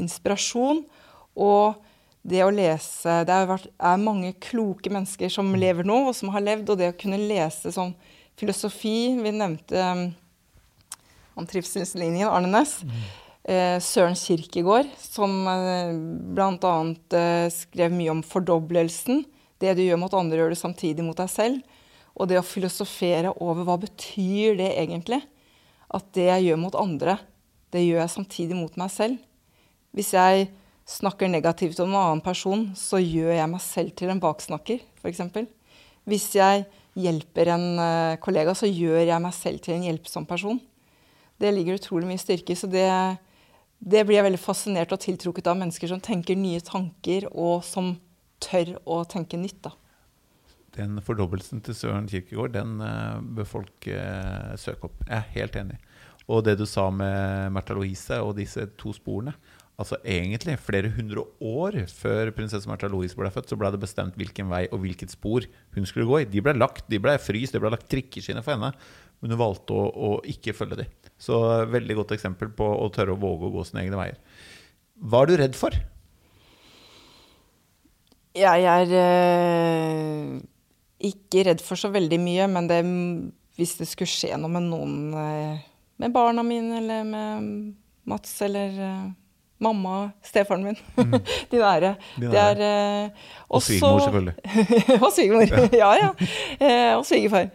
inspirasjon. 0.00 0.82
Og 1.34 1.80
det 2.24 2.40
å 2.40 2.52
lese 2.54 3.18
Det 3.28 3.34
er, 3.34 3.48
vært, 3.50 3.66
er, 3.76 4.00
mange 4.00 4.30
kloke 4.40 4.88
mennesker 4.92 5.28
som 5.32 5.50
mm. 5.50 5.58
lever 5.60 5.88
nå, 5.88 5.98
og 6.08 6.14
som 6.16 6.30
har 6.34 6.44
levd. 6.44 6.72
Og 6.72 6.80
det 6.80 6.92
å 6.92 6.98
kunne 6.98 7.20
lese 7.20 7.72
sånn 7.74 7.92
filosofi 8.40 9.12
Vi 9.20 9.34
nevnte 9.34 9.82
um, 9.92 10.06
om 11.34 11.46
trivselslinjen, 11.50 12.30
Arne 12.30 12.48
Næss. 12.52 12.78
Mm. 12.86 13.04
Eh, 13.44 13.76
Søren 13.82 14.14
Kirkegård, 14.16 14.88
som 15.02 15.32
eh, 15.50 15.90
bl.a. 16.32 16.74
Eh, 17.18 17.48
skrev 17.52 17.92
mye 17.92 18.12
om 18.14 18.22
fordoblelsen. 18.24 19.24
Det 19.60 19.74
du 19.76 19.82
gjør 19.84 20.00
mot 20.00 20.14
andre, 20.16 20.38
gjør 20.38 20.54
du 20.54 20.58
samtidig 20.60 21.04
mot 21.04 21.18
deg 21.18 21.28
selv. 21.32 21.80
Og 22.14 22.30
det 22.30 22.38
å 22.38 22.46
filosofere 22.46 23.34
over 23.42 23.66
hva 23.66 23.76
betyr 23.82 24.56
det 24.62 24.70
egentlig? 24.78 25.20
At 25.90 26.06
det 26.16 26.28
jeg 26.30 26.48
gjør 26.48 26.62
mot 26.62 26.78
andre, 26.78 27.18
det 27.74 27.82
gjør 27.82 28.04
jeg 28.04 28.14
samtidig 28.14 28.56
mot 28.56 28.78
meg 28.80 28.94
selv. 28.94 29.18
Hvis 29.94 30.14
jeg 30.14 30.48
snakker 30.84 31.28
negativt 31.28 31.80
om 31.80 31.92
en 31.92 32.00
annen 32.00 32.24
person, 32.24 32.66
så 32.76 33.00
gjør 33.00 33.32
jeg 33.32 33.50
meg 33.50 33.62
selv 33.64 33.94
til 33.96 34.12
en 34.12 34.22
baksnakker, 34.22 34.82
f.eks. 35.00 35.22
Hvis 36.04 36.28
jeg 36.36 36.66
hjelper 37.00 37.50
en 37.54 37.66
uh, 37.80 38.16
kollega, 38.22 38.54
så 38.56 38.68
gjør 38.68 39.02
jeg 39.02 39.22
meg 39.24 39.34
selv 39.36 39.62
til 39.64 39.78
en 39.78 39.86
hjelpsom 39.88 40.26
person. 40.28 40.60
Det 41.40 41.50
ligger 41.54 41.80
utrolig 41.80 42.08
mye 42.08 42.20
styrke 42.20 42.54
i. 42.54 42.58
Så 42.58 42.68
det, 42.70 42.86
det, 43.80 44.04
blir 44.04 44.20
jeg 44.20 44.26
veldig 44.28 44.42
fascinert 44.42 44.92
og 44.94 45.00
tiltrukket 45.02 45.48
av 45.50 45.58
mennesker 45.58 45.90
som 45.90 46.02
tenker 46.04 46.38
nye 46.38 46.62
tanker, 46.64 47.26
og 47.32 47.64
som 47.66 47.94
tør 48.44 48.76
å 48.84 49.00
tenke 49.08 49.40
nytt. 49.40 49.64
da. 49.64 49.72
Den 50.74 50.98
fordobbelsen 51.06 51.62
til 51.64 51.76
Søren 51.78 52.06
Kirkegård, 52.10 52.54
den 52.58 52.78
uh, 52.84 53.18
bør 53.24 53.48
folk 53.48 53.88
uh, 53.88 54.54
søke 54.60 54.90
opp. 54.90 55.02
Jeg 55.08 55.16
er 55.16 55.34
helt 55.38 55.58
enig. 55.58 55.80
Og 56.28 56.44
det 56.44 56.56
du 56.56 56.64
sa 56.68 56.86
med 56.92 57.52
Märtha 57.52 57.76
Louise 57.76 58.16
og 58.24 58.36
disse 58.38 58.64
to 58.80 58.94
sporene, 58.96 59.34
Altså 59.74 59.98
egentlig 60.06 60.54
flere 60.62 60.90
hundre 60.94 61.24
år 61.42 61.80
før 61.90 62.30
prinsesse 62.36 62.68
Märtha 62.70 62.86
Louise 62.90 63.18
ble 63.18 63.30
født, 63.34 63.48
så 63.50 63.58
ble 63.58 63.72
det 63.74 63.80
bestemt 63.82 64.18
hvilken 64.18 64.46
vei 64.52 64.68
og 64.68 64.84
hvilket 64.84 65.10
spor 65.10 65.46
hun 65.74 65.88
skulle 65.90 66.06
gå 66.06 66.20
i. 66.22 66.28
De 66.30 66.42
ble 66.44 66.54
lagt, 66.54 66.86
de 66.90 67.00
ble 67.02 67.16
fryst, 67.18 67.56
det 67.56 67.62
ble 67.62 67.72
lagt 67.74 67.88
trikkeskinner 67.90 68.44
for 68.46 68.54
henne. 68.54 68.70
Men 69.18 69.34
hun 69.34 69.40
valgte 69.40 69.74
å, 69.74 69.88
å 69.90 70.10
ikke 70.30 70.54
følge 70.54 70.84
de. 70.84 70.86
Så 71.18 71.40
veldig 71.72 71.96
godt 71.98 72.14
eksempel 72.14 72.52
på 72.54 72.68
å 72.70 72.86
tørre 72.94 73.16
å 73.16 73.18
våge 73.18 73.48
å 73.48 73.54
gå 73.56 73.64
sine 73.66 73.82
egne 73.82 73.98
veier. 73.98 74.20
Hva 75.02 75.24
er 75.24 75.30
du 75.32 75.36
redd 75.42 75.58
for? 75.58 75.74
Jeg 78.34 78.66
er 78.66 78.94
eh, 78.98 80.30
ikke 81.10 81.44
redd 81.50 81.62
for 81.62 81.78
så 81.78 81.90
veldig 81.94 82.20
mye, 82.22 82.46
men 82.50 82.70
det, 82.70 82.80
hvis 83.58 83.74
det 83.80 83.90
skulle 83.90 84.10
skje 84.10 84.38
noe 84.38 84.54
med 84.54 84.70
noen 84.70 84.96
eh, 85.18 85.70
Med 86.02 86.10
barna 86.10 86.42
mine 86.42 86.80
eller 86.80 87.04
med 87.06 87.50
Mats 88.10 88.32
eller 88.42 88.80
eh, 88.82 89.04
mamma, 89.64 89.98
stefaren 90.24 90.64
min. 90.66 90.78
Mm. 90.98 91.14
De 91.50 91.60
nære. 91.60 91.94
De 92.20 92.30
Det 92.32 92.40
er 92.40 92.62
uh, 92.62 93.28
Og 93.48 93.62
svigermor, 93.64 94.04
selvfølgelig. 94.04 94.34
og 95.04 95.12
svigermor. 95.14 95.68
Ja, 95.74 95.92
ja. 96.02 96.10
Uh, 96.60 96.98
og 96.98 97.06
svigerfar. 97.08 97.48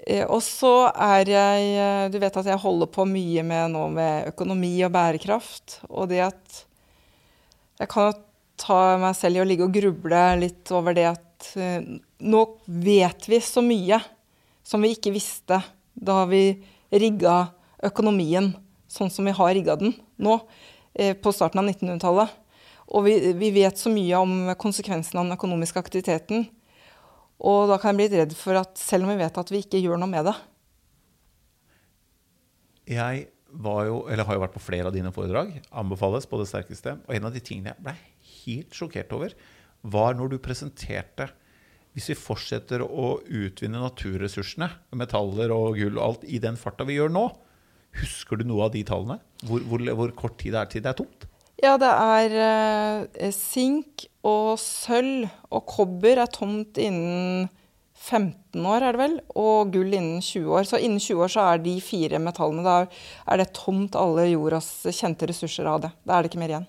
Eh, 0.00 0.24
og 0.24 0.40
så 0.40 0.88
er 0.88 1.28
jeg 1.28 2.12
Du 2.12 2.16
vet 2.22 2.36
at 2.40 2.46
jeg 2.48 2.62
holder 2.62 2.88
på 2.88 3.04
mye 3.04 3.42
med 3.44 3.74
nå 3.74 3.82
med 3.92 4.30
økonomi 4.32 4.72
og 4.86 4.94
bærekraft. 4.94 5.82
Og 5.90 6.08
det 6.10 6.22
at 6.30 6.62
Jeg 7.80 7.90
kan 7.92 8.08
jo 8.08 8.18
ta 8.60 8.80
meg 9.00 9.16
selv 9.16 9.38
i 9.38 9.42
å 9.42 9.48
ligge 9.48 9.68
og 9.68 9.76
gruble 9.76 10.22
litt 10.40 10.72
over 10.76 10.96
det 10.96 11.06
at 11.08 11.52
nå 12.20 12.40
vet 12.68 13.28
vi 13.28 13.38
så 13.40 13.62
mye 13.64 13.96
som 14.66 14.84
vi 14.84 14.92
ikke 14.92 15.14
visste 15.14 15.56
da 15.94 16.24
vi 16.28 16.42
rigga 16.92 17.46
økonomien 17.82 18.52
sånn 18.90 19.10
som 19.12 19.28
vi 19.28 19.34
har 19.36 19.54
rigga 19.54 19.76
den 19.80 19.94
nå, 20.20 20.40
eh, 20.94 21.14
på 21.16 21.32
starten 21.34 21.62
av 21.62 21.68
1900-tallet. 21.70 22.38
Og 22.90 23.06
vi, 23.06 23.16
vi 23.38 23.52
vet 23.54 23.78
så 23.78 23.92
mye 23.92 24.18
om 24.18 24.54
konsekvensen 24.58 25.20
av 25.20 25.26
den 25.26 25.36
økonomiske 25.36 25.78
aktiviteten. 25.78 26.48
Og 27.40 27.70
da 27.70 27.78
kan 27.80 27.92
jeg 27.92 27.98
bli 27.98 28.08
litt 28.08 28.18
redd 28.18 28.36
for 28.36 28.58
at 28.60 28.78
selv 28.80 29.06
om 29.06 29.12
vi 29.14 29.20
vet 29.22 29.38
at 29.40 29.52
vi 29.52 29.62
ikke 29.62 29.80
gjør 29.80 30.00
noe 30.00 30.10
med 30.10 30.26
det 30.28 30.34
Jeg 32.90 33.28
var 33.50 33.84
jo, 33.86 34.00
eller 34.10 34.26
har 34.26 34.36
jo 34.36 34.42
vært 34.42 34.56
på 34.56 34.62
flere 34.62 34.90
av 34.90 34.94
dine 34.94 35.12
foredrag. 35.14 35.54
Anbefales 35.70 36.26
på 36.28 36.40
det 36.40 36.48
sterkeste. 36.50 36.98
Og 37.06 37.14
en 37.14 37.28
av 37.28 37.34
de 37.34 37.42
tingene 37.42 37.72
jeg 37.72 37.86
ble 37.86 37.94
helt 38.40 38.76
sjokkert 38.76 39.14
over, 39.16 39.36
var 39.80 40.18
når 40.18 40.34
du 40.34 40.42
presenterte 40.42 41.30
Hvis 41.90 42.06
vi 42.12 42.14
fortsetter 42.14 42.84
å 42.86 43.16
utvinne 43.26 43.80
naturressursene, 43.82 44.68
metaller 44.94 45.50
og 45.50 45.74
gull 45.74 45.96
og 45.96 46.04
alt, 46.04 46.22
i 46.22 46.38
den 46.38 46.54
farta 46.54 46.84
vi 46.86 46.94
gjør 46.94 47.10
nå, 47.10 47.24
husker 47.98 48.40
du 48.40 48.46
noe 48.48 48.68
av 48.68 48.74
de 48.74 48.84
tallene? 48.86 49.18
Hvor, 49.46 49.64
hvor, 49.66 49.84
hvor 49.98 50.14
kort 50.18 50.38
tid 50.40 50.54
det 50.54 50.62
er 50.62 50.70
til 50.70 50.84
det 50.84 50.92
er 50.92 50.98
tomt? 51.00 51.26
Ja, 51.60 51.74
det 51.80 51.90
er 51.90 52.34
eh, 52.40 53.32
sink 53.36 54.06
og 54.24 54.54
sølv 54.60 55.26
og 55.52 55.66
kobber 55.68 56.22
er 56.22 56.30
tomt 56.32 56.78
innen 56.80 57.48
15 58.00 58.64
år, 58.64 58.80
er 58.80 58.96
det 58.96 59.00
vel, 59.02 59.16
og 59.36 59.72
gull 59.74 59.92
innen 59.92 60.22
20 60.24 60.54
år. 60.56 60.64
Så 60.68 60.80
innen 60.80 61.02
20 61.02 61.24
år 61.26 61.32
så 61.34 61.46
er 61.50 61.60
de 61.60 61.74
fire 61.84 62.20
metallene 62.22 62.64
Da 62.64 62.76
er 63.28 63.42
det 63.42 63.50
tomt 63.56 63.98
alle 63.98 64.24
jordas 64.30 64.70
kjente 64.96 65.28
ressurser 65.28 65.68
av 65.68 65.82
det. 65.84 65.90
Da 66.08 66.16
er 66.16 66.24
det 66.24 66.30
ikke 66.32 66.40
mer 66.40 66.54
igjen. 66.54 66.68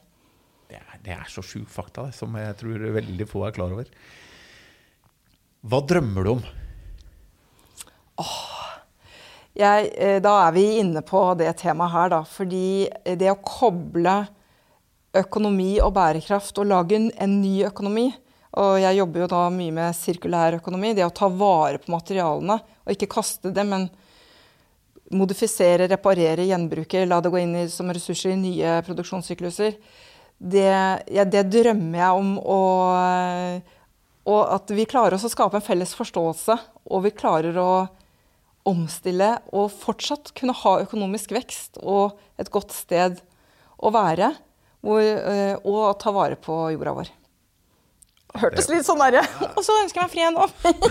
Det 0.72 0.80
er, 0.80 0.98
det 1.06 1.16
er 1.16 1.32
så 1.32 1.44
sjukt 1.44 1.72
fakta, 1.72 2.10
det, 2.10 2.18
som 2.18 2.36
jeg 2.36 2.58
tror 2.60 2.84
veldig 3.00 3.28
få 3.32 3.46
er 3.48 3.56
klar 3.56 3.72
over. 3.72 3.88
Hva 5.62 5.80
drømmer 5.88 6.28
du 6.28 6.34
om? 6.34 6.44
Jeg, 9.62 9.92
eh, 9.96 10.20
da 10.24 10.36
er 10.48 10.54
vi 10.56 10.66
inne 10.82 11.04
på 11.06 11.22
det 11.40 11.52
temaet 11.62 11.94
her, 11.94 12.12
da. 12.16 12.22
Fordi 12.26 12.90
det 13.20 13.30
å 13.32 13.40
koble 13.46 14.16
økonomi 15.18 15.76
og 15.84 15.94
bærekraft 15.96 16.62
og 16.62 16.70
lage 16.72 16.96
en, 16.98 17.10
en 17.20 17.34
ny 17.42 17.66
økonomi 17.68 18.06
Og 18.56 18.78
jeg 18.80 18.96
jobber 18.96 19.24
jo 19.24 19.28
da 19.32 19.42
mye 19.52 19.74
med 19.76 19.96
sirkulær 19.96 20.58
økonomi. 20.58 20.94
Det 20.96 21.06
å 21.08 21.14
ta 21.16 21.30
vare 21.32 21.80
på 21.80 21.92
materialene 21.94 22.58
og 22.60 22.92
ikke 22.92 23.08
kaste 23.14 23.52
dem, 23.56 23.70
men 23.72 23.86
modifisere, 25.16 25.88
reparere, 25.88 26.44
gjenbruke, 26.50 27.06
la 27.08 27.22
det 27.24 27.32
gå 27.32 27.40
inn 27.40 27.56
i, 27.62 27.70
som 27.72 27.92
ressurser 27.92 28.34
i 28.34 28.40
nye 28.40 28.74
produksjonssykluser. 28.88 29.78
Det, 30.36 30.68
ja, 31.16 31.24
det 31.24 31.46
drømmer 31.54 32.02
jeg 32.02 32.20
om. 32.20 32.34
Og, 32.42 33.72
og 34.32 34.42
at 34.58 34.76
vi 34.76 34.88
klarer 34.90 35.16
oss 35.16 35.28
å 35.28 35.32
skape 35.32 35.60
en 35.60 35.66
felles 35.66 35.96
forståelse, 35.96 36.58
og 36.92 37.06
vi 37.08 37.16
klarer 37.16 37.60
å 37.62 37.72
omstille 38.68 39.34
og 39.56 39.72
fortsatt 39.74 40.34
kunne 40.38 40.56
ha 40.58 40.76
økonomisk 40.84 41.34
vekst 41.36 41.80
og 41.82 42.20
et 42.42 42.52
godt 42.54 42.74
sted 42.76 43.22
å 43.82 43.92
være. 43.94 44.34
Hvor, 44.82 45.02
eh, 45.02 45.56
og 45.62 46.00
ta 46.02 46.14
vare 46.14 46.38
på 46.42 46.56
jorda 46.74 46.94
vår. 46.98 47.10
Hørtes 48.42 48.70
litt 48.72 48.86
sånn 48.88 49.02
derre 49.02 49.22
Og 49.52 49.60
så 49.60 49.76
ønsker 49.82 50.00
jeg 50.00 50.08
meg 50.08 50.14
fred 50.14 50.32
nå. 50.38 50.46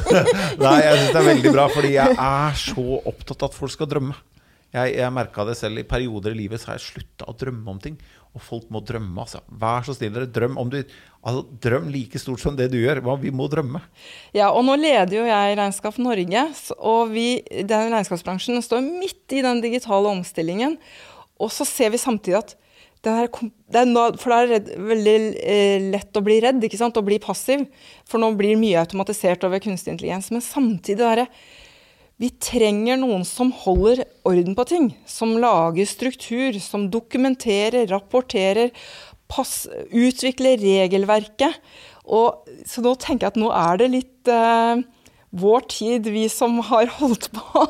Nei, 0.60 0.74
jeg 0.84 0.98
syns 0.98 1.14
det 1.14 1.20
er 1.22 1.28
veldig 1.30 1.52
bra, 1.54 1.64
fordi 1.72 1.94
jeg 1.94 2.18
er 2.30 2.58
så 2.60 2.84
opptatt 3.00 3.46
av 3.46 3.48
at 3.50 3.56
folk 3.56 3.74
skal 3.74 3.90
drømme. 3.90 4.18
Jeg, 4.70 4.94
jeg 5.00 5.10
merka 5.14 5.44
det 5.48 5.56
selv 5.58 5.80
i 5.82 5.86
perioder 5.88 6.34
i 6.34 6.44
livet, 6.44 6.62
så 6.62 6.70
har 6.70 6.78
jeg 6.78 6.92
slutta 6.92 7.26
å 7.26 7.34
drømme 7.34 7.72
om 7.72 7.80
ting. 7.82 7.96
Og 8.30 8.42
folk 8.44 8.68
må 8.70 8.78
drømme, 8.86 9.16
altså. 9.18 9.40
Vær 9.58 9.82
så 9.86 9.96
snill, 9.96 10.12
dere. 10.14 10.28
Drøm 10.30 10.58
om 10.62 10.68
du 10.70 10.78
altså, 10.78 11.42
Drøm 11.64 11.88
like 11.90 12.20
stort 12.22 12.42
som 12.42 12.54
det 12.58 12.68
du 12.70 12.78
gjør. 12.78 13.02
Vi 13.18 13.32
må 13.34 13.48
drømme. 13.50 13.82
Ja, 14.36 14.52
og 14.54 14.62
nå 14.68 14.76
leder 14.78 15.16
jo 15.16 15.26
jeg 15.26 15.58
Regnskap 15.58 15.98
Norge, 15.98 16.44
og 16.78 17.10
vi, 17.10 17.26
den 17.50 17.90
regnskapsbransjen 17.90 18.62
står 18.62 18.86
midt 18.86 19.34
i 19.34 19.42
den 19.46 19.62
digitale 19.64 20.14
omstillingen. 20.14 20.78
Og 21.40 21.50
så 21.54 21.66
ser 21.66 21.90
vi 21.90 21.98
samtidig 21.98 22.38
at 22.38 22.56
er, 23.08 23.30
er 23.72 23.86
nå, 23.88 24.02
For 24.20 24.34
er 24.36 24.44
det 24.44 24.52
redd, 24.52 24.66
veldig 24.90 25.14
eh, 25.40 25.86
lett 25.94 26.18
å 26.18 26.22
bli 26.24 26.36
redd 26.44 26.66
ikke 26.66 26.78
sant? 26.78 26.98
og 27.00 27.06
bli 27.08 27.16
passiv. 27.22 27.64
For 28.06 28.20
nå 28.20 28.30
blir 28.38 28.60
mye 28.60 28.82
automatisert 28.82 29.46
over 29.48 29.62
kunstig 29.64 29.94
intelligens. 29.94 30.28
Men 30.30 30.44
samtidig 30.44 31.06
er 31.08 31.24
det 31.24 31.30
vi 32.20 32.28
trenger 32.36 32.98
noen 33.00 33.22
som 33.24 33.48
holder 33.62 34.02
orden 34.28 34.56
på 34.56 34.66
ting. 34.68 34.90
Som 35.08 35.38
lager 35.40 35.88
struktur, 35.88 36.58
som 36.60 36.90
dokumenterer, 36.92 37.88
rapporterer, 37.88 38.74
pass, 39.30 39.64
utvikler 39.88 40.60
regelverket. 40.60 41.56
Og, 42.04 42.44
så 42.68 42.84
nå 42.84 42.92
tenker 43.00 43.28
jeg 43.28 43.36
at 43.36 43.40
nå 43.40 43.48
er 43.56 43.80
det 43.80 43.88
litt 43.94 44.30
eh, 44.32 44.82
vår 45.40 45.64
tid, 45.70 46.10
vi 46.12 46.26
som 46.28 46.58
har 46.68 46.90
holdt 46.98 47.30
på. 47.32 47.64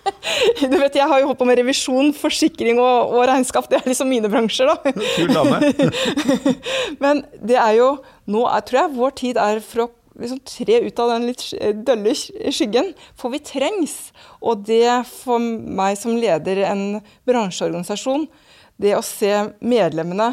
du 0.70 0.76
vet, 0.78 0.96
Jeg 0.96 1.08
har 1.10 1.20
jo 1.20 1.30
holdt 1.30 1.42
på 1.42 1.48
med 1.48 1.60
revisjon, 1.60 2.12
forsikring 2.16 2.80
og, 2.80 3.16
og 3.18 3.26
regnskap. 3.28 3.68
Det 3.68 3.82
er 3.82 3.90
liksom 3.90 4.08
mine 4.08 4.30
bransjer, 4.32 4.70
da. 4.70 4.94
Kul 5.18 5.34
dame. 5.34 5.60
Men 7.02 7.24
det 7.36 7.60
er 7.60 7.76
jo 7.82 7.92
Nå 8.30 8.44
er, 8.46 8.62
tror 8.62 8.84
jeg 8.84 8.94
vår 8.94 9.14
tid 9.18 9.38
er 9.42 9.58
for 9.64 9.82
å 9.82 9.92
liksom 10.20 10.42
tre 10.46 10.80
ut 10.84 11.02
av 11.02 11.14
den 11.14 11.26
litt 11.30 11.46
dølle 11.86 12.14
skyggen. 12.14 12.92
For 13.18 13.32
vi 13.32 13.42
trengs. 13.44 13.96
Og 14.40 14.64
det 14.68 15.02
for 15.08 15.40
meg 15.40 15.98
som 16.00 16.18
leder 16.20 16.62
en 16.68 16.84
bransjeorganisasjon, 17.28 18.28
det 18.80 18.94
å 18.96 19.04
se 19.04 19.32
medlemmene 19.60 20.32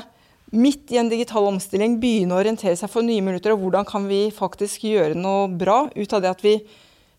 midt 0.56 0.92
i 0.94 1.00
en 1.02 1.10
digital 1.12 1.50
omstilling 1.50 1.98
begynne 2.00 2.36
å 2.36 2.40
orientere 2.40 2.78
seg 2.80 2.92
for 2.92 3.04
nye 3.04 3.24
minutter, 3.24 3.52
og 3.52 3.66
hvordan 3.66 3.88
kan 3.88 4.06
vi 4.08 4.28
faktisk 4.32 4.86
gjøre 4.88 5.18
noe 5.20 5.50
bra 5.52 5.86
ut 5.92 6.14
av 6.16 6.24
det 6.24 6.32
at 6.32 6.44
vi 6.46 6.56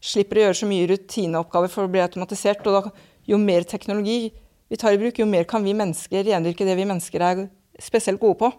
slipper 0.01 0.39
å 0.39 0.45
gjøre 0.47 0.59
så 0.61 0.69
mye 0.71 0.89
rutineoppgaver 0.93 1.73
for 1.73 1.85
å 1.85 1.93
bli 1.93 2.03
automatisert. 2.05 2.65
Og 2.67 2.77
da, 2.79 3.09
jo 3.29 3.41
mer 3.43 3.67
teknologi 3.69 4.31
vi 4.69 4.77
tar 4.81 4.95
i 4.95 5.01
bruk, 5.01 5.19
jo 5.21 5.29
mer 5.29 5.49
kan 5.49 5.65
vi 5.65 5.77
mennesker 5.77 6.27
rendyrke 6.29 6.67
det 6.69 6.77
vi 6.79 6.87
mennesker 6.89 7.25
er 7.25 7.45
spesielt 7.81 8.21
gode 8.21 8.41
på. 8.41 8.53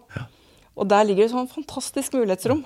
Og 0.78 0.88
der 0.90 1.06
ligger 1.06 1.26
det 1.26 1.32
sånn 1.34 1.50
fantastisk 1.50 2.14
mulighetsrom. 2.16 2.62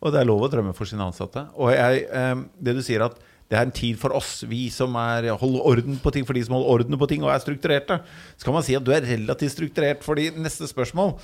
Og 0.00 0.12
det 0.12 0.22
er 0.22 0.28
lov 0.28 0.46
å 0.46 0.50
drømme 0.52 0.72
for 0.76 0.88
sine 0.88 1.04
ansatte. 1.04 1.44
Og 1.60 1.74
jeg, 1.74 2.06
eh, 2.08 2.46
det 2.60 2.76
du 2.78 2.82
sier 2.84 3.04
at 3.04 3.18
det 3.50 3.58
er 3.58 3.66
en 3.66 3.72
tid 3.74 3.96
for 3.98 4.14
oss, 4.14 4.44
vi 4.46 4.68
som 4.70 4.94
er, 4.94 5.26
holder 5.34 5.64
orden 5.66 5.96
på 5.98 6.12
ting, 6.14 6.22
for 6.26 6.38
de 6.38 6.42
som 6.46 6.54
holder 6.54 6.70
orden 6.70 6.98
på 7.00 7.08
ting 7.10 7.24
og 7.26 7.32
er 7.34 7.40
strukturerte. 7.42 7.96
Så 8.38 8.46
kan 8.46 8.54
man 8.54 8.62
si 8.62 8.76
at 8.78 8.84
du 8.86 8.92
er 8.94 9.02
relativt 9.02 9.56
strukturert, 9.56 10.04
fordi 10.06 10.28
neste 10.38 10.68
spørsmål 10.70 11.16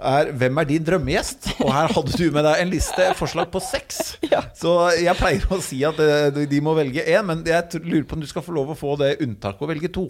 er 0.00 0.30
hvem 0.32 0.62
er 0.62 0.70
din 0.70 0.86
drømmegjest? 0.86 1.50
Og 1.60 1.68
her 1.76 1.92
hadde 1.92 2.16
du 2.16 2.24
med 2.32 2.48
deg 2.48 2.62
en 2.62 2.72
liste, 2.72 3.10
forslag 3.20 3.52
på 3.52 3.62
seks. 3.62 4.02
Ja. 4.34 4.40
Så 4.56 4.72
jeg 4.96 5.14
pleier 5.18 5.44
å 5.52 5.60
si 5.62 5.76
at 5.86 5.98
eh, 6.00 6.44
de 6.48 6.58
må 6.64 6.72
velge 6.74 7.04
én, 7.04 7.22
men 7.28 7.44
jeg 7.46 7.84
lurer 7.84 8.06
på 8.08 8.16
om 8.16 8.22
du 8.24 8.26
skal 8.26 8.42
få 8.42 8.54
lov 8.56 8.72
å 8.72 8.78
få 8.78 8.96
det 8.98 9.18
unntaket 9.22 9.62
å 9.62 9.68
velge 9.68 9.92
to. 9.92 10.08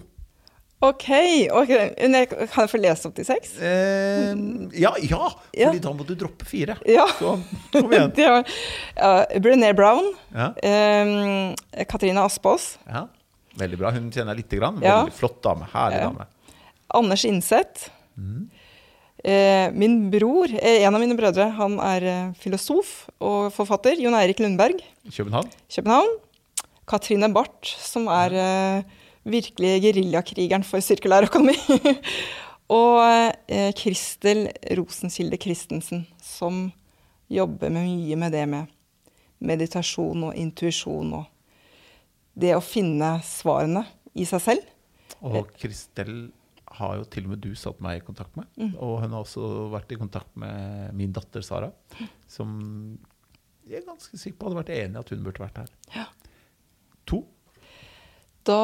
OK. 0.84 1.08
okay. 1.54 1.90
Kan 1.96 2.14
jeg 2.66 2.70
få 2.72 2.80
lese 2.80 3.08
opp 3.08 3.14
til 3.16 3.26
seks? 3.28 3.54
Eh, 3.58 4.32
ja, 4.76 4.92
ja, 5.00 5.28
Ja. 5.54 5.70
fordi 5.70 5.80
da 5.84 5.92
må 5.96 6.06
du 6.06 6.14
droppe 6.18 6.46
fire. 6.48 6.76
Ja. 6.88 7.06
Så 7.18 7.36
kom 7.72 7.92
igjen. 7.94 8.12
Det 8.18 8.28
var 8.28 8.44
uh, 8.44 9.36
Brené 9.44 9.72
Brown. 9.76 10.10
Ja. 10.34 10.50
Um, 10.52 11.54
Katrine 11.88 12.24
Aspaas. 12.26 12.74
Ja. 12.88 13.06
Veldig 13.60 13.78
bra. 13.80 13.92
Hun 13.94 14.10
kjenner 14.10 14.34
jeg 14.34 14.44
lite 14.44 14.60
grann. 14.60 14.80
Veldig 14.82 15.14
flott 15.16 15.40
dame. 15.46 15.68
Herlig 15.72 16.02
dame. 16.08 16.28
Anders 16.94 17.24
Innseth. 17.26 17.88
Eh, 19.24 19.70
min 19.72 20.10
bror, 20.12 20.50
eh, 20.52 20.82
en 20.84 20.94
av 20.94 21.00
mine 21.00 21.16
brødre, 21.16 21.46
han 21.56 21.78
er 21.80 22.04
filosof 22.36 23.06
og 23.24 23.48
forfatter. 23.56 23.96
Jon 24.02 24.14
Eirik 24.18 24.42
Lundberg, 24.42 24.82
København. 25.08 25.48
København. 25.72 26.12
Katrine 26.84 27.30
Barth, 27.32 27.72
som 27.80 28.10
er 28.12 28.34
eh, 28.36 28.82
virkelig 29.24 29.80
geriljakrigeren 29.84 30.64
for 30.66 30.84
sirkulær 30.84 31.28
økonomi. 31.28 31.56
Og 32.74 33.00
eh, 33.48 33.70
Kristel 33.76 34.46
Rosenkilde 34.76 35.38
Christensen, 35.40 36.06
som 36.22 36.70
jobber 37.32 37.72
med 37.72 37.88
mye 37.88 38.16
med 38.20 38.32
det 38.32 38.44
med 38.48 38.72
meditasjon 39.44 40.30
og 40.30 40.38
intuisjon 40.38 41.12
og 41.18 41.26
det 42.34 42.54
å 42.56 42.62
finne 42.64 43.18
svarene 43.26 43.84
i 44.16 44.26
seg 44.28 44.42
selv. 44.42 44.70
Og 45.24 45.52
Kristel 45.60 46.30
har 46.78 46.96
jo 46.98 47.04
til 47.10 47.28
og 47.28 47.34
med 47.34 47.42
du 47.44 47.52
satt 47.58 47.80
meg 47.84 48.00
i 48.00 48.04
kontakt 48.04 48.34
med. 48.38 48.48
Mm. 48.58 48.72
Og 48.82 48.96
hun 49.04 49.12
har 49.14 49.22
også 49.22 49.68
vært 49.72 49.92
i 49.94 50.00
kontakt 50.00 50.32
med 50.40 50.94
min 50.96 51.12
datter 51.14 51.44
Sara, 51.44 51.70
som 52.30 52.56
jeg 53.64 53.80
er 53.80 53.86
ganske 53.86 54.18
sikker 54.20 54.38
på 54.38 54.48
hadde 54.48 54.60
vært 54.60 54.74
enig 54.74 54.98
i 54.98 55.00
at 55.00 55.12
hun 55.14 55.22
burde 55.24 55.44
vært 55.44 55.62
her. 55.62 55.70
Ja. 55.94 56.08
To. 57.10 57.22
Da 58.44 58.60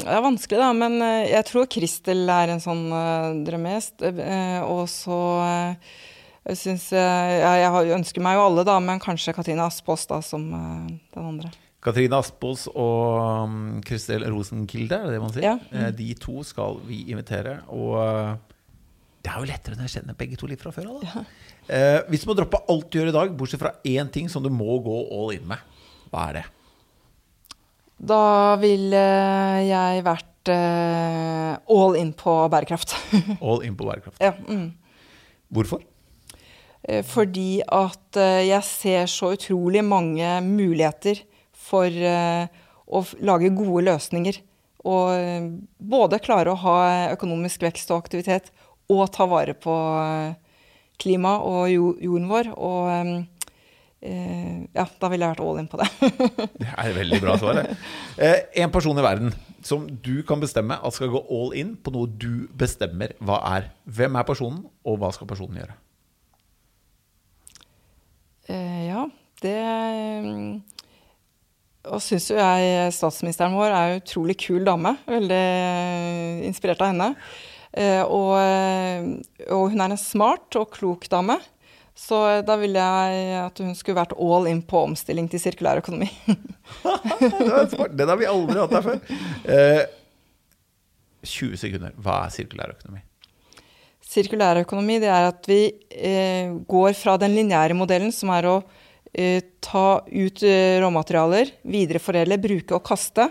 Det 0.00 0.08
er 0.08 0.22
vanskelig, 0.24 0.60
da, 0.60 0.70
men 0.76 1.00
eh, 1.04 1.30
jeg 1.34 1.46
tror 1.50 1.68
Kristel 1.70 2.24
er 2.32 2.54
en 2.54 2.62
sånn 2.64 2.86
uh, 2.88 3.36
drømmegjest. 3.44 4.00
Uh, 4.00 4.60
og 4.64 4.84
så 4.88 5.18
eh, 5.44 5.96
jeg 6.50 6.56
syns 6.56 6.86
ja, 6.96 7.50
Jeg 7.60 7.92
ønsker 7.98 8.24
meg 8.24 8.38
jo 8.38 8.46
alle, 8.48 8.64
da, 8.64 8.78
men 8.80 9.02
kanskje 9.02 9.34
Katrine 9.36 9.66
Aspås 9.68 10.06
da 10.08 10.22
som 10.24 10.46
eh, 10.56 10.86
den 11.12 11.26
andre. 11.34 11.50
Katrine 11.80 12.18
Aspås 12.20 12.66
og 12.68 13.46
um, 13.48 13.58
Kristel 13.86 14.24
Rosenkilde, 14.28 14.98
er 14.98 15.08
det 15.08 15.16
det 15.16 15.22
man 15.22 15.32
sier? 15.32 15.46
Ja. 15.46 15.56
Eh, 15.72 15.90
De 15.96 16.08
to 16.20 16.42
skal 16.44 16.80
vi 16.88 17.06
invitere. 17.12 17.58
Og 17.72 17.94
eh, 18.02 18.34
det 19.24 19.32
er 19.32 19.40
jo 19.40 19.48
lettere 19.48 19.78
når 19.78 19.88
jeg 19.88 19.94
kjenner 19.98 20.18
begge 20.20 20.36
to 20.40 20.48
litt 20.48 20.60
fra 20.60 20.72
før 20.74 20.90
av. 20.92 21.04
da. 21.04 21.24
Eh, 21.72 21.98
hvis 22.12 22.24
du 22.24 22.30
må 22.30 22.36
droppe 22.36 22.60
alt 22.72 22.88
du 22.92 23.00
gjør 23.00 23.12
i 23.12 23.16
dag, 23.16 23.36
bortsett 23.36 23.62
fra 23.62 23.74
én 23.88 24.12
ting 24.12 24.28
som 24.32 24.44
du 24.44 24.50
må 24.52 24.76
gå 24.84 24.96
all 25.16 25.36
in 25.36 25.46
med, 25.48 25.60
hva 26.12 26.26
er 26.28 26.40
det? 26.40 26.46
Da 28.00 28.56
ville 28.60 29.04
jeg 29.66 30.04
vært 30.06 30.50
uh, 30.52 31.56
all 31.68 31.98
in 32.00 32.12
på 32.16 32.34
bærekraft. 32.52 32.96
All 33.44 33.64
in 33.66 33.76
på 33.76 33.88
bærekraft. 33.88 34.20
ja, 34.22 34.32
mm. 34.48 34.70
Hvorfor? 35.50 35.82
Eh, 36.86 37.02
Fordi 37.04 37.60
at 37.66 38.16
eh, 38.16 38.46
jeg 38.46 38.64
ser 38.64 39.08
så 39.10 39.32
utrolig 39.34 39.82
mange 39.84 40.28
muligheter 40.46 41.18
for 41.52 41.90
å 41.90 43.02
lage 43.20 43.50
gode 43.52 43.82
løsninger. 43.90 44.38
Og 44.88 45.50
både 45.76 46.22
klare 46.24 46.54
å 46.54 46.60
ha 46.62 46.78
økonomisk 47.12 47.66
vekst 47.66 47.90
og 47.92 48.00
aktivitet, 48.00 48.48
og 48.88 49.10
ta 49.12 49.26
vare 49.28 49.52
på 49.58 49.74
klimaet 49.74 50.38
klima 51.00 51.36
og 51.44 51.68
jorden 51.72 52.28
vår. 52.30 52.50
Og 52.56 53.26
ja, 54.00 54.86
da 54.96 55.08
ville 55.12 55.26
jeg 55.26 55.34
vært 55.34 55.42
all 55.44 55.58
in 55.60 55.68
på 55.68 55.80
det. 55.80 55.88
Det 56.62 56.68
er 56.70 56.88
et 56.88 56.96
veldig 56.96 57.20
bra 57.20 57.34
svar. 57.40 57.58
Eh, 58.16 58.38
en 58.64 58.72
person 58.72 58.96
i 58.96 59.04
verden 59.04 59.34
som 59.66 59.84
du 60.04 60.22
kan 60.26 60.40
bestemme 60.40 60.78
at 60.80 60.96
skal 60.96 61.12
gå 61.12 61.20
all 61.28 61.52
in 61.58 61.74
på 61.76 61.92
noe 61.92 62.08
du 62.08 62.48
bestemmer 62.56 63.12
hva 63.20 63.40
er. 63.58 63.70
Hvem 63.84 64.16
er 64.16 64.26
personen, 64.28 64.64
og 64.88 65.00
hva 65.02 65.12
skal 65.12 65.28
personen 65.28 65.60
gjøre? 65.60 65.76
Eh, 68.50 68.82
ja, 68.88 69.04
det 69.44 69.58
Og 71.90 72.00
syns 72.04 72.26
jo 72.28 72.36
jeg 72.36 72.92
statsministeren 72.92 73.56
vår 73.56 73.70
er 73.70 73.92
en 73.94 74.02
utrolig 74.02 74.36
kul 74.40 74.64
dame. 74.64 74.96
Veldig 75.08 75.44
eh, 75.44 76.42
inspirert 76.48 76.80
av 76.84 76.92
henne. 76.92 77.14
Eh, 77.70 78.02
og, 78.02 78.34
eh, 78.40 79.46
og 79.52 79.70
hun 79.70 79.80
er 79.80 79.92
en 79.92 80.00
smart 80.00 80.56
og 80.58 80.72
klok 80.74 81.08
dame. 81.12 81.38
Så 82.00 82.18
eh, 82.30 82.40
da 82.46 82.56
ville 82.60 82.80
jeg 82.80 83.36
at 83.42 83.60
hun 83.62 83.76
skulle 83.76 84.00
vært 84.00 84.16
all 84.16 84.48
in 84.50 84.62
på 84.64 84.86
omstilling 84.88 85.28
til 85.30 85.42
sirkulær 85.42 85.82
økonomi. 85.82 86.08
Det. 87.70 87.90
Den 87.98 88.08
har 88.08 88.18
vi 88.20 88.28
aldri 88.30 88.60
hatt 88.62 88.76
her 88.78 88.86
før. 88.86 89.00
Eh, 89.44 89.84
20 91.26 91.60
sekunder. 91.60 91.94
Hva 92.00 92.24
er 92.24 92.34
sirkulær 92.34 92.74
økonomi? 92.74 93.02
Sirkulær 94.10 94.58
økonomi 94.64 94.98
det 95.02 95.10
er 95.12 95.28
at 95.28 95.46
vi 95.46 95.60
eh, 95.94 96.50
går 96.66 96.96
fra 96.98 97.14
den 97.20 97.36
lineære 97.36 97.76
modellen, 97.78 98.10
som 98.14 98.32
er 98.34 98.48
å 98.50 98.56
eh, 99.12 99.44
ta 99.62 100.00
ut 100.08 100.42
eh, 100.46 100.80
råmaterialer, 100.82 101.52
videreforedle, 101.62 102.40
bruke 102.42 102.74
og 102.78 102.82
kaste, 102.88 103.28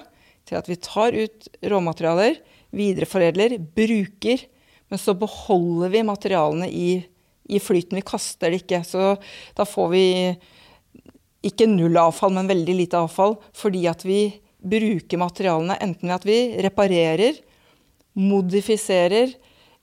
til 0.47 0.59
at 0.59 0.69
vi 0.69 0.79
tar 0.79 1.17
ut 1.17 1.49
råmaterialer, 1.73 2.39
videreforedler, 2.75 3.57
bruker, 3.75 4.45
men 4.89 5.01
så 5.01 5.13
beholder 5.17 5.91
vi 5.93 6.05
materialene 6.07 6.69
i, 6.71 6.89
i 7.49 7.59
flyten. 7.61 7.97
Vi 7.99 8.05
kaster 8.05 8.53
det 8.53 8.63
ikke. 8.63 8.83
Så 8.87 9.15
da 9.57 9.65
får 9.67 9.91
vi 9.93 10.05
ikke 11.49 11.69
null 11.71 11.97
avfall, 11.99 12.33
men 12.35 12.49
veldig 12.49 12.75
lite 12.81 12.99
avfall, 12.99 13.37
fordi 13.55 13.85
at 13.89 14.03
vi 14.07 14.21
bruker 14.59 15.21
materialene 15.21 15.77
enten 15.79 16.09
ved 16.09 16.17
at 16.17 16.27
vi 16.27 16.39
reparerer, 16.65 17.37
modifiserer, 18.19 19.31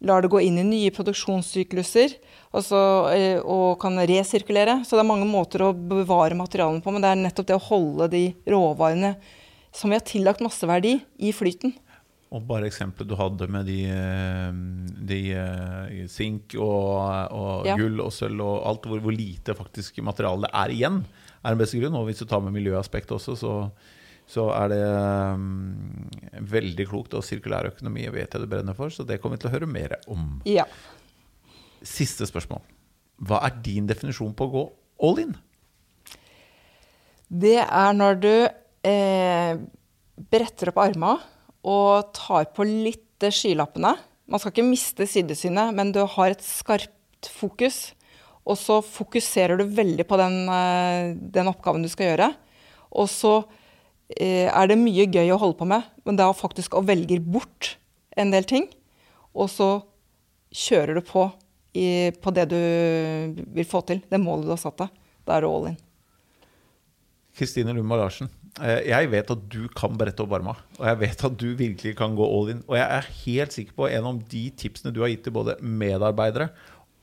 lar 0.05 0.21
det 0.21 0.29
gå 0.29 0.43
inn 0.45 0.59
i 0.61 0.67
nye 0.67 0.93
produksjonssykluser 0.93 2.19
og, 2.53 2.61
så, 2.65 2.81
eh, 3.15 3.39
og 3.41 3.79
kan 3.81 3.97
resirkulere. 3.97 4.83
Så 4.85 4.97
det 4.97 5.05
er 5.05 5.09
mange 5.09 5.29
måter 5.29 5.65
å 5.65 5.73
bevare 5.73 6.37
materialene 6.37 6.85
på, 6.85 6.93
men 6.93 7.05
det 7.05 7.13
er 7.13 7.23
nettopp 7.23 7.49
det 7.49 7.57
å 7.57 7.67
holde 7.71 8.11
de 8.13 8.25
råvarene 8.53 9.15
som 9.77 9.93
vi 9.93 9.97
har 9.99 10.05
tillagt 10.09 10.45
masse 10.45 10.65
verdi, 10.69 10.99
i 11.21 11.33
flyten. 11.37 11.75
Og 12.35 12.43
bare 12.49 12.67
eksempelet 12.67 13.07
du 13.09 13.15
hadde 13.15 13.47
med 13.55 13.69
de, 13.71 13.77
eh, 13.87 14.57
de 15.07 15.19
eh, 15.39 16.07
sink 16.11 16.57
og, 16.59 17.31
og 17.31 17.67
Ja. 17.69 17.77
gull 17.79 18.01
og 18.03 18.11
sølv 18.13 18.41
og 18.43 18.65
alt, 18.67 18.89
hvor, 18.91 18.99
hvor 19.05 19.15
lite 19.15 19.55
faktisk 19.55 20.01
materiale 20.03 20.49
det 20.49 20.51
er 20.53 20.75
igjen, 20.75 21.05
er 21.45 21.55
den 21.55 21.61
beste 21.61 21.79
grunn. 21.79 21.95
Og 21.95 22.09
hvis 22.09 22.19
du 22.19 22.27
tar 22.27 22.43
med 22.43 22.53
miljøaspektet 22.57 23.15
også, 23.15 23.37
så, 23.39 23.53
så 24.27 24.49
er 24.59 24.73
det 24.75 24.83
um, 25.39 26.11
veldig 26.51 26.89
klokt. 26.91 27.15
Og 27.15 27.23
sirkulær 27.23 27.71
økonomi 27.71 28.09
vet 28.11 28.35
jeg 28.35 28.43
du 28.43 28.51
brenner 28.51 28.75
for, 28.75 28.91
så 28.91 29.07
det 29.07 29.21
kommer 29.23 29.39
vi 29.39 29.45
til 29.45 29.53
å 29.53 29.55
høre 29.55 29.71
mer 29.71 29.95
om. 30.11 30.41
Ja. 30.51 30.67
Siste 31.87 32.27
spørsmål. 32.27 32.65
Hva 33.23 33.39
er 33.47 33.55
din 33.65 33.87
definisjon 33.87 34.35
på 34.37 34.51
å 34.51 34.53
gå 34.57 34.65
all 35.07 35.23
in? 35.23 35.37
Det 37.31 37.59
er 37.63 37.95
når 37.97 38.21
du 38.23 38.35
eh, 38.87 39.57
bretter 40.31 40.71
opp 40.75 40.83
arma 40.83 41.15
og 41.67 42.13
tar 42.17 42.49
på 42.55 42.67
litt 42.67 43.27
eh, 43.27 43.35
skylappene. 43.35 43.95
Man 44.31 44.43
skal 44.43 44.55
ikke 44.55 44.67
miste 44.67 45.07
sidesynet, 45.11 45.75
men 45.75 45.93
du 45.95 46.03
har 46.03 46.33
et 46.33 46.45
skarpt 46.45 47.31
fokus. 47.31 47.91
Og 48.47 48.59
så 48.61 48.79
fokuserer 48.85 49.59
du 49.59 49.67
veldig 49.75 50.07
på 50.07 50.19
den, 50.21 50.37
eh, 50.53 51.15
den 51.35 51.51
oppgaven 51.51 51.83
du 51.83 51.91
skal 51.91 52.13
gjøre. 52.13 52.31
Og 52.97 53.11
så 53.11 53.35
eh, 54.15 54.47
er 54.47 54.71
det 54.71 54.79
mye 54.79 55.09
gøy 55.11 55.35
å 55.35 55.41
holde 55.43 55.59
på 55.59 55.69
med, 55.69 55.87
men 56.07 56.19
det 56.19 56.27
er 56.27 56.39
faktisk 56.39 56.79
å 56.79 56.85
velge 56.87 57.19
bort 57.23 57.75
en 58.17 58.31
del 58.35 58.47
ting. 58.47 58.71
Og 59.35 59.51
så 59.53 59.71
kjører 60.55 60.97
du 60.97 61.05
på 61.05 61.27
i, 61.77 62.13
på 62.23 62.33
det 62.33 62.47
du 62.55 62.61
vil 63.53 63.67
få 63.69 63.83
til, 63.89 64.01
det 64.09 64.23
målet 64.23 64.47
du 64.47 64.55
har 64.55 64.63
satt 64.63 64.79
deg. 64.87 64.95
Da 65.27 65.37
er 65.37 65.45
du 65.45 65.51
all 65.51 65.73
in. 65.73 65.81
Kristine 67.37 67.75
Lundmar 67.77 68.01
Larsen, 68.01 68.31
jeg 68.57 69.11
vet 69.13 69.31
at 69.35 69.43
du 69.53 69.67
kan 69.77 69.99
brette 70.01 70.23
opp 70.25 70.33
arma. 70.39 70.55
Og 70.79 70.87
jeg 70.89 71.01
vet 71.03 71.25
at 71.29 71.35
du 71.37 71.49
virkelig 71.59 71.93
kan 71.99 72.15
gå 72.17 72.25
all 72.25 72.55
in. 72.55 72.63
Og 72.71 72.79
jeg 72.79 72.87
er 72.87 73.11
helt 73.25 73.57
sikker 73.57 73.77
på 73.77 73.89
en 73.91 74.09
av 74.09 74.23
de 74.33 74.45
tipsene 74.57 74.95
du 74.95 75.03
har 75.05 75.13
gitt 75.13 75.27
til 75.27 75.37
både 75.37 75.59
medarbeidere 75.61 76.49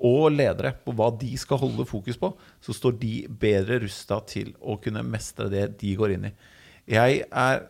og 0.04 0.34
ledere 0.34 0.74
på 0.84 0.92
hva 0.98 1.12
de 1.16 1.30
skal 1.40 1.62
holde 1.62 1.86
fokus 1.88 2.18
på, 2.20 2.34
så 2.64 2.76
står 2.76 2.98
de 3.00 3.14
bedre 3.40 3.80
rusta 3.86 4.18
til 4.28 4.52
å 4.60 4.76
kunne 4.82 5.06
mestre 5.06 5.48
det 5.52 5.68
de 5.80 5.94
går 6.00 6.16
inn 6.18 6.28
i. 6.28 6.34
Jeg 6.92 7.22
er 7.30 7.62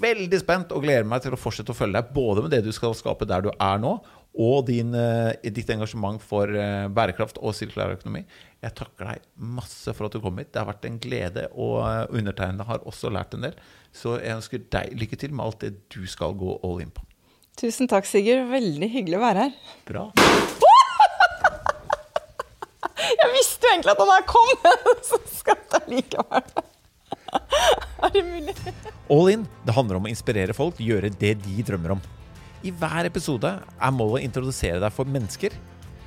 veldig 0.00 0.40
spent 0.40 0.72
og 0.74 0.86
gleder 0.86 1.06
meg 1.06 1.22
til 1.22 1.34
å 1.34 1.38
fortsette 1.38 1.74
å 1.74 1.76
følge 1.76 1.98
deg 1.98 2.14
både 2.14 2.44
med 2.46 2.54
det 2.54 2.62
du 2.64 2.72
skal 2.74 2.96
skape 2.96 3.28
der 3.28 3.44
du 3.44 3.50
er 3.52 3.82
nå, 3.82 3.98
og 4.34 4.66
din, 4.66 4.94
eh, 4.94 5.50
ditt 5.54 5.68
engasjement 5.70 6.22
for 6.22 6.50
eh, 6.50 6.88
bærekraft 6.90 7.38
og 7.38 7.54
sirkulær 7.54 7.94
økonomi. 7.94 8.24
Jeg 8.64 8.74
takker 8.74 9.06
deg 9.12 9.26
masse 9.38 9.94
for 9.94 10.08
at 10.08 10.16
du 10.16 10.20
kom 10.24 10.38
hit. 10.40 10.50
Det 10.50 10.58
har 10.58 10.66
vært 10.66 10.86
en 10.88 10.98
glede, 10.98 11.46
og 11.54 11.76
eh, 11.86 12.18
undertegnede 12.18 12.66
har 12.66 12.82
også 12.82 13.12
lært 13.14 13.36
en 13.38 13.46
del. 13.46 13.54
Så 13.94 14.18
jeg 14.18 14.34
ønsker 14.34 14.64
deg 14.74 14.96
lykke 14.98 15.18
til 15.20 15.34
med 15.34 15.44
alt 15.46 15.62
det 15.62 15.72
du 15.94 16.02
skal 16.10 16.34
gå 16.38 16.58
all 16.66 16.82
in 16.82 16.90
på. 16.90 17.06
Tusen 17.60 17.86
takk, 17.86 18.08
Sigurd. 18.10 18.48
Veldig 18.50 18.88
hyggelig 18.90 19.20
å 19.20 19.22
være 19.22 19.46
her. 19.46 19.52
Bra. 19.86 20.08
Jeg 23.04 23.30
visste 23.34 23.66
jo 23.66 23.70
egentlig 23.70 23.92
at 23.92 24.00
han 24.00 24.10
her 24.10 24.24
kom, 24.26 24.50
men 24.64 25.00
så 25.10 25.18
skapte 25.30 25.80
jeg 25.82 25.98
likevel. 25.98 26.46
Er 28.04 28.12
det 28.14 28.22
mulig? 28.26 28.54
All 29.12 29.30
in 29.32 29.46
det 29.66 29.74
handler 29.76 29.98
om 29.98 30.06
å 30.08 30.10
inspirere 30.10 30.56
folk 30.56 30.78
til 30.78 30.86
å 30.86 30.90
gjøre 30.94 31.10
det 31.20 31.34
de 31.44 31.64
drømmer 31.66 31.94
om. 31.96 32.02
I 32.64 32.72
hver 32.72 33.04
episode 33.04 33.50
er 33.60 33.92
målet 33.92 34.22
å 34.22 34.24
introdusere 34.24 34.80
deg 34.80 34.92
for 34.96 35.08
mennesker 35.08 35.52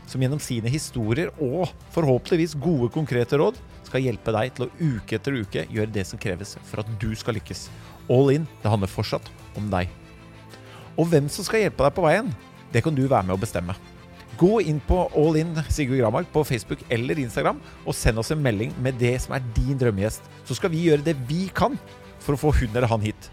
som 0.10 0.24
gjennom 0.24 0.40
sine 0.42 0.72
historier 0.72 1.30
og 1.44 1.68
forhåpentligvis 1.94 2.56
gode, 2.58 2.90
konkrete 2.96 3.38
råd 3.38 3.60
skal 3.86 4.02
hjelpe 4.02 4.34
deg 4.34 4.56
til 4.56 4.66
å 4.66 4.72
uke 4.80 5.20
etter 5.20 5.38
uke 5.38 5.66
gjøre 5.70 5.94
det 5.94 6.08
som 6.10 6.20
kreves 6.22 6.56
for 6.66 6.82
at 6.82 6.90
du 7.02 7.12
skal 7.20 7.38
lykkes. 7.38 7.68
All 8.10 8.32
in 8.34 8.48
det 8.64 8.72
handler 8.72 8.90
fortsatt 8.90 9.30
om 9.60 9.70
deg. 9.70 9.92
Og 10.98 11.12
hvem 11.12 11.30
som 11.30 11.46
skal 11.46 11.68
hjelpe 11.68 11.86
deg 11.86 11.94
på 11.94 12.08
veien, 12.08 12.34
det 12.74 12.82
kan 12.84 12.98
du 12.98 13.06
være 13.06 13.28
med 13.28 13.38
å 13.38 13.42
bestemme. 13.44 13.78
Gå 14.38 14.58
inn 14.70 14.82
på 14.86 15.04
All 15.18 15.38
In 15.38 15.54
Sigurd 15.70 16.02
Gramark 16.02 16.34
på 16.34 16.44
Facebook 16.46 16.82
eller 16.94 17.22
Instagram 17.22 17.62
og 17.86 17.96
send 17.98 18.22
oss 18.22 18.34
en 18.34 18.42
melding 18.42 18.74
med 18.82 18.98
det 19.02 19.16
som 19.24 19.38
er 19.38 19.46
din 19.56 19.78
drømmegjest. 19.78 20.26
Så 20.46 20.58
skal 20.58 20.74
vi 20.74 20.88
gjøre 20.90 21.06
det 21.06 21.18
vi 21.30 21.48
kan 21.54 21.78
for 22.22 22.34
å 22.34 22.42
få 22.42 22.54
hun 22.60 22.74
eller 22.74 22.90
han 22.90 23.06
hit. 23.06 23.30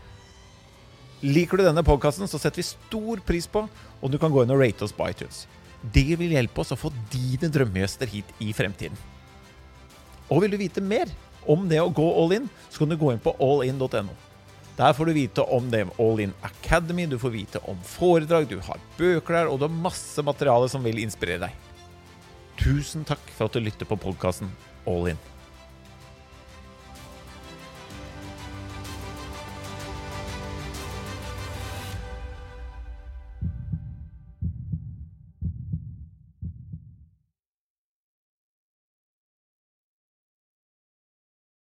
Liker 1.24 1.56
du 1.56 1.64
denne 1.64 1.80
podkasten, 1.86 2.28
så 2.28 2.36
setter 2.36 2.60
vi 2.60 2.66
stor 2.68 3.20
pris 3.24 3.46
på 3.48 3.62
om 3.64 4.10
du 4.12 4.18
kan 4.20 4.32
gå 4.32 4.42
inn 4.44 4.52
og 4.52 4.60
rate 4.60 4.84
oss 4.84 4.92
på 4.92 5.06
iTunes. 5.08 5.46
Det 5.80 6.18
vil 6.20 6.34
hjelpe 6.36 6.60
oss 6.60 6.74
å 6.74 6.76
få 6.76 6.90
dine 7.12 7.48
drømmegjester 7.48 8.10
hit 8.12 8.28
i 8.44 8.50
fremtiden. 8.56 8.98
Og 10.28 10.44
vil 10.44 10.52
du 10.52 10.58
vite 10.60 10.84
mer 10.84 11.08
om 11.48 11.64
det 11.68 11.80
å 11.80 11.88
gå 11.92 12.04
all 12.20 12.36
in, 12.36 12.48
så 12.68 12.82
kan 12.82 12.92
du 12.92 12.98
gå 13.00 13.12
inn 13.12 13.24
på 13.24 13.32
allin.no. 13.40 14.12
Der 14.76 14.92
får 14.92 15.06
du 15.06 15.12
vite 15.14 15.42
om 15.54 15.68
det 15.70 15.84
All 16.02 16.20
In 16.20 16.32
Academy, 16.42 17.06
du 17.06 17.14
får 17.22 17.30
vite 17.30 17.60
om 17.70 17.78
foredrag, 17.86 18.48
du 18.50 18.58
har 18.58 18.80
bøker 18.98 19.36
der, 19.38 19.50
og 19.50 19.60
du 19.60 19.68
har 19.68 19.76
masse 19.84 20.22
materiale 20.26 20.68
som 20.68 20.82
vil 20.82 20.98
inspirere 20.98 21.46
deg. 21.46 21.60
Tusen 22.58 23.06
takk 23.06 23.22
for 23.36 23.46
at 23.46 23.54
du 23.54 23.62
lytter 23.62 23.86
på 23.86 24.00
podkasten 24.02 24.50
All 24.90 25.12
In. 25.12 25.20